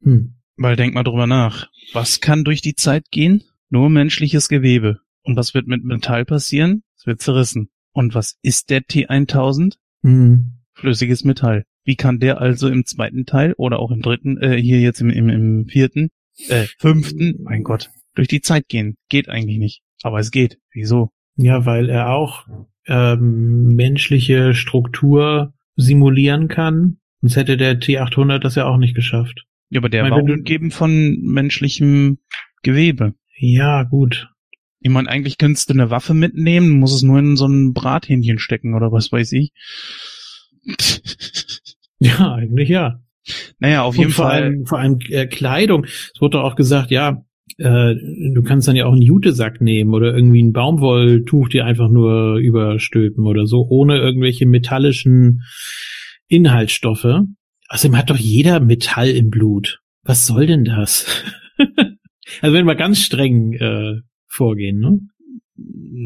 Hm. 0.03 0.37
Weil 0.57 0.77
denk 0.77 0.95
mal 0.95 1.03
drüber 1.03 1.27
nach. 1.27 1.69
Was 1.93 2.21
kann 2.21 2.45
durch 2.45 2.63
die 2.63 2.75
Zeit 2.75 3.11
gehen? 3.11 3.43
Nur 3.69 3.91
menschliches 3.91 4.49
Gewebe. 4.49 5.01
Und 5.23 5.37
was 5.37 5.53
wird 5.53 5.67
mit 5.67 5.85
Metall 5.85 6.25
passieren? 6.25 6.85
Es 6.97 7.07
wird 7.07 7.21
zerrissen. 7.21 7.71
Und 7.93 8.15
was 8.15 8.39
ist 8.43 8.71
der 8.71 8.83
T1000? 8.83 9.75
Hm. 10.03 10.61
Flüssiges 10.75 11.25
Metall. 11.25 11.65
Wie 11.85 11.97
kann 11.97 12.19
der 12.19 12.41
also 12.41 12.69
im 12.69 12.87
zweiten 12.87 13.27
Teil 13.27 13.55
oder 13.57 13.79
auch 13.79 13.91
im 13.91 14.01
dritten, 14.01 14.39
äh, 14.39 14.57
hier 14.57 14.81
jetzt 14.81 15.01
im, 15.01 15.11
im, 15.11 15.29
im 15.29 15.67
vierten, 15.67 16.11
äh, 16.49 16.67
fünften, 16.79 17.43
mein 17.43 17.63
Gott, 17.63 17.91
durch 18.15 18.29
die 18.29 18.41
Zeit 18.41 18.69
gehen? 18.69 18.97
Geht 19.09 19.29
eigentlich 19.29 19.59
nicht. 19.59 19.83
Aber 20.03 20.19
es 20.19 20.31
geht. 20.31 20.59
Wieso? 20.73 21.11
Ja, 21.37 21.67
weil 21.67 21.89
er 21.89 22.11
auch 22.11 22.47
ähm, 22.87 23.75
menschliche 23.75 24.55
Struktur 24.55 25.55
simulieren 25.77 26.49
kann. 26.49 26.99
Sonst 27.21 27.37
hätte 27.37 27.57
der 27.57 27.81
T800 27.81 28.39
das 28.39 28.55
ja 28.55 28.67
auch 28.67 28.77
nicht 28.77 28.95
geschafft. 28.95 29.45
Ja, 29.71 29.81
aber 29.81 29.89
der 29.89 30.03
meine, 30.03 30.17
war 30.17 30.23
umgeben 30.23 30.71
von 30.71 31.19
menschlichem 31.23 32.19
Gewebe. 32.63 33.15
Ja, 33.37 33.83
gut. 33.83 34.29
Ich 34.81 34.91
meine, 34.91 35.09
eigentlich 35.09 35.39
könntest 35.39 35.71
du 35.71 35.75
eine 35.75 35.91
Waffe 35.91 36.13
mitnehmen, 36.13 36.79
muss 36.79 36.95
es 36.95 37.03
nur 37.03 37.19
in 37.19 37.37
so 37.37 37.47
ein 37.47 37.73
Brathähnchen 37.73 38.39
stecken 38.39 38.75
oder 38.75 38.93
was 38.93 39.11
weiß 39.11 39.33
ich. 39.33 39.53
Ja, 42.01 42.35
eigentlich 42.35 42.69
ja. 42.69 43.01
Naja, 43.59 43.83
auf 43.83 43.97
jeden 43.97 44.11
vor 44.11 44.27
Fall. 44.27 44.43
Allem, 44.43 44.67
vor 44.67 44.79
allem 44.79 44.99
äh, 45.09 45.27
Kleidung. 45.27 45.85
Es 45.85 46.21
wurde 46.21 46.43
auch 46.43 46.57
gesagt, 46.57 46.91
ja, 46.91 47.25
äh, 47.59 47.95
du 48.35 48.43
kannst 48.43 48.67
dann 48.69 48.77
ja 48.77 48.87
auch 48.87 48.93
einen 48.93 49.03
Jutesack 49.03 49.61
nehmen 49.61 49.95
oder 49.95 50.15
irgendwie 50.15 50.43
ein 50.43 50.53
Baumwolltuch 50.53 51.49
dir 51.49 51.65
einfach 51.65 51.89
nur 51.89 52.37
überstülpen 52.37 53.27
oder 53.27 53.47
so, 53.47 53.67
ohne 53.69 53.99
irgendwelche 53.99 54.47
metallischen 54.47 55.43
Inhaltsstoffe. 56.29 57.23
Außerdem 57.69 57.97
hat 57.97 58.11
doch 58.11 58.17
jeder 58.17 58.61
Metall 58.61 59.09
im 59.11 59.31
Blut. 59.31 59.81
Was 60.03 60.27
soll 60.27 60.47
denn 60.47 60.65
das? 60.65 61.07
also 62.41 62.55
wenn 62.55 62.67
wir 62.67 62.75
ganz 62.75 63.01
streng 63.01 63.53
äh, 63.55 64.01
vorgehen, 64.27 64.81
ne? 64.81 64.99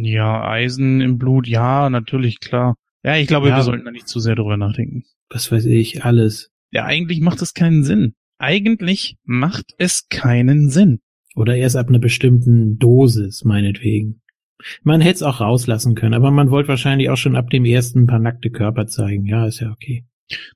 Ja, 0.03 0.47
Eisen 0.47 1.01
im 1.01 1.19
Blut, 1.19 1.49
ja, 1.49 1.89
natürlich, 1.89 2.41
klar. 2.41 2.77
Ja, 3.03 3.17
ich 3.17 3.27
glaube, 3.27 3.49
Ja. 3.49 3.57
wir 3.57 3.63
sollten 3.63 3.85
da 3.85 3.91
nicht 3.91 4.09
zu 4.09 4.21
sehr 4.21 4.35
drüber 4.35 4.57
nachdenken. 4.57 5.05
Was 5.31 5.51
weiß 5.51 5.65
ich, 5.67 6.05
alles. 6.05 6.51
Ja, 6.71 6.85
eigentlich 6.85 7.21
macht 7.21 7.41
es 7.43 7.55
keinen 7.55 7.83
Sinn. 7.85 8.15
Eigentlich 8.39 9.17
macht 9.25 9.73
es 9.79 10.09
keinen 10.09 10.69
Sinn. 10.69 11.01
Oder 11.39 11.55
erst 11.55 11.77
ab 11.77 11.89
einer 11.89 12.01
bestimmten 12.01 12.79
Dosis, 12.79 13.45
meinetwegen. 13.45 14.23
Man 14.83 15.01
hätte 15.01 15.15
es 15.15 15.23
auch 15.23 15.41
rauslassen 15.41 15.95
können, 15.95 16.15
aber 16.15 16.33
man 16.33 16.51
wollte 16.51 16.69
wahrscheinlich 16.69 17.11
auch 17.11 17.17
schon 17.17 17.37
ab 17.37 17.49
dem 17.51 17.65
ersten 17.65 18.01
ein 18.01 18.07
paar 18.09 18.19
nackte 18.19 18.51
Körper 18.51 18.89
zeigen. 18.89 19.25
Ja, 19.25 19.47
ist 19.47 19.61
ja 19.61 19.71
okay. 19.71 20.05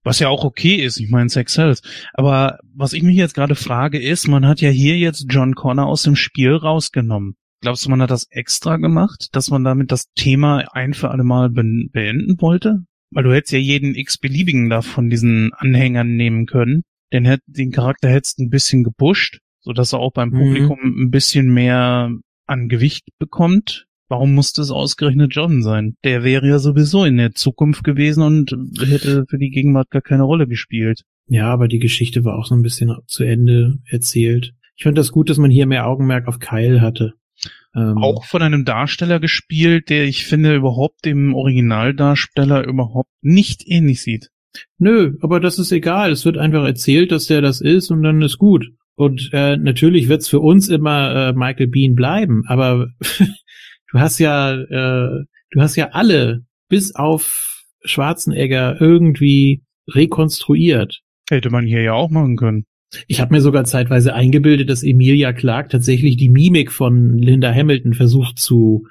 Was 0.02 0.18
ja 0.18 0.28
auch 0.28 0.44
okay 0.44 0.74
ist, 0.74 0.98
ich 0.98 1.09
meine, 1.09 1.30
Sex 1.30 1.54
sells. 1.54 1.82
Aber 2.14 2.59
was 2.74 2.94
ich 2.94 3.04
mich 3.04 3.14
jetzt 3.14 3.34
gerade 3.34 3.54
frage 3.54 4.00
ist, 4.00 4.26
man 4.26 4.44
hat 4.44 4.60
ja 4.60 4.70
hier 4.70 4.98
jetzt 4.98 5.26
John 5.28 5.54
Connor 5.54 5.86
aus 5.86 6.02
dem 6.02 6.16
Spiel 6.16 6.52
rausgenommen. 6.52 7.36
Glaubst 7.60 7.86
du, 7.86 7.90
man 7.90 8.02
hat 8.02 8.10
das 8.10 8.26
extra 8.30 8.76
gemacht, 8.76 9.28
dass 9.30 9.50
man 9.50 9.62
damit 9.62 9.92
das 9.92 10.10
Thema 10.16 10.64
ein 10.72 10.94
für 10.94 11.12
alle 11.12 11.22
Mal 11.22 11.48
beenden 11.48 12.40
wollte? 12.40 12.80
Weil 13.12 13.22
du 13.22 13.32
hättest 13.32 13.52
ja 13.52 13.60
jeden 13.60 13.94
x-beliebigen 13.94 14.68
da 14.68 14.82
von 14.82 15.09
diesen 15.09 15.52
Anhängern 15.52 16.16
nehmen 16.16 16.46
können. 16.46 16.82
Den, 17.12 17.38
den 17.46 17.70
Charakter 17.70 18.09
hättest 18.09 18.40
ein 18.40 18.50
bisschen 18.50 18.82
gepusht, 18.82 19.38
sodass 19.62 19.93
er 19.93 20.01
auch 20.01 20.12
beim 20.12 20.28
Mhm. 20.30 20.39
Publikum 20.39 20.78
ein 20.82 21.10
bisschen 21.10 21.52
mehr 21.52 22.10
an 22.47 22.68
Gewicht 22.68 23.05
bekommt. 23.18 23.86
Warum 24.09 24.34
musste 24.34 24.60
es 24.60 24.70
ausgerechnet 24.70 25.34
John 25.34 25.62
sein? 25.62 25.97
Der 26.05 26.22
wäre 26.22 26.47
ja 26.47 26.59
sowieso 26.59 27.05
in 27.05 27.16
der 27.16 27.32
Zukunft 27.32 27.82
gewesen 27.82 28.22
und 28.22 28.55
hätte 28.78 29.24
für 29.26 29.39
die 29.39 29.48
Gegenwart 29.51 29.89
gar 29.90 30.02
keine 30.02 30.24
Rolle 30.24 30.47
gespielt. 30.47 31.02
Ja, 31.28 31.51
aber 31.51 31.66
die 31.66 31.78
Geschichte 31.78 32.22
war 32.24 32.39
auch 32.39 32.44
so 32.44 32.55
ein 32.55 32.60
bisschen 32.62 32.94
zu 33.06 33.24
Ende 33.24 33.78
erzählt. 33.86 34.52
Ich 34.76 34.84
fand 34.84 34.98
das 34.98 35.12
gut, 35.12 35.30
dass 35.30 35.39
man 35.39 35.51
hier 35.51 35.66
mehr 35.66 35.86
Augenmerk 35.86 36.28
auf 36.28 36.40
Kyle 36.40 36.82
hatte. 36.82 37.14
Ähm, 37.74 37.97
Auch 37.98 38.24
von 38.26 38.43
einem 38.43 38.66
Darsteller 38.66 39.18
gespielt, 39.18 39.89
der 39.89 40.05
ich 40.05 40.26
finde 40.26 40.56
überhaupt 40.56 41.06
dem 41.06 41.34
Originaldarsteller 41.34 42.64
überhaupt 42.66 43.10
nicht 43.22 43.62
ähnlich 43.66 44.02
sieht. 44.02 44.28
Nö, 44.78 45.16
aber 45.22 45.40
das 45.40 45.59
ist 45.59 45.72
egal. 45.72 46.10
Es 46.12 46.24
wird 46.26 46.36
einfach 46.36 46.64
erzählt, 46.64 47.12
dass 47.12 47.26
der 47.26 47.40
das 47.40 47.60
ist 47.62 47.90
und 47.90 48.02
dann 48.02 48.20
ist 48.20 48.36
gut. 48.36 48.66
Und 48.94 49.31
äh, 49.32 49.56
natürlich 49.56 50.09
wird's 50.09 50.28
für 50.28 50.40
uns 50.40 50.69
immer 50.69 51.28
äh, 51.28 51.32
Michael 51.32 51.69
Bean 51.69 51.94
bleiben, 51.94 52.43
aber 52.47 52.89
du 53.93 53.98
hast 53.98 54.19
ja, 54.19 54.52
äh, 54.55 55.24
du 55.51 55.60
hast 55.60 55.77
ja 55.77 55.89
alle 55.93 56.44
bis 56.69 56.94
auf 56.94 57.62
Schwarzenegger 57.85 58.81
irgendwie 58.81 59.62
rekonstruiert. 59.89 61.01
Hätte 61.31 61.51
man 61.51 61.66
hier 61.66 61.82
ja 61.82 61.93
auch 61.94 62.10
machen 62.10 62.36
können. 62.36 62.64
Ich 63.06 63.20
habe 63.20 63.32
mir 63.35 63.40
sogar 63.40 63.64
zeitweise 63.64 64.12
eingebildet, 64.14 64.69
dass 64.69 64.82
Emilia 64.82 65.32
Clarke 65.32 65.70
tatsächlich 65.70 66.16
die 66.19 66.28
Mimik 66.28 66.70
von 66.70 67.16
Linda 67.16 67.52
Hamilton 67.52 67.94
versucht 67.94 68.39
zu 68.39 68.86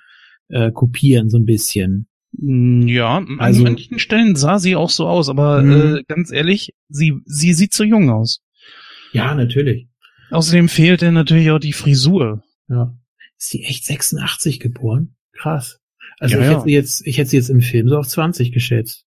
äh, 0.49 0.71
kopieren, 0.71 1.29
so 1.29 1.37
ein 1.37 1.45
bisschen. 1.45 2.07
Mm, 2.33 2.87
Ja, 2.87 3.17
an 3.17 3.39
Also- 3.39 3.61
manchen 3.63 3.99
Stellen 3.99 4.35
sah 4.35 4.57
sie 4.57 4.75
auch 4.75 4.89
so 4.89 5.05
aus, 5.07 5.29
aber 5.29 5.61
Mhm. 5.61 5.95
äh, 5.97 6.03
ganz 6.07 6.31
ehrlich, 6.31 6.73
sie, 6.89 7.13
sie 7.25 7.53
sieht 7.53 7.73
zu 7.73 7.83
jung 7.83 8.09
aus. 8.09 8.41
Ja, 9.13 9.35
natürlich. 9.35 9.87
Außerdem 10.31 10.69
fehlt 10.69 11.01
ihr 11.01 11.11
natürlich 11.11 11.51
auch 11.51 11.59
die 11.59 11.73
Frisur. 11.73 12.43
Ja. 12.69 12.97
Ist 13.37 13.53
die 13.53 13.63
echt 13.65 13.85
86 13.85 14.59
geboren? 14.59 15.15
Krass. 15.33 15.79
Also 16.19 16.35
Ja, 16.35 16.41
ich 16.41 16.47
ja. 16.47 16.51
hätte 16.53 16.63
sie 16.65 16.73
jetzt, 16.73 17.07
ich 17.07 17.17
hätte 17.17 17.29
sie 17.31 17.37
jetzt 17.37 17.49
im 17.49 17.61
Film 17.61 17.89
so 17.89 17.97
auf 17.97 18.07
20 18.07 18.51
geschätzt. 18.51 19.05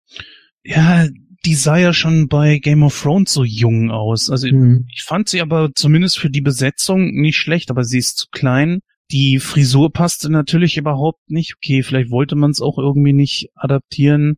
Ja, 0.64 1.08
die 1.46 1.56
sah 1.56 1.78
ja 1.78 1.94
schon 1.94 2.28
bei 2.28 2.60
Game 2.60 2.84
of 2.84 3.02
Thrones 3.02 3.34
so 3.34 3.44
jung 3.44 3.92
aus. 3.92 4.30
Also 4.30 4.48
Hm. 4.48 4.86
ich 4.94 5.04
fand 5.04 5.30
sie 5.30 5.42
aber 5.42 5.72
zumindest 5.74 6.20
für 6.20 6.30
die 6.30 6.42
Besetzung 6.42 7.12
nicht 7.12 7.38
schlecht, 7.38 7.72
aber 7.72 7.84
sie 7.84 7.98
ist 7.98 8.18
zu 8.18 8.28
klein. 8.32 8.80
Die 9.12 9.40
Frisur 9.40 9.92
passte 9.92 10.30
natürlich 10.30 10.78
überhaupt 10.78 11.30
nicht. 11.32 11.56
Okay, 11.58 11.82
vielleicht 11.82 12.12
wollte 12.12 12.36
man 12.36 12.52
es 12.52 12.62
auch 12.62 12.78
irgendwie 12.78 13.14
nicht 13.14 13.50
adaptieren. 13.56 14.36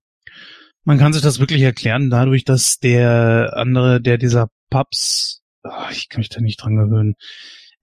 Man 0.86 0.98
kann 0.98 1.12
sich 1.14 1.22
das 1.22 1.40
wirklich 1.40 1.62
erklären 1.62 2.10
dadurch, 2.10 2.46
dass 2.46 2.80
der 2.80 3.54
andere, 3.58 4.00
der 4.02 4.18
dieser 4.18 4.50
Pubs, 4.70 5.42
ah, 5.64 5.90
ich 5.92 6.10
kann 6.10 6.20
mich 6.20 6.30
da 6.30 6.42
nicht 6.42 6.58
dran 6.58 6.76
gewöhnen. 6.76 7.16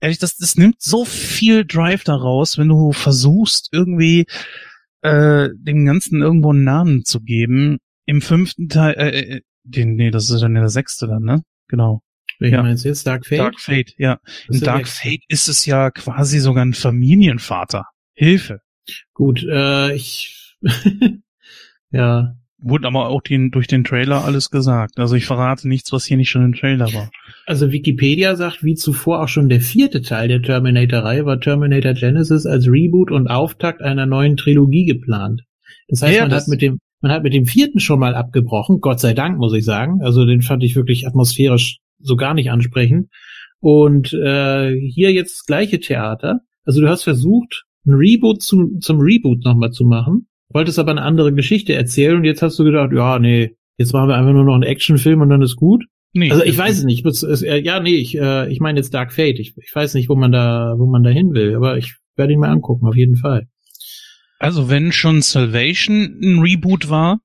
Ehrlich, 0.01 0.19
das, 0.19 0.37
das 0.37 0.55
nimmt 0.55 0.81
so 0.81 1.03
viel 1.05 1.65
Drive 1.65 2.03
daraus, 2.03 2.57
wenn 2.57 2.69
du 2.69 2.93
versuchst, 2.93 3.69
irgendwie 3.71 4.25
äh, 5.01 5.49
dem 5.53 5.85
Ganzen 5.85 6.21
irgendwo 6.21 6.51
einen 6.51 6.63
Namen 6.63 7.05
zu 7.05 7.21
geben. 7.21 7.79
Im 8.05 8.21
fünften 8.21 8.69
Teil, 8.69 8.95
äh, 8.97 9.19
äh, 9.19 9.41
den, 9.63 9.95
nee, 9.95 10.09
das 10.11 10.29
ist 10.29 10.41
dann 10.41 10.53
der 10.55 10.69
sechste 10.69 11.07
dann, 11.07 11.23
ne? 11.23 11.43
Genau. 11.67 12.01
Welchen 12.39 12.55
Ja. 12.55 12.63
meinst 12.63 12.85
du 12.85 12.89
jetzt? 12.89 13.05
Dark 13.05 13.25
Fate? 13.25 13.39
Dark 13.39 13.59
Fate, 13.59 13.93
ja. 13.97 14.19
In 14.49 14.61
Dark. 14.61 14.87
Fate 14.87 15.23
ist 15.27 15.49
es 15.49 15.65
ja 15.65 15.91
quasi 15.91 16.39
sogar 16.39 16.63
ein 16.65 16.73
Familienvater. 16.73 17.85
Hilfe. 18.13 18.61
Gut, 19.13 19.43
äh, 19.43 19.93
ich, 19.93 20.57
ja, 21.91 22.35
Wurde 22.61 22.87
aber 22.87 23.07
auch 23.07 23.21
den, 23.21 23.51
durch 23.51 23.67
den 23.67 23.83
Trailer 23.85 24.25
alles 24.25 24.49
gesagt. 24.51 24.99
Also 24.99 25.15
ich 25.15 25.25
verrate 25.25 25.67
nichts, 25.67 25.93
was 25.93 26.03
hier 26.05 26.17
nicht 26.17 26.29
schon 26.29 26.43
im 26.43 26.53
Trailer 26.53 26.91
war. 26.93 27.09
also 27.45 27.71
Wikipedia 27.71 28.35
sagt, 28.35 28.63
wie 28.63 28.75
zuvor 28.75 29.23
auch 29.23 29.27
schon 29.29 29.47
der 29.47 29.61
vierte 29.61 30.01
Teil 30.01 30.27
der 30.27 30.41
Terminator-Reihe 30.41 31.25
war 31.25 31.39
Terminator 31.39 31.93
Genesis 31.93 32.45
als 32.45 32.67
Reboot 32.67 33.11
und 33.11 33.27
Auftakt 33.27 33.81
einer 33.81 34.05
neuen 34.05 34.35
Trilogie 34.35 34.85
geplant. 34.85 35.43
Das 35.87 36.01
heißt, 36.01 36.15
Ja, 36.15 36.21
man 36.23 36.31
das- 36.31 36.43
hat 36.43 36.49
mit 36.49 36.61
dem, 36.61 36.79
man 37.01 37.11
hat 37.13 37.23
mit 37.23 37.33
dem 37.33 37.45
vierten 37.45 37.79
schon 37.79 37.99
mal 37.99 38.13
abgebrochen, 38.13 38.81
Gott 38.81 38.99
sei 38.99 39.13
Dank, 39.13 39.37
muss 39.37 39.53
ich 39.53 39.63
sagen. 39.63 40.01
Also 40.01 40.25
den 40.25 40.41
fand 40.41 40.61
ich 40.63 40.75
wirklich 40.75 41.07
atmosphärisch 41.07 41.77
so 41.99 42.17
gar 42.17 42.33
nicht 42.33 42.51
ansprechend. 42.51 43.07
Und 43.61 44.13
äh, 44.13 44.75
hier 44.75 45.11
jetzt 45.13 45.39
das 45.39 45.45
gleiche 45.45 45.79
Theater. 45.79 46.41
Also 46.65 46.81
du 46.81 46.89
hast 46.89 47.03
versucht, 47.03 47.63
ein 47.85 47.93
Reboot 47.93 48.41
zu, 48.41 48.77
zum 48.79 48.99
Reboot 48.99 49.43
nochmal 49.45 49.71
zu 49.71 49.85
machen, 49.85 50.27
wolltest 50.49 50.79
aber 50.79 50.91
eine 50.91 51.01
andere 51.01 51.33
Geschichte 51.33 51.73
erzählen 51.73 52.15
und 52.15 52.23
jetzt 52.23 52.41
hast 52.41 52.57
du 52.59 52.63
gedacht, 52.63 52.91
ja, 52.93 53.19
nee, 53.19 53.55
jetzt 53.77 53.93
machen 53.93 54.09
wir 54.09 54.15
einfach 54.15 54.33
nur 54.33 54.43
noch 54.43 54.55
einen 54.55 54.63
Actionfilm 54.63 55.21
und 55.21 55.29
dann 55.29 55.41
ist 55.41 55.55
gut. 55.55 55.85
Nee, 56.13 56.31
Also 56.31 56.43
ich 56.43 56.57
weiß 56.57 56.79
es 56.79 56.83
nicht. 56.83 57.05
Es, 57.05 57.21
es, 57.21 57.43
äh, 57.43 57.57
ja, 57.57 57.79
nee, 57.79 57.95
ich, 57.95 58.17
äh, 58.17 58.51
ich 58.51 58.59
meine 58.59 58.79
jetzt 58.79 58.93
Dark 58.93 59.13
Fate. 59.13 59.39
Ich, 59.39 59.55
ich 59.57 59.75
weiß 59.75 59.93
nicht, 59.93 60.09
wo 60.09 60.15
man 60.15 60.31
da, 60.31 60.73
wo 60.77 60.87
man 60.87 61.03
da 61.03 61.11
hin 61.11 61.33
will, 61.33 61.55
aber 61.55 61.77
ich 61.77 61.95
werde 62.15 62.33
ihn 62.33 62.39
mal 62.39 62.49
angucken, 62.49 62.87
auf 62.87 62.95
jeden 62.95 63.15
Fall. 63.15 63.47
Also 64.39 64.69
wenn 64.69 64.91
schon 64.91 65.21
Salvation 65.21 66.19
ein 66.21 66.39
Reboot 66.39 66.89
war, 66.89 67.19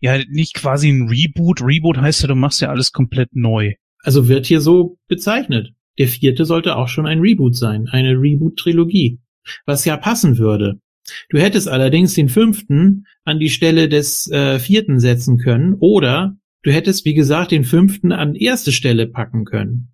ja 0.00 0.18
nicht 0.28 0.54
quasi 0.54 0.88
ein 0.88 1.08
Reboot. 1.08 1.60
Reboot 1.62 1.98
heißt 1.98 2.22
ja, 2.22 2.28
du 2.28 2.34
machst 2.34 2.60
ja 2.60 2.70
alles 2.70 2.92
komplett 2.92 3.34
neu. 3.34 3.74
Also 4.02 4.28
wird 4.28 4.46
hier 4.46 4.60
so 4.60 4.98
bezeichnet. 5.08 5.72
Der 5.98 6.08
vierte 6.08 6.44
sollte 6.44 6.76
auch 6.76 6.88
schon 6.88 7.06
ein 7.06 7.20
Reboot 7.20 7.54
sein, 7.54 7.86
eine 7.90 8.12
Reboot-Trilogie. 8.12 9.20
Was 9.66 9.84
ja 9.84 9.96
passen 9.96 10.38
würde. 10.38 10.80
Du 11.28 11.38
hättest 11.38 11.68
allerdings 11.68 12.14
den 12.14 12.28
fünften 12.28 13.06
an 13.24 13.38
die 13.38 13.50
Stelle 13.50 13.88
des 13.88 14.30
äh, 14.30 14.58
vierten 14.58 15.00
setzen 15.00 15.38
können 15.38 15.74
oder 15.74 16.36
du 16.62 16.72
hättest, 16.72 17.04
wie 17.04 17.14
gesagt, 17.14 17.50
den 17.50 17.64
fünften 17.64 18.12
an 18.12 18.34
erste 18.34 18.72
Stelle 18.72 19.06
packen 19.06 19.44
können. 19.44 19.92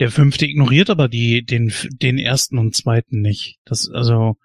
Der 0.00 0.10
fünfte 0.10 0.46
ignoriert 0.46 0.88
aber 0.90 1.08
die, 1.08 1.44
den, 1.44 1.72
den 1.90 2.18
ersten 2.18 2.58
und 2.58 2.74
zweiten 2.74 3.20
nicht. 3.20 3.58
Das, 3.64 3.90
also, 3.90 4.36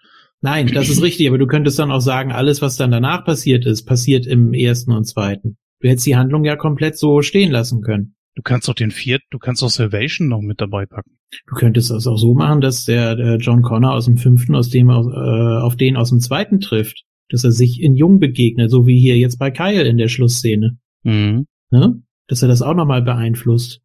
Nein, 0.42 0.68
das 0.74 0.90
ist 0.90 1.02
richtig, 1.02 1.30
aber 1.30 1.38
du 1.38 1.48
könntest 1.48 1.80
dann 1.80 1.90
auch 1.90 2.02
sagen, 2.02 2.34
alles, 2.34 2.62
was 2.62 2.76
dann 2.76 2.92
danach 2.92 3.24
passiert 3.24 3.66
ist, 3.66 3.86
passiert 3.86 4.28
im 4.28 4.54
ersten 4.54 4.92
und 4.92 5.06
zweiten. 5.06 5.58
Du 5.80 5.88
hättest 5.88 6.06
die 6.06 6.18
Handlung 6.18 6.44
ja 6.44 6.58
komplett 6.58 6.98
so 6.98 7.22
stehen 7.22 7.50
lassen 7.50 7.82
können. 7.82 8.16
Du 8.36 8.42
kannst 8.42 8.68
doch 8.68 8.74
den 8.74 8.92
vierten, 8.92 9.26
du 9.32 9.40
kannst 9.40 9.62
doch 9.62 9.70
Salvation 9.70 10.28
noch 10.28 10.42
mit 10.42 10.62
dabei 10.62 10.86
packen. 10.86 11.18
Du 11.48 11.56
könntest 11.56 11.90
das 11.90 12.08
auch 12.08 12.18
so 12.18 12.34
machen, 12.34 12.62
dass 12.62 12.86
der, 12.86 13.16
der 13.16 13.38
John 13.38 13.62
Connor 13.62 13.94
aus 13.94 14.06
dem 14.06 14.18
fünften, 14.18 14.56
aus 14.56 14.70
dem 14.70 14.90
aus, 14.90 15.08
äh, 15.08 15.62
auf 15.62 15.76
den 15.76 15.98
aus 15.98 16.10
dem 16.10 16.20
zweiten 16.20 16.60
trifft, 16.60 17.04
dass 17.30 17.44
er 17.44 17.52
sich 17.52 17.82
in 17.82 17.96
Jung 17.96 18.20
begegnet, 18.20 18.70
so 18.70 18.86
wie 18.86 19.00
hier 19.00 19.18
jetzt 19.18 19.40
bei 19.40 19.52
Kyle 19.52 19.84
in 19.84 19.98
der 19.98 20.08
Schlussszene. 20.08 20.78
Mhm. 21.04 21.48
Ne? 21.72 22.02
Dass 22.28 22.42
er 22.42 22.48
das 22.48 22.62
auch 22.62 22.76
nochmal 22.76 23.02
beeinflusst. 23.02 23.82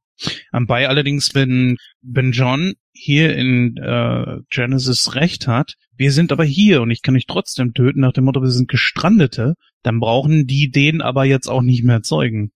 Anbei 0.50 0.88
allerdings, 0.88 1.34
wenn, 1.34 1.76
wenn 2.02 2.32
John 2.32 2.74
hier 2.92 3.36
in 3.36 3.76
äh, 3.76 4.38
Genesis 4.50 5.14
recht 5.14 5.46
hat, 5.46 5.74
wir 5.96 6.12
sind 6.12 6.32
aber 6.32 6.44
hier 6.44 6.82
und 6.82 6.90
ich 6.90 7.02
kann 7.02 7.14
dich 7.14 7.26
trotzdem 7.26 7.72
töten, 7.72 8.00
nach 8.00 8.12
dem 8.12 8.24
Motto, 8.24 8.42
wir 8.42 8.50
sind 8.50 8.68
Gestrandete, 8.68 9.54
dann 9.82 10.00
brauchen 10.00 10.46
die 10.46 10.70
den 10.70 11.00
aber 11.02 11.24
jetzt 11.24 11.48
auch 11.48 11.62
nicht 11.62 11.84
mehr 11.84 12.02
zeugen. 12.02 12.50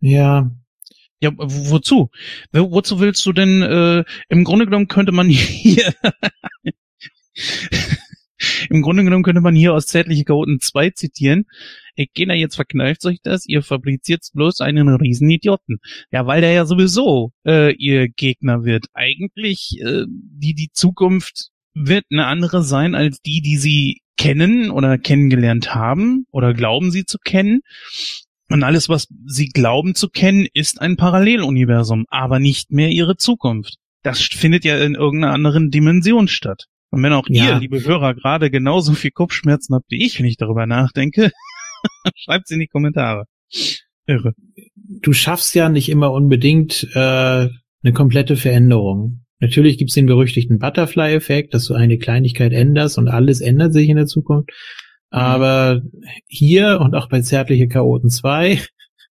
Ja, 0.00 0.50
Ja, 1.20 1.30
wo- 1.36 1.70
wozu? 1.70 2.10
Wo- 2.52 2.70
Wozu 2.70 3.00
willst 3.00 3.24
du 3.26 3.32
denn, 3.32 3.62
äh, 3.62 4.04
im 4.28 4.44
Grunde 4.44 4.66
genommen 4.66 4.88
könnte 4.88 5.12
man 5.12 5.28
hier, 5.30 5.94
Im 8.68 8.82
Grunde 8.82 9.02
genommen 9.02 9.22
könnte 9.24 9.40
man 9.40 9.54
hier 9.54 9.72
aus 9.72 9.86
Zärtliche 9.86 10.24
Chaoten 10.24 10.60
2 10.60 10.90
zitieren. 10.90 11.44
Ich 11.94 12.12
gehe 12.12 12.30
jetzt 12.34 12.56
verkneift 12.56 13.04
euch 13.06 13.18
das, 13.22 13.46
ihr 13.46 13.62
fabriziert 13.62 14.26
bloß 14.34 14.60
einen 14.60 14.88
riesen 14.88 15.30
Idioten. 15.30 15.78
Ja, 16.10 16.26
weil 16.26 16.42
der 16.42 16.52
ja 16.52 16.66
sowieso 16.66 17.32
äh, 17.46 17.74
ihr 17.74 18.08
Gegner 18.08 18.64
wird. 18.64 18.86
Eigentlich, 18.92 19.78
äh, 19.80 20.04
die, 20.08 20.54
die 20.54 20.70
Zukunft 20.72 21.48
wird 21.72 22.04
eine 22.10 22.26
andere 22.26 22.62
sein 22.62 22.94
als 22.94 23.20
die, 23.22 23.40
die 23.40 23.56
sie 23.56 24.02
kennen 24.18 24.70
oder 24.70 24.98
kennengelernt 24.98 25.74
haben 25.74 26.26
oder 26.30 26.52
glauben 26.52 26.90
sie 26.90 27.04
zu 27.06 27.18
kennen. 27.18 27.60
Und 28.48 28.62
alles, 28.62 28.88
was 28.88 29.08
sie 29.26 29.48
glauben 29.48 29.94
zu 29.94 30.08
kennen, 30.08 30.46
ist 30.52 30.80
ein 30.80 30.96
Paralleluniversum, 30.96 32.04
aber 32.08 32.38
nicht 32.38 32.70
mehr 32.70 32.90
ihre 32.90 33.16
Zukunft. 33.16 33.76
Das 34.02 34.20
findet 34.20 34.64
ja 34.64 34.78
in 34.78 34.94
irgendeiner 34.94 35.34
anderen 35.34 35.70
Dimension 35.70 36.28
statt. 36.28 36.66
Und 36.90 37.02
wenn 37.02 37.12
auch 37.12 37.26
ja. 37.28 37.54
ihr, 37.54 37.60
liebe 37.60 37.82
Hörer, 37.82 38.14
gerade 38.14 38.50
genauso 38.50 38.92
viel 38.92 39.10
Kopfschmerzen 39.10 39.74
habt 39.74 39.90
wie 39.90 40.04
ich, 40.04 40.18
wenn 40.18 40.26
ich 40.26 40.36
darüber 40.36 40.66
nachdenke, 40.66 41.32
schreibt 42.14 42.50
in 42.50 42.60
die 42.60 42.68
Kommentare. 42.68 43.24
Irre. 44.06 44.34
Du 45.02 45.12
schaffst 45.12 45.54
ja 45.56 45.68
nicht 45.68 45.88
immer 45.88 46.12
unbedingt 46.12 46.86
äh, 46.94 46.98
eine 46.98 47.92
komplette 47.92 48.36
Veränderung. 48.36 49.24
Natürlich 49.40 49.78
gibt's 49.78 49.94
den 49.94 50.06
berüchtigten 50.06 50.58
Butterfly-Effekt, 50.58 51.52
dass 51.52 51.66
du 51.66 51.74
eine 51.74 51.98
Kleinigkeit 51.98 52.52
änderst 52.52 52.96
und 52.96 53.08
alles 53.08 53.40
ändert 53.40 53.72
sich 53.72 53.88
in 53.88 53.96
der 53.96 54.06
Zukunft. 54.06 54.50
Mhm. 55.10 55.18
Aber 55.18 55.80
hier 56.26 56.80
und 56.80 56.94
auch 56.94 57.08
bei 57.08 57.20
Zärtliche 57.20 57.68
Chaoten 57.68 58.10
2, 58.10 58.60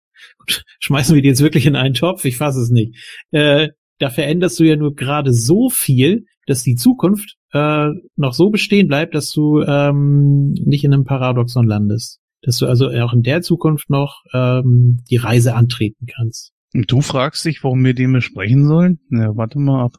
schmeißen 0.80 1.15
wir 1.15 1.22
die 1.22 1.30
jetzt 1.30 1.41
wirklich 1.41 1.65
in 1.65 1.76
einen 1.76 1.93
Topf? 1.93 2.26
Ich 2.26 2.38
fasse 2.38 2.61
es 2.61 2.69
nicht. 2.69 2.95
Äh, 3.31 3.69
da 3.99 4.09
veränderst 4.09 4.59
du 4.59 4.63
ja 4.65 4.76
nur 4.76 4.95
gerade 4.95 5.34
so 5.34 5.69
viel, 5.69 6.26
dass 6.47 6.63
die 6.63 6.76
Zukunft 6.76 7.35
äh, 7.53 7.89
noch 8.15 8.34
so 8.34 8.49
bestehen 8.49 8.88
bleibt, 8.88 9.15
dass 9.15 9.31
du 9.31 9.61
ähm, 9.61 10.51
nicht 10.65 10.84
in 10.84 10.93
einem 10.93 11.05
Paradoxon 11.05 11.65
landest. 11.65 12.19
Dass 12.41 12.57
du 12.57 12.67
also 12.67 12.89
auch 12.89 13.13
in 13.13 13.23
der 13.23 13.41
Zukunft 13.41 13.89
noch 13.89 14.22
ähm, 14.34 14.99
die 15.09 15.17
Reise 15.17 15.55
antreten 15.55 16.05
kannst. 16.05 16.51
Und 16.73 16.91
du 16.91 17.01
fragst 17.01 17.45
dich, 17.45 17.63
warum 17.63 17.84
wir 17.85 17.93
den 17.93 18.11
besprechen 18.11 18.67
sollen? 18.67 18.99
Ja, 19.09 19.35
warte 19.35 19.57
mal 19.59 19.85
ab. 19.85 19.95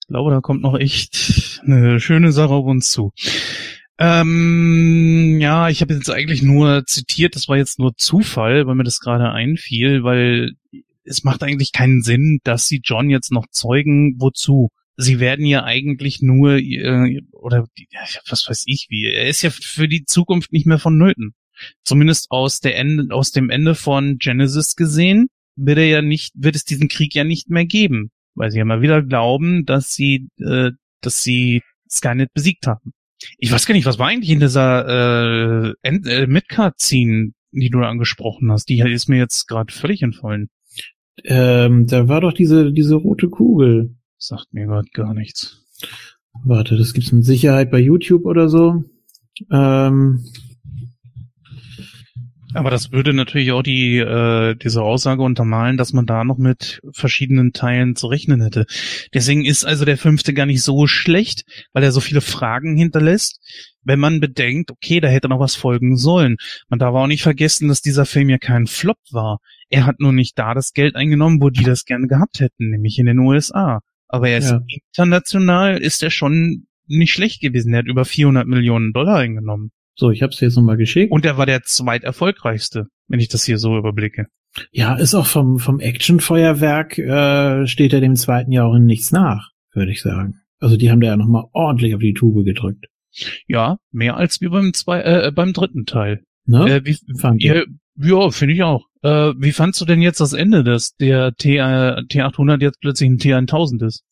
Ich 0.00 0.08
glaube, 0.08 0.30
da 0.30 0.40
kommt 0.40 0.62
noch 0.62 0.78
echt 0.78 1.60
eine 1.64 1.98
schöne 1.98 2.32
Sache 2.32 2.52
auf 2.52 2.66
uns 2.66 2.90
zu. 2.90 3.12
Ähm, 4.04 5.38
ja, 5.40 5.68
ich 5.68 5.80
habe 5.80 5.94
jetzt 5.94 6.10
eigentlich 6.10 6.42
nur 6.42 6.84
zitiert, 6.86 7.36
das 7.36 7.46
war 7.46 7.56
jetzt 7.56 7.78
nur 7.78 7.96
Zufall, 7.96 8.66
weil 8.66 8.74
mir 8.74 8.82
das 8.82 8.98
gerade 8.98 9.30
einfiel, 9.30 10.02
weil 10.02 10.54
es 11.04 11.22
macht 11.22 11.44
eigentlich 11.44 11.70
keinen 11.70 12.02
Sinn, 12.02 12.40
dass 12.42 12.66
sie 12.66 12.80
John 12.82 13.10
jetzt 13.10 13.30
noch 13.30 13.46
zeugen, 13.48 14.16
wozu? 14.18 14.70
Sie 14.96 15.20
werden 15.20 15.46
ja 15.46 15.62
eigentlich 15.62 16.20
nur, 16.20 16.54
äh, 16.56 17.20
oder 17.30 17.68
was 18.28 18.48
weiß 18.48 18.64
ich 18.66 18.88
wie, 18.90 19.06
er 19.06 19.28
ist 19.28 19.42
ja 19.42 19.50
für 19.50 19.86
die 19.86 20.04
Zukunft 20.04 20.52
nicht 20.52 20.66
mehr 20.66 20.80
vonnöten. 20.80 21.34
Zumindest 21.84 22.32
aus 22.32 22.58
der 22.58 22.76
Ende, 22.76 23.14
aus 23.14 23.30
dem 23.30 23.50
Ende 23.50 23.76
von 23.76 24.18
Genesis 24.18 24.74
gesehen, 24.74 25.28
wird 25.54 25.78
er 25.78 25.86
ja 25.86 26.02
nicht, 26.02 26.32
wird 26.34 26.56
es 26.56 26.64
diesen 26.64 26.88
Krieg 26.88 27.14
ja 27.14 27.22
nicht 27.22 27.50
mehr 27.50 27.66
geben, 27.66 28.10
weil 28.34 28.50
sie 28.50 28.58
ja 28.58 28.64
mal 28.64 28.82
wieder 28.82 29.00
glauben, 29.00 29.64
dass 29.64 29.94
sie, 29.94 30.26
äh, 30.40 30.72
dass 31.02 31.22
sie 31.22 31.62
Skynet 31.88 32.32
besiegt 32.34 32.66
haben. 32.66 32.94
Ich 33.38 33.52
weiß 33.52 33.66
gar 33.66 33.74
nicht, 33.74 33.86
was 33.86 33.98
war 33.98 34.08
eigentlich 34.08 34.30
in 34.30 34.40
dieser 34.40 35.72
äh, 35.72 35.74
äh, 35.82 36.26
Mid-Card-Scene, 36.26 37.32
die 37.52 37.70
du 37.70 37.80
da 37.80 37.88
angesprochen 37.88 38.50
hast? 38.50 38.68
Die 38.68 38.80
ist 38.80 39.08
mir 39.08 39.18
jetzt 39.18 39.46
gerade 39.46 39.72
völlig 39.72 40.02
entfallen. 40.02 40.48
Ähm, 41.24 41.86
da 41.86 42.08
war 42.08 42.20
doch 42.20 42.32
diese, 42.32 42.72
diese 42.72 42.94
rote 42.96 43.28
Kugel. 43.28 43.94
Sagt 44.18 44.52
mir 44.52 44.66
gerade 44.66 44.88
gar 44.92 45.14
nichts. 45.14 45.64
Warte, 46.44 46.76
das 46.76 46.94
gibt's 46.94 47.12
mit 47.12 47.24
Sicherheit 47.24 47.70
bei 47.70 47.78
YouTube 47.78 48.24
oder 48.24 48.48
so. 48.48 48.84
Ähm, 49.50 50.24
aber 52.54 52.70
das 52.70 52.92
würde 52.92 53.12
natürlich 53.12 53.52
auch 53.52 53.62
die 53.62 53.98
äh, 53.98 54.54
diese 54.54 54.82
Aussage 54.82 55.22
untermalen, 55.22 55.76
dass 55.76 55.92
man 55.92 56.06
da 56.06 56.24
noch 56.24 56.38
mit 56.38 56.80
verschiedenen 56.92 57.52
Teilen 57.52 57.96
zu 57.96 58.06
rechnen 58.06 58.42
hätte. 58.42 58.66
Deswegen 59.14 59.44
ist 59.44 59.64
also 59.64 59.84
der 59.84 59.98
fünfte 59.98 60.34
gar 60.34 60.46
nicht 60.46 60.62
so 60.62 60.86
schlecht, 60.86 61.44
weil 61.72 61.82
er 61.82 61.92
so 61.92 62.00
viele 62.00 62.20
Fragen 62.20 62.76
hinterlässt. 62.76 63.40
Wenn 63.84 63.98
man 63.98 64.20
bedenkt, 64.20 64.70
okay, 64.70 65.00
da 65.00 65.08
hätte 65.08 65.28
noch 65.28 65.40
was 65.40 65.56
folgen 65.56 65.96
sollen. 65.96 66.36
Man 66.68 66.78
darf 66.78 66.94
auch 66.94 67.08
nicht 67.08 67.22
vergessen, 67.22 67.68
dass 67.68 67.82
dieser 67.82 68.06
Film 68.06 68.28
ja 68.28 68.38
kein 68.38 68.66
Flop 68.66 68.98
war. 69.10 69.38
Er 69.68 69.86
hat 69.86 69.98
nur 69.98 70.12
nicht 70.12 70.38
da 70.38 70.54
das 70.54 70.72
Geld 70.72 70.94
eingenommen, 70.94 71.40
wo 71.40 71.50
die 71.50 71.64
das 71.64 71.84
gerne 71.84 72.06
gehabt 72.06 72.40
hätten, 72.40 72.70
nämlich 72.70 72.98
in 72.98 73.06
den 73.06 73.18
USA. 73.18 73.80
Aber 74.08 74.28
er 74.28 74.38
ist 74.38 74.50
ja. 74.50 74.60
international 74.90 75.78
ist 75.78 76.02
er 76.02 76.10
schon 76.10 76.66
nicht 76.86 77.12
schlecht 77.12 77.40
gewesen. 77.40 77.72
Er 77.72 77.80
hat 77.80 77.86
über 77.86 78.04
400 78.04 78.46
Millionen 78.46 78.92
Dollar 78.92 79.16
eingenommen. 79.16 79.72
So, 80.02 80.10
ich 80.10 80.20
habe 80.20 80.32
es 80.32 80.38
dir 80.40 80.46
jetzt 80.46 80.56
nochmal 80.56 80.76
geschickt. 80.76 81.12
Und 81.12 81.24
er 81.24 81.38
war 81.38 81.46
der 81.46 81.62
zweiterfolgreichste, 81.62 82.88
wenn 83.06 83.20
ich 83.20 83.28
das 83.28 83.44
hier 83.44 83.56
so 83.56 83.78
überblicke. 83.78 84.26
Ja, 84.72 84.96
ist 84.96 85.14
auch 85.14 85.26
vom, 85.26 85.60
vom 85.60 85.78
Actionfeuerwerk 85.78 86.98
äh, 86.98 87.68
steht 87.68 87.92
er 87.92 88.00
dem 88.00 88.16
zweiten 88.16 88.50
Jahr 88.50 88.66
auch 88.66 88.74
in 88.74 88.84
nichts 88.84 89.12
nach, 89.12 89.50
würde 89.72 89.92
ich 89.92 90.02
sagen. 90.02 90.40
Also 90.58 90.76
die 90.76 90.90
haben 90.90 91.00
da 91.00 91.06
ja 91.06 91.16
nochmal 91.16 91.44
ordentlich 91.52 91.94
auf 91.94 92.00
die 92.00 92.14
Tube 92.14 92.44
gedrückt. 92.44 92.86
Ja, 93.46 93.76
mehr 93.92 94.16
als 94.16 94.40
wie 94.40 94.48
beim 94.48 94.74
zwei, 94.74 95.02
äh, 95.02 95.30
beim 95.32 95.52
dritten 95.52 95.86
Teil. 95.86 96.24
Ne? 96.46 96.68
Äh, 96.68 96.84
wie, 96.84 96.98
Fand 97.16 97.40
ihr? 97.40 97.64
Ja, 97.94 98.30
finde 98.30 98.54
ich 98.54 98.64
auch. 98.64 98.86
Äh, 99.02 99.34
wie 99.38 99.52
fandst 99.52 99.80
du 99.80 99.84
denn 99.84 100.02
jetzt 100.02 100.20
das 100.20 100.32
Ende, 100.32 100.64
dass 100.64 100.96
der 100.96 101.32
T, 101.36 101.58
äh, 101.58 101.60
T800 101.60 102.60
jetzt 102.60 102.80
plötzlich 102.80 103.08
ein 103.08 103.18
T1000 103.18 103.86
ist? 103.86 104.02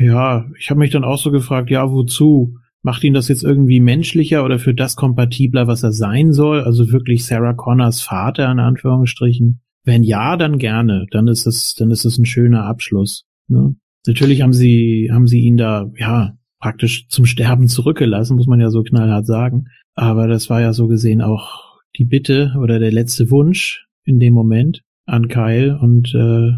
Ja, 0.00 0.46
ich 0.58 0.70
habe 0.70 0.80
mich 0.80 0.92
dann 0.92 1.04
auch 1.04 1.18
so 1.18 1.30
gefragt, 1.30 1.68
ja, 1.68 1.90
wozu? 1.90 2.54
Macht 2.82 3.02
ihn 3.04 3.14
das 3.14 3.28
jetzt 3.28 3.42
irgendwie 3.42 3.80
menschlicher 3.80 4.44
oder 4.44 4.58
für 4.58 4.74
das 4.74 4.96
kompatibler, 4.96 5.66
was 5.66 5.82
er 5.82 5.92
sein 5.92 6.32
soll? 6.32 6.62
Also 6.62 6.92
wirklich 6.92 7.26
Sarah 7.26 7.54
Connors 7.54 8.00
Vater 8.00 8.50
in 8.50 8.60
Anführungsstrichen? 8.60 9.60
Wenn 9.84 10.02
ja, 10.02 10.36
dann 10.36 10.58
gerne. 10.58 11.06
Dann 11.10 11.28
ist 11.28 11.46
es, 11.46 11.74
dann 11.74 11.90
ist 11.90 12.04
es 12.04 12.18
ein 12.18 12.26
schöner 12.26 12.64
Abschluss. 12.64 13.24
Ne? 13.48 13.74
Natürlich 14.06 14.42
haben 14.42 14.52
sie, 14.52 15.10
haben 15.12 15.26
sie 15.26 15.40
ihn 15.40 15.56
da, 15.56 15.90
ja, 15.96 16.34
praktisch 16.60 17.08
zum 17.08 17.24
Sterben 17.26 17.68
zurückgelassen, 17.68 18.36
muss 18.36 18.46
man 18.46 18.60
ja 18.60 18.70
so 18.70 18.82
knallhart 18.82 19.26
sagen. 19.26 19.66
Aber 19.94 20.28
das 20.28 20.50
war 20.50 20.60
ja 20.60 20.72
so 20.72 20.86
gesehen 20.86 21.22
auch 21.22 21.78
die 21.96 22.04
Bitte 22.04 22.54
oder 22.60 22.78
der 22.78 22.92
letzte 22.92 23.30
Wunsch 23.30 23.86
in 24.04 24.20
dem 24.20 24.34
Moment 24.34 24.82
an 25.06 25.28
Kyle 25.28 25.78
und 25.80 26.14
äh, 26.14 26.52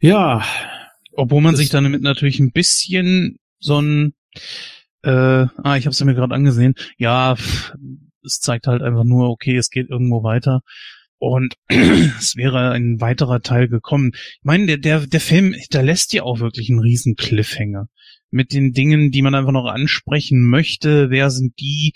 ja. 0.00 0.42
Obwohl 1.16 1.40
man 1.40 1.54
sich 1.54 1.68
damit 1.68 2.02
natürlich 2.02 2.40
ein 2.40 2.52
bisschen 2.52 3.36
so 3.60 3.80
ein 3.80 4.14
äh, 5.04 5.46
ah, 5.62 5.76
ich 5.76 5.86
habe 5.86 5.90
es 5.90 6.04
mir 6.04 6.14
gerade 6.14 6.34
angesehen. 6.34 6.74
Ja, 6.96 7.36
es 8.24 8.40
zeigt 8.40 8.66
halt 8.66 8.82
einfach 8.82 9.04
nur, 9.04 9.30
okay, 9.30 9.56
es 9.56 9.70
geht 9.70 9.90
irgendwo 9.90 10.22
weiter. 10.22 10.62
Und 11.18 11.54
es 11.68 12.36
wäre 12.36 12.70
ein 12.70 13.00
weiterer 13.00 13.40
Teil 13.40 13.68
gekommen. 13.68 14.12
Ich 14.14 14.44
meine, 14.44 14.66
der, 14.66 14.76
der, 14.78 15.06
der 15.06 15.20
Film 15.20 15.52
hinterlässt 15.52 16.12
ja 16.12 16.22
auch 16.22 16.40
wirklich 16.40 16.70
einen 16.70 16.80
riesen 16.80 17.16
Cliffhanger. 17.16 17.88
Mit 18.30 18.52
den 18.52 18.72
Dingen, 18.72 19.10
die 19.10 19.22
man 19.22 19.34
einfach 19.34 19.52
noch 19.52 19.66
ansprechen 19.66 20.42
möchte. 20.42 21.08
Wer 21.10 21.30
sind 21.30 21.58
die, 21.60 21.94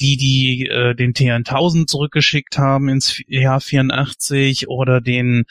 die, 0.00 0.16
die 0.16 0.66
äh, 0.66 0.94
den 0.94 1.12
T1000 1.12 1.86
zurückgeschickt 1.86 2.58
haben 2.58 2.88
ins 2.88 3.20
Jahr 3.26 3.60
84 3.60 4.68
oder 4.68 5.00
den 5.00 5.44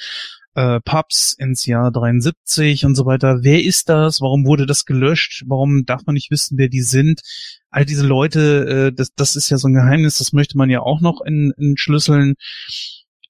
äh, 0.55 0.79
Pubs 0.81 1.33
ins 1.33 1.65
Jahr 1.65 1.91
73 1.91 2.85
und 2.85 2.95
so 2.95 3.05
weiter. 3.05 3.39
Wer 3.41 3.63
ist 3.63 3.89
das? 3.89 4.21
Warum 4.21 4.45
wurde 4.45 4.65
das 4.65 4.85
gelöscht? 4.85 5.43
Warum 5.47 5.85
darf 5.85 6.05
man 6.05 6.13
nicht 6.13 6.31
wissen, 6.31 6.57
wer 6.57 6.69
die 6.69 6.81
sind? 6.81 7.21
All 7.69 7.85
diese 7.85 8.05
Leute, 8.05 8.89
äh, 8.89 8.95
das, 8.95 9.13
das 9.15 9.35
ist 9.35 9.49
ja 9.49 9.57
so 9.57 9.67
ein 9.67 9.73
Geheimnis, 9.73 10.19
das 10.19 10.33
möchte 10.33 10.57
man 10.57 10.69
ja 10.69 10.81
auch 10.81 11.01
noch 11.01 11.21
entschlüsseln. 11.21 12.35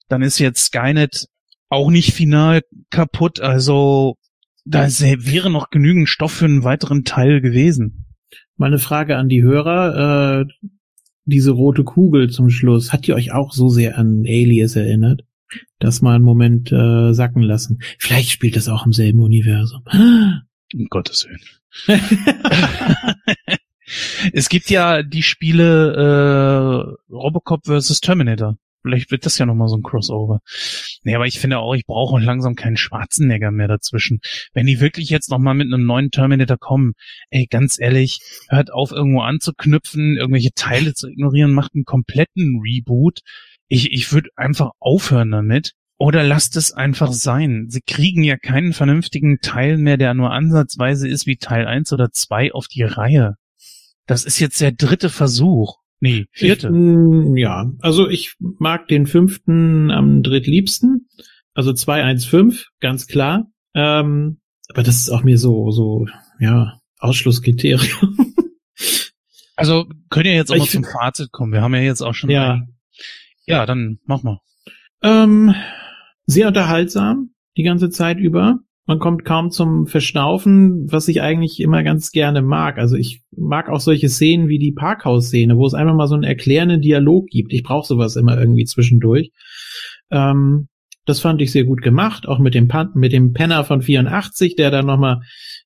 Dann 0.09 0.21
ist 0.21 0.39
jetzt 0.39 0.65
Skynet 0.65 1.27
auch 1.69 1.89
nicht 1.89 2.13
final 2.13 2.61
kaputt, 2.89 3.39
also 3.39 4.17
da 4.65 4.87
wäre 4.87 5.49
noch 5.49 5.69
genügend 5.71 6.07
Stoff 6.07 6.31
für 6.31 6.45
einen 6.45 6.63
weiteren 6.63 7.03
Teil 7.03 7.41
gewesen. 7.41 8.05
Meine 8.55 8.79
Frage 8.79 9.17
an 9.17 9.27
die 9.27 9.43
Hörer, 9.43 10.41
äh, 10.41 10.69
diese 11.25 11.51
rote 11.51 11.83
Kugel 11.83 12.29
zum 12.29 12.49
Schluss, 12.49 12.93
hat 12.93 13.07
die 13.07 13.13
euch 13.13 13.31
auch 13.31 13.53
so 13.53 13.69
sehr 13.69 13.97
an 13.97 14.23
Alias 14.25 14.75
erinnert? 14.75 15.23
Das 15.79 16.01
mal 16.01 16.15
einen 16.15 16.23
Moment 16.23 16.71
äh, 16.71 17.13
sacken 17.13 17.43
lassen. 17.43 17.79
Vielleicht 17.99 18.29
spielt 18.31 18.55
das 18.55 18.69
auch 18.69 18.85
im 18.85 18.93
selben 18.93 19.21
Universum. 19.21 19.83
Um 20.73 20.87
Gottes 20.89 21.27
Willen. 21.27 21.41
es 24.33 24.49
gibt 24.49 24.69
ja 24.69 25.03
die 25.03 25.23
Spiele 25.23 26.95
äh, 27.09 27.13
Robocop 27.13 27.65
vs. 27.65 27.99
Terminator. 28.01 28.57
Vielleicht 28.83 29.11
wird 29.11 29.25
das 29.25 29.37
ja 29.37 29.45
nochmal 29.45 29.69
so 29.69 29.77
ein 29.77 29.83
Crossover. 29.83 30.41
Nee, 31.03 31.15
aber 31.15 31.25
ich 31.25 31.39
finde 31.39 31.59
auch, 31.59 31.73
ich 31.73 31.85
brauche 31.85 32.19
langsam 32.19 32.55
keinen 32.55 32.75
Schwarzenegger 32.75 33.49
mehr 33.49 33.69
dazwischen. 33.69 34.19
Wenn 34.53 34.65
die 34.65 34.81
wirklich 34.81 35.09
jetzt 35.09 35.29
nochmal 35.29 35.53
mit 35.53 35.73
einem 35.73 35.85
neuen 35.85 36.11
Terminator 36.11 36.57
kommen, 36.57 36.93
ey, 37.29 37.47
ganz 37.49 37.79
ehrlich, 37.79 38.19
hört 38.49 38.73
auf, 38.73 38.91
irgendwo 38.91 39.21
anzuknüpfen, 39.21 40.17
irgendwelche 40.17 40.51
Teile 40.53 40.93
zu 40.93 41.07
ignorieren, 41.07 41.53
macht 41.53 41.75
einen 41.75 41.85
kompletten 41.85 42.59
Reboot 42.61 43.19
ich, 43.67 43.91
ich 43.91 44.11
würde 44.11 44.29
einfach 44.35 44.71
aufhören 44.79 45.31
damit. 45.31 45.73
Oder 45.97 46.23
lasst 46.23 46.57
es 46.57 46.73
einfach 46.73 47.13
sein. 47.13 47.67
Sie 47.69 47.81
kriegen 47.81 48.23
ja 48.23 48.35
keinen 48.35 48.73
vernünftigen 48.73 49.39
Teil 49.41 49.77
mehr, 49.77 49.97
der 49.97 50.13
nur 50.13 50.31
ansatzweise 50.31 51.07
ist 51.07 51.27
wie 51.27 51.37
Teil 51.37 51.65
1 51.65 51.93
oder 51.93 52.09
2 52.11 52.51
auf 52.51 52.67
die 52.67 52.83
Reihe. 52.83 53.35
Das 54.05 54.25
ist 54.25 54.39
jetzt 54.39 54.59
der 54.59 54.71
dritte 54.71 55.09
Versuch. 55.09 55.77
Nee, 55.99 56.25
vierte. 56.31 56.67
Ich, 56.67 56.73
mm, 56.73 57.37
ja, 57.37 57.71
also 57.79 58.09
ich 58.09 58.35
mag 58.39 58.89
den 58.89 59.07
fünften 59.07 59.91
am 59.91 60.23
drittliebsten. 60.23 61.07
Also 61.53 61.71
215, 61.71 62.65
ganz 62.81 63.07
klar. 63.07 63.45
Ähm, 63.73 64.41
aber 64.69 64.83
das 64.83 64.97
ist 64.97 65.09
auch 65.09 65.23
mir 65.23 65.37
so, 65.37 65.71
so, 65.71 66.07
ja, 66.39 66.79
Ausschlusskriterium. 66.99 68.33
also 69.55 69.85
können 70.09 70.25
ja 70.25 70.33
jetzt 70.33 70.51
auch 70.51 70.55
ich 70.55 70.61
mal 70.61 70.69
zum 70.69 70.83
Fazit 70.83 71.31
kommen. 71.31 71.53
Wir 71.53 71.61
haben 71.61 71.75
ja 71.75 71.81
jetzt 71.81 72.01
auch 72.01 72.13
schon. 72.13 72.29
Ja. 72.29 72.61
Ja, 73.45 73.65
dann 73.65 73.99
mach 74.05 74.23
mal. 74.23 74.39
Ähm, 75.01 75.53
sehr 76.25 76.47
unterhaltsam 76.47 77.31
die 77.57 77.63
ganze 77.63 77.89
Zeit 77.89 78.17
über. 78.17 78.59
Man 78.85 78.99
kommt 78.99 79.23
kaum 79.23 79.49
zum 79.49 79.87
Verstaufen, 79.87 80.91
was 80.91 81.07
ich 81.07 81.21
eigentlich 81.21 81.61
immer 81.61 81.83
ganz 81.83 82.11
gerne 82.11 82.41
mag. 82.41 82.77
Also 82.77 82.97
ich 82.97 83.21
mag 83.31 83.69
auch 83.69 83.79
solche 83.79 84.09
Szenen 84.09 84.49
wie 84.49 84.59
die 84.59 84.73
Parkhaus-Szene, 84.73 85.57
wo 85.57 85.65
es 85.65 85.73
einfach 85.73 85.95
mal 85.95 86.07
so 86.07 86.15
einen 86.15 86.25
erklärenden 86.25 86.81
Dialog 86.81 87.27
gibt. 87.27 87.53
Ich 87.53 87.63
brauche 87.63 87.87
sowas 87.87 88.17
immer 88.17 88.37
irgendwie 88.37 88.65
zwischendurch. 88.65 89.31
Ähm, 90.11 90.67
das 91.05 91.19
fand 91.19 91.41
ich 91.41 91.51
sehr 91.51 91.65
gut 91.65 91.81
gemacht, 91.81 92.27
auch 92.27 92.39
mit 92.39 92.55
dem 92.55 92.67
Pan 92.67 92.91
mit 92.93 93.11
dem 93.11 93.33
Penner 93.33 93.65
von 93.65 93.81
84, 93.81 94.55
der 94.55 94.71
da 94.71 94.83
nochmal, 94.83 95.21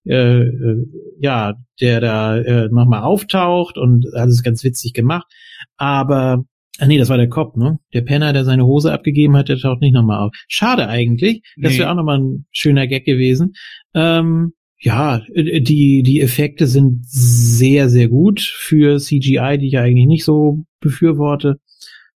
äh, 0.05 0.41
äh, 0.41 0.85
ja, 1.19 1.55
der 1.79 2.01
da 2.01 2.37
äh, 2.37 2.69
nochmal 2.69 3.01
auftaucht 3.01 3.77
und 3.77 4.13
alles 4.13 4.41
ganz 4.43 4.63
witzig 4.63 4.93
gemacht. 4.93 5.27
Aber 5.77 6.45
Ach 6.79 6.87
nee, 6.87 6.97
das 6.97 7.09
war 7.09 7.17
der 7.17 7.29
Cop, 7.29 7.57
ne? 7.57 7.79
Der 7.93 8.01
Penner, 8.01 8.33
der 8.33 8.45
seine 8.45 8.65
Hose 8.65 8.93
abgegeben 8.93 9.35
hat, 9.35 9.49
der 9.49 9.57
taucht 9.57 9.81
nicht 9.81 9.93
nochmal 9.93 10.19
auf. 10.19 10.35
Schade 10.47 10.87
eigentlich. 10.87 11.41
Das 11.57 11.73
nee. 11.73 11.79
wäre 11.79 11.91
auch 11.91 11.95
nochmal 11.95 12.19
ein 12.19 12.45
schöner 12.51 12.87
Gag 12.87 13.05
gewesen. 13.05 13.53
Ähm, 13.93 14.53
ja, 14.79 15.21
äh, 15.33 15.61
die, 15.61 16.03
die 16.03 16.21
Effekte 16.21 16.67
sind 16.67 17.05
sehr, 17.05 17.89
sehr 17.89 18.09
gut 18.09 18.41
für 18.41 18.99
CGI, 18.99 19.57
die 19.59 19.67
ich 19.67 19.77
eigentlich 19.77 20.07
nicht 20.07 20.23
so 20.23 20.65
befürworte. 20.79 21.59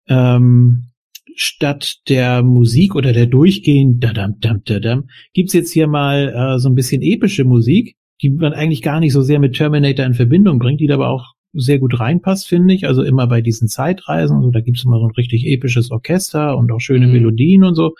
Ähm, 0.08 0.92
statt 1.36 1.96
der 2.08 2.44
Musik 2.44 2.96
oder 2.96 3.14
der 3.14 3.26
durchgehend 3.26 4.04
dadam, 4.04 4.36
dam, 4.40 4.62
dadam, 4.64 5.08
gibt's 5.34 5.54
jetzt 5.54 5.72
hier 5.72 5.88
mal 5.88 6.30
äh, 6.30 6.60
so 6.60 6.70
ein 6.70 6.76
bisschen 6.76 7.02
epische 7.02 7.46
Musik, 7.46 7.96
die 8.22 8.30
man 8.30 8.54
eigentlich 8.54 8.82
gar 8.82 9.00
nicht 9.00 9.14
so 9.14 9.22
sehr 9.22 9.40
mit 9.40 9.56
Terminator 9.56 10.06
in 10.06 10.14
Verbindung 10.14 10.60
bringt, 10.60 10.82
die 10.82 10.92
aber 10.92 11.10
auch 11.10 11.34
sehr 11.53 11.80
gut 11.80 11.99
reinpasst, 11.99 12.48
finde 12.48 12.73
ich. 12.73 12.88
Also 12.88 13.03
immer 13.03 13.28
bei 13.28 13.41
diesen 13.41 13.68
Zeitreisen, 13.68 14.38
also 14.38 14.52
da 14.52 14.61
gibt's 14.61 14.86
immer 14.86 14.99
so 14.99 15.06
ein 15.06 15.15
richtig 15.15 15.45
episches 15.45 15.91
Orchester 15.91 16.57
und 16.57 16.72
auch 16.72 16.80
schöne 16.80 17.07
mhm. 17.07 17.14
Melodien 17.14 17.64
und 17.64 17.76
so. 17.76 17.95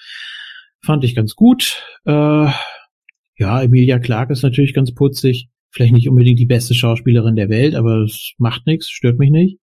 Fand 0.84 1.04
ich 1.04 1.16
ganz 1.16 1.36
gut. 1.36 1.84
Äh, 2.06 2.48
ja, 3.38 3.62
Emilia 3.62 4.00
Clarke 4.00 4.34
ist 4.34 4.44
natürlich 4.44 4.74
ganz 4.74 4.94
putzig. 4.94 5.50
Vielleicht 5.72 5.94
nicht 5.94 6.10
unbedingt 6.10 6.40
die 6.40 6.46
beste 6.46 6.74
Schauspielerin 6.74 7.36
der 7.36 7.50
Welt, 7.50 7.76
aber 7.76 8.02
es 8.02 8.34
macht 8.38 8.68
nichts, 8.68 8.90
stört 8.90 9.20
mich 9.20 9.32
nicht. 9.32 9.58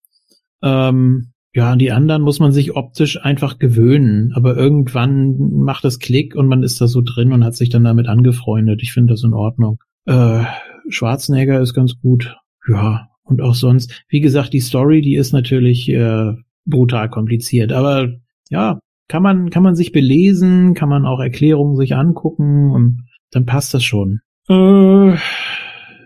Ähm, 0.62 1.32
ja, 1.55 1.73
an 1.73 1.78
die 1.78 1.93
anderen 1.93 2.23
muss 2.23 2.40
man 2.40 2.52
sich 2.52 2.77
optisch 2.77 3.23
einfach 3.23 3.59
gewöhnen. 3.59 4.32
Aber 4.35 4.56
irgendwann 4.56 5.36
macht 5.52 5.85
das 5.85 5.98
Klick 5.98 6.35
und 6.36 6.47
man 6.47 6.62
ist 6.62 6.81
da 6.81 6.86
so 6.86 7.02
drin 7.02 7.32
und 7.32 7.44
hat 7.44 7.56
sich 7.56 7.69
dann 7.69 7.85
damit 7.85 8.06
angefreundet. 8.06 8.81
Ich 8.82 8.93
finde 8.93 9.15
das 9.15 9.24
in 9.24 9.32
Ordnung. 9.32 9.82
Äh, 10.05 10.44
Schwarzenegger 10.89 11.60
ist 11.60 11.74
ganz 11.74 11.98
gut. 12.01 12.36
Ja, 12.69 13.07
und 13.28 13.42
auch 13.42 13.55
sonst, 13.55 14.05
wie 14.09 14.20
gesagt, 14.20 14.52
die 14.52 14.60
Story, 14.60 15.02
die 15.02 15.14
ist 15.14 15.32
natürlich 15.32 15.88
äh, 15.90 16.32
brutal 16.64 17.10
kompliziert. 17.10 17.72
Aber 17.72 18.09
ja, 18.48 18.80
kann 19.09 19.22
man, 19.22 19.50
kann 19.50 19.62
man 19.62 19.74
sich 19.74 19.92
belesen, 19.92 20.74
kann 20.74 20.88
man 20.88 21.05
auch 21.05 21.20
Erklärungen 21.20 21.76
sich 21.76 21.94
angucken 21.94 22.70
und 22.70 23.05
dann 23.30 23.44
passt 23.44 23.74
das 23.74 23.84
schon. 23.84 24.20
Äh, 24.48 25.14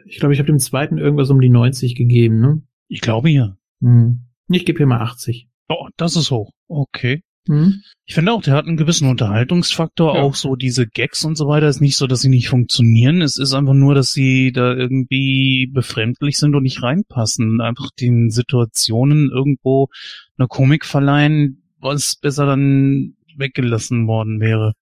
ich 0.07 0.19
glaube, 0.19 0.35
ich 0.35 0.41
habe 0.41 0.47
dem 0.47 0.59
zweiten 0.59 0.99
irgendwas 0.99 1.31
um 1.31 1.41
die 1.41 1.49
90 1.49 1.95
gegeben, 1.95 2.41
ne? 2.41 2.63
Ich 2.89 3.01
glaube 3.01 3.31
ja. 3.31 3.57
Hm. 3.81 4.27
Ich 4.49 4.67
gebe 4.67 4.79
hier 4.79 4.87
mal 4.87 5.01
80. 5.01 5.49
Oh, 5.69 5.89
das 5.97 6.17
ist 6.17 6.31
hoch. 6.31 6.51
Okay. 6.69 7.23
Mhm. 7.47 7.83
Ich 8.05 8.15
finde 8.15 8.33
auch, 8.33 8.43
der 8.43 8.55
hat 8.55 8.67
einen 8.67 8.77
gewissen 8.77 9.09
Unterhaltungsfaktor, 9.09 10.15
ja. 10.15 10.23
auch 10.23 10.35
so 10.35 10.55
diese 10.55 10.87
Gags 10.87 11.25
und 11.25 11.37
so 11.37 11.49
weiter. 11.49 11.69
Ist 11.69 11.81
nicht 11.81 11.97
so, 11.97 12.07
dass 12.07 12.21
sie 12.21 12.29
nicht 12.29 12.49
funktionieren. 12.49 13.21
Es 13.21 13.37
ist 13.37 13.55
einfach 13.55 13.75
nur, 13.75 13.95
dass 13.95 14.13
sie 14.13 14.53
da 14.53 14.75
irgendwie 14.75 15.69
befremdlich 15.73 16.39
sind 16.39 16.55
und 16.55 16.63
nicht 16.63 16.83
reinpassen. 16.83 17.61
Einfach 17.61 17.91
den 17.99 18.31
Situationen 18.31 19.31
irgendwo 19.31 19.89
eine 20.39 20.49
Komik 20.49 20.85
verleihen, 20.85 21.63
was 21.81 22.17
besser 22.17 22.47
dann 22.47 23.17
weggelassen 23.37 24.07
worden 24.07 24.41
wäre. 24.41 24.75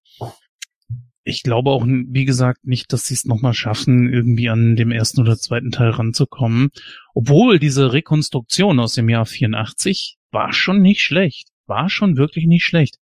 Ich 1.23 1.43
glaube 1.43 1.71
auch, 1.71 1.87
wie 1.87 2.25
gesagt, 2.25 2.65
nicht, 2.65 2.93
dass 2.93 3.07
sie 3.07 3.15
es 3.15 3.25
nochmal 3.25 3.55
schaffen, 3.55 4.13
irgendwie 4.13 4.49
an 4.49 4.75
dem 4.75 4.91
ersten 4.91 5.21
oder 5.21 5.37
zweiten 5.37 5.71
Teil 5.71 5.91
ranzukommen. 5.91 6.71
Obwohl 7.15 7.59
diese 7.59 7.93
Rekonstruktion 7.93 8.81
aus 8.81 8.95
dem 8.95 9.09
Jahr 9.09 9.27
84 9.27 10.17
war 10.33 10.53
schon 10.53 10.81
nicht 10.81 11.03
schlecht 11.03 11.50
war 11.71 11.89
schon 11.89 12.19
wirklich 12.19 12.45
nicht 12.45 12.65
schlecht. 12.65 12.97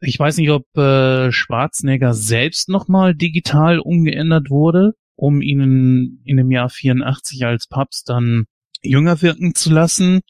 Ich 0.00 0.18
weiß 0.18 0.36
nicht, 0.36 0.50
ob 0.50 0.66
äh, 0.76 1.32
Schwarzenegger 1.32 2.12
selbst 2.12 2.68
nochmal 2.68 3.14
digital 3.14 3.78
umgeändert 3.78 4.50
wurde, 4.50 4.92
um 5.16 5.40
ihn 5.40 6.20
in 6.24 6.36
dem 6.36 6.50
Jahr 6.50 6.68
84 6.68 7.46
als 7.46 7.66
Papst 7.66 8.10
dann 8.10 8.44
jünger 8.82 9.22
wirken 9.22 9.54
zu 9.54 9.72
lassen. 9.72 10.20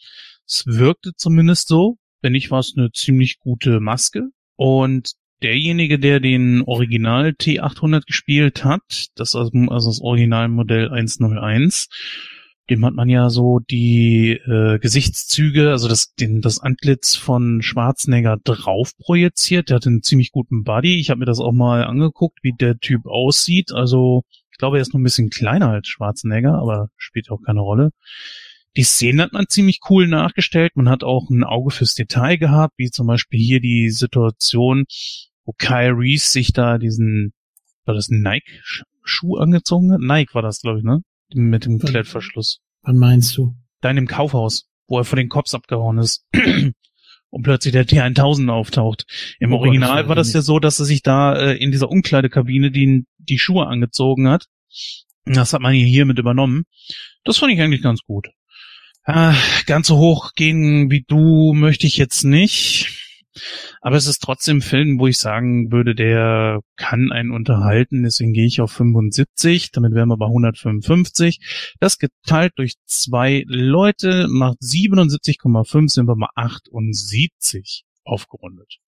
Es 0.47 0.65
wirkte 0.67 1.13
zumindest 1.17 1.67
so. 1.67 1.97
Wenn 2.21 2.33
nicht, 2.33 2.53
war 2.53 2.61
es 2.61 2.75
eine 2.77 2.93
ziemlich 2.93 3.41
gute 3.41 3.81
Maske. 3.81 4.29
Und 4.57 5.15
derjenige, 5.43 5.99
der 5.99 6.21
den 6.21 6.63
Original 6.63 7.31
T800 7.31 8.07
gespielt 8.07 8.65
hat, 8.65 9.09
das 9.17 9.35
also, 9.35 9.51
das 9.53 10.01
Originalmodell 10.01 10.91
101, 10.91 11.89
dem 12.71 12.85
hat 12.85 12.95
man 12.95 13.09
ja 13.09 13.29
so 13.29 13.59
die 13.59 14.33
äh, 14.33 14.79
Gesichtszüge, 14.79 15.71
also 15.71 15.87
das, 15.89 16.15
den, 16.15 16.41
das 16.41 16.61
Antlitz 16.61 17.15
von 17.15 17.61
Schwarzenegger 17.61 18.39
drauf 18.43 18.93
projiziert. 18.99 19.69
Der 19.69 19.77
hat 19.77 19.87
einen 19.87 20.03
ziemlich 20.03 20.33
guten 20.33 20.65
Body. 20.65 20.99
Ich 20.99 21.11
habe 21.11 21.21
mir 21.21 21.27
das 21.27 21.41
auch 21.41 21.53
mal 21.53 21.85
angeguckt, 21.85 22.39
wie 22.43 22.53
der 22.53 22.79
Typ 22.79 23.07
aussieht. 23.07 23.73
Also 23.73 24.23
ich 24.51 24.59
glaube, 24.59 24.79
er 24.79 24.83
ist 24.83 24.95
noch 24.95 25.01
ein 25.01 25.05
bisschen 25.05 25.31
kleiner 25.31 25.69
als 25.71 25.89
Schwarzenegger, 25.89 26.55
aber 26.55 26.89
spielt 26.97 27.31
auch 27.31 27.43
keine 27.45 27.61
Rolle. 27.61 27.91
Die 28.77 28.83
Szene 28.83 29.23
hat 29.23 29.33
man 29.33 29.47
ziemlich 29.49 29.81
cool 29.91 30.09
nachgestellt. 30.09 30.73
Man 30.75 30.89
hat 30.89 31.05
auch 31.05 31.29
ein 31.31 31.45
Auge 31.45 31.71
fürs 31.71 31.95
Detail 31.95 32.39
gehabt, 32.39 32.75
wie 32.77 32.91
zum 32.91 33.07
Beispiel 33.07 33.39
hier 33.39 33.61
die 33.61 33.91
Situation, 33.91 34.85
wo 35.45 35.53
Kyle 35.59 35.93
Reese 35.97 36.29
sich 36.31 36.53
da 36.53 36.79
diesen, 36.79 37.35
war 37.85 37.95
das 37.95 38.09
Nike-Schuh 38.09 39.37
angezogen 39.37 39.93
hat? 39.93 40.01
Nike 40.01 40.35
war 40.35 40.43
das, 40.43 40.61
glaube 40.61 40.79
ich, 40.79 40.85
ne? 40.85 41.03
Mit 41.35 41.65
dem 41.65 41.79
Klettverschluss. 41.79 42.61
Wann 42.83 42.97
meinst 42.97 43.37
du? 43.37 43.55
Da 43.81 43.91
in 43.91 43.97
dem 43.97 44.07
Kaufhaus, 44.07 44.69
wo 44.87 44.99
er 44.99 45.05
vor 45.05 45.17
den 45.17 45.29
Cops 45.29 45.55
abgehauen 45.55 45.99
ist. 45.99 46.25
und 47.35 47.43
plötzlich 47.43 47.73
der 47.73 47.87
T1000 47.87 48.49
auftaucht. 48.49 49.07
Im 49.41 49.53
oh 49.53 49.57
Original 49.59 50.03
Gott, 50.03 50.09
war 50.09 50.15
das 50.15 50.33
ja 50.33 50.41
so, 50.41 50.61
dass 50.61 50.79
er 50.79 50.85
sich 50.85 51.03
da 51.03 51.35
äh, 51.35 51.57
in 51.57 51.73
dieser 51.73 51.91
Umkleidekabine 51.91 52.71
die, 52.71 53.05
die 53.19 53.39
Schuhe 53.39 53.67
angezogen 53.67 54.29
hat. 54.29 54.47
Das 55.25 55.53
hat 55.53 55.61
man 55.61 55.75
hier 55.75 56.05
mit 56.05 56.19
übernommen. 56.19 56.65
Das 57.25 57.39
fand 57.39 57.53
ich 57.53 57.61
eigentlich 57.61 57.83
ganz 57.83 58.03
gut. 58.03 58.29
Äh, 59.05 59.33
ganz 59.67 59.89
so 59.89 59.99
hoch 59.99 60.33
gehen 60.35 60.91
wie 60.91 61.05
du 61.07 61.53
möchte 61.55 61.87
ich 61.87 61.97
jetzt 61.97 62.23
nicht. 62.23 63.04
Aber 63.81 63.97
es 63.97 64.07
ist 64.07 64.21
trotzdem 64.23 64.59
ein 64.59 64.63
Film, 64.63 64.99
wo 64.99 65.07
ich 65.07 65.19
sagen 65.19 65.73
würde, 65.73 65.95
der 65.95 66.61
kann 66.77 67.13
einen 67.13 67.31
unterhalten. 67.31 68.03
Deswegen 68.03 68.33
gehe 68.33 68.47
ich 68.47 68.61
auf 68.61 68.73
75. 68.73 69.71
Damit 69.73 69.95
wären 69.95 70.09
wir 70.09 70.17
bei 70.17 70.27
155. 70.27 71.75
Das 71.81 71.99
geteilt 71.99 72.53
durch 72.57 72.75
zwei 72.87 73.45
Leute 73.47 74.27
macht 74.29 74.59
77,5, 74.61 75.89
sind 75.89 76.07
wir 76.07 76.17
mal 76.17 76.31
78 76.35 77.85
aufgerundet. 78.05 78.79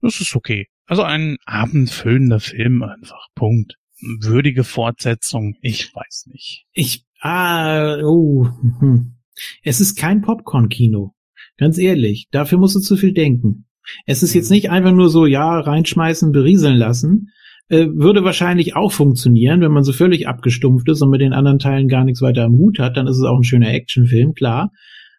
Das 0.00 0.20
ist 0.20 0.34
okay. 0.34 0.66
Also 0.86 1.02
ein 1.02 1.38
abendfüllender 1.46 2.40
Film 2.40 2.82
einfach. 2.82 3.28
Punkt. 3.34 3.76
Würdige 4.00 4.64
Fortsetzung. 4.64 5.56
Ich 5.62 5.94
weiß 5.94 6.26
nicht. 6.26 6.66
Ich, 6.72 7.06
ah, 7.20 7.98
oh. 8.02 8.48
Hm. 8.80 9.14
Es 9.62 9.80
ist 9.80 9.96
kein 9.96 10.22
Popcorn-Kino. 10.22 11.14
Ganz 11.56 11.78
ehrlich. 11.78 12.26
Dafür 12.30 12.58
musst 12.58 12.74
du 12.74 12.80
zu 12.80 12.96
viel 12.96 13.12
denken. 13.12 13.66
Es 14.06 14.22
ist 14.22 14.34
jetzt 14.34 14.50
nicht 14.50 14.70
einfach 14.70 14.92
nur 14.92 15.08
so, 15.08 15.26
ja, 15.26 15.58
reinschmeißen, 15.60 16.32
berieseln 16.32 16.76
lassen. 16.76 17.28
Äh, 17.68 17.86
würde 17.94 18.24
wahrscheinlich 18.24 18.76
auch 18.76 18.92
funktionieren, 18.92 19.60
wenn 19.60 19.72
man 19.72 19.84
so 19.84 19.92
völlig 19.92 20.28
abgestumpft 20.28 20.88
ist 20.88 21.00
und 21.00 21.10
mit 21.10 21.20
den 21.20 21.32
anderen 21.32 21.58
Teilen 21.58 21.88
gar 21.88 22.04
nichts 22.04 22.20
weiter 22.20 22.44
am 22.44 22.52
Hut 22.52 22.78
hat, 22.78 22.96
dann 22.96 23.06
ist 23.06 23.16
es 23.16 23.24
auch 23.24 23.36
ein 23.36 23.44
schöner 23.44 23.72
Actionfilm, 23.72 24.34
klar. 24.34 24.70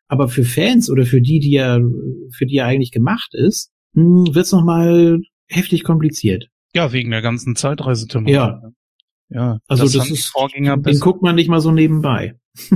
Aber 0.07 0.27
für 0.27 0.43
Fans 0.43 0.89
oder 0.89 1.05
für 1.05 1.21
die, 1.21 1.39
die 1.39 1.55
er, 1.55 1.81
für 2.35 2.45
die 2.45 2.57
er 2.57 2.67
eigentlich 2.67 2.91
gemacht 2.91 3.33
ist, 3.33 3.71
hm, 3.95 4.27
wird 4.33 4.45
es 4.45 4.51
nochmal 4.51 5.19
heftig 5.47 5.83
kompliziert. 5.83 6.49
Ja, 6.75 6.91
wegen 6.91 7.11
der 7.11 7.21
ganzen 7.21 7.55
Zeitreise. 7.55 8.07
Ja. 8.25 8.61
Ja. 9.29 9.59
Also 9.67 9.83
das, 9.83 9.93
das 9.93 10.11
ist, 10.11 10.27
Vorgänger 10.27 10.77
den 10.77 10.99
guckt 10.99 11.21
man 11.21 11.35
nicht 11.35 11.49
mal 11.49 11.61
so 11.61 11.71
nebenbei. 11.71 12.35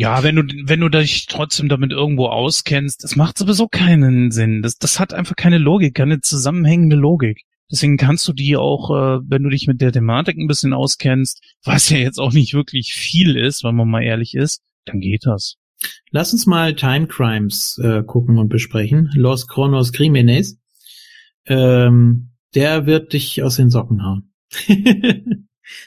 Ja, 0.00 0.22
wenn 0.22 0.36
du, 0.36 0.44
wenn 0.64 0.80
du 0.80 0.88
dich 0.88 1.26
trotzdem 1.26 1.68
damit 1.68 1.92
irgendwo 1.92 2.28
auskennst, 2.28 3.04
das 3.04 3.16
macht 3.16 3.36
sowieso 3.36 3.68
keinen 3.68 4.30
Sinn. 4.30 4.62
Das, 4.62 4.78
das 4.78 4.98
hat 4.98 5.12
einfach 5.12 5.36
keine 5.36 5.58
Logik, 5.58 5.94
keine 5.94 6.22
zusammenhängende 6.22 6.96
Logik. 6.96 7.42
Deswegen 7.70 7.98
kannst 7.98 8.26
du 8.26 8.32
die 8.32 8.56
auch, 8.56 8.88
äh, 8.92 9.20
wenn 9.28 9.42
du 9.42 9.50
dich 9.50 9.66
mit 9.66 9.82
der 9.82 9.92
Thematik 9.92 10.38
ein 10.38 10.46
bisschen 10.46 10.72
auskennst, 10.72 11.42
was 11.66 11.90
ja 11.90 11.98
jetzt 11.98 12.18
auch 12.18 12.32
nicht 12.32 12.54
wirklich 12.54 12.94
viel 12.94 13.36
ist, 13.36 13.62
wenn 13.62 13.74
man 13.74 13.90
mal 13.90 14.02
ehrlich 14.02 14.34
ist, 14.34 14.62
dann 14.86 15.00
geht 15.00 15.26
das. 15.26 15.56
Lass 16.10 16.32
uns 16.32 16.46
mal 16.46 16.74
Time 16.74 17.06
Crimes 17.06 17.76
äh, 17.84 18.02
gucken 18.02 18.38
und 18.38 18.48
besprechen. 18.48 19.10
Los 19.12 19.48
Chronos 19.48 19.92
Crímenes. 19.92 20.58
Ähm, 21.44 22.30
der 22.54 22.86
wird 22.86 23.12
dich 23.12 23.42
aus 23.42 23.56
den 23.56 23.68
Socken 23.68 24.02
hauen. 24.02 24.32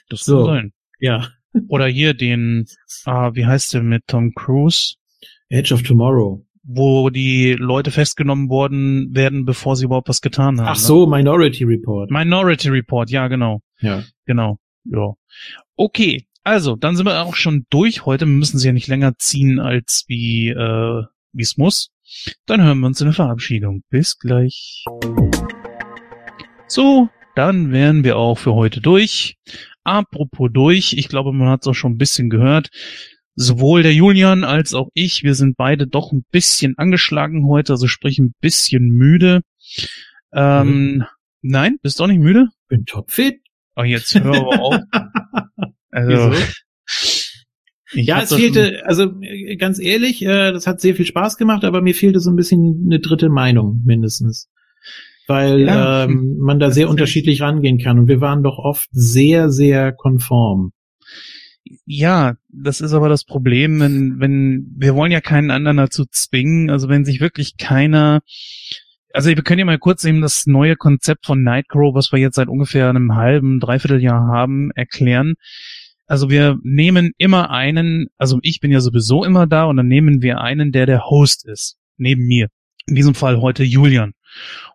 das 0.10 0.24
so. 0.24 0.46
sein. 0.46 0.72
Ja. 1.00 1.30
Oder 1.68 1.88
hier 1.88 2.14
den, 2.14 2.66
ah, 3.06 3.32
wie 3.34 3.46
heißt 3.46 3.74
der 3.74 3.84
mit 3.84 4.08
Tom 4.08 4.34
Cruise? 4.34 4.96
Edge 5.50 5.74
of 5.74 5.84
Tomorrow. 5.84 6.46
Wo 6.64 7.10
die 7.10 7.54
Leute 7.54 7.92
festgenommen 7.92 8.50
worden 8.50 9.14
werden, 9.14 9.46
bevor 9.46 9.76
sie 9.76 9.86
überhaupt 9.86 10.10
was 10.10 10.22
getan 10.22 10.60
haben. 10.60 10.68
Ach 10.68 10.76
ne? 10.76 10.82
so, 10.82 11.06
ne? 11.06 11.18
Minority 11.18 11.66
Report. 11.66 12.10
Minority 12.10 12.70
Report, 12.70 13.10
ja, 13.10 13.28
genau. 13.28 13.62
Ja. 13.82 14.04
Genau. 14.26 14.60
Ja. 14.86 15.14
Okay, 15.76 16.26
also, 16.44 16.76
dann 16.76 16.96
sind 16.96 17.06
wir 17.06 17.22
auch 17.22 17.36
schon 17.36 17.66
durch 17.70 18.06
heute. 18.06 18.26
Wir 18.26 18.34
müssen 18.34 18.60
sie 18.60 18.68
ja 18.68 18.74
nicht 18.74 18.88
länger 18.88 19.18
ziehen, 19.18 19.60
als 19.60 20.04
wie 20.08 20.50
äh, 20.50 21.04
wie 21.34 21.42
es 21.42 21.58
muss. 21.58 21.90
Dann 22.46 22.62
hören 22.62 22.80
wir 22.80 22.88
uns 22.88 23.02
in 23.02 23.08
der 23.08 23.14
Verabschiedung. 23.14 23.84
Bis 23.90 24.20
gleich. 24.20 24.86
So, 26.68 27.10
dann 27.36 27.72
wären 27.72 28.04
wir 28.04 28.18
auch 28.18 28.38
für 28.38 28.54
heute 28.54 28.82
durch. 28.82 29.38
Apropos 29.84 30.50
durch, 30.52 30.94
ich 30.94 31.10
glaube, 31.10 31.34
man 31.34 31.50
hat 31.50 31.62
es 31.62 31.68
auch 31.68 31.74
schon 31.74 31.94
ein 31.94 31.98
bisschen 31.98 32.30
gehört. 32.30 32.70
Sowohl 33.36 33.82
der 33.82 33.94
Julian 33.94 34.44
als 34.44 34.74
auch 34.74 34.90
ich, 34.94 35.24
wir 35.24 35.34
sind 35.34 35.58
beide 35.58 35.88
doch 35.88 36.12
ein 36.12 36.24
bisschen 36.32 36.78
angeschlagen 36.78 37.48
heute, 37.48 37.74
also 37.74 37.88
sprich 37.88 38.20
ein 38.20 38.34
bisschen 38.40 38.90
müde. 38.90 39.42
Ähm, 40.32 40.68
mhm. 40.68 41.06
Nein, 41.42 41.78
bist 41.82 42.00
du 42.00 42.04
auch 42.04 42.08
nicht 42.08 42.20
müde? 42.20 42.50
Bin 42.68 42.86
topfit. 42.86 43.42
Oh, 43.76 43.84
jetzt 43.84 44.14
hör 44.16 44.36
aber 44.36 44.62
auf. 44.62 44.76
Also, 45.96 46.34
ja, 47.94 48.24
es 48.24 48.34
fehlte, 48.34 48.82
also 48.86 49.14
ganz 49.60 49.80
ehrlich, 49.80 50.24
äh, 50.24 50.52
das 50.52 50.66
hat 50.66 50.82
sehr 50.82 50.96
viel 50.96 51.06
Spaß 51.06 51.38
gemacht, 51.38 51.64
aber 51.64 51.82
mir 51.82 51.94
fehlte 51.94 52.20
so 52.20 52.32
ein 52.32 52.36
bisschen 52.36 52.86
eine 52.88 53.00
dritte 53.00 53.30
Meinung 53.30 53.84
mindestens. 53.86 54.50
Weil 55.28 55.62
ja. 55.62 56.04
ähm, 56.04 56.38
man 56.40 56.60
da 56.60 56.72
sehr 56.72 56.90
unterschiedlich 56.90 57.42
rangehen 57.42 57.78
kann. 57.78 58.00
Und 58.00 58.08
wir 58.08 58.22
waren 58.22 58.44
doch 58.44 58.58
oft 58.58 58.90
sehr, 58.92 59.50
sehr 59.50 59.94
konform. 59.94 60.74
Ja, 61.86 62.36
das 62.50 62.82
ist 62.82 62.94
aber 62.94 63.08
das 63.08 63.24
Problem, 63.24 63.80
wenn, 63.80 64.20
wenn, 64.20 64.68
wir 64.78 64.96
wollen 64.96 65.12
ja 65.12 65.22
keinen 65.22 65.50
anderen 65.50 65.78
dazu 65.78 66.06
zwingen, 66.06 66.70
also 66.70 66.90
wenn 66.90 67.06
sich 67.06 67.22
wirklich 67.22 67.58
keiner 67.58 68.22
also 69.14 69.30
wir 69.30 69.36
können 69.44 69.60
ja 69.60 69.66
mal 69.66 69.78
kurz 69.78 70.04
eben 70.04 70.22
das 70.22 70.48
neue 70.48 70.76
Konzept 70.76 71.28
von 71.28 71.44
Nightcrow, 71.44 71.94
was 71.94 72.12
wir 72.12 72.20
jetzt 72.20 72.36
seit 72.36 72.48
ungefähr 72.48 72.90
einem 72.90 73.16
halben, 73.16 73.60
dreiviertel 73.60 74.02
Jahr 74.02 74.28
haben, 74.28 74.72
erklären. 74.72 75.36
Also 76.08 76.30
wir 76.30 76.58
nehmen 76.64 77.12
immer 77.18 77.52
einen, 77.52 78.08
also 78.18 78.40
ich 78.42 78.60
bin 78.60 78.72
ja 78.72 78.82
sowieso 78.82 79.24
immer 79.24 79.48
da 79.48 79.66
und 79.66 79.78
dann 79.78 79.88
nehmen 79.88 80.22
wir 80.22 80.42
einen, 80.42 80.72
der 80.72 80.88
der 80.88 81.06
Host 81.06 81.48
ist, 81.48 81.78
neben 81.98 82.26
mir. 82.26 82.48
In 82.88 82.96
diesem 82.96 83.14
Fall 83.14 83.40
heute 83.40 83.64
Julian. 83.64 84.14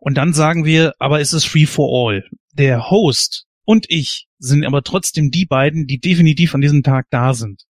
Und 0.00 0.16
dann 0.16 0.32
sagen 0.32 0.64
wir, 0.64 0.94
aber 0.98 1.20
es 1.20 1.32
ist 1.32 1.46
free 1.46 1.66
for 1.66 2.10
all. 2.10 2.24
Der 2.52 2.90
Host 2.90 3.46
und 3.64 3.86
ich 3.88 4.26
sind 4.38 4.64
aber 4.64 4.82
trotzdem 4.82 5.30
die 5.30 5.46
beiden, 5.46 5.86
die 5.86 5.98
definitiv 5.98 6.54
an 6.54 6.60
diesem 6.60 6.82
Tag 6.82 7.06
da 7.10 7.34
sind. 7.34 7.64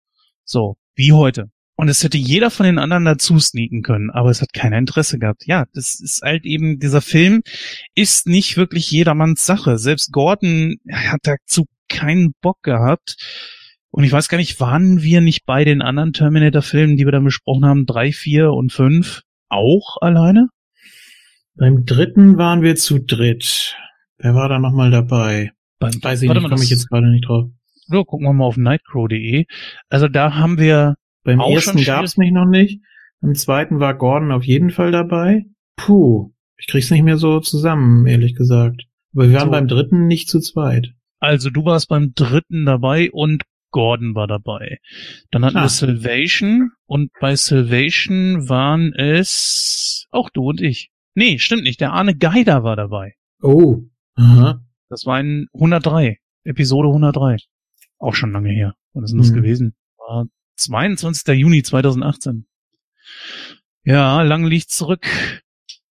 So, 0.44 0.78
wie 0.95 1.14
heute. 1.14 1.49
Und 1.78 1.90
es 1.90 2.03
hätte 2.03 2.18
jeder 2.18 2.52
von 2.52 2.66
den 2.66 2.80
anderen 2.80 3.03
dazu 3.03 3.38
sneaken 3.38 3.82
können, 3.82 4.10
aber 4.10 4.30
es 4.30 4.41
hat 4.41 4.53
keiner 4.53 4.78
Interesse 4.78 5.20
gehabt. 5.20 5.45
Ja, 5.45 5.66
das 5.74 5.99
ist 5.99 6.22
halt 6.22 6.45
eben, 6.45 6.80
dieser 6.80 7.02
Film 7.02 7.44
ist 7.95 8.28
nicht 8.28 8.56
wirklich 8.56 8.90
jedermanns 8.91 9.45
Sache. 9.45 9.78
Selbst 9.78 10.14
Gordon 10.14 10.78
hat 10.90 11.22
dazu 11.24 11.66
keinen 11.90 12.34
Bock 12.41 12.62
gehabt. 12.62 13.18
Und 13.90 14.03
ich 14.03 14.12
weiß 14.12 14.30
gar 14.30 14.38
nicht, 14.38 14.60
waren 14.60 15.02
wir 15.02 15.22
nicht 15.22 15.45
bei 15.45 15.64
den 15.66 15.82
anderen 15.82 16.14
Terminator-Filmen, 16.14 16.98
die 16.98 17.06
wir 17.06 17.12
dann 17.12 17.24
besprochen 17.24 17.66
haben, 17.66 17.86
drei, 17.86 18.12
vier 18.12 18.52
und 18.52 18.72
fünf, 18.72 19.22
auch 19.49 19.98
alleine? 20.02 20.49
Beim 21.57 21.86
dritten 21.86 22.38
waren 22.38 22.61
wir 22.61 22.76
zu 22.76 22.99
dritt. 22.99 23.77
Wer 24.18 24.36
war 24.36 24.49
da 24.49 24.60
nochmal 24.60 24.91
dabei? 24.91 25.52
Beim, 25.80 25.94
weiß 26.02 26.22
ich 26.22 26.30
nicht, 26.30 26.49
komme 26.49 26.64
ich 26.64 26.69
jetzt 26.69 26.90
gerade 26.90 27.10
nicht 27.10 27.27
drauf. 27.27 27.49
So, 27.88 28.03
gucken 28.03 28.27
wir 28.27 28.34
mal 28.34 28.45
auf 28.45 28.57
nightcrow.de. 28.57 29.45
Also 29.90 30.07
da 30.07 30.36
haben 30.36 30.57
wir 30.57 30.95
beim 31.23 31.40
ersten 31.40 31.84
gab's 31.84 32.18
mich 32.18 32.32
noch 32.32 32.45
nicht. 32.45 32.82
Beim 33.22 33.36
zweiten 33.36 33.80
war 33.80 33.94
Gordon 33.94 34.32
auf 34.32 34.44
jeden 34.44 34.69
Fall 34.69 34.91
dabei. 34.91 35.45
Puh, 35.77 36.32
ich 36.57 36.68
krieg's 36.68 36.91
nicht 36.91 37.03
mehr 37.03 37.18
so 37.18 37.40
zusammen, 37.40 38.06
ehrlich 38.06 38.36
gesagt. 38.36 38.84
Aber 39.14 39.30
wir 39.30 39.36
waren 39.36 39.48
so. 39.48 39.52
beim 39.52 39.68
dritten 39.68 40.07
nicht 40.07 40.30
zu 40.30 40.40
zweit. 40.40 40.94
Also 41.19 41.49
du 41.49 41.64
warst 41.64 41.88
beim 41.88 42.14
dritten 42.14 42.65
dabei 42.65 43.11
und 43.11 43.44
Gordon 43.72 44.15
war 44.15 44.27
dabei. 44.27 44.80
Dann 45.32 45.45
hatten 45.45 45.57
ah. 45.57 45.64
wir 45.64 45.69
Salvation 45.69 46.72
und 46.86 47.11
bei 47.19 47.36
Salvation 47.36 48.49
waren 48.49 48.94
es 48.94 50.07
auch 50.11 50.30
du 50.30 50.49
und 50.49 50.61
ich. 50.61 50.91
Nee, 51.16 51.40
stimmt 51.40 51.64
nicht. 51.64 51.82
Der 51.82 51.94
Arne 51.94 52.16
Geider 52.16 52.64
war 52.64 52.76
dabei. 52.76 53.16
Oh. 53.42 53.82
Aha. 54.16 54.62
Das 54.90 55.06
war 55.06 55.20
in 55.20 55.48
103. 55.54 56.20
Episode 56.44 56.90
103. 56.90 57.38
Auch 57.98 58.14
schon 58.14 58.32
lange 58.32 58.52
her. 58.52 58.76
Was 58.94 59.06
ist 59.06 59.12
denn 59.12 59.18
das 59.20 59.32
mhm. 59.32 59.36
gewesen? 59.36 59.76
War 59.98 60.28
22. 60.58 61.36
Juni 61.36 61.64
2018. 61.64 62.46
Ja, 63.84 64.22
lang 64.22 64.46
liegt 64.46 64.70
zurück. 64.70 65.08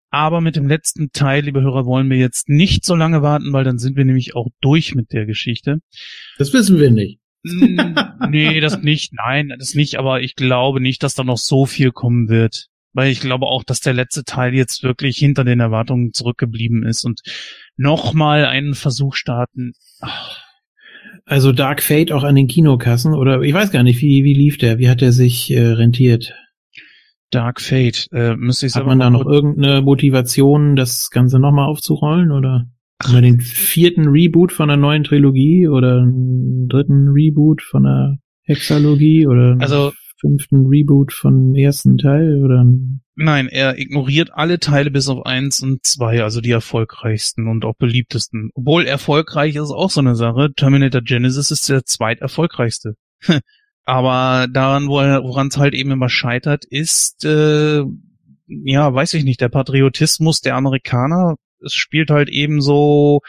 Aber 0.10 0.42
mit 0.42 0.56
dem 0.56 0.68
letzten 0.68 1.12
Teil, 1.12 1.46
liebe 1.46 1.62
Hörer, 1.62 1.86
wollen 1.86 2.10
wir 2.10 2.18
jetzt 2.18 2.50
nicht 2.50 2.84
so 2.84 2.96
lange 2.96 3.22
warten, 3.22 3.54
weil 3.54 3.64
dann 3.64 3.78
sind 3.78 3.96
wir 3.96 4.04
nämlich 4.04 4.36
auch 4.36 4.48
durch 4.60 4.94
mit 4.94 5.14
der 5.14 5.26
Geschichte. 5.26 5.80
Das 6.38 6.52
wissen 6.52 6.80
wir 6.80 6.92
nicht. 6.92 7.20
nee, 7.44 8.60
das 8.60 8.82
nicht. 8.82 9.14
Nein, 9.14 9.54
das 9.58 9.74
nicht. 9.74 9.98
Aber 9.98 10.22
ich 10.22 10.36
glaube 10.36 10.82
nicht, 10.82 11.04
dass 11.04 11.16
da 11.16 11.24
noch 11.24 11.38
so 11.38 11.66
viel 11.66 11.92
kommen 11.92 12.28
wird. 12.28 12.68
Weil 12.94 13.12
ich 13.12 13.22
glaube 13.22 13.46
auch, 13.46 13.64
dass 13.64 13.80
der 13.80 13.94
letzte 13.94 14.24
Teil 14.24 14.54
jetzt 14.54 14.84
wirklich 14.84 15.18
hinter 15.18 15.44
den 15.44 15.60
Erwartungen 15.60 16.14
zurückgeblieben 16.14 16.84
ist 16.84 17.06
und 17.06 17.22
nochmal 17.78 18.46
einen 18.46 18.74
Versuch 18.74 19.16
starten. 19.16 19.74
Ach. 20.02 20.42
Also 21.26 21.52
Dark 21.52 21.82
Fate 21.82 22.12
auch 22.12 22.24
an 22.24 22.36
den 22.36 22.48
Kinokassen 22.48 23.14
oder 23.14 23.42
ich 23.42 23.54
weiß 23.54 23.72
gar 23.72 23.84
nicht, 23.84 24.02
wie, 24.02 24.24
wie 24.24 24.34
lief 24.34 24.58
der? 24.58 24.80
Wie 24.80 24.90
hat 24.90 25.02
der 25.02 25.12
sich 25.12 25.52
äh, 25.52 25.62
rentiert? 25.62 26.34
Dark 27.30 27.62
Fate, 27.62 28.08
äh, 28.12 28.36
müsste 28.36 28.66
ich 28.66 28.74
sagen. 28.74 28.86
Hat 28.86 28.90
man 28.90 29.00
da 29.00 29.10
noch 29.10 29.26
irgendeine 29.26 29.82
Motivation, 29.82 30.76
das 30.76 31.10
Ganze 31.10 31.40
nochmal 31.40 31.70
aufzurollen 31.70 32.32
oder? 32.32 32.66
Oder 33.10 33.22
den 33.22 33.40
vierten 33.40 34.10
Reboot 34.10 34.52
von 34.52 34.68
der 34.68 34.78
neuen 34.78 35.04
Trilogie 35.04 35.68
oder 35.68 36.02
einen 36.02 36.68
dritten 36.68 37.10
Reboot 37.10 37.62
von 37.62 37.84
der 37.84 38.18
Hexalogie 38.44 39.26
oder 39.26 39.56
also 39.60 39.92
fünften 40.22 40.68
Reboot 40.68 41.12
vom 41.12 41.56
ersten 41.56 41.98
Teil 41.98 42.42
oder? 42.44 42.64
Nein, 43.16 43.48
er 43.48 43.78
ignoriert 43.78 44.32
alle 44.34 44.60
Teile 44.60 44.90
bis 44.90 45.10
auf 45.10 45.26
eins 45.26 45.62
und 45.62 45.86
zwei, 45.86 46.24
also 46.24 46.40
die 46.40 46.52
erfolgreichsten 46.52 47.48
und 47.48 47.66
auch 47.66 47.76
beliebtesten. 47.76 48.52
Obwohl 48.54 48.86
erfolgreich 48.86 49.56
ist 49.56 49.72
auch 49.72 49.90
so 49.90 50.00
eine 50.00 50.16
Sache. 50.16 50.54
Terminator 50.56 51.02
Genesis 51.02 51.52
ist 51.52 51.68
der 51.68 51.84
zweiterfolgreichste. 51.84 52.96
Aber 53.84 54.48
daran, 54.48 54.88
woran 54.88 55.48
es 55.48 55.58
halt 55.58 55.74
eben 55.74 55.92
immer 55.92 56.10
scheitert, 56.10 56.66
ist, 56.66 57.26
äh, 57.26 57.84
ja, 58.48 58.94
weiß 58.94 59.16
ich 59.16 59.24
nicht, 59.24 59.42
der 59.42 59.50
Patriotismus 59.50 60.42
der 60.42 60.56
Amerikaner. 60.56 61.36
Es 61.64 61.74
spielt 61.74 62.10
halt 62.12 62.30
eben 62.30 62.62
so 62.62 63.22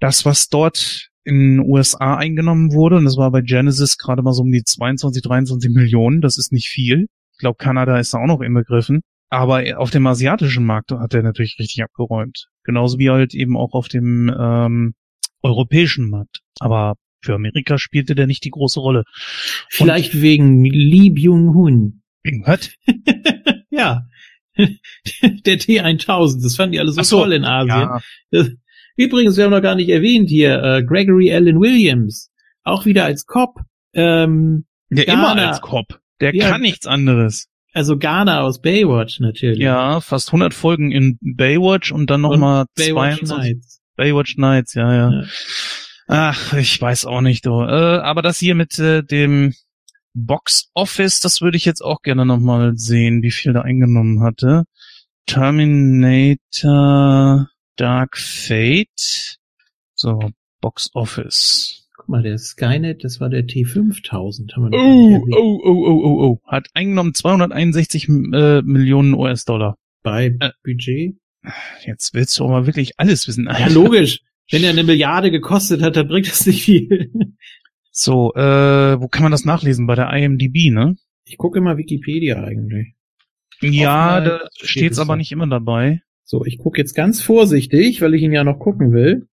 das, 0.00 0.24
was 0.24 0.48
dort 0.48 1.08
in 1.24 1.56
den 1.56 1.60
USA 1.60 2.16
eingenommen 2.16 2.72
wurde. 2.72 2.96
Und 2.96 3.04
das 3.04 3.16
war 3.16 3.30
bei 3.30 3.42
Genesis 3.42 3.98
gerade 3.98 4.22
mal 4.22 4.32
so 4.32 4.42
um 4.42 4.52
die 4.52 4.62
22, 4.62 5.22
23 5.22 5.70
Millionen. 5.72 6.20
Das 6.20 6.38
ist 6.38 6.52
nicht 6.52 6.68
viel. 6.68 7.06
Ich 7.32 7.38
glaube, 7.38 7.56
Kanada 7.58 7.98
ist 7.98 8.14
da 8.14 8.18
auch 8.18 8.26
noch 8.26 8.40
inbegriffen. 8.40 9.00
Aber 9.30 9.62
auf 9.78 9.90
dem 9.90 10.06
asiatischen 10.06 10.64
Markt 10.64 10.90
hat 10.90 11.14
er 11.14 11.22
natürlich 11.22 11.58
richtig 11.58 11.82
abgeräumt. 11.82 12.48
Genauso 12.64 12.98
wie 12.98 13.10
halt 13.10 13.34
eben 13.34 13.56
auch 13.56 13.74
auf 13.74 13.88
dem 13.88 14.34
ähm, 14.38 14.94
europäischen 15.42 16.08
Markt. 16.08 16.40
Aber 16.60 16.94
für 17.22 17.34
Amerika 17.34 17.78
spielte 17.78 18.14
der 18.14 18.26
nicht 18.26 18.44
die 18.44 18.50
große 18.50 18.80
Rolle. 18.80 19.04
Vielleicht 19.68 20.14
Und 20.14 20.22
wegen 20.22 20.64
Lee 20.64 21.10
Byung-hun. 21.10 22.02
Wegen 22.22 22.46
was? 22.46 22.70
ja. 23.70 24.06
der 24.56 25.58
T1000, 25.58 26.42
das 26.42 26.56
fanden 26.56 26.72
die 26.72 26.80
alle 26.80 26.90
so, 26.90 27.02
so 27.02 27.20
toll 27.20 27.32
in 27.32 27.44
Asien. 27.44 27.88
Ja. 28.30 28.44
Übrigens, 28.98 29.36
wir 29.36 29.44
haben 29.44 29.52
noch 29.52 29.62
gar 29.62 29.76
nicht 29.76 29.90
erwähnt 29.90 30.28
hier, 30.28 30.60
äh, 30.60 30.82
Gregory 30.82 31.32
Allen 31.32 31.60
Williams, 31.60 32.32
auch 32.64 32.84
wieder 32.84 33.04
als 33.04 33.26
Cop. 33.26 33.60
Ähm, 33.94 34.64
ja, 34.90 35.04
Ghana. 35.04 35.32
immer 35.32 35.48
als 35.48 35.60
Cop. 35.60 36.00
Der 36.20 36.34
ja, 36.34 36.50
kann 36.50 36.62
nichts 36.62 36.84
anderes. 36.84 37.46
Also 37.72 37.96
Ghana 37.96 38.40
aus 38.40 38.60
Baywatch 38.60 39.20
natürlich. 39.20 39.60
Ja, 39.60 40.00
fast 40.00 40.30
100 40.30 40.52
Folgen 40.52 40.90
in 40.90 41.16
Baywatch 41.20 41.92
und 41.92 42.10
dann 42.10 42.22
nochmal 42.22 42.64
22. 42.76 43.28
Nights. 43.28 43.80
Baywatch 43.94 44.36
Nights, 44.36 44.74
ja, 44.74 44.92
ja, 44.92 45.12
ja. 45.12 45.22
Ach, 46.08 46.54
ich 46.54 46.82
weiß 46.82 47.04
auch 47.04 47.20
nicht, 47.20 47.46
du. 47.46 47.60
Äh, 47.60 48.00
aber 48.00 48.22
das 48.22 48.40
hier 48.40 48.56
mit 48.56 48.80
äh, 48.80 49.04
dem 49.04 49.54
Box 50.12 50.70
Office, 50.74 51.20
das 51.20 51.40
würde 51.40 51.56
ich 51.56 51.64
jetzt 51.64 51.82
auch 51.82 52.02
gerne 52.02 52.26
nochmal 52.26 52.72
sehen, 52.74 53.22
wie 53.22 53.30
viel 53.30 53.52
da 53.52 53.60
eingenommen 53.60 54.24
hatte. 54.24 54.64
Terminator 55.26 57.46
Dark 57.78 58.18
Fate. 58.18 59.38
So, 59.94 60.32
Box 60.60 60.90
Office. 60.94 61.88
Guck 61.96 62.08
mal, 62.08 62.22
der 62.22 62.36
Skynet, 62.36 63.04
das 63.04 63.20
war 63.20 63.28
der 63.28 63.46
T5000. 63.46 64.54
Haben 64.54 64.72
wir 64.72 64.78
oh, 64.78 65.24
oh, 65.32 65.60
oh, 65.64 65.84
oh, 65.86 66.00
oh, 66.04 66.24
oh. 66.24 66.40
Hat 66.44 66.68
eingenommen 66.74 67.14
261 67.14 68.08
äh, 68.08 68.62
Millionen 68.62 69.14
US-Dollar. 69.14 69.76
Bei 70.02 70.36
äh, 70.40 70.50
Budget? 70.64 71.16
Jetzt 71.84 72.14
willst 72.14 72.38
du 72.38 72.44
aber 72.44 72.66
wirklich 72.66 72.98
alles 72.98 73.28
wissen. 73.28 73.46
Ja, 73.46 73.68
logisch. 73.68 74.20
Wenn 74.50 74.64
er 74.64 74.70
eine 74.70 74.82
Milliarde 74.82 75.30
gekostet 75.30 75.80
hat, 75.82 75.96
dann 75.96 76.08
bringt 76.08 76.28
das 76.28 76.46
nicht 76.46 76.64
viel. 76.64 77.10
So, 77.90 78.32
äh, 78.34 79.00
wo 79.00 79.08
kann 79.08 79.24
man 79.24 79.32
das 79.32 79.44
nachlesen? 79.44 79.88
Bei 79.88 79.96
der 79.96 80.12
IMDb, 80.12 80.70
ne? 80.70 80.94
Ich 81.24 81.36
gucke 81.36 81.58
immer 81.58 81.78
Wikipedia 81.78 82.44
eigentlich. 82.44 82.94
Ja, 83.60 84.20
da 84.20 84.40
steht 84.52 84.92
es 84.92 85.00
aber 85.00 85.16
nicht 85.16 85.32
immer 85.32 85.48
dabei. 85.48 86.00
So, 86.30 86.44
ich 86.44 86.58
gucke 86.58 86.78
jetzt 86.78 86.92
ganz 86.92 87.22
vorsichtig, 87.22 88.02
weil 88.02 88.12
ich 88.12 88.22
ihn 88.22 88.32
ja 88.32 88.44
noch 88.44 88.58
gucken 88.58 88.92
will. 88.92 89.28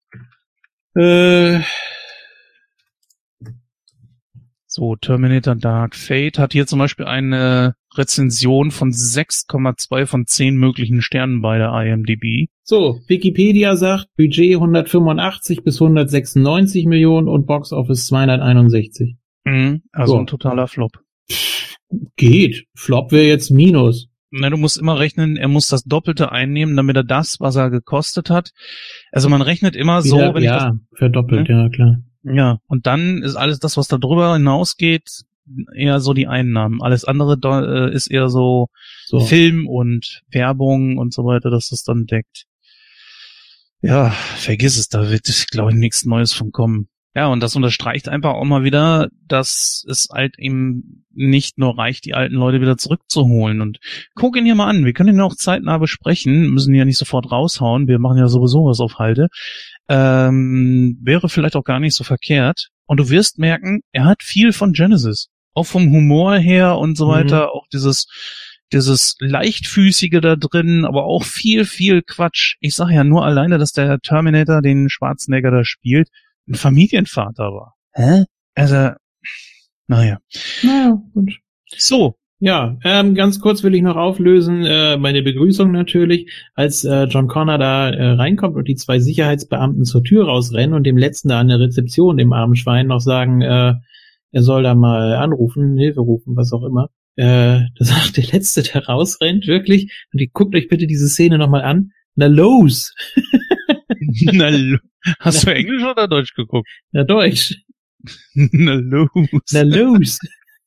Äh, 0.94 1.60
so, 4.66 4.96
Terminator 4.96 5.54
Dark 5.54 5.96
Fate 5.96 6.38
hat 6.38 6.52
hier 6.52 6.66
zum 6.66 6.78
Beispiel 6.78 7.06
eine 7.06 7.76
Rezension 7.94 8.70
von 8.70 8.90
6,2 8.90 10.04
von 10.04 10.26
10 10.26 10.54
möglichen 10.54 11.00
Sternen 11.00 11.40
bei 11.40 11.56
der 11.56 11.72
IMDb. 11.72 12.50
So, 12.62 13.00
Wikipedia 13.06 13.74
sagt 13.76 14.08
Budget 14.18 14.56
185 14.56 15.64
bis 15.64 15.80
196 15.80 16.84
Millionen 16.84 17.26
und 17.26 17.46
Box 17.46 17.72
Office 17.72 18.06
261. 18.08 19.16
Mhm, 19.44 19.80
also 19.92 20.12
so. 20.12 20.18
ein 20.18 20.26
totaler 20.26 20.68
Flop. 20.68 21.00
Geht. 22.16 22.66
Flop 22.74 23.12
wäre 23.12 23.28
jetzt 23.28 23.50
Minus. 23.50 24.11
Na, 24.34 24.48
du 24.48 24.56
musst 24.56 24.78
immer 24.78 24.98
rechnen, 24.98 25.36
er 25.36 25.48
muss 25.48 25.68
das 25.68 25.84
Doppelte 25.84 26.32
einnehmen, 26.32 26.74
damit 26.74 26.96
er 26.96 27.04
das, 27.04 27.38
was 27.38 27.54
er 27.54 27.68
gekostet 27.68 28.30
hat. 28.30 28.52
Also 29.12 29.28
man 29.28 29.42
rechnet 29.42 29.76
immer 29.76 30.04
Wieder, 30.04 30.28
so, 30.28 30.34
wenn 30.34 30.42
ja, 30.42 30.56
ich 30.56 30.62
das, 30.62 30.98
verdoppelt, 30.98 31.48
ne? 31.48 31.54
ja 31.54 31.68
klar. 31.68 32.02
Ja, 32.24 32.58
und 32.66 32.86
dann 32.86 33.22
ist 33.22 33.36
alles 33.36 33.58
das, 33.58 33.76
was 33.76 33.88
da 33.88 33.98
drüber 33.98 34.32
hinausgeht, 34.32 35.24
eher 35.74 36.00
so 36.00 36.14
die 36.14 36.28
Einnahmen. 36.28 36.80
Alles 36.80 37.04
andere 37.04 37.36
äh, 37.90 37.94
ist 37.94 38.06
eher 38.06 38.30
so, 38.30 38.68
so, 39.04 39.20
Film 39.20 39.66
und 39.68 40.22
Werbung 40.30 40.96
und 40.96 41.12
so 41.12 41.24
weiter, 41.24 41.50
dass 41.50 41.68
das 41.68 41.82
dann 41.82 42.06
deckt. 42.06 42.46
Ja, 43.82 44.10
vergiss 44.10 44.78
es, 44.78 44.88
da 44.88 45.10
wird, 45.10 45.26
glaube 45.50 45.72
ich, 45.72 45.76
nichts 45.76 46.06
Neues 46.06 46.32
von 46.32 46.52
kommen. 46.52 46.88
Ja, 47.14 47.26
und 47.26 47.42
das 47.42 47.54
unterstreicht 47.56 48.08
einfach 48.08 48.32
auch 48.32 48.44
mal 48.44 48.64
wieder, 48.64 49.08
dass 49.28 49.84
es 49.86 50.08
halt 50.10 50.38
eben 50.38 51.04
nicht 51.12 51.58
nur 51.58 51.76
reicht, 51.76 52.06
die 52.06 52.14
alten 52.14 52.36
Leute 52.36 52.62
wieder 52.62 52.78
zurückzuholen. 52.78 53.60
Und 53.60 53.80
guck 54.14 54.36
ihn 54.36 54.46
hier 54.46 54.54
mal 54.54 54.68
an. 54.68 54.86
Wir 54.86 54.94
können 54.94 55.16
ihn 55.16 55.20
auch 55.20 55.36
zeitnah 55.36 55.76
besprechen, 55.76 56.50
müssen 56.50 56.72
ihn 56.72 56.78
ja 56.78 56.84
nicht 56.86 56.96
sofort 56.96 57.30
raushauen. 57.30 57.86
Wir 57.86 57.98
machen 57.98 58.16
ja 58.16 58.28
sowieso 58.28 58.64
was 58.64 58.80
auf 58.80 58.98
Halte. 58.98 59.28
Ähm, 59.88 60.98
wäre 61.02 61.28
vielleicht 61.28 61.54
auch 61.54 61.64
gar 61.64 61.80
nicht 61.80 61.94
so 61.94 62.02
verkehrt. 62.02 62.68
Und 62.86 62.96
du 62.98 63.10
wirst 63.10 63.38
merken, 63.38 63.82
er 63.92 64.06
hat 64.06 64.22
viel 64.22 64.54
von 64.54 64.72
Genesis. 64.72 65.28
Auch 65.52 65.66
vom 65.66 65.90
Humor 65.92 66.36
her 66.36 66.78
und 66.78 66.96
so 66.96 67.08
mhm. 67.08 67.10
weiter. 67.10 67.42
Mhm. 67.42 67.50
Auch 67.52 67.66
dieses, 67.70 68.06
dieses 68.72 69.16
leichtfüßige 69.18 70.20
da 70.22 70.36
drin, 70.36 70.86
aber 70.86 71.04
auch 71.04 71.24
viel, 71.24 71.66
viel 71.66 72.00
Quatsch. 72.00 72.56
Ich 72.60 72.74
sage 72.74 72.94
ja 72.94 73.04
nur 73.04 73.26
alleine, 73.26 73.58
dass 73.58 73.72
der 73.72 73.98
Terminator 73.98 74.62
den 74.62 74.88
Schwarzenegger 74.88 75.50
da 75.50 75.62
spielt 75.62 76.08
ein 76.48 76.54
Familienvater 76.54 77.44
war. 77.44 77.74
Hä? 77.92 78.24
Also, 78.54 78.90
naja. 79.86 80.18
Naja, 80.62 81.02
gut. 81.12 81.32
So. 81.66 82.16
Ja, 82.44 82.76
ähm, 82.82 83.14
ganz 83.14 83.38
kurz 83.38 83.62
will 83.62 83.72
ich 83.72 83.82
noch 83.82 83.94
auflösen, 83.94 84.64
äh, 84.64 84.96
meine 84.96 85.22
Begrüßung 85.22 85.70
natürlich, 85.70 86.28
als 86.54 86.82
äh, 86.82 87.04
John 87.04 87.28
Connor 87.28 87.56
da 87.56 87.88
äh, 87.90 88.14
reinkommt 88.14 88.56
und 88.56 88.66
die 88.66 88.74
zwei 88.74 88.98
Sicherheitsbeamten 88.98 89.84
zur 89.84 90.02
Tür 90.02 90.24
rausrennen 90.24 90.74
und 90.74 90.84
dem 90.84 90.96
letzten 90.96 91.28
da 91.28 91.38
an 91.38 91.46
der 91.46 91.60
Rezeption, 91.60 92.16
dem 92.16 92.32
armen 92.32 92.56
Schwein, 92.56 92.88
noch 92.88 92.98
sagen, 92.98 93.42
äh, 93.42 93.74
er 94.32 94.42
soll 94.42 94.64
da 94.64 94.74
mal 94.74 95.14
anrufen, 95.14 95.78
Hilfe 95.78 96.00
rufen, 96.00 96.34
was 96.34 96.52
auch 96.52 96.64
immer. 96.64 96.88
Äh, 97.14 97.60
da 97.78 97.84
sagt 97.84 98.16
der 98.16 98.24
Letzte, 98.24 98.64
der 98.64 98.86
rausrennt, 98.86 99.46
wirklich, 99.46 100.06
und 100.12 100.20
die 100.20 100.30
guckt 100.32 100.56
euch 100.56 100.66
bitte 100.66 100.88
diese 100.88 101.08
Szene 101.08 101.38
nochmal 101.38 101.62
an. 101.62 101.92
Na 102.16 102.26
los! 102.26 102.92
Na. 104.32 104.78
Hast 105.20 105.46
du 105.46 105.54
Englisch 105.54 105.84
oder 105.84 106.08
Deutsch 106.08 106.34
geguckt? 106.34 106.68
Na, 106.92 107.04
Deutsch. 107.04 107.54
Na 108.34 108.74
los. 108.74 109.08
Na 109.52 109.62
los. 109.62 110.18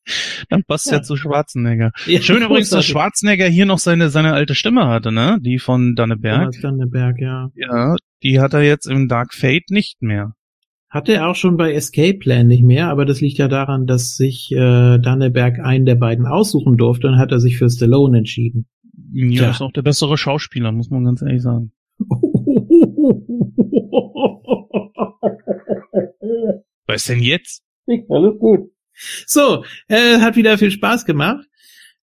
Dann 0.50 0.62
passt 0.64 0.86
ja, 0.86 0.94
ja 0.94 1.02
zu 1.02 1.16
Schwarzenegger. 1.16 1.90
Ja, 2.06 2.20
Schön 2.20 2.42
übrigens, 2.42 2.70
dass 2.70 2.86
Schwarzenegger 2.86 3.46
hier 3.46 3.66
noch 3.66 3.78
seine, 3.78 4.08
seine 4.08 4.32
alte 4.34 4.54
Stimme 4.54 4.86
hatte, 4.86 5.10
ne? 5.10 5.38
Die 5.40 5.58
von 5.58 5.94
Danneberg. 5.96 6.52
Thomas 6.52 6.60
Danneberg, 6.60 7.20
ja. 7.20 7.50
Ja, 7.54 7.96
die 8.22 8.40
hat 8.40 8.54
er 8.54 8.62
jetzt 8.62 8.86
im 8.86 9.08
Dark 9.08 9.34
Fate 9.34 9.70
nicht 9.70 10.02
mehr. 10.02 10.34
Hatte 10.88 11.12
er 11.12 11.28
auch 11.28 11.34
schon 11.34 11.56
bei 11.56 11.72
Escape 11.72 12.18
Plan 12.18 12.46
nicht 12.46 12.62
mehr, 12.62 12.88
aber 12.88 13.04
das 13.04 13.20
liegt 13.20 13.38
ja 13.38 13.48
daran, 13.48 13.86
dass 13.86 14.16
sich 14.16 14.52
äh, 14.52 14.98
Danneberg 14.98 15.58
einen 15.58 15.84
der 15.84 15.96
beiden 15.96 16.26
aussuchen 16.26 16.76
durfte 16.76 17.08
und 17.08 17.18
hat 17.18 17.32
er 17.32 17.40
sich 17.40 17.58
für 17.58 17.68
Stallone 17.68 18.18
entschieden. 18.18 18.66
Ja, 19.12 19.42
ja. 19.42 19.50
ist 19.50 19.60
auch 19.60 19.72
der 19.72 19.82
bessere 19.82 20.16
Schauspieler, 20.16 20.72
muss 20.72 20.90
man 20.90 21.04
ganz 21.04 21.22
ehrlich 21.22 21.42
sagen. 21.42 21.72
Was 26.86 27.06
denn 27.06 27.20
jetzt? 27.20 27.62
Alles 28.08 28.38
gut. 28.38 28.70
So, 29.26 29.64
äh, 29.88 30.18
hat 30.20 30.36
wieder 30.36 30.58
viel 30.58 30.70
Spaß 30.70 31.04
gemacht. 31.04 31.46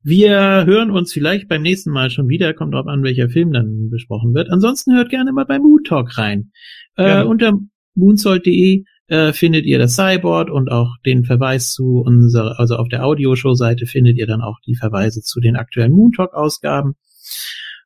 Wir 0.04 0.66
hören 0.66 0.92
uns 0.92 1.14
vielleicht 1.14 1.48
beim 1.48 1.62
nächsten 1.62 1.92
Mal 1.92 2.10
schon 2.10 2.28
wieder. 2.28 2.54
Kommt 2.54 2.74
drauf 2.74 2.88
an, 2.88 3.04
welcher 3.04 3.30
Film 3.30 3.54
dann 3.54 3.90
besprochen 3.90 4.34
wird. 4.34 4.50
Ansonsten 4.50 4.94
hört 4.96 5.10
gerne 5.10 5.32
mal 5.32 5.46
bei 5.46 5.60
Moon 5.60 5.84
Talk 5.84 6.18
rein. 6.18 6.52
Äh, 6.98 7.24
unter 7.24 7.54
moonsold.de 7.96 8.84
äh, 9.08 9.34
findet 9.34 9.66
ihr 9.66 9.80
das 9.80 9.96
Cyborg 9.96 10.50
und 10.50 10.70
auch 10.72 10.98
den 11.06 11.24
Verweis 11.24 11.72
zu 11.74 12.02
unserer, 12.06 12.60
also 12.60 12.76
auf 12.76 12.90
der 12.90 13.06
Audioshow-Seite 13.06 13.86
findet 13.86 14.18
ihr 14.18 14.28
dann 14.28 14.42
auch 14.42 14.60
die 14.66 14.76
Verweise 14.76 15.22
zu 15.22 15.40
den 15.40 15.56
aktuellen 15.56 15.94
Moon 15.94 16.12
Talk-Ausgaben. 16.12 16.96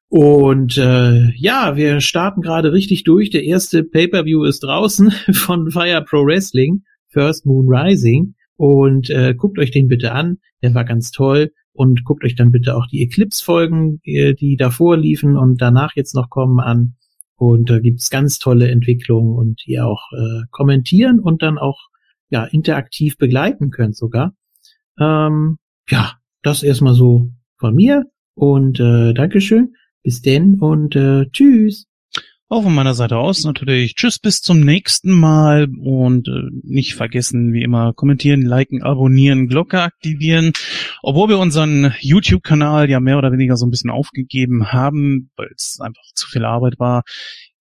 Und 0.09 0.77
äh, 0.77 1.31
ja, 1.35 1.75
wir 1.75 1.99
starten 1.99 2.41
gerade 2.41 2.71
richtig 2.71 3.03
durch. 3.03 3.29
Der 3.29 3.43
erste 3.43 3.83
Pay-per-View 3.83 4.43
ist 4.45 4.61
draußen 4.61 5.11
von 5.33 5.71
Fire 5.71 6.03
Pro 6.07 6.25
Wrestling, 6.25 6.83
First 7.09 7.45
Moon 7.45 7.67
Rising. 7.67 8.35
Und 8.55 9.09
äh, 9.09 9.35
guckt 9.35 9.59
euch 9.59 9.71
den 9.71 9.87
bitte 9.87 10.13
an. 10.13 10.37
Der 10.63 10.73
war 10.73 10.85
ganz 10.85 11.11
toll. 11.11 11.51
Und 11.73 12.05
guckt 12.05 12.23
euch 12.23 12.35
dann 12.35 12.51
bitte 12.51 12.75
auch 12.75 12.87
die 12.87 13.03
Eclipse-Folgen, 13.03 13.99
äh, 14.03 14.33
die 14.33 14.55
davor 14.55 14.97
liefen 14.97 15.37
und 15.37 15.61
danach 15.61 15.95
jetzt 15.95 16.15
noch 16.15 16.29
kommen, 16.29 16.59
an. 16.59 16.95
Und 17.35 17.69
da 17.69 17.79
gibt's 17.79 18.09
ganz 18.09 18.39
tolle 18.39 18.71
Entwicklungen 18.71 19.35
und 19.37 19.61
ihr 19.67 19.85
auch 19.85 20.11
äh, 20.11 20.45
kommentieren 20.49 21.19
und 21.19 21.43
dann 21.43 21.59
auch 21.59 21.89
ja 22.29 22.45
interaktiv 22.45 23.17
begleiten 23.17 23.69
könnt 23.69 23.95
sogar. 23.95 24.33
Ähm, 24.99 25.57
ja, 25.87 26.13
das 26.41 26.63
erstmal 26.63 26.95
so 26.95 27.29
von 27.57 27.75
mir 27.75 28.05
und 28.33 28.79
äh, 28.79 29.13
Dankeschön. 29.13 29.75
Bis 30.07 30.21
denn 30.21 30.57
und 30.61 30.95
äh, 30.95 31.25
tschüss. 31.31 31.85
Auch 32.47 32.63
von 32.63 32.73
meiner 32.73 32.93
Seite 32.93 33.17
aus 33.17 33.43
natürlich. 33.43 33.93
Tschüss, 33.95 34.19
bis 34.19 34.39
zum 34.39 34.61
nächsten 34.61 35.11
Mal 35.11 35.67
und 35.81 36.29
äh, 36.29 36.49
nicht 36.63 36.95
vergessen, 36.95 37.51
wie 37.51 37.61
immer, 37.61 37.91
kommentieren, 37.91 38.41
liken, 38.41 38.83
abonnieren, 38.83 39.49
Glocke 39.49 39.81
aktivieren. 39.81 40.53
Obwohl 41.03 41.27
wir 41.27 41.39
unseren 41.39 41.93
YouTube-Kanal 41.99 42.89
ja 42.89 43.01
mehr 43.01 43.17
oder 43.17 43.33
weniger 43.33 43.57
so 43.57 43.65
ein 43.65 43.69
bisschen 43.69 43.89
aufgegeben 43.89 44.71
haben, 44.71 45.29
weil 45.35 45.49
es 45.53 45.81
einfach 45.81 46.03
zu 46.15 46.29
viel 46.29 46.45
Arbeit 46.45 46.79
war, 46.79 47.03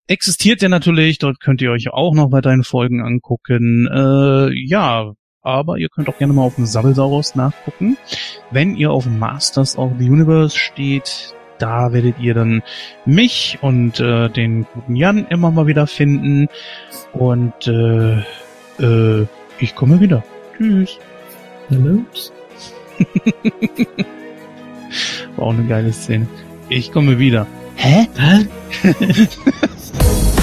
existiert 0.07 0.63
der 0.63 0.69
natürlich. 0.69 1.19
Dort 1.19 1.41
könnt 1.41 1.63
ihr 1.63 1.73
euch 1.73 1.89
auch 1.89 2.15
noch 2.15 2.31
weiterhin 2.31 2.63
Folgen 2.63 3.03
angucken. 3.03 3.89
Äh, 3.93 4.53
ja, 4.55 5.15
aber 5.43 5.79
ihr 5.79 5.89
könnt 5.89 6.09
auch 6.09 6.19
gerne 6.19 6.33
mal 6.33 6.43
auf 6.43 6.55
dem 6.55 6.67
Sabbelsaurus 6.67 7.35
nachgucken. 7.35 7.97
Wenn 8.53 8.77
ihr 8.77 8.93
auf 8.93 9.05
Masters 9.05 9.77
of 9.77 9.91
the 9.99 10.09
Universe 10.09 10.57
steht, 10.57 11.35
da 11.59 11.93
werdet 11.93 12.19
ihr 12.19 12.35
dann 12.35 12.63
mich 13.05 13.59
und 13.63 14.01
äh, 14.01 14.29
den 14.29 14.67
guten 14.75 14.97
Jan 14.97 15.27
immer 15.29 15.51
mal 15.51 15.67
wieder 15.67 15.87
finden. 15.87 16.49
Und 17.13 17.67
äh, 17.67 18.19
äh, 18.83 19.27
ich 19.59 19.75
komme 19.75 20.01
wieder. 20.01 20.23
Tschüss. 20.57 20.99
Hallo. 21.71 22.05
War 25.37 25.47
auch 25.47 25.53
eine 25.53 25.65
geile 25.65 25.93
Szene. 25.93 26.27
Ich 26.69 26.93
komme 26.93 27.19
wieder. 27.19 27.47
Hä? 27.77 28.07
Hä? 28.17 28.47